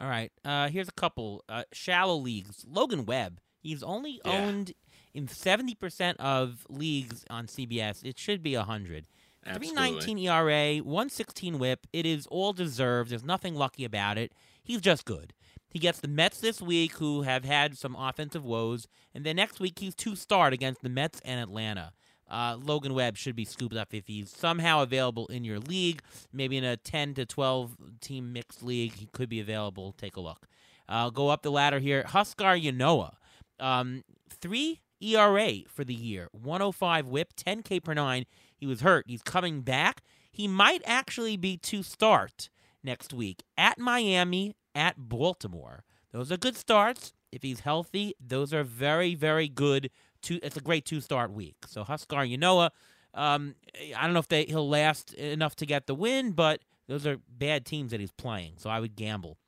All 0.00 0.08
right. 0.08 0.30
Uh, 0.44 0.68
here's 0.68 0.88
a 0.88 0.92
couple 0.92 1.44
uh, 1.48 1.62
shallow 1.72 2.16
leagues. 2.16 2.66
Logan 2.68 3.06
Webb. 3.06 3.40
He's 3.62 3.82
only 3.82 4.20
Yeah. 4.24 4.32
owned 4.44 4.72
in 5.14 5.28
70% 5.28 6.16
of 6.16 6.66
leagues 6.68 7.24
on 7.30 7.46
CBS. 7.46 8.02
It 8.04 8.18
should 8.18 8.42
be 8.42 8.56
100. 8.56 9.06
Absolutely. 9.44 9.74
319 9.74 10.18
ERA, 10.18 10.78
116 10.78 11.58
whip. 11.58 11.86
It 11.92 12.06
is 12.06 12.26
all 12.28 12.52
deserved. 12.52 13.10
There's 13.10 13.24
nothing 13.24 13.54
lucky 13.54 13.84
about 13.84 14.18
it. 14.18 14.32
He's 14.62 14.80
just 14.80 15.04
good. 15.04 15.32
He 15.68 15.78
gets 15.78 16.00
the 16.00 16.08
Mets 16.08 16.40
this 16.40 16.60
week, 16.60 16.92
who 16.94 17.22
have 17.22 17.44
had 17.44 17.76
some 17.78 17.96
offensive 17.96 18.44
woes, 18.44 18.86
and 19.14 19.24
then 19.24 19.36
next 19.36 19.58
week 19.58 19.78
he's 19.78 19.94
two 19.94 20.14
start 20.14 20.52
against 20.52 20.82
the 20.82 20.88
Mets 20.90 21.20
and 21.24 21.40
Atlanta. 21.40 21.92
uh, 22.30 22.56
Logan 22.62 22.94
Webb 22.94 23.16
should 23.16 23.34
be 23.36 23.44
scooped 23.44 23.76
up 23.76 23.92
if 23.92 24.06
he's 24.06 24.30
somehow 24.30 24.82
available 24.82 25.26
in 25.28 25.44
your 25.44 25.58
league. 25.58 26.02
Maybe 26.32 26.56
in 26.56 26.64
a 26.64 26.76
10 26.76 27.14
to 27.14 27.26
12 27.26 27.76
team 28.00 28.32
mixed 28.32 28.62
league, 28.62 28.94
he 28.94 29.06
could 29.12 29.28
be 29.28 29.40
available. 29.40 29.92
Take 29.92 30.16
a 30.16 30.20
look. 30.20 30.46
I'll 30.88 31.10
go 31.10 31.28
up 31.28 31.42
the 31.42 31.50
ladder 31.50 31.78
here. 31.78 32.04
Huascar 32.04 32.62
Ynoa, 32.62 33.14
um, 33.60 34.04
three 34.30 34.80
ERA 35.00 35.62
for 35.68 35.84
the 35.84 35.94
year, 35.94 36.28
105 36.32 37.06
WHIP, 37.08 37.34
10K 37.36 37.82
per 37.82 37.94
nine. 37.94 38.24
He 38.62 38.66
was 38.66 38.82
hurt. 38.82 39.06
He's 39.08 39.24
coming 39.24 39.62
back. 39.62 40.02
He 40.30 40.46
might 40.46 40.82
actually 40.86 41.36
be 41.36 41.56
to 41.56 41.82
start 41.82 42.48
next 42.84 43.12
week 43.12 43.42
at 43.58 43.76
Miami, 43.76 44.54
at 44.72 44.94
Baltimore. 44.96 45.82
Those 46.12 46.30
are 46.30 46.36
good 46.36 46.56
starts. 46.56 47.12
If 47.32 47.42
he's 47.42 47.58
healthy, 47.58 48.14
those 48.24 48.54
are 48.54 48.62
very, 48.62 49.16
very 49.16 49.48
good. 49.48 49.90
Two, 50.22 50.38
it's 50.44 50.56
a 50.56 50.60
great 50.60 50.84
two-start 50.84 51.32
week. 51.32 51.56
So 51.66 51.82
Huascar 51.82 52.38
Ynoa, 52.38 52.70
um, 53.14 53.56
I 53.96 54.04
don't 54.04 54.12
know 54.12 54.20
if 54.20 54.28
they, 54.28 54.44
he'll 54.44 54.68
last 54.68 55.12
enough 55.14 55.56
to 55.56 55.66
get 55.66 55.88
the 55.88 55.96
win, 55.96 56.30
but 56.30 56.60
those 56.86 57.04
are 57.04 57.16
bad 57.28 57.66
teams 57.66 57.90
that 57.90 57.98
he's 57.98 58.12
playing. 58.12 58.58
So 58.58 58.70
I 58.70 58.78
would 58.78 58.94
gamble. 58.94 59.38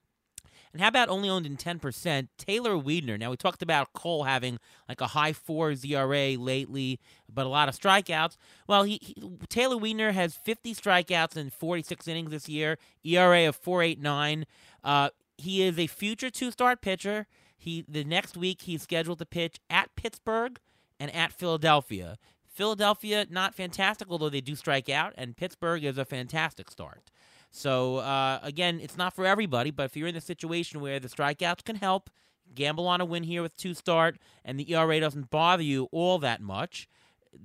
And 0.75 0.83
how 0.83 0.89
about 0.89 1.09
only 1.09 1.31
owned 1.31 1.47
in 1.47 1.57
10%? 1.57 2.29
Taylor 2.37 2.77
Widener. 2.77 3.17
Now, 3.17 3.31
we 3.31 3.37
talked 3.37 3.63
about 3.63 3.93
Cole 3.93 4.25
having 4.25 4.59
like 4.89 5.01
a 5.01 5.07
high 5.07 5.33
four 5.33 5.73
ERA 5.85 6.37
lately, 6.37 6.99
but 7.33 7.47
a 7.47 7.49
lot 7.49 7.69
of 7.69 7.79
strikeouts. 7.79 8.37
Well, 8.67 8.83
he, 8.83 8.99
he, 9.01 9.15
Taylor 9.49 9.77
Widener 9.77 10.11
has 10.11 10.35
50 10.35 10.75
strikeouts 10.75 11.37
in 11.37 11.51
46 11.51 12.09
innings 12.09 12.33
this 12.33 12.49
year, 12.49 12.77
ERA 13.05 13.49
of 13.49 13.63
4.89. 13.63 14.43
Uh, 14.83 15.11
he 15.39 15.63
is 15.63 15.79
a 15.79 15.87
future 15.87 16.29
two-start 16.29 16.81
pitcher. 16.81 17.29
He 17.57 17.85
the 17.89 18.03
next 18.03 18.37
week 18.37 18.63
he's 18.63 18.83
scheduled 18.83 19.21
to 19.21 19.27
pitch 19.27 19.61
at 19.71 19.95
Pittsburgh 19.95 20.59
and 20.99 21.15
at 21.15 21.33
Philadelphia. 21.33 22.19
Philadelphia 22.47 23.27
not 23.31 23.55
fantastic, 23.55 24.09
although 24.11 24.29
they 24.29 24.41
do 24.41 24.57
strike 24.57 24.89
out, 24.89 25.13
and 25.17 25.37
Pittsburgh 25.37 25.85
is 25.85 25.99
a 25.99 26.05
fantastic 26.05 26.71
start. 26.71 27.11
So 27.57 27.99
uh, 27.99 28.41
again, 28.43 28.81
it's 28.83 28.97
not 28.97 29.15
for 29.15 29.25
everybody, 29.25 29.71
but 29.71 29.85
if 29.85 29.97
you're 29.97 30.09
in 30.09 30.15
the 30.17 30.21
situation 30.21 30.81
where 30.81 30.99
the 30.99 31.07
strikeouts 31.09 31.63
can 31.65 31.77
help, 31.77 32.11
gamble 32.53 32.89
on 32.89 33.01
a 33.01 33.05
win 33.05 33.23
here 33.23 33.43
with 33.43 33.57
two 33.57 33.75
start, 33.75 34.19
and 34.45 34.59
the 34.59 34.75
ERA 34.75 34.99
doesn't 34.99 35.31
bother 35.31 35.63
you 35.63 35.89
all 35.93 36.19
that 36.19 36.41
much. 36.41 36.89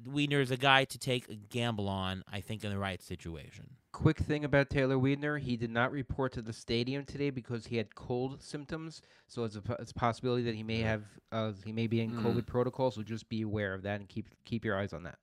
Widener 0.03 0.41
is 0.41 0.49
a 0.49 0.57
guy 0.57 0.84
to 0.86 0.97
take 0.97 1.30
a 1.30 1.36
gamble 1.36 1.88
on, 1.88 2.24
I 2.32 2.41
think, 2.41 2.64
in 2.64 2.72
the 2.72 2.80
right 2.80 3.01
situation. 3.03 3.70
Quick 3.91 4.18
thing 4.18 4.43
about 4.43 4.72
Taylor 4.72 4.97
Widener, 4.97 5.38
he 5.38 5.55
did 5.55 5.70
not 5.70 5.91
report 5.91 6.32
to 6.34 6.41
the 6.41 6.53
stadium 6.53 7.05
today 7.05 7.30
because 7.30 7.68
he 7.68 7.78
had 7.78 7.93
cold 7.93 8.41
symptoms. 8.41 9.03
So 9.28 9.43
it's 9.43 9.57
a, 9.57 9.62
it's 9.80 9.91
a 9.91 9.95
possibility 9.95 10.41
that 10.43 10.55
he 10.55 10.64
may 10.64 10.80
have 10.82 11.03
uh, 11.32 11.51
he 11.64 11.72
may 11.72 11.86
be 11.86 12.01
in 12.01 12.12
Mm. 12.12 12.24
COVID 12.24 12.47
protocol. 12.47 12.89
So 12.89 13.03
just 13.03 13.30
be 13.30 13.43
aware 13.43 13.76
of 13.76 13.84
that 13.84 13.99
and 13.99 14.10
keep 14.10 14.28
keep 14.45 14.66
your 14.66 14.76
eyes 14.76 14.91
on 14.93 15.03
that. 15.03 15.18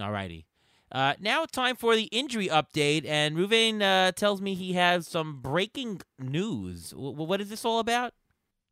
All 0.00 0.12
righty. 0.12 0.46
Uh, 0.92 1.14
now 1.20 1.44
time 1.44 1.76
for 1.76 1.96
the 1.96 2.04
injury 2.04 2.48
update, 2.48 3.04
and 3.06 3.36
Ruvain 3.36 3.82
uh, 3.82 4.12
tells 4.12 4.40
me 4.40 4.54
he 4.54 4.74
has 4.74 5.08
some 5.08 5.40
breaking 5.40 6.00
news. 6.18 6.90
W- 6.90 7.12
what 7.12 7.40
is 7.40 7.50
this 7.50 7.64
all 7.64 7.80
about? 7.80 8.12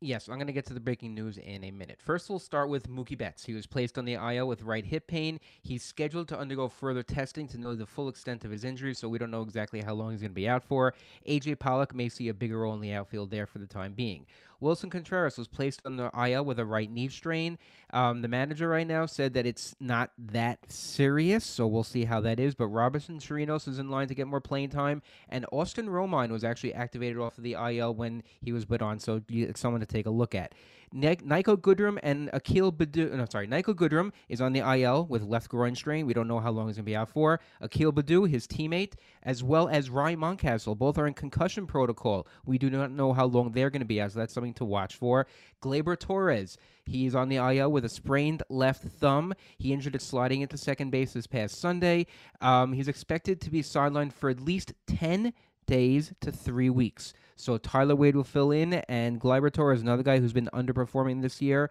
Yes, 0.01 0.27
I'm 0.27 0.35
going 0.35 0.47
to 0.47 0.53
get 0.53 0.65
to 0.67 0.73
the 0.73 0.79
breaking 0.79 1.15
news 1.15 1.37
in 1.37 1.63
a 1.63 1.71
minute. 1.71 1.99
First, 2.01 2.29
we'll 2.29 2.39
start 2.39 2.69
with 2.69 2.89
Mookie 2.89 3.17
Betts. 3.17 3.45
He 3.45 3.53
was 3.53 3.65
placed 3.65 3.97
on 3.97 4.05
the 4.05 4.13
IL 4.13 4.47
with 4.47 4.61
right 4.61 4.85
hip 4.85 5.07
pain. 5.07 5.39
He's 5.63 5.83
scheduled 5.83 6.27
to 6.27 6.37
undergo 6.37 6.67
further 6.67 7.01
testing 7.01 7.47
to 7.49 7.57
know 7.57 7.75
the 7.75 7.85
full 7.85 8.09
extent 8.09 8.45
of 8.45 8.51
his 8.51 8.65
injury, 8.65 8.93
so 8.93 9.09
we 9.09 9.17
don't 9.17 9.31
know 9.31 9.41
exactly 9.41 9.81
how 9.81 9.93
long 9.93 10.11
he's 10.11 10.21
going 10.21 10.31
to 10.31 10.35
be 10.35 10.49
out 10.49 10.63
for. 10.63 10.93
AJ 11.27 11.59
Pollock 11.59 11.95
may 11.95 12.09
see 12.09 12.27
a 12.27 12.33
bigger 12.33 12.59
role 12.59 12.73
in 12.73 12.81
the 12.81 12.93
outfield 12.93 13.31
there 13.31 13.47
for 13.47 13.59
the 13.59 13.67
time 13.67 13.93
being. 13.93 14.25
Willson 14.61 14.89
Contreras 14.89 15.37
was 15.37 15.47
placed 15.47 15.81
on 15.85 15.97
the 15.97 16.09
IL 16.17 16.45
with 16.45 16.59
a 16.59 16.65
right 16.65 16.89
knee 16.89 17.09
strain. 17.09 17.57
Um, 17.91 18.21
the 18.21 18.27
manager 18.27 18.67
right 18.67 18.87
now 18.87 19.05
said 19.05 19.33
that 19.33 19.45
it's 19.45 19.75
not 19.79 20.11
that 20.17 20.71
serious, 20.71 21.45
so 21.45 21.67
we'll 21.67 21.83
see 21.83 22.05
how 22.05 22.21
that 22.21 22.39
is. 22.39 22.55
But 22.55 22.67
Robinson 22.67 23.19
Chirinos 23.19 23.67
is 23.67 23.79
in 23.79 23.89
line 23.89 24.07
to 24.07 24.15
get 24.15 24.27
more 24.27 24.41
playing 24.41 24.69
time, 24.69 25.01
and 25.29 25.45
Austin 25.51 25.87
Romine 25.87 26.31
was 26.31 26.43
actually 26.43 26.73
activated 26.73 27.17
off 27.17 27.37
of 27.37 27.43
the 27.43 27.53
IL 27.53 27.93
when 27.93 28.23
he 28.41 28.51
was 28.51 28.65
put 28.65 28.81
on, 28.81 28.99
so 28.99 29.21
someone 29.55 29.81
to 29.81 29.87
take 29.87 30.05
a 30.05 30.11
look 30.11 30.35
at. 30.35 30.53
Ni- 30.95 31.17
Niko 31.17 31.57
Goodrum 31.57 31.99
and 32.03 32.29
Akil 32.31 32.71
Baddoo. 32.71 33.11
No, 33.13 33.25
sorry, 33.29 33.47
Niko 33.47 33.75
Goodrum 33.75 34.13
is 34.29 34.39
on 34.39 34.53
the 34.53 34.61
IL 34.61 35.05
with 35.05 35.23
left 35.23 35.49
groin 35.49 35.75
strain. 35.75 36.05
We 36.05 36.13
don't 36.13 36.27
know 36.27 36.39
how 36.39 36.51
long 36.51 36.67
he's 36.67 36.77
going 36.77 36.85
to 36.85 36.89
be 36.89 36.95
out 36.95 37.09
for. 37.09 37.41
Akil 37.59 37.91
Baddoo, 37.91 38.29
his 38.29 38.47
teammate, 38.47 38.93
as 39.21 39.43
well 39.43 39.67
as 39.67 39.89
Ryan 39.89 40.19
Mountcastle, 40.19 40.77
both 40.77 40.97
are 40.97 41.05
in 41.05 41.13
concussion 41.13 41.67
protocol. 41.67 42.25
We 42.45 42.57
do 42.57 42.69
not 42.69 42.91
know 42.91 43.11
how 43.11 43.25
long 43.25 43.51
they're 43.51 43.69
going 43.69 43.81
to 43.81 43.85
be 43.85 43.99
out, 43.99 44.13
so 44.13 44.19
that's 44.19 44.33
something 44.33 44.53
to 44.53 44.63
watch 44.63 44.95
for. 44.95 45.27
Gleyber 45.61 45.99
Torres, 45.99 46.57
he's 46.85 47.13
on 47.13 47.27
the 47.27 47.37
IL 47.37 47.73
with 47.73 47.83
a 47.83 47.89
sprained 47.89 48.43
left 48.49 48.83
thumb. 48.83 49.33
He 49.57 49.73
injured 49.73 49.95
it 49.95 50.01
sliding 50.01 50.41
into 50.41 50.57
second 50.57 50.91
base 50.91 51.11
this 51.11 51.27
past 51.27 51.59
Sunday. 51.59 52.07
Um, 52.39 52.71
he's 52.71 52.87
expected 52.87 53.41
to 53.41 53.51
be 53.51 53.61
sidelined 53.61 54.13
for 54.13 54.29
at 54.29 54.39
least 54.39 54.71
10 54.87 55.33
days 55.65 56.13
to 56.21 56.31
three 56.31 56.69
weeks. 56.69 57.13
So 57.35 57.57
Tyler 57.57 57.95
Wade 57.95 58.15
will 58.15 58.23
fill 58.23 58.51
in, 58.51 58.73
and 58.73 59.19
Gleyber 59.19 59.51
Torres, 59.51 59.81
another 59.81 60.03
guy 60.03 60.19
who's 60.19 60.33
been 60.33 60.49
underperforming 60.53 61.21
this 61.21 61.41
year, 61.41 61.69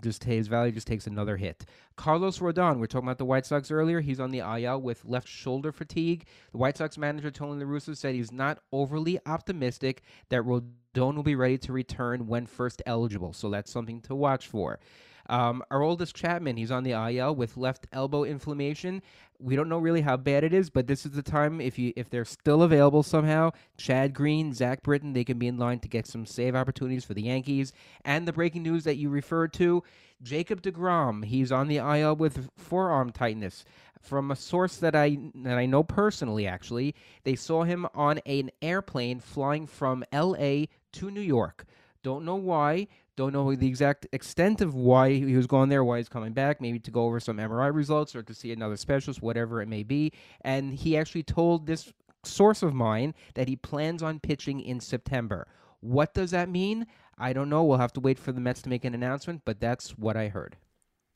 just 0.00 0.24
his 0.24 0.46
value 0.46 0.72
just 0.72 0.86
takes 0.86 1.06
another 1.06 1.36
hit. 1.36 1.66
Carlos 1.96 2.38
Rodon, 2.38 2.76
we 2.76 2.84
are 2.84 2.86
talking 2.86 3.08
about 3.08 3.18
the 3.18 3.24
White 3.24 3.44
Sox 3.44 3.70
earlier. 3.70 4.00
He's 4.00 4.20
on 4.20 4.30
the 4.30 4.38
IL 4.38 4.80
with 4.80 5.04
left 5.04 5.28
shoulder 5.28 5.72
fatigue. 5.72 6.24
The 6.52 6.58
White 6.58 6.78
Sox 6.78 6.96
manager 6.96 7.30
Tony 7.30 7.62
La 7.62 7.70
Russa 7.70 7.96
said 7.96 8.14
he's 8.14 8.32
not 8.32 8.58
overly 8.72 9.18
optimistic 9.26 10.02
that 10.30 10.42
Rodon 10.42 11.14
will 11.16 11.22
be 11.22 11.34
ready 11.34 11.58
to 11.58 11.72
return 11.72 12.26
when 12.26 12.46
first 12.46 12.80
eligible. 12.86 13.32
So 13.32 13.50
that's 13.50 13.70
something 13.70 14.00
to 14.02 14.14
watch 14.14 14.46
for. 14.46 14.78
Um, 15.28 15.62
Aroldis 15.70 16.12
Chapman, 16.12 16.56
he's 16.56 16.70
on 16.70 16.84
the 16.84 16.92
IL 16.92 17.34
with 17.34 17.56
left 17.56 17.86
elbow 17.92 18.24
inflammation. 18.24 19.02
We 19.38 19.56
don't 19.56 19.68
know 19.68 19.78
really 19.78 20.02
how 20.02 20.16
bad 20.16 20.44
it 20.44 20.52
is, 20.52 20.70
but 20.70 20.86
this 20.86 21.04
is 21.04 21.12
the 21.12 21.22
time 21.22 21.60
if 21.60 21.78
you 21.78 21.92
if 21.96 22.10
they're 22.10 22.24
still 22.24 22.62
available 22.62 23.02
somehow. 23.02 23.50
Chad 23.76 24.14
Green, 24.14 24.52
Zach 24.52 24.82
Britton, 24.82 25.12
they 25.12 25.24
can 25.24 25.38
be 25.38 25.48
in 25.48 25.58
line 25.58 25.80
to 25.80 25.88
get 25.88 26.06
some 26.06 26.26
save 26.26 26.54
opportunities 26.54 27.04
for 27.04 27.14
the 27.14 27.22
Yankees. 27.22 27.72
And 28.04 28.26
the 28.26 28.32
breaking 28.32 28.62
news 28.62 28.84
that 28.84 28.96
you 28.96 29.10
referred 29.10 29.52
to, 29.54 29.82
Jacob 30.22 30.62
deGrom, 30.62 31.24
he's 31.24 31.50
on 31.50 31.66
the 31.66 31.78
IL 31.78 32.16
with 32.16 32.50
forearm 32.56 33.10
tightness. 33.10 33.64
From 34.00 34.32
a 34.32 34.36
source 34.36 34.76
that 34.76 34.96
I 34.96 35.16
that 35.36 35.58
I 35.58 35.66
know 35.66 35.84
personally, 35.84 36.46
actually, 36.46 36.94
they 37.22 37.36
saw 37.36 37.62
him 37.62 37.86
on 37.94 38.18
an 38.26 38.50
airplane 38.60 39.20
flying 39.20 39.66
from 39.66 40.04
L.A. 40.12 40.68
to 40.92 41.10
New 41.10 41.20
York. 41.20 41.64
Don't 42.02 42.24
know 42.24 42.34
why. 42.34 42.88
Don't 43.16 43.32
know 43.32 43.54
the 43.54 43.66
exact 43.66 44.06
extent 44.12 44.60
of 44.60 44.74
why 44.74 45.12
he 45.12 45.36
was 45.36 45.46
going 45.46 45.68
there, 45.68 45.84
why 45.84 45.98
he's 45.98 46.08
coming 46.08 46.32
back, 46.32 46.60
maybe 46.60 46.78
to 46.80 46.90
go 46.90 47.04
over 47.04 47.20
some 47.20 47.36
MRI 47.36 47.74
results 47.74 48.16
or 48.16 48.22
to 48.22 48.34
see 48.34 48.52
another 48.52 48.76
specialist, 48.76 49.20
whatever 49.20 49.60
it 49.60 49.68
may 49.68 49.82
be. 49.82 50.12
And 50.40 50.72
he 50.72 50.96
actually 50.96 51.22
told 51.22 51.66
this 51.66 51.92
source 52.24 52.62
of 52.62 52.72
mine 52.72 53.14
that 53.34 53.48
he 53.48 53.56
plans 53.56 54.02
on 54.02 54.18
pitching 54.18 54.60
in 54.60 54.80
September. 54.80 55.46
What 55.80 56.14
does 56.14 56.30
that 56.30 56.48
mean? 56.48 56.86
I 57.18 57.32
don't 57.32 57.50
know. 57.50 57.64
We'll 57.64 57.78
have 57.78 57.92
to 57.94 58.00
wait 58.00 58.18
for 58.18 58.32
the 58.32 58.40
Mets 58.40 58.62
to 58.62 58.68
make 58.68 58.84
an 58.84 58.94
announcement, 58.94 59.42
but 59.44 59.60
that's 59.60 59.90
what 59.98 60.16
I 60.16 60.28
heard. 60.28 60.56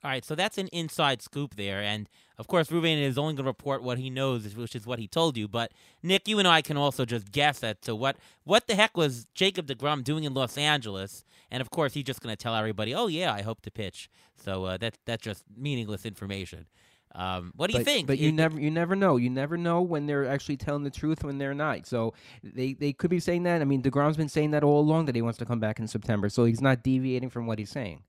All 0.05 0.11
right, 0.11 0.25
so 0.25 0.35
that's 0.35 0.59
an 0.59 0.69
inside 0.69 1.23
scoop 1.23 1.57
there, 1.57 1.81
and 1.81 2.09
of 2.39 2.47
course, 2.47 2.69
Ruvain 2.69 3.03
is 3.03 3.17
only 3.17 3.35
going 3.35 3.45
to 3.45 3.51
report 3.51 3.83
what 3.83 3.99
he 3.99 4.11
knows, 4.11 4.55
which 4.55 4.77
is 4.77 4.87
what 4.87 4.99
he 4.99 5.09
told 5.09 5.37
you. 5.37 5.49
But 5.49 5.73
Nick, 6.03 6.29
you 6.29 6.39
and 6.39 6.47
I 6.47 6.63
can 6.63 6.77
also 6.77 7.05
just 7.05 7.33
guess 7.33 7.65
at 7.65 7.83
to 7.83 7.97
what 7.97 8.17
what 8.45 8.69
the 8.69 8.77
heck 8.77 8.97
was 8.97 9.27
Jacob 9.35 9.67
deGrom 9.67 10.05
doing 10.05 10.25
in 10.25 10.35
Los 10.35 10.59
Angeles, 10.59 11.25
and 11.51 11.61
of 11.61 11.71
course, 11.71 11.95
he's 11.95 12.05
just 12.05 12.21
going 12.21 12.35
to 12.35 12.43
tell 12.43 12.55
everybody, 12.55 12.95
"Oh 12.95 13.07
yeah, 13.07 13.33
I 13.33 13.43
hope 13.43 13.63
to 13.63 13.71
pitch." 13.71 14.09
So 14.37 14.65
uh, 14.65 14.77
that 14.79 14.99
that's 15.07 15.23
just 15.23 15.45
meaningless 15.57 16.05
information. 16.05 16.67
Um, 17.15 17.53
what 17.57 17.71
do 17.71 17.79
you 17.79 17.85
think? 17.85 18.07
But 18.07 18.19
you 18.19 18.29
It- 18.29 18.33
never, 18.35 18.61
you 18.61 18.71
never 18.71 18.95
know. 18.95 19.17
You 19.17 19.31
never 19.31 19.57
know 19.57 19.81
when 19.81 20.07
they're 20.07 20.29
actually 20.29 20.59
telling 20.59 20.83
the 20.83 20.91
truth 20.91 21.25
when 21.25 21.39
they're 21.39 21.55
not. 21.55 21.87
So 21.87 22.13
they, 22.43 22.75
they 22.75 22.93
could 22.93 23.09
be 23.09 23.21
saying 23.21 23.45
that. 23.45 23.63
I 23.63 23.65
mean, 23.65 23.83
deGrom's 23.83 24.19
been 24.19 24.29
saying 24.29 24.51
that 24.51 24.63
all 24.63 24.81
along 24.81 25.07
that 25.07 25.15
he 25.15 25.23
wants 25.23 25.39
to 25.39 25.47
come 25.47 25.59
back 25.59 25.79
in 25.79 25.89
September. 25.89 26.29
So 26.29 26.45
he's 26.45 26.61
not 26.61 26.83
deviating 26.83 27.31
from 27.31 27.47
what 27.47 27.59
he's 27.59 27.71
saying. 27.71 28.03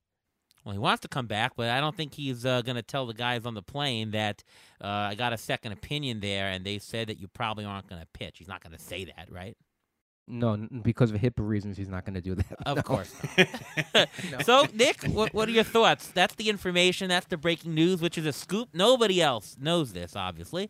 Well, 0.65 0.73
he 0.73 0.79
wants 0.79 0.99
to 1.03 1.07
come 1.07 1.27
back, 1.27 1.53
but 1.55 1.69
I 1.69 1.79
don't 1.79 1.95
think 1.95 2.15
he's 2.15 2.45
uh, 2.45 2.61
going 2.63 2.75
to 2.75 2.81
tell 2.81 3.05
the 3.05 3.13
guys 3.13 3.45
on 3.45 3.53
the 3.53 3.61
plane 3.61 4.11
that 4.11 4.43
uh, 4.83 4.87
I 4.87 5.15
got 5.15 5.31
a 5.31 5.37
second 5.37 5.71
opinion 5.71 6.19
there, 6.19 6.49
and 6.49 6.65
they 6.65 6.77
said 6.77 7.07
that 7.07 7.17
you 7.17 7.29
probably 7.29 7.63
aren't 7.63 7.87
going 7.87 8.01
to 8.01 8.07
pitch. 8.11 8.39
He's 8.39 8.49
not 8.49 8.61
going 8.61 8.75
to 8.75 8.83
say 8.83 9.05
that, 9.05 9.31
right? 9.31 9.55
No, 10.27 10.53
n- 10.53 10.81
because 10.83 11.11
of 11.11 11.21
HIPAA 11.21 11.47
reasons, 11.47 11.77
he's 11.77 11.87
not 11.87 12.03
going 12.05 12.15
to 12.15 12.21
do 12.21 12.35
that. 12.35 12.45
Of 12.65 12.77
No. 12.77 12.81
course. 12.83 13.13
So, 14.43 14.65
Nick, 14.73 15.03
what, 15.05 15.33
what 15.33 15.47
are 15.47 15.51
your 15.51 15.63
thoughts? 15.63 16.07
That's 16.07 16.35
the 16.35 16.49
information. 16.49 17.07
That's 17.09 17.27
the 17.27 17.37
breaking 17.37 17.73
news, 17.73 18.01
which 18.01 18.17
is 18.17 18.25
a 18.25 18.33
scoop. 18.33 18.69
Nobody 18.73 19.21
else 19.21 19.55
knows 19.59 19.93
this, 19.93 20.15
obviously. 20.15 20.69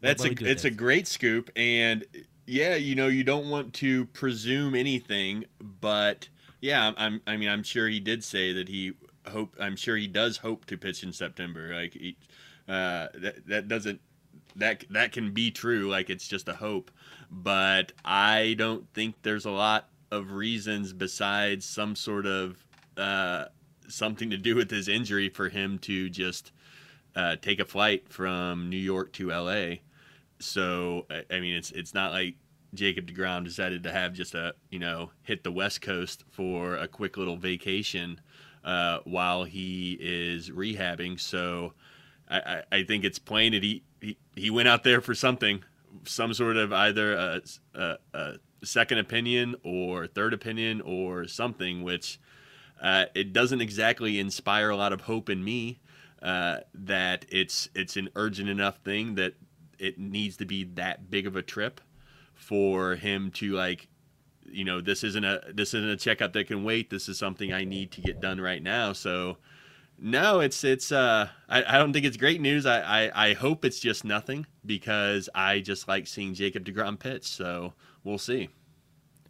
That's 0.00 0.22
a 0.22 0.28
Nobody 0.28 0.44
do 0.44 0.50
it's 0.50 0.64
a 0.64 0.68
this. 0.70 0.76
great 0.76 1.06
scoop, 1.06 1.50
and 1.56 2.04
yeah, 2.46 2.74
you 2.74 2.94
know, 2.94 3.06
you 3.06 3.22
don't 3.24 3.48
want 3.48 3.72
to 3.74 4.06
presume 4.06 4.74
anything, 4.74 5.44
but 5.60 6.28
yeah, 6.60 6.88
I'm, 6.88 6.94
I'm 6.98 7.20
I 7.26 7.36
mean, 7.36 7.48
I'm 7.48 7.62
sure 7.62 7.88
he 7.88 8.00
did 8.00 8.22
say 8.24 8.52
that 8.52 8.68
he 8.68 8.92
hope. 9.28 9.54
I'm 9.60 9.76
sure 9.76 9.96
he 9.96 10.08
does 10.08 10.36
hope 10.38 10.64
to 10.66 10.76
pitch 10.76 11.04
in 11.04 11.12
September. 11.12 11.72
Like, 11.74 11.92
he, 11.94 12.16
uh, 12.68 13.08
that 13.14 13.46
that 13.46 13.68
doesn't 13.68 14.00
that 14.56 14.84
that 14.90 15.12
can 15.12 15.32
be 15.32 15.50
true. 15.52 15.88
Like, 15.88 16.10
it's 16.10 16.26
just 16.26 16.48
a 16.48 16.54
hope, 16.54 16.90
but 17.32 17.92
I 18.04 18.54
don't 18.58 18.86
think 18.92 19.14
there's 19.22 19.46
a 19.46 19.50
lot 19.50 19.88
of 20.10 20.32
reasons 20.32 20.92
besides 20.92 21.64
some 21.64 21.96
sort 21.96 22.26
of 22.26 22.62
uh, 22.98 23.46
something 23.88 24.28
to 24.30 24.36
do 24.36 24.54
with 24.54 24.70
his 24.70 24.86
injury 24.86 25.30
for 25.30 25.48
him 25.48 25.78
to 25.78 26.10
just 26.10 26.52
uh, 27.16 27.36
take 27.36 27.58
a 27.58 27.64
flight 27.64 28.08
from 28.08 28.68
New 28.68 28.76
York 28.76 29.12
to 29.14 29.32
L.A. 29.32 29.80
So 30.38 31.06
I, 31.30 31.40
mean, 31.40 31.54
it's 31.54 31.70
it's 31.70 31.94
not 31.94 32.12
like 32.12 32.34
Jacob 32.74 33.06
deGrom 33.06 33.44
decided 33.44 33.82
to 33.84 33.92
have 33.92 34.12
just 34.12 34.34
a 34.34 34.54
you 34.70 34.78
know 34.78 35.10
hit 35.22 35.42
the 35.42 35.52
West 35.52 35.80
Coast 35.80 36.24
for 36.30 36.76
a 36.76 36.88
quick 36.88 37.16
little 37.16 37.36
vacation 37.36 38.20
uh, 38.64 38.98
while 39.04 39.44
he 39.44 39.96
is 40.00 40.50
rehabbing. 40.50 41.18
So 41.18 41.72
I, 42.28 42.38
I, 42.38 42.62
I 42.72 42.82
think 42.84 43.04
it's 43.04 43.18
plain 43.18 43.52
that 43.52 43.62
he, 43.62 43.82
he 44.00 44.16
he 44.34 44.50
went 44.50 44.68
out 44.68 44.84
there 44.84 45.00
for 45.00 45.14
something, 45.14 45.62
some 46.04 46.34
sort 46.34 46.56
of 46.56 46.72
either 46.72 47.14
a, 47.14 47.42
a, 47.74 47.96
a 48.14 48.34
second 48.64 48.98
opinion 48.98 49.56
or 49.64 50.06
third 50.06 50.32
opinion 50.32 50.80
or 50.80 51.26
something, 51.26 51.82
which 51.82 52.18
uh, 52.80 53.06
it 53.14 53.32
doesn't 53.32 53.60
exactly 53.60 54.18
inspire 54.18 54.70
a 54.70 54.76
lot 54.76 54.92
of 54.92 55.02
hope 55.02 55.30
in 55.30 55.44
me 55.44 55.80
uh, 56.22 56.58
that 56.74 57.26
it's 57.28 57.68
it's 57.74 57.96
an 57.96 58.08
urgent 58.16 58.48
enough 58.48 58.78
thing 58.78 59.14
that 59.16 59.34
it 59.78 59.98
needs 59.98 60.36
to 60.36 60.44
be 60.44 60.64
that 60.64 61.10
big 61.10 61.26
of 61.26 61.36
a 61.36 61.42
trip 61.42 61.80
for 62.34 62.96
him 62.96 63.30
to 63.30 63.52
like 63.52 63.88
you 64.44 64.64
know 64.64 64.80
this 64.80 65.02
isn't 65.04 65.24
a 65.24 65.40
this 65.52 65.74
isn't 65.74 65.90
a 65.90 65.96
checkup 65.96 66.32
that 66.32 66.46
can 66.46 66.64
wait. 66.64 66.90
This 66.90 67.08
is 67.08 67.18
something 67.18 67.52
i 67.52 67.64
need 67.64 67.90
to 67.92 68.00
get 68.00 68.20
done 68.20 68.40
right 68.40 68.62
now. 68.62 68.92
So 68.92 69.38
no 70.04 70.40
it's 70.40 70.64
it's 70.64 70.90
uh 70.90 71.28
i, 71.48 71.62
I 71.62 71.78
don't 71.78 71.92
think 71.92 72.04
it's 72.04 72.16
great 72.16 72.40
news 72.40 72.66
I, 72.66 72.80
I 73.06 73.28
i 73.28 73.32
hope 73.34 73.64
it's 73.64 73.78
just 73.78 74.04
nothing 74.04 74.46
because 74.66 75.28
i 75.34 75.60
just 75.60 75.86
like 75.86 76.06
seeing 76.08 76.34
jacob 76.34 76.64
deGrom 76.64 76.98
pitch 76.98 77.24
so 77.26 77.74
we'll 78.02 78.18
see 78.18 78.48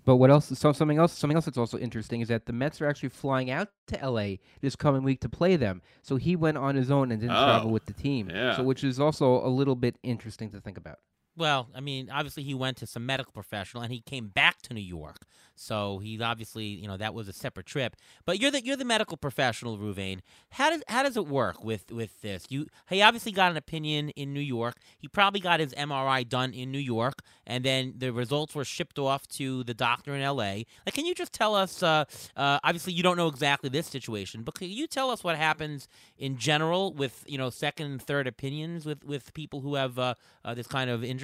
But 0.04 0.16
what 0.16 0.30
else? 0.30 0.46
So 0.58 0.72
something 0.72 0.98
else. 0.98 1.12
Something 1.12 1.36
else 1.36 1.44
that's 1.44 1.58
also 1.58 1.78
interesting 1.78 2.22
is 2.22 2.28
that 2.28 2.46
the 2.46 2.52
Mets 2.52 2.80
are 2.80 2.88
actually 2.88 3.10
flying 3.10 3.50
out 3.52 3.68
to 3.86 3.94
L.A. 4.00 4.40
this 4.60 4.74
coming 4.74 5.04
week 5.04 5.20
to 5.20 5.28
play 5.28 5.54
them. 5.54 5.80
So 6.02 6.16
he 6.16 6.34
went 6.34 6.58
on 6.58 6.74
his 6.74 6.90
own 6.90 7.12
and 7.12 7.20
didn't 7.20 7.36
travel 7.36 7.68
Oh, 7.70 7.72
with 7.72 7.86
the 7.86 7.92
team. 7.92 8.28
yeah. 8.28 8.56
So 8.56 8.64
which 8.64 8.82
is 8.82 8.98
also 8.98 9.26
a 9.46 9.50
little 9.60 9.76
bit 9.76 9.94
interesting 10.02 10.50
to 10.50 10.60
think 10.60 10.76
about. 10.76 10.98
Well, 11.36 11.68
I 11.74 11.80
mean, 11.80 12.10
obviously 12.10 12.42
he 12.42 12.54
went 12.54 12.76
to 12.78 12.86
some 12.86 13.06
medical 13.06 13.32
professional 13.32 13.82
and 13.82 13.92
he 13.92 14.00
came 14.00 14.28
back 14.28 14.60
to 14.62 14.74
New 14.74 14.80
York. 14.80 15.26
So 15.54 15.98
he's 15.98 16.20
obviously, 16.20 16.64
you 16.64 16.86
know, 16.86 16.96
that 16.96 17.14
was 17.14 17.28
a 17.28 17.32
separate 17.32 17.66
trip. 17.66 17.96
But 18.24 18.40
you're 18.40 18.50
the 18.50 18.64
you're 18.64 18.76
the 18.76 18.84
medical 18.84 19.16
professional, 19.16 19.78
Ruvain. 19.78 20.20
How 20.50 20.70
does 20.70 20.82
how 20.88 21.02
does 21.02 21.16
it 21.16 21.26
work 21.26 21.62
with 21.62 21.90
with 21.90 22.20
this? 22.20 22.46
You 22.48 22.66
he 22.88 23.02
obviously 23.02 23.32
got 23.32 23.50
an 23.50 23.56
opinion 23.56 24.10
in 24.10 24.32
New 24.32 24.40
York. 24.40 24.76
He 24.98 25.08
probably 25.08 25.40
got 25.40 25.60
his 25.60 25.72
MRI 25.74 26.28
done 26.28 26.52
in 26.52 26.72
New 26.72 26.78
York, 26.78 27.20
and 27.46 27.64
then 27.64 27.94
the 27.96 28.12
results 28.12 28.54
were 28.54 28.64
shipped 28.64 28.98
off 28.98 29.28
to 29.28 29.62
the 29.64 29.74
doctor 29.74 30.14
in 30.14 30.22
L.A. 30.22 30.66
Like, 30.86 30.94
can 30.94 31.06
you 31.06 31.14
just 31.14 31.32
tell 31.32 31.54
us? 31.54 31.82
Uh, 31.82 32.04
uh, 32.36 32.58
obviously, 32.64 32.92
you 32.92 33.02
don't 33.02 33.16
know 33.16 33.28
exactly 33.28 33.68
this 33.68 33.86
situation, 33.86 34.42
but 34.42 34.54
can 34.54 34.68
you 34.68 34.86
tell 34.86 35.10
us 35.10 35.22
what 35.22 35.36
happens 35.36 35.86
in 36.18 36.38
general 36.38 36.92
with 36.92 37.24
you 37.26 37.38
know 37.38 37.50
second 37.50 37.86
and 37.86 38.02
third 38.02 38.26
opinions 38.26 38.84
with 38.84 39.04
with 39.04 39.32
people 39.34 39.60
who 39.60 39.74
have 39.76 39.98
uh, 39.98 40.14
uh, 40.44 40.54
this 40.54 40.66
kind 40.66 40.90
of 40.90 41.04
injury? 41.04 41.21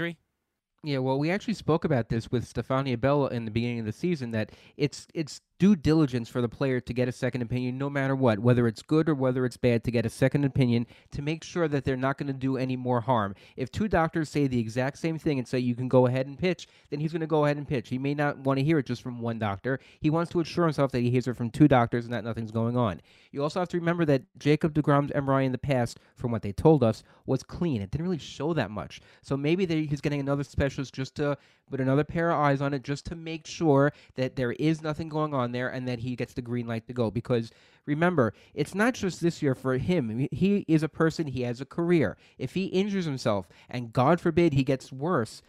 Yeah, 0.85 0.99
well, 0.99 1.19
we 1.19 1.31
actually 1.31 1.55
spoke 1.55 1.85
about 1.85 2.09
this 2.09 2.31
with 2.31 2.47
Stephania 2.47 2.97
Bell 2.97 3.27
in 3.27 3.45
the 3.45 3.51
beginning 3.51 3.81
of 3.81 3.87
the 3.87 3.93
season 3.93 4.31
that 4.31 4.53
it's 4.77 5.09
it's 5.13 5.41
due 5.59 5.75
diligence 5.75 6.29
for 6.29 6.41
the 6.41 6.49
player 6.49 6.81
to 6.81 6.95
get 6.95 7.09
a 7.09 7.13
second 7.13 7.43
opinion 7.43 7.77
no 7.77 7.91
matter 7.91 8.15
what, 8.15 8.39
whether 8.39 8.67
it's 8.67 8.83
good 8.83 9.09
or 9.09 9.15
whether 9.15 9.45
it's 9.45 9.57
bad, 9.57 9.83
to 9.85 9.91
get 9.91 10.07
a 10.07 10.11
second 10.11 10.45
opinion 10.45 10.87
to 11.11 11.21
make 11.21 11.43
sure 11.43 11.67
that 11.67 11.85
they're 11.85 11.97
not 11.97 12.17
going 12.17 12.29
to 12.29 12.33
do 12.33 12.57
any 12.57 12.77
more 12.77 13.01
harm. 13.01 13.35
If 13.57 13.73
two 13.73 13.89
doctors 13.89 14.29
say 14.29 14.47
the 14.47 14.61
exact 14.61 14.99
same 14.99 15.19
thing 15.19 15.39
and 15.39 15.49
say 15.49 15.59
you 15.59 15.75
can 15.75 15.89
go 15.89 16.07
ahead 16.07 16.27
and 16.27 16.39
pitch, 16.39 16.69
then 16.91 17.01
he's 17.01 17.13
going 17.13 17.21
to 17.21 17.27
go 17.27 17.45
ahead 17.45 17.57
and 17.57 17.67
pitch. 17.67 17.89
He 17.89 17.99
may 17.99 18.15
not 18.15 18.39
want 18.39 18.59
to 18.59 18.65
hear 18.65 18.79
it 18.79 18.87
just 18.87 19.03
from 19.03 19.21
one 19.21 19.39
doctor. 19.39 19.81
He 20.01 20.11
wants 20.11 20.31
to 20.33 20.41
assure 20.41 20.65
himself 20.65 20.93
that 20.93 21.01
he 21.01 21.11
hears 21.11 21.27
it 21.27 21.37
from 21.37 21.51
two 21.51 21.69
doctors 21.69 22.05
and 22.05 22.15
that 22.15 22.25
nothing's 22.25 22.53
going 22.53 22.77
on. 22.77 23.01
You 23.33 23.43
also 23.43 23.61
have 23.61 23.69
to 23.71 23.79
remember 23.79 24.05
that 24.07 24.23
Jacob 24.39 24.75
deGrom's 24.75 25.13
MRI 25.13 25.45
in 25.45 25.53
the 25.53 25.59
past, 25.59 25.99
from 26.15 26.31
what 26.31 26.43
they 26.43 26.53
told 26.53 26.85
us, 26.85 27.03
was 27.27 27.43
clean. 27.43 27.83
It 27.83 27.91
didn't 27.91 28.07
really 28.07 28.19
show 28.19 28.55
that 28.55 28.71
much. 28.71 29.01
So 29.23 29.37
maybe 29.37 29.65
they, 29.65 29.85
he's 29.85 30.01
getting 30.01 30.21
another 30.21 30.45
specialist 30.45 30.95
just 30.95 31.17
to 31.17 31.37
put 31.71 31.81
another 31.81 32.05
pair 32.05 32.31
of 32.31 32.39
eyes 32.39 32.61
on 32.61 32.73
it, 32.73 32.83
just 32.83 33.05
to 33.07 33.15
make 33.15 33.47
sure 33.47 33.93
that 34.15 34.37
there 34.37 34.53
is 34.53 34.83
nothing 34.83 35.09
going 35.09 35.35
on 35.35 35.48
there 35.53 35.69
and 35.69 35.87
that 35.89 36.01
he 36.01 36.17
gets 36.17 36.35
the 36.35 36.43
green 36.43 36.67
light 36.67 36.87
to 36.87 36.93
go. 36.93 37.11
Because 37.11 37.51
remember, 37.87 38.35
it's 38.55 38.75
not 38.75 38.95
just 38.95 39.21
this 39.21 39.43
year 39.43 39.55
for 39.55 39.77
him. 39.79 40.29
He 40.31 40.65
is 40.69 40.83
a 40.83 40.89
person, 40.89 41.27
he 41.27 41.43
has 41.43 41.61
a 41.61 41.67
career. 41.67 42.17
If 42.39 42.55
he 42.55 42.67
injures 42.67 43.05
himself, 43.05 43.49
and 43.69 43.93
God 43.93 44.21
forbid 44.21 44.53
he 44.53 44.65
gets 44.65 44.93
worse, 44.93 45.43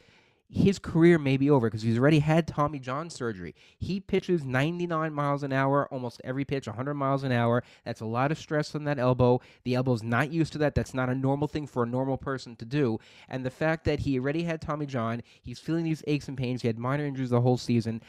his 0.51 0.79
career 0.79 1.19
may 1.19 1.37
be 1.37 1.49
over 1.49 1.67
because 1.67 1.83
he's 1.83 1.99
already 1.99 2.19
had 2.19 2.47
Tommy 2.47 2.79
John 2.79 3.09
surgery. 3.09 3.53
He 3.77 3.99
pitches 3.99 4.43
99 4.43 5.13
miles 5.13 5.43
an 5.43 5.53
hour, 5.53 5.87
almost 5.91 6.21
every 6.23 6.43
pitch 6.43 6.65
100 6.65 6.95
miles 6.95 7.23
an 7.23 7.31
hour. 7.31 7.63
That's 7.85 8.01
a 8.01 8.05
lot 8.05 8.31
of 8.31 8.39
stress 8.39 8.73
on 8.73 8.83
that 8.85 8.97
elbow. 8.97 9.41
The 9.63 9.75
elbow's 9.75 10.01
not 10.01 10.31
used 10.31 10.51
to 10.53 10.57
that. 10.59 10.73
That's 10.73 10.95
not 10.95 11.09
a 11.09 11.15
normal 11.15 11.47
thing 11.47 11.67
for 11.67 11.83
a 11.83 11.87
normal 11.87 12.17
person 12.17 12.55
to 12.57 12.65
do. 12.65 12.99
And 13.27 13.45
the 13.45 13.51
fact 13.51 13.85
that 13.85 13.99
he 13.99 14.17
already 14.17 14.43
had 14.43 14.59
Tommy 14.59 14.87
John, 14.87 15.21
he's 15.41 15.59
feeling 15.59 15.83
these 15.83 16.03
aches 16.07 16.27
and 16.27 16.37
pains. 16.37 16.63
He 16.63 16.67
had 16.67 16.79
minor 16.79 17.05
injuries 17.05 17.29
the 17.29 17.41
whole 17.41 17.57
season 17.57 18.01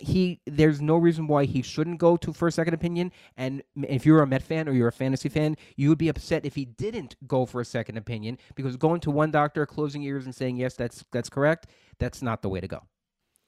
he 0.00 0.40
there's 0.46 0.80
no 0.80 0.96
reason 0.96 1.26
why 1.26 1.44
he 1.44 1.62
shouldn't 1.62 1.98
go 1.98 2.16
to 2.16 2.32
for 2.32 2.48
a 2.48 2.52
second 2.52 2.74
opinion. 2.74 3.12
And 3.36 3.62
if 3.82 4.04
you're 4.04 4.22
a 4.22 4.26
Met 4.26 4.42
fan 4.42 4.68
or 4.68 4.72
you're 4.72 4.88
a 4.88 4.92
fantasy 4.92 5.28
fan 5.28 5.56
you 5.76 5.88
would 5.88 5.98
be 5.98 6.08
upset 6.08 6.44
if 6.44 6.54
he 6.54 6.64
didn't 6.64 7.16
go 7.26 7.46
for 7.46 7.60
a 7.60 7.64
second 7.64 7.96
opinion. 7.96 8.38
Because 8.54 8.76
going 8.76 9.00
to 9.00 9.10
one 9.10 9.30
doctor 9.30 9.64
closing 9.66 10.02
ears 10.02 10.24
and 10.24 10.34
saying 10.34 10.56
yes 10.56 10.74
that's 10.74 11.04
that's 11.12 11.28
correct 11.28 11.66
that's 11.98 12.22
not 12.22 12.42
the 12.42 12.48
way 12.48 12.60
to 12.60 12.68
go. 12.68 12.82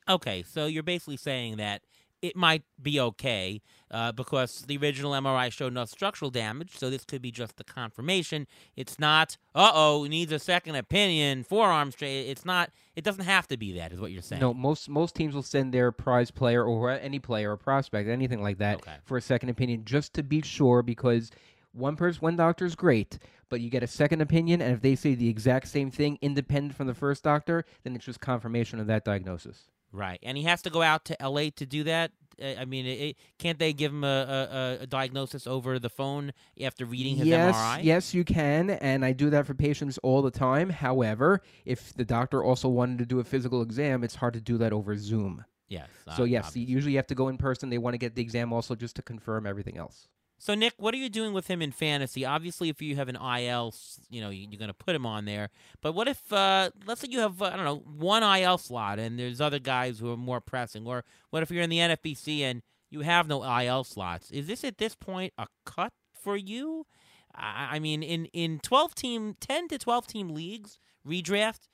Okay, 0.08 0.42
so 0.42 0.66
you're 0.66 0.82
basically 0.82 1.18
saying 1.18 1.56
that 1.58 1.82
it 2.22 2.34
might 2.36 2.62
be 2.82 2.98
okay 3.00 3.60
uh, 3.90 4.12
because 4.12 4.62
the 4.66 4.76
original 4.76 5.12
MRI 5.12 5.50
showed 5.52 5.72
no 5.72 5.84
structural 5.84 6.30
damage, 6.30 6.76
so 6.76 6.90
this 6.90 7.04
could 7.04 7.22
be 7.22 7.30
just 7.30 7.56
the 7.56 7.64
confirmation. 7.64 8.46
It's 8.76 8.98
not, 8.98 9.36
uh 9.54 9.70
oh, 9.74 10.04
needs 10.08 10.32
a 10.32 10.38
second 10.38 10.74
opinion, 10.74 11.44
forearm 11.44 11.92
straight. 11.92 12.28
It's 12.28 12.44
not, 12.44 12.70
it 12.96 13.04
doesn't 13.04 13.24
have 13.24 13.46
to 13.48 13.56
be 13.56 13.72
that, 13.78 13.92
is 13.92 14.00
what 14.00 14.10
you're 14.12 14.22
saying. 14.22 14.40
no 14.40 14.52
most 14.52 14.88
most 14.88 15.14
teams 15.14 15.34
will 15.34 15.42
send 15.42 15.72
their 15.72 15.92
prize 15.92 16.30
player 16.30 16.64
or 16.64 16.90
any 16.90 17.18
player 17.18 17.52
or 17.52 17.56
prospect 17.56 18.08
anything 18.08 18.42
like 18.42 18.58
that 18.58 18.76
Okay. 18.76 18.96
for 19.04 19.16
a 19.16 19.22
second 19.22 19.48
opinion 19.48 19.84
just 19.84 20.12
to 20.14 20.22
be 20.22 20.42
sure 20.42 20.82
because 20.82 21.30
one 21.72 21.96
person 21.96 22.20
one 22.20 22.36
doctor 22.36 22.64
is 22.64 22.74
great 22.74 23.18
but 23.50 23.60
you 23.60 23.70
get 23.70 23.82
a 23.82 23.86
second 23.86 24.20
opinion 24.20 24.60
and 24.60 24.74
if 24.74 24.80
they 24.82 24.94
say 24.96 25.14
the 25.14 25.28
exact 25.28 25.68
same 25.68 25.90
thing 25.90 26.18
independent 26.20 26.74
from 26.74 26.86
the 26.86 26.94
first 26.94 27.22
doctor 27.22 27.64
then 27.84 27.94
it's 27.94 28.04
just 28.04 28.20
confirmation 28.20 28.80
of 28.80 28.86
that 28.86 29.04
diagnosis 29.04 29.68
Right, 29.92 30.18
and 30.22 30.36
he 30.36 30.44
has 30.44 30.62
to 30.62 30.70
go 30.70 30.82
out 30.82 31.04
to 31.06 31.20
L.A. 31.20 31.50
to 31.50 31.66
do 31.66 31.84
that. 31.84 32.12
Uh, 32.40 32.54
I 32.58 32.64
mean, 32.66 32.86
it, 32.86 33.16
can't 33.38 33.58
they 33.58 33.72
give 33.72 33.92
him 33.92 34.04
a, 34.04 34.78
a, 34.80 34.82
a 34.82 34.86
diagnosis 34.86 35.46
over 35.46 35.78
the 35.78 35.88
phone 35.88 36.32
after 36.60 36.84
reading 36.84 37.16
his 37.16 37.26
yes, 37.26 37.56
MRI? 37.56 37.84
Yes, 37.84 38.14
you 38.14 38.24
can, 38.24 38.70
and 38.70 39.04
I 39.04 39.12
do 39.12 39.30
that 39.30 39.46
for 39.46 39.54
patients 39.54 39.98
all 40.02 40.22
the 40.22 40.30
time. 40.30 40.70
However, 40.70 41.42
if 41.64 41.94
the 41.94 42.04
doctor 42.04 42.44
also 42.44 42.68
wanted 42.68 42.98
to 42.98 43.06
do 43.06 43.20
a 43.20 43.24
physical 43.24 43.62
exam, 43.62 44.04
it's 44.04 44.14
hard 44.14 44.34
to 44.34 44.40
do 44.40 44.58
that 44.58 44.72
over 44.72 44.96
Zoom. 44.96 45.44
Yes. 45.68 45.88
so 46.16 46.22
uh, 46.22 46.26
yes, 46.26 46.46
obviously. 46.46 46.92
you 46.92 46.96
have 46.96 47.06
to 47.08 47.14
go 47.14 47.28
in 47.28 47.36
person. 47.36 47.68
They 47.68 47.78
want 47.78 47.94
to 47.94 47.98
get 47.98 48.14
the 48.14 48.22
exam 48.22 48.52
also 48.52 48.74
just 48.74 48.96
to 48.96 49.02
confirm 49.02 49.46
everything 49.46 49.76
else. 49.76 50.08
So 50.40 50.54
Nick, 50.54 50.74
what 50.76 50.94
are 50.94 50.98
you 50.98 51.08
doing 51.08 51.32
with 51.32 51.48
him 51.48 51.60
in 51.60 51.72
fantasy? 51.72 52.24
Obviously, 52.24 52.68
if 52.68 52.80
you 52.80 52.94
have 52.94 53.08
an 53.08 53.16
IL, 53.16 53.74
you 54.08 54.20
know 54.20 54.30
you- 54.30 54.46
you're 54.48 54.58
going 54.58 54.68
to 54.68 54.74
put 54.74 54.94
him 54.94 55.04
on 55.04 55.24
there. 55.24 55.50
But 55.80 55.92
what 55.92 56.06
if, 56.06 56.32
uh, 56.32 56.70
let's 56.86 57.00
say 57.00 57.08
you 57.10 57.18
have, 57.18 57.42
uh, 57.42 57.46
I 57.46 57.56
don't 57.56 57.64
know, 57.64 57.78
one 57.78 58.22
IL 58.22 58.56
slot, 58.56 59.00
and 59.00 59.18
there's 59.18 59.40
other 59.40 59.58
guys 59.58 59.98
who 59.98 60.12
are 60.12 60.16
more 60.16 60.40
pressing, 60.40 60.86
or 60.86 61.04
what 61.30 61.42
if 61.42 61.50
you're 61.50 61.62
in 61.62 61.70
the 61.70 61.80
NFBC 61.80 62.42
and 62.44 62.62
you 62.88 63.00
have 63.00 63.26
no 63.26 63.42
IL 63.42 63.82
slots? 63.82 64.30
Is 64.30 64.46
this 64.46 64.62
at 64.64 64.78
this 64.78 64.94
point 64.94 65.32
a 65.36 65.48
cut 65.64 65.92
for 66.14 66.36
you? 66.36 66.86
I, 67.34 67.70
I 67.72 67.78
mean, 67.80 68.02
in 68.04 68.26
in 68.26 68.60
12 68.60 68.94
team, 68.94 69.34
10 69.40 69.66
to 69.68 69.78
12 69.78 70.06
team 70.06 70.28
leagues 70.28 70.78
redraft 71.06 71.68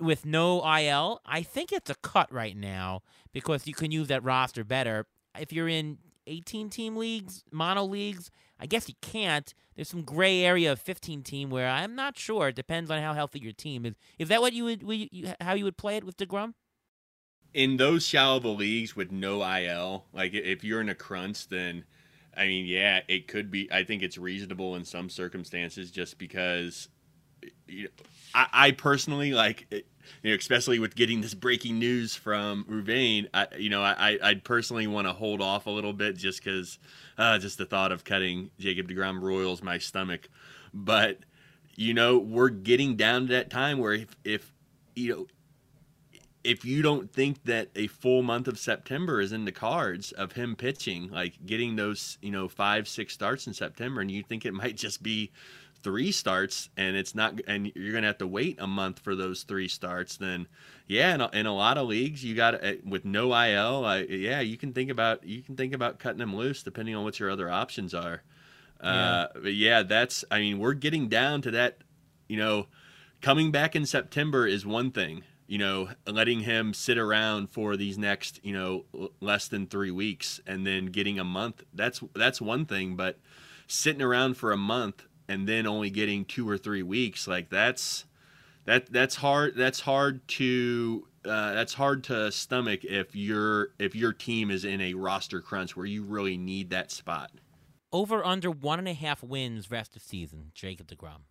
with 0.00 0.24
no 0.24 0.62
IL, 0.64 1.20
I 1.26 1.42
think 1.42 1.72
it's 1.72 1.90
a 1.90 1.94
cut 1.96 2.32
right 2.32 2.56
now 2.56 3.02
because 3.32 3.66
you 3.66 3.74
can 3.74 3.90
use 3.90 4.06
that 4.08 4.22
roster 4.22 4.62
better. 4.62 5.06
If 5.38 5.52
you're 5.52 5.68
in 5.68 5.98
18 6.26 6.70
team 6.70 6.96
leagues, 6.96 7.44
mono 7.50 7.84
leagues, 7.84 8.30
I 8.58 8.66
guess 8.66 8.88
you 8.88 8.94
can't. 9.00 9.52
There's 9.74 9.88
some 9.88 10.02
gray 10.02 10.42
area 10.44 10.72
of 10.72 10.80
15 10.80 11.22
team 11.22 11.50
where 11.50 11.68
I'm 11.68 11.94
not 11.94 12.16
sure. 12.16 12.48
It 12.48 12.56
depends 12.56 12.90
on 12.90 13.02
how 13.02 13.14
healthy 13.14 13.40
your 13.40 13.52
team 13.52 13.84
is. 13.84 13.94
Is 14.18 14.28
that 14.28 14.40
what 14.40 14.52
you 14.52 14.64
would, 14.64 14.82
would 14.82 15.08
you, 15.10 15.32
how 15.40 15.54
you 15.54 15.64
would 15.64 15.76
play 15.76 15.96
it 15.96 16.04
with 16.04 16.16
deGrom? 16.16 16.54
in 17.54 17.76
those 17.76 18.04
shallow 18.04 18.40
leagues 18.50 18.96
with 18.96 19.12
no 19.12 19.40
IL, 19.56 20.04
like 20.12 20.34
if 20.34 20.64
you're 20.64 20.80
in 20.80 20.88
a 20.88 20.94
crunch, 20.94 21.48
then 21.48 21.84
I 22.36 22.46
mean, 22.46 22.66
yeah, 22.66 23.00
it 23.08 23.28
could 23.28 23.50
be. 23.50 23.70
I 23.72 23.84
think 23.84 24.02
it's 24.02 24.18
reasonable 24.18 24.74
in 24.74 24.84
some 24.84 25.08
circumstances, 25.08 25.90
just 25.90 26.18
because 26.18 26.88
you 27.66 27.84
know, 27.84 27.90
I, 28.34 28.46
I 28.52 28.70
personally 28.72 29.32
like, 29.32 29.66
it, 29.70 29.86
you 30.22 30.30
know, 30.30 30.36
especially 30.36 30.78
with 30.78 30.94
getting 30.94 31.20
this 31.20 31.34
breaking 31.34 31.78
news 31.78 32.14
from 32.14 32.64
Ruvain, 32.64 33.28
I, 33.32 33.46
you 33.58 33.70
know, 33.70 33.82
I 33.82 34.18
I'd 34.22 34.44
personally 34.44 34.86
want 34.86 35.06
to 35.06 35.12
hold 35.12 35.40
off 35.40 35.66
a 35.66 35.70
little 35.70 35.92
bit 35.92 36.16
just 36.16 36.42
because, 36.42 36.78
uh, 37.18 37.38
just 37.38 37.58
the 37.58 37.66
thought 37.66 37.92
of 37.92 38.04
cutting 38.04 38.50
Jacob 38.58 38.88
deGrom 38.88 39.20
royals 39.20 39.62
my 39.62 39.78
stomach, 39.78 40.28
but 40.72 41.18
you 41.76 41.94
know, 41.94 42.18
we're 42.18 42.50
getting 42.50 42.96
down 42.96 43.22
to 43.22 43.32
that 43.34 43.50
time 43.50 43.78
where 43.78 43.94
if 43.94 44.16
if 44.24 44.52
you 44.94 45.10
know 45.10 45.26
if 46.44 46.62
you 46.64 46.82
don't 46.82 47.10
think 47.10 47.42
that 47.44 47.70
a 47.74 47.86
full 47.86 48.22
month 48.22 48.46
of 48.46 48.58
September 48.58 49.20
is 49.20 49.32
in 49.32 49.46
the 49.46 49.52
cards 49.52 50.12
of 50.12 50.32
him 50.32 50.54
pitching, 50.54 51.08
like 51.10 51.44
getting 51.46 51.74
those, 51.74 52.18
you 52.20 52.30
know, 52.30 52.48
five, 52.48 52.86
six 52.86 53.14
starts 53.14 53.46
in 53.46 53.54
September, 53.54 54.02
and 54.02 54.10
you 54.10 54.22
think 54.22 54.44
it 54.44 54.52
might 54.52 54.76
just 54.76 55.02
be 55.02 55.32
three 55.84 56.10
starts 56.10 56.70
and 56.78 56.96
it's 56.96 57.14
not 57.14 57.38
and 57.46 57.70
you're 57.76 57.92
gonna 57.92 58.06
have 58.06 58.18
to 58.18 58.26
wait 58.26 58.58
a 58.58 58.66
month 58.66 58.98
for 58.98 59.14
those 59.14 59.42
three 59.42 59.68
starts 59.68 60.16
then 60.16 60.48
yeah 60.88 61.14
in 61.14 61.20
a, 61.20 61.30
in 61.34 61.46
a 61.46 61.54
lot 61.54 61.76
of 61.76 61.86
leagues 61.86 62.24
you 62.24 62.34
got 62.34 62.58
with 62.84 63.04
no 63.04 63.26
il 63.26 63.84
I, 63.84 64.00
yeah 64.00 64.40
you 64.40 64.56
can 64.56 64.72
think 64.72 64.90
about 64.90 65.24
you 65.24 65.42
can 65.42 65.56
think 65.56 65.74
about 65.74 65.98
cutting 65.98 66.18
them 66.18 66.34
loose 66.34 66.62
depending 66.62 66.96
on 66.96 67.04
what 67.04 67.20
your 67.20 67.30
other 67.30 67.50
options 67.50 67.92
are 67.92 68.22
yeah. 68.82 68.88
uh 68.88 69.28
but 69.34 69.54
yeah 69.54 69.82
that's 69.82 70.24
i 70.30 70.40
mean 70.40 70.58
we're 70.58 70.72
getting 70.72 71.08
down 71.08 71.42
to 71.42 71.50
that 71.50 71.78
you 72.28 72.38
know 72.38 72.66
coming 73.20 73.52
back 73.52 73.76
in 73.76 73.84
september 73.84 74.46
is 74.46 74.64
one 74.64 74.90
thing 74.90 75.22
you 75.46 75.58
know 75.58 75.90
letting 76.06 76.40
him 76.40 76.72
sit 76.72 76.96
around 76.96 77.50
for 77.50 77.76
these 77.76 77.98
next 77.98 78.40
you 78.42 78.54
know 78.54 78.86
less 79.20 79.48
than 79.48 79.66
three 79.66 79.90
weeks 79.90 80.40
and 80.46 80.66
then 80.66 80.86
getting 80.86 81.18
a 81.18 81.24
month 81.24 81.62
that's 81.74 82.00
that's 82.14 82.40
one 82.40 82.64
thing 82.64 82.96
but 82.96 83.18
sitting 83.66 84.00
around 84.00 84.38
for 84.38 84.50
a 84.50 84.56
month 84.56 85.04
and 85.28 85.48
then 85.48 85.66
only 85.66 85.90
getting 85.90 86.24
two 86.24 86.48
or 86.48 86.58
three 86.58 86.82
weeks 86.82 87.26
like 87.26 87.48
that's 87.50 88.04
that 88.64 88.90
that's 88.92 89.16
hard 89.16 89.54
that's 89.56 89.80
hard 89.80 90.26
to 90.28 91.06
uh, 91.24 91.54
that's 91.54 91.74
hard 91.74 92.04
to 92.04 92.30
stomach 92.30 92.84
if 92.84 93.16
your 93.16 93.68
if 93.78 93.94
your 93.94 94.12
team 94.12 94.50
is 94.50 94.64
in 94.64 94.80
a 94.80 94.94
roster 94.94 95.40
crunch 95.40 95.76
where 95.76 95.86
you 95.86 96.02
really 96.02 96.36
need 96.36 96.70
that 96.70 96.90
spot. 96.90 97.30
Over 97.92 98.24
under 98.24 98.50
one 98.50 98.78
and 98.78 98.88
a 98.88 98.92
half 98.92 99.22
wins 99.22 99.70
rest 99.70 99.96
of 99.96 100.02
season 100.02 100.50
jacob 100.54 100.88
deGrom. 100.88 101.22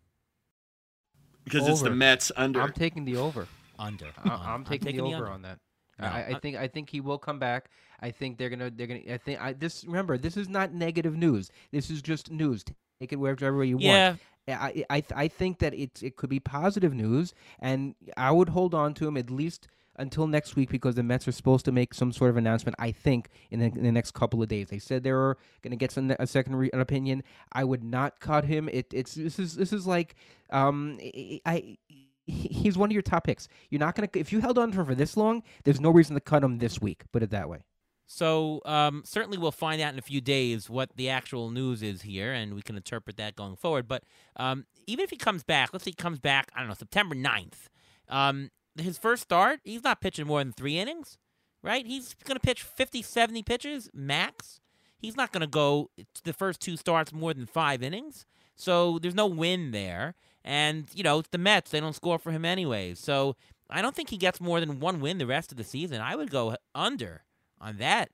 Because 1.43 1.67
it's 1.67 1.81
the 1.81 1.89
mets 1.89 2.31
under. 2.37 2.61
I'm 2.61 2.71
taking 2.71 3.05
the 3.05 3.17
over. 3.17 3.47
Under. 3.77 4.07
I, 4.23 4.33
am 4.33 4.39
I'm, 4.41 4.63
taking, 4.63 4.85
taking 4.85 5.03
the 5.03 5.15
over 5.15 5.27
on 5.27 5.41
that 5.41 5.57
no, 6.03 6.09
I, 6.09 6.35
I, 6.35 6.39
think 6.39 6.57
I 6.57 6.67
think 6.67 6.89
he 6.89 7.01
will 7.01 7.17
come 7.17 7.39
back. 7.39 7.69
I 7.99 8.11
think 8.11 8.37
they're 8.37 8.49
gonna 8.49 8.69
they're 8.69 8.87
gonna. 8.87 9.01
I 9.09 9.17
think 9.17 9.41
I 9.41 9.53
this 9.53 9.83
remember 9.85 10.17
this 10.17 10.37
is 10.37 10.49
not 10.49 10.73
negative 10.73 11.15
news. 11.15 11.51
This 11.71 11.89
is 11.89 12.01
just 12.01 12.31
news. 12.31 12.63
Take 12.99 13.13
it 13.13 13.17
wherever 13.17 13.63
you 13.63 13.77
yeah. 13.79 14.09
want. 14.09 14.19
I 14.47 14.85
I 14.89 15.03
I 15.15 15.27
think 15.27 15.59
that 15.59 15.73
it's 15.73 16.01
it 16.01 16.15
could 16.15 16.29
be 16.29 16.39
positive 16.39 16.93
news, 16.93 17.33
and 17.59 17.95
I 18.17 18.31
would 18.31 18.49
hold 18.49 18.73
on 18.73 18.93
to 18.95 19.07
him 19.07 19.17
at 19.17 19.29
least 19.29 19.67
until 19.95 20.27
next 20.27 20.55
week 20.55 20.69
because 20.69 20.95
the 20.95 21.03
Mets 21.03 21.27
are 21.27 21.31
supposed 21.31 21.65
to 21.65 21.71
make 21.71 21.93
some 21.93 22.11
sort 22.11 22.29
of 22.29 22.37
announcement. 22.37 22.75
I 22.79 22.91
think 22.91 23.29
in 23.51 23.59
the, 23.59 23.65
in 23.65 23.83
the 23.83 23.91
next 23.91 24.11
couple 24.11 24.41
of 24.41 24.49
days, 24.49 24.69
they 24.69 24.79
said 24.79 25.03
they 25.03 25.11
were 25.11 25.37
going 25.61 25.71
to 25.71 25.77
get 25.77 25.91
some 25.91 26.11
a 26.19 26.27
second 26.27 26.55
re- 26.55 26.69
an 26.73 26.79
opinion. 26.79 27.23
I 27.51 27.63
would 27.63 27.83
not 27.83 28.19
cut 28.19 28.45
him. 28.45 28.69
It 28.71 28.87
it's 28.93 29.13
this 29.13 29.39
is 29.39 29.55
this 29.55 29.73
is 29.73 29.87
like 29.87 30.15
um 30.49 30.99
I. 31.45 31.77
He's 32.25 32.77
one 32.77 32.89
of 32.89 32.93
your 32.93 33.01
top 33.01 33.25
picks. 33.25 33.47
You're 33.69 33.79
not 33.79 33.95
gonna 33.95 34.09
if 34.13 34.31
you 34.31 34.39
held 34.39 34.57
on 34.57 34.71
to 34.71 34.79
him 34.79 34.85
for 34.85 34.95
this 34.95 35.17
long. 35.17 35.43
There's 35.63 35.81
no 35.81 35.89
reason 35.89 36.15
to 36.15 36.21
cut 36.21 36.43
him 36.43 36.59
this 36.59 36.79
week. 36.81 37.03
Put 37.11 37.23
it 37.23 37.31
that 37.31 37.49
way. 37.49 37.59
So 38.05 38.61
um, 38.65 39.03
certainly 39.05 39.37
we'll 39.37 39.51
find 39.51 39.81
out 39.81 39.93
in 39.93 39.99
a 39.99 40.03
few 40.03 40.21
days 40.21 40.69
what 40.69 40.89
the 40.95 41.09
actual 41.09 41.49
news 41.49 41.81
is 41.81 42.01
here, 42.01 42.31
and 42.31 42.53
we 42.53 42.61
can 42.61 42.75
interpret 42.75 43.17
that 43.17 43.35
going 43.35 43.55
forward. 43.55 43.87
But 43.87 44.03
um, 44.35 44.65
even 44.87 45.03
if 45.03 45.09
he 45.09 45.15
comes 45.15 45.43
back, 45.43 45.69
let's 45.73 45.85
say 45.85 45.91
he 45.91 45.95
comes 45.95 46.19
back, 46.19 46.51
I 46.55 46.59
don't 46.59 46.67
know, 46.67 46.75
September 46.75 47.15
9th, 47.15 47.69
um, 48.09 48.51
his 48.77 48.97
first 48.97 49.23
start, 49.23 49.59
he's 49.63 49.83
not 49.83 50.01
pitching 50.01 50.27
more 50.27 50.39
than 50.39 50.51
three 50.51 50.77
innings, 50.77 51.17
right? 51.61 51.85
He's 51.85 52.13
going 52.25 52.35
to 52.35 52.41
pitch 52.41 52.61
50, 52.61 53.01
70 53.01 53.43
pitches 53.43 53.89
max. 53.93 54.59
He's 54.97 55.15
not 55.15 55.31
going 55.31 55.41
to 55.41 55.47
go 55.47 55.89
the 56.23 56.33
first 56.33 56.59
two 56.59 56.77
starts 56.77 57.11
more 57.13 57.33
than 57.33 57.45
five 57.45 57.81
innings. 57.81 58.25
So 58.55 58.99
there's 58.99 59.15
no 59.15 59.27
win 59.27 59.71
there. 59.71 60.15
And, 60.43 60.87
you 60.93 61.03
know, 61.03 61.19
it's 61.19 61.29
the 61.29 61.37
Mets. 61.37 61.71
They 61.71 61.79
don't 61.79 61.95
score 61.95 62.19
for 62.19 62.31
him 62.31 62.45
anyways. 62.45 62.99
So 62.99 63.35
I 63.69 63.81
don't 63.81 63.95
think 63.95 64.09
he 64.09 64.17
gets 64.17 64.41
more 64.41 64.59
than 64.59 64.79
one 64.79 64.99
win 64.99 65.17
the 65.17 65.25
rest 65.25 65.51
of 65.51 65.57
the 65.57 65.63
season. 65.63 66.01
I 66.01 66.15
would 66.15 66.29
go 66.29 66.55
under 66.75 67.23
on 67.59 67.77
that. 67.77 68.09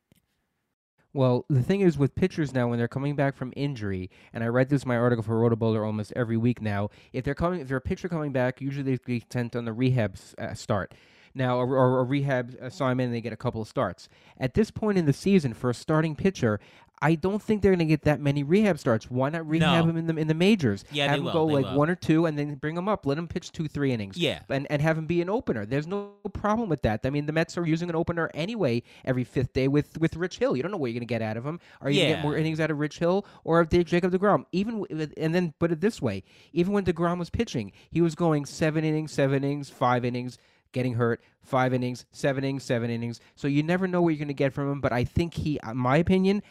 Well, 1.11 1.45
the 1.49 1.64
thing 1.64 1.81
is 1.81 1.97
with 1.97 2.14
pitchers 2.14 2.53
now 2.53 2.68
when 2.68 2.77
they're 2.77 2.88
coming 2.88 3.15
back 3.15 3.35
from 3.35 3.51
injury, 3.56 4.11
and 4.31 4.43
I 4.43 4.47
write 4.47 4.69
this 4.69 4.85
my 4.85 4.95
article 4.95 5.23
for 5.23 5.39
Rotoballer 5.41 5.84
almost 5.84 6.14
every 6.15 6.38
week 6.38 6.61
now. 6.61 6.89
If 7.14 7.26
they're 7.26 7.34
coming, 7.34 7.61
if 7.61 7.68
they're 7.68 7.77
a 7.77 7.81
pitcher 7.81 8.07
coming 8.07 8.31
back, 8.31 8.61
usually 8.61 8.84
they 8.95 9.19
get 9.19 9.34
sent 9.34 9.56
on 9.56 9.65
the 9.65 9.73
rehab 9.73 10.18
uh, 10.38 10.53
start. 10.53 10.93
Now, 11.34 11.60
or 11.60 11.99
a 11.99 12.03
rehab 12.03 12.56
assignment, 12.60 13.07
and 13.07 13.15
they 13.15 13.22
get 13.22 13.34
a 13.34 13.38
couple 13.38 13.61
of 13.61 13.68
starts. 13.68 14.10
At 14.38 14.56
this 14.56 14.72
point 14.72 14.97
in 14.97 15.06
the 15.06 15.14
season, 15.14 15.53
for 15.53 15.69
a 15.69 15.76
starting 15.76 16.15
pitcher, 16.15 16.60
I 17.01 17.15
don't 17.15 17.41
think 17.41 17.61
they're 17.61 17.71
going 17.71 17.80
to 17.80 17.85
get 17.85 18.03
that 18.03 18.19
many 18.19 18.43
rehab 18.43 18.80
starts. 18.80 19.09
Why 19.09 19.30
not 19.30 19.47
rehab 19.47 19.85
no. 19.85 19.89
him 19.89 19.97
in 19.97 20.07
the 20.07 20.15
in 20.17 20.27
the 20.27 20.34
majors? 20.34 20.84
Yeah, 20.91 21.07
have 21.07 21.13
they 21.13 21.17
him 21.19 21.26
will. 21.26 21.34
go 21.34 21.47
they 21.47 21.53
like 21.53 21.65
will. 21.65 21.77
one 21.77 21.89
or 21.89 21.95
two, 21.95 22.26
and 22.26 22.38
then 22.38 22.55
bring 22.55 22.76
him 22.76 22.89
up. 22.89 23.05
Let 23.05 23.17
him 23.17 23.27
pitch 23.27 23.51
two, 23.51 23.67
three 23.67 23.91
innings. 23.91 24.17
Yeah, 24.17 24.39
and 24.49 24.67
and 24.69 24.81
have 24.81 24.97
him 24.97 25.05
be 25.05 25.21
an 25.21 25.30
opener. 25.30 25.65
There's 25.65 25.88
no 25.88 26.11
problem 26.34 26.69
with 26.69 26.81
that. 26.84 27.01
I 27.03 27.09
mean, 27.09 27.26
the 27.26 27.34
Mets 27.34 27.57
are 27.57 27.65
using 27.65 27.89
an 27.89 27.95
opener 27.95 28.30
anyway 28.34 28.84
every 29.05 29.23
fifth 29.23 29.53
day 29.53 29.67
with 29.67 29.97
with 29.99 30.15
Rich 30.15 30.39
Hill. 30.39 30.55
You 30.55 30.63
don't 30.63 30.71
know 30.71 30.77
what 30.77 30.88
you're 30.88 30.99
going 30.99 31.07
to 31.07 31.13
get 31.13 31.21
out 31.21 31.38
of 31.38 31.45
him. 31.45 31.59
Are 31.81 31.89
you 31.89 31.99
yeah. 31.99 32.03
going 32.03 32.11
to 32.11 32.17
get 32.17 32.23
more 32.23 32.38
innings 32.38 32.59
out 32.59 32.71
of 32.71 32.80
Rich 32.80 32.99
Hill 32.99 33.26
or 33.43 33.59
of 33.59 33.69
Jacob 33.69 34.11
deGrom? 34.11 34.45
Even 34.51 34.85
and 35.17 35.34
then 35.34 35.53
put 35.59 35.71
it 35.71 35.81
this 35.81 36.01
way: 36.01 36.23
even 36.53 36.73
when 36.73 36.85
deGrom 36.85 37.19
was 37.19 37.30
pitching, 37.30 37.71
he 37.89 38.01
was 38.01 38.15
going 38.15 38.45
seven 38.45 38.84
innings, 38.84 39.11
seven 39.11 39.43
innings, 39.43 39.69
five 39.69 40.03
innings 40.03 40.38
getting 40.71 40.93
hurt, 40.93 41.21
five 41.41 41.73
innings, 41.73 42.05
seven 42.11 42.43
innings, 42.43 42.63
seven 42.63 42.89
innings. 42.89 43.19
So 43.35 43.47
you 43.47 43.63
never 43.63 43.88
know 43.88 44.01
what 44.01 44.09
you're 44.09 44.19
going 44.19 44.27
to 44.27 44.34
get 44.34 44.53
from 44.53 44.71
him. 44.71 44.81
But 44.81 44.91
I 44.91 45.03
think 45.03 45.34
he, 45.34 45.59
in 45.67 45.77
my 45.77 45.97
opinion, 45.97 46.43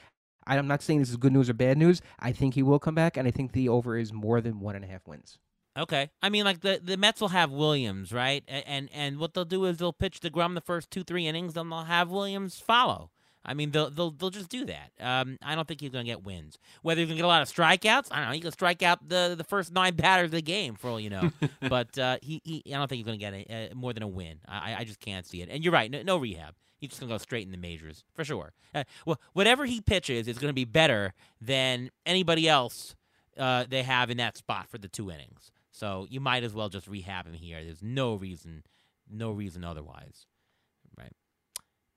I'm 0.57 0.69
not 0.69 0.83
saying 0.83 1.01
this 1.01 1.11
is 1.11 1.17
good 1.17 1.33
news 1.33 1.51
or 1.51 1.55
bad 1.55 1.77
news. 1.77 2.01
I 2.19 2.33
think 2.33 2.55
he 2.55 2.63
will 2.63 2.79
come 2.79 2.95
back, 2.95 3.17
and 3.17 3.29
I 3.29 3.31
think 3.31 3.53
the 3.53 3.69
over 3.69 3.97
is 3.97 4.13
more 4.13 4.41
than 4.41 4.61
one 4.61 4.77
and 4.77 4.85
a 4.85 4.89
half 4.89 5.07
wins. 5.07 5.39
Okay, 5.77 6.11
I 6.23 6.29
mean, 6.29 6.45
like 6.45 6.61
the 6.61 6.81
the 6.83 6.97
Mets 6.97 7.21
will 7.21 7.29
have 7.29 7.51
Williams, 7.53 8.13
right? 8.13 8.43
And 8.49 8.65
and, 8.67 8.89
and 8.93 9.19
what 9.19 9.35
they'll 9.35 9.45
do 9.45 9.65
is 9.67 9.77
they'll 9.77 9.93
pitch 9.93 10.21
deGrom 10.21 10.55
the 10.55 10.61
first 10.61 10.91
two 10.91 11.05
three 11.05 11.27
innings, 11.27 11.55
then 11.55 11.69
they'll 11.69 11.85
have 11.85 12.11
Williams 12.11 12.59
follow. 12.59 13.11
I 13.45 13.55
mean, 13.55 13.71
they'll 13.71 13.89
they'll 13.89 14.11
they'll 14.11 14.31
just 14.31 14.49
do 14.49 14.67
that. 14.67 14.91
Um, 15.01 15.39
I 15.43 15.55
don't 15.55 15.67
think 15.67 15.81
he's 15.81 15.91
gonna 15.91 16.05
get 16.05 16.25
wins. 16.25 16.59
Whether 16.83 17.01
he's 17.01 17.09
gonna 17.09 17.17
get 17.17 17.25
a 17.25 17.29
lot 17.29 17.43
of 17.43 17.49
strikeouts, 17.49 18.09
I 18.11 18.19
don't 18.19 18.27
know. 18.27 18.35
He 18.35 18.41
can 18.41 18.53
strike 18.53 18.83
out 18.83 19.09
the 19.09 19.35
the 19.39 19.45
first 19.45 19.73
nine 19.73 19.95
batters 19.97 20.27
of 20.27 20.33
the 20.33 20.43
game 20.43 20.75
for 20.75 20.91
all 20.91 21.01
you 21.01 21.11
know. 21.11 21.31
but 21.69 21.97
uh, 21.97 22.19
he, 22.21 22.43
he, 22.45 22.63
I 22.75 22.79
don't 22.79 22.89
think 22.89 22.99
he's 22.99 23.07
gonna 23.07 23.17
get 23.17 23.33
a, 23.33 23.71
uh, 23.71 23.75
more 23.75 23.93
than 23.93 24.03
a 24.03 24.09
win. 24.09 24.41
I 24.47 24.77
I 24.81 24.85
just 24.85 25.01
can't 25.01 25.27
see 25.27 25.43
it. 25.43 25.49
And 25.49 25.65
you're 25.65 25.73
right, 25.73 25.91
no, 25.91 26.03
no 26.03 26.17
rehab. 26.19 26.55
He's 26.79 26.91
just 26.91 27.01
gonna 27.01 27.13
go 27.13 27.19
straight 27.19 27.45
in 27.45 27.53
the 27.53 27.59
majors 27.59 28.05
for 28.15 28.25
sure. 28.25 28.53
Uh, 28.75 28.85
well, 29.05 29.21
whatever 29.33 29.67
he 29.67 29.81
pitches 29.81 30.29
is 30.29 30.39
gonna 30.39 30.53
be 30.53 30.65
better 30.65 31.13
than 31.41 31.91
anybody 32.07 32.49
else 32.49 32.95
uh, 33.37 33.65
they 33.69 33.83
have 33.83 34.11
in 34.11 34.17
that 34.19 34.37
spot 34.37 34.69
for 34.69 34.79
the 34.79 34.89
two 34.89 35.11
innings. 35.11 35.51
So 35.71 36.07
you 36.11 36.21
might 36.21 36.43
as 36.43 36.55
well 36.55 36.69
just 36.69 36.89
rehab 36.89 37.27
him 37.27 37.35
here. 37.35 37.63
There's 37.63 37.83
no 37.83 38.15
reason, 38.15 38.65
no 39.09 39.31
reason 39.31 39.65
otherwise. 39.65 40.27
Right. 40.97 41.13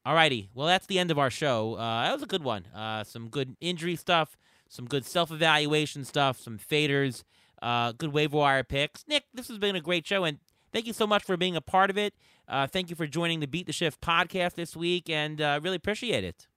Alrighty. 0.06 0.50
Well, 0.54 0.68
that's 0.68 0.86
the 0.86 1.00
end 1.00 1.12
of 1.12 1.18
our 1.18 1.30
show. 1.30 1.76
Uh, 1.76 2.04
that 2.04 2.14
was 2.14 2.24
a 2.24 2.28
good 2.28 2.44
one. 2.44 2.66
Uh, 2.76 3.04
some 3.04 3.30
good 3.30 3.56
injury 3.60 3.96
stuff, 3.96 4.38
some 4.70 4.86
good 4.86 5.06
self 5.06 5.32
evaluation 5.32 6.06
stuff, 6.06 6.40
some 6.40 6.60
faders, 6.60 7.24
uh, 7.62 7.92
good 7.94 8.14
waiver 8.14 8.38
wire 8.38 8.64
picks. 8.64 9.06
Nick, 9.08 9.26
this 9.34 9.48
has 9.48 9.58
been 9.58 9.76
a 9.76 9.82
great 9.82 10.06
show, 10.06 10.24
and 10.24 10.40
thank 10.72 10.86
you 10.88 10.94
so 10.94 11.08
much 11.08 11.24
for 11.24 11.38
being 11.38 11.56
a 11.56 11.62
part 11.62 11.90
of 11.90 11.98
it. 11.98 12.14
Uh, 12.52 12.68
thank 12.68 12.90
you 12.90 12.98
for 12.98 13.08
joining 13.08 13.40
the 13.40 13.48
Beat 13.48 13.66
the 13.66 13.72
Shift 13.72 14.02
podcast 14.02 14.56
this 14.56 14.76
week, 14.76 15.10
and 15.10 15.40
uh, 15.40 15.62
really 15.64 15.78
appreciate 15.78 16.26
it. 16.26 16.48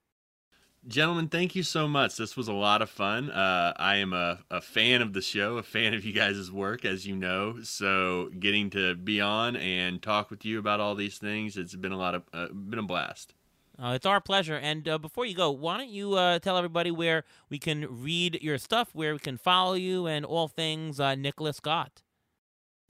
Gentlemen, 0.89 1.29
thank 1.29 1.55
you 1.55 1.63
so 1.63 1.87
much. 1.87 2.17
This 2.17 2.37
was 2.37 2.49
a 2.49 2.53
lot 2.53 2.83
of 2.83 2.91
fun. 2.91 3.31
Uh, 3.31 3.73
I 3.77 3.97
am 3.97 4.13
a, 4.13 4.41
a 4.51 4.61
fan 4.61 5.01
of 5.01 5.13
the 5.13 5.23
show, 5.23 5.57
a 5.57 5.63
fan 5.63 5.95
of 5.95 6.05
you 6.05 6.13
guys' 6.13 6.51
work, 6.51 6.85
as 6.85 7.07
you 7.07 7.15
know. 7.15 7.59
So 7.63 8.29
getting 8.39 8.71
to 8.71 8.97
be 8.97 9.21
on 9.21 9.55
and 9.57 10.03
talk 10.03 10.31
with 10.31 10.45
you 10.45 10.59
about 10.59 10.81
all 10.81 10.97
these 10.97 11.17
things, 11.17 11.57
it's 11.57 11.77
been 11.77 11.93
a 11.93 11.97
lot 11.97 12.17
of 12.17 12.25
uh, 12.35 12.49
been 12.49 12.81
a 12.81 12.83
blast. 12.83 13.33
Uh, 13.79 13.93
it's 13.95 14.05
our 14.05 14.21
pleasure. 14.21 14.57
And 14.57 14.87
uh, 14.89 14.99
before 14.99 15.25
you 15.25 15.35
go, 15.35 15.51
why 15.51 15.79
don't 15.79 15.89
you 15.89 16.15
uh, 16.15 16.39
tell 16.41 16.57
everybody 16.59 16.91
where 16.91 17.25
we 17.49 17.59
can 17.59 17.87
read 18.03 18.41
your 18.43 18.59
stuff, 18.59 18.91
where 18.93 19.13
we 19.13 19.21
can 19.21 19.39
follow 19.39 19.75
you, 19.75 20.07
and 20.07 20.25
all 20.25 20.49
things 20.49 21.01
uh, 21.01 21.15
Nicklaus 21.15 21.61
Gaut? 21.61 22.03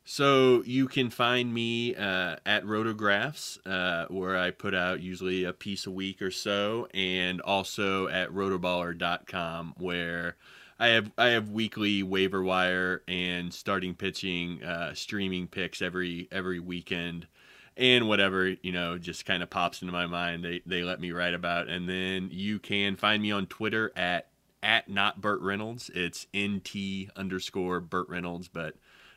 So 0.04 0.62
you 0.66 0.86
can 0.86 1.08
find 1.08 1.52
me 1.52 1.94
uh, 1.94 2.36
at 2.44 2.64
Rotographs, 2.64 3.58
uh, 3.66 4.06
where 4.12 4.36
I 4.36 4.50
put 4.50 4.74
out 4.74 5.00
usually 5.00 5.44
a 5.44 5.52
piece 5.54 5.86
a 5.86 5.90
week 5.90 6.20
or 6.20 6.30
so, 6.30 6.88
and 6.92 7.40
also 7.40 8.08
at 8.08 8.28
rotoballer.com, 8.30 9.74
where 9.78 10.36
I 10.78 10.88
have 10.88 11.10
I 11.16 11.28
have 11.28 11.50
weekly 11.50 12.02
waiver 12.02 12.42
wire 12.42 13.02
and 13.08 13.52
starting 13.52 13.94
pitching 13.94 14.62
uh, 14.62 14.92
streaming 14.92 15.46
picks 15.46 15.80
every 15.80 16.28
every 16.30 16.60
weekend, 16.60 17.26
and 17.74 18.06
whatever 18.06 18.48
you 18.48 18.72
know 18.72 18.98
just 18.98 19.24
kind 19.24 19.42
of 19.42 19.48
pops 19.48 19.80
into 19.80 19.92
my 19.92 20.06
mind. 20.06 20.44
They 20.44 20.60
they 20.66 20.82
let 20.82 21.00
me 21.00 21.12
write 21.12 21.34
about, 21.34 21.68
and 21.68 21.88
then 21.88 22.28
you 22.30 22.58
can 22.58 22.96
find 22.96 23.22
me 23.22 23.32
on 23.32 23.46
Twitter 23.46 23.90
at 23.96 24.28
at 24.62 24.90
not 24.90 25.22
Burt 25.22 25.40
Reynolds. 25.40 25.90
It's 25.94 26.26
nt 26.36 26.74
underscore 27.16 27.80
Burt 27.80 28.08
Reynolds, 28.10 28.48
but 28.48 28.74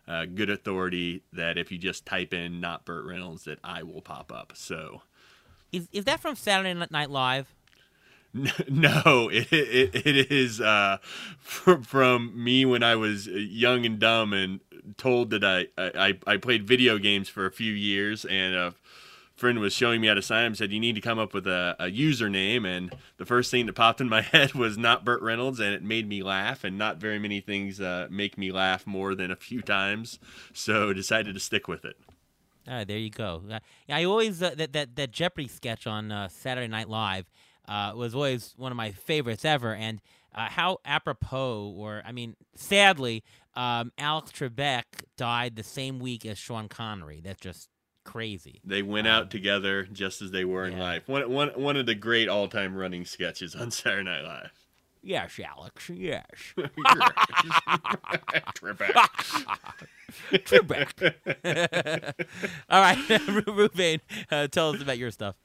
uh, 0.07 0.25
good 0.25 0.49
authority 0.49 1.23
that 1.33 1.57
if 1.57 1.71
you 1.71 1.77
just 1.77 2.05
type 2.05 2.33
in 2.33 2.59
not 2.59 2.85
Burt 2.85 3.05
Reynolds, 3.05 3.43
that 3.43 3.59
I 3.63 3.83
will 3.83 4.01
pop 4.01 4.31
up. 4.31 4.53
So, 4.55 5.01
is 5.71 5.87
is 5.91 6.05
that 6.05 6.19
from 6.19 6.35
Saturday 6.35 6.73
Night 6.89 7.09
Live? 7.09 7.53
No, 8.69 9.29
it 9.31 9.51
it, 9.51 9.95
it 10.05 10.31
is 10.31 10.61
uh, 10.61 10.97
from, 11.39 11.83
from 11.83 12.43
me 12.43 12.65
when 12.65 12.83
I 12.83 12.95
was 12.95 13.27
young 13.27 13.85
and 13.85 13.99
dumb 13.99 14.33
and 14.33 14.59
told 14.97 15.31
that 15.31 15.43
I, 15.43 15.67
I 15.77 16.17
I 16.27 16.37
played 16.37 16.67
video 16.67 16.97
games 16.97 17.29
for 17.29 17.45
a 17.45 17.51
few 17.51 17.73
years 17.73 18.25
and 18.25 18.53
a 18.53 18.73
friend 19.37 19.59
was 19.59 19.71
showing 19.71 20.01
me 20.01 20.07
how 20.07 20.13
to 20.13 20.21
sign 20.21 20.43
them 20.43 20.55
said 20.55 20.71
you 20.71 20.79
need 20.79 20.95
to 20.95 21.01
come 21.01 21.19
up 21.19 21.33
with 21.33 21.47
a, 21.47 21.75
a 21.79 21.85
username 21.85 22.65
and 22.65 22.93
the 23.17 23.25
first 23.25 23.49
thing 23.51 23.65
that 23.65 23.73
popped 23.73 24.01
in 24.01 24.09
my 24.09 24.21
head 24.33 24.53
was 24.53 24.77
not 24.77 25.05
Burt 25.05 25.21
Reynolds 25.21 25.59
and 25.59 25.73
it 25.73 25.83
made 25.83 26.07
me 26.09 26.23
laugh 26.23 26.63
and 26.63 26.77
not 26.77 26.97
very 26.97 27.19
many 27.19 27.39
things 27.39 27.79
uh, 27.79 28.07
make 28.09 28.37
me 28.37 28.51
laugh 28.51 28.85
more 28.85 29.15
than 29.15 29.31
a 29.31 29.35
few 29.35 29.61
times 29.61 30.19
so 30.53 30.91
decided 30.97 31.33
to 31.33 31.39
stick 31.39 31.67
with 31.67 31.85
it 31.85 31.97
Ah, 32.69 32.83
there 32.83 32.97
you 32.97 33.09
go. 33.09 33.43
Uh, 33.49 33.59
I 33.87 34.03
always 34.03 34.43
uh, 34.43 34.53
that 34.57 34.73
that 34.73 34.95
that 34.97 35.11
Jeopardy 35.11 35.47
sketch 35.47 35.87
on 35.87 36.11
uh, 36.11 36.27
Saturday 36.27 36.67
Night 36.67 36.89
Live 36.89 37.25
uh, 37.67 37.93
was 37.95 38.13
always 38.13 38.53
one 38.57 38.71
of 38.71 38.75
my 38.75 38.91
favorites 38.91 39.45
ever, 39.45 39.73
and 39.73 40.01
uh, 40.35 40.49
how 40.49 40.79
apropos, 40.83 41.73
or 41.77 42.03
I 42.05 42.11
mean, 42.11 42.35
sadly, 42.55 43.23
um, 43.55 43.91
Alex 43.97 44.31
Trebek 44.31 44.83
died 45.15 45.55
the 45.55 45.63
same 45.63 45.99
week 45.99 46.25
as 46.25 46.37
Sean 46.37 46.67
Connery. 46.67 47.21
That's 47.23 47.39
just 47.39 47.69
crazy. 48.07 48.59
they 48.63 48.81
went 48.81 49.05
out 49.05 49.29
together 49.29 49.83
just 49.83 50.21
as 50.23 50.31
they 50.31 50.43
were 50.45 50.65
in 50.65 50.73
Yeah. 50.77 50.83
life 50.83 51.07
one, 51.07 51.29
one, 51.29 51.49
one 51.49 51.77
of 51.77 51.85
the 51.85 51.93
great 51.95 52.27
all-time 52.29 52.75
running 52.75 53.05
sketches 53.05 53.53
on 53.53 53.69
Saturday 53.69 54.03
Night 54.03 54.23
Live 54.23 54.51
Yes, 55.03 55.39
Alex. 55.39 55.89
Yes. 55.89 56.25
Trebek. 58.57 58.91
Trebek. 60.33 62.13
All 62.69 62.81
right, 62.81 62.97
Ruvain, 62.97 63.99
uh, 64.31 64.47
tell 64.47 64.71
us 64.73 64.81
about 64.81 64.97
your 64.97 65.11
stuff. 65.11 65.35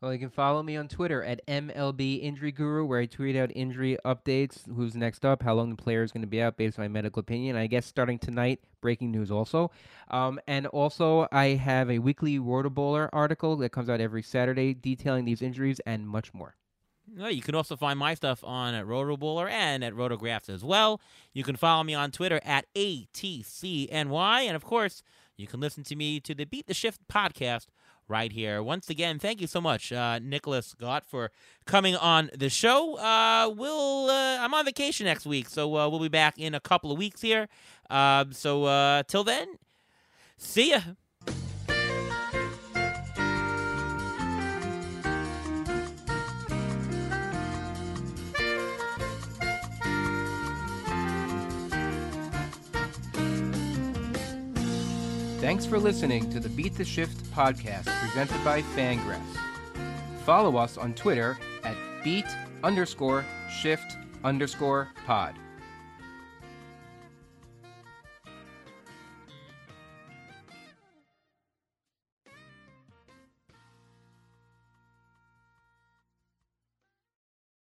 Well, 0.00 0.14
you 0.14 0.18
can 0.18 0.30
follow 0.30 0.62
me 0.62 0.78
on 0.78 0.88
Twitter 0.88 1.22
at 1.22 1.46
MLB 1.46 2.22
Injury 2.22 2.52
Guru, 2.52 2.86
where 2.86 3.00
I 3.00 3.04
tweet 3.04 3.36
out 3.36 3.52
injury 3.54 3.98
updates, 4.02 4.60
who's 4.74 4.96
next 4.96 5.26
up, 5.26 5.42
how 5.42 5.52
long 5.52 5.68
the 5.68 5.76
player 5.76 6.02
is 6.02 6.10
going 6.10 6.22
to 6.22 6.26
be 6.26 6.40
out 6.40 6.56
based 6.56 6.78
on 6.78 6.84
my 6.84 6.88
medical 6.88 7.20
opinion. 7.20 7.54
I 7.54 7.66
guess 7.66 7.84
starting 7.84 8.18
tonight, 8.18 8.60
breaking 8.80 9.10
news 9.10 9.30
also. 9.30 9.70
Um, 10.10 10.40
and 10.46 10.66
also, 10.68 11.28
I 11.32 11.48
have 11.48 11.90
a 11.90 11.98
weekly 11.98 12.38
Rotoballer 12.38 13.10
article 13.12 13.56
that 13.56 13.72
comes 13.72 13.90
out 13.90 14.00
every 14.00 14.22
Saturday 14.22 14.72
detailing 14.72 15.26
these 15.26 15.42
injuries 15.42 15.80
and 15.84 16.08
much 16.08 16.32
more. 16.32 16.56
Well, 17.14 17.30
you 17.30 17.42
can 17.42 17.54
also 17.54 17.76
find 17.76 17.98
my 17.98 18.14
stuff 18.14 18.42
on 18.42 18.72
at 18.72 18.86
Rotoballer 18.86 19.50
and 19.50 19.84
at 19.84 19.92
Rotographs 19.92 20.48
as 20.48 20.64
well. 20.64 20.98
You 21.34 21.44
can 21.44 21.56
follow 21.56 21.84
me 21.84 21.92
on 21.92 22.10
Twitter 22.10 22.40
at 22.42 22.64
ATCNY. 22.74 23.90
And 24.46 24.56
of 24.56 24.64
course, 24.64 25.02
you 25.36 25.46
can 25.46 25.60
listen 25.60 25.84
to 25.84 25.96
me 25.96 26.20
to 26.20 26.34
the 26.34 26.44
Beat 26.44 26.68
the 26.68 26.74
Shift 26.74 27.00
podcast 27.06 27.66
right 28.10 28.32
here. 28.32 28.62
Once 28.62 28.90
again, 28.90 29.18
thank 29.18 29.40
you 29.40 29.46
so 29.46 29.60
much, 29.60 29.92
uh, 29.92 30.18
Nicklaus 30.18 30.74
Gaut, 30.74 31.06
for 31.06 31.30
coming 31.64 31.94
on 31.96 32.30
the 32.36 32.50
show. 32.50 32.98
Uh, 32.98 33.48
we'll 33.56 34.10
uh, 34.10 34.38
I'm 34.40 34.52
on 34.52 34.64
vacation 34.64 35.06
next 35.06 35.24
week, 35.24 35.48
so 35.48 35.76
uh, 35.76 35.88
we'll 35.88 36.00
be 36.00 36.08
back 36.08 36.38
in 36.38 36.54
a 36.54 36.60
couple 36.60 36.90
of 36.90 36.98
weeks 36.98 37.22
here. 37.22 37.48
Uh, 37.88 38.24
so 38.32 38.64
uh, 38.64 39.04
till 39.04 39.24
then, 39.24 39.46
see 40.36 40.70
ya. 40.72 40.80
Thanks 55.50 55.66
for 55.66 55.80
listening 55.80 56.30
to 56.30 56.38
the 56.38 56.48
Beat 56.48 56.76
the 56.76 56.84
Shift 56.84 57.24
podcast 57.32 57.86
presented 57.86 58.44
by 58.44 58.62
Fangraphs. 58.62 59.36
Follow 60.24 60.56
us 60.56 60.78
on 60.78 60.94
Twitter 60.94 61.40
at 61.64 61.74
beat 62.04 62.24
underscore 62.62 63.24
shift 63.60 63.96
underscore 64.22 64.90
pod. 65.06 65.34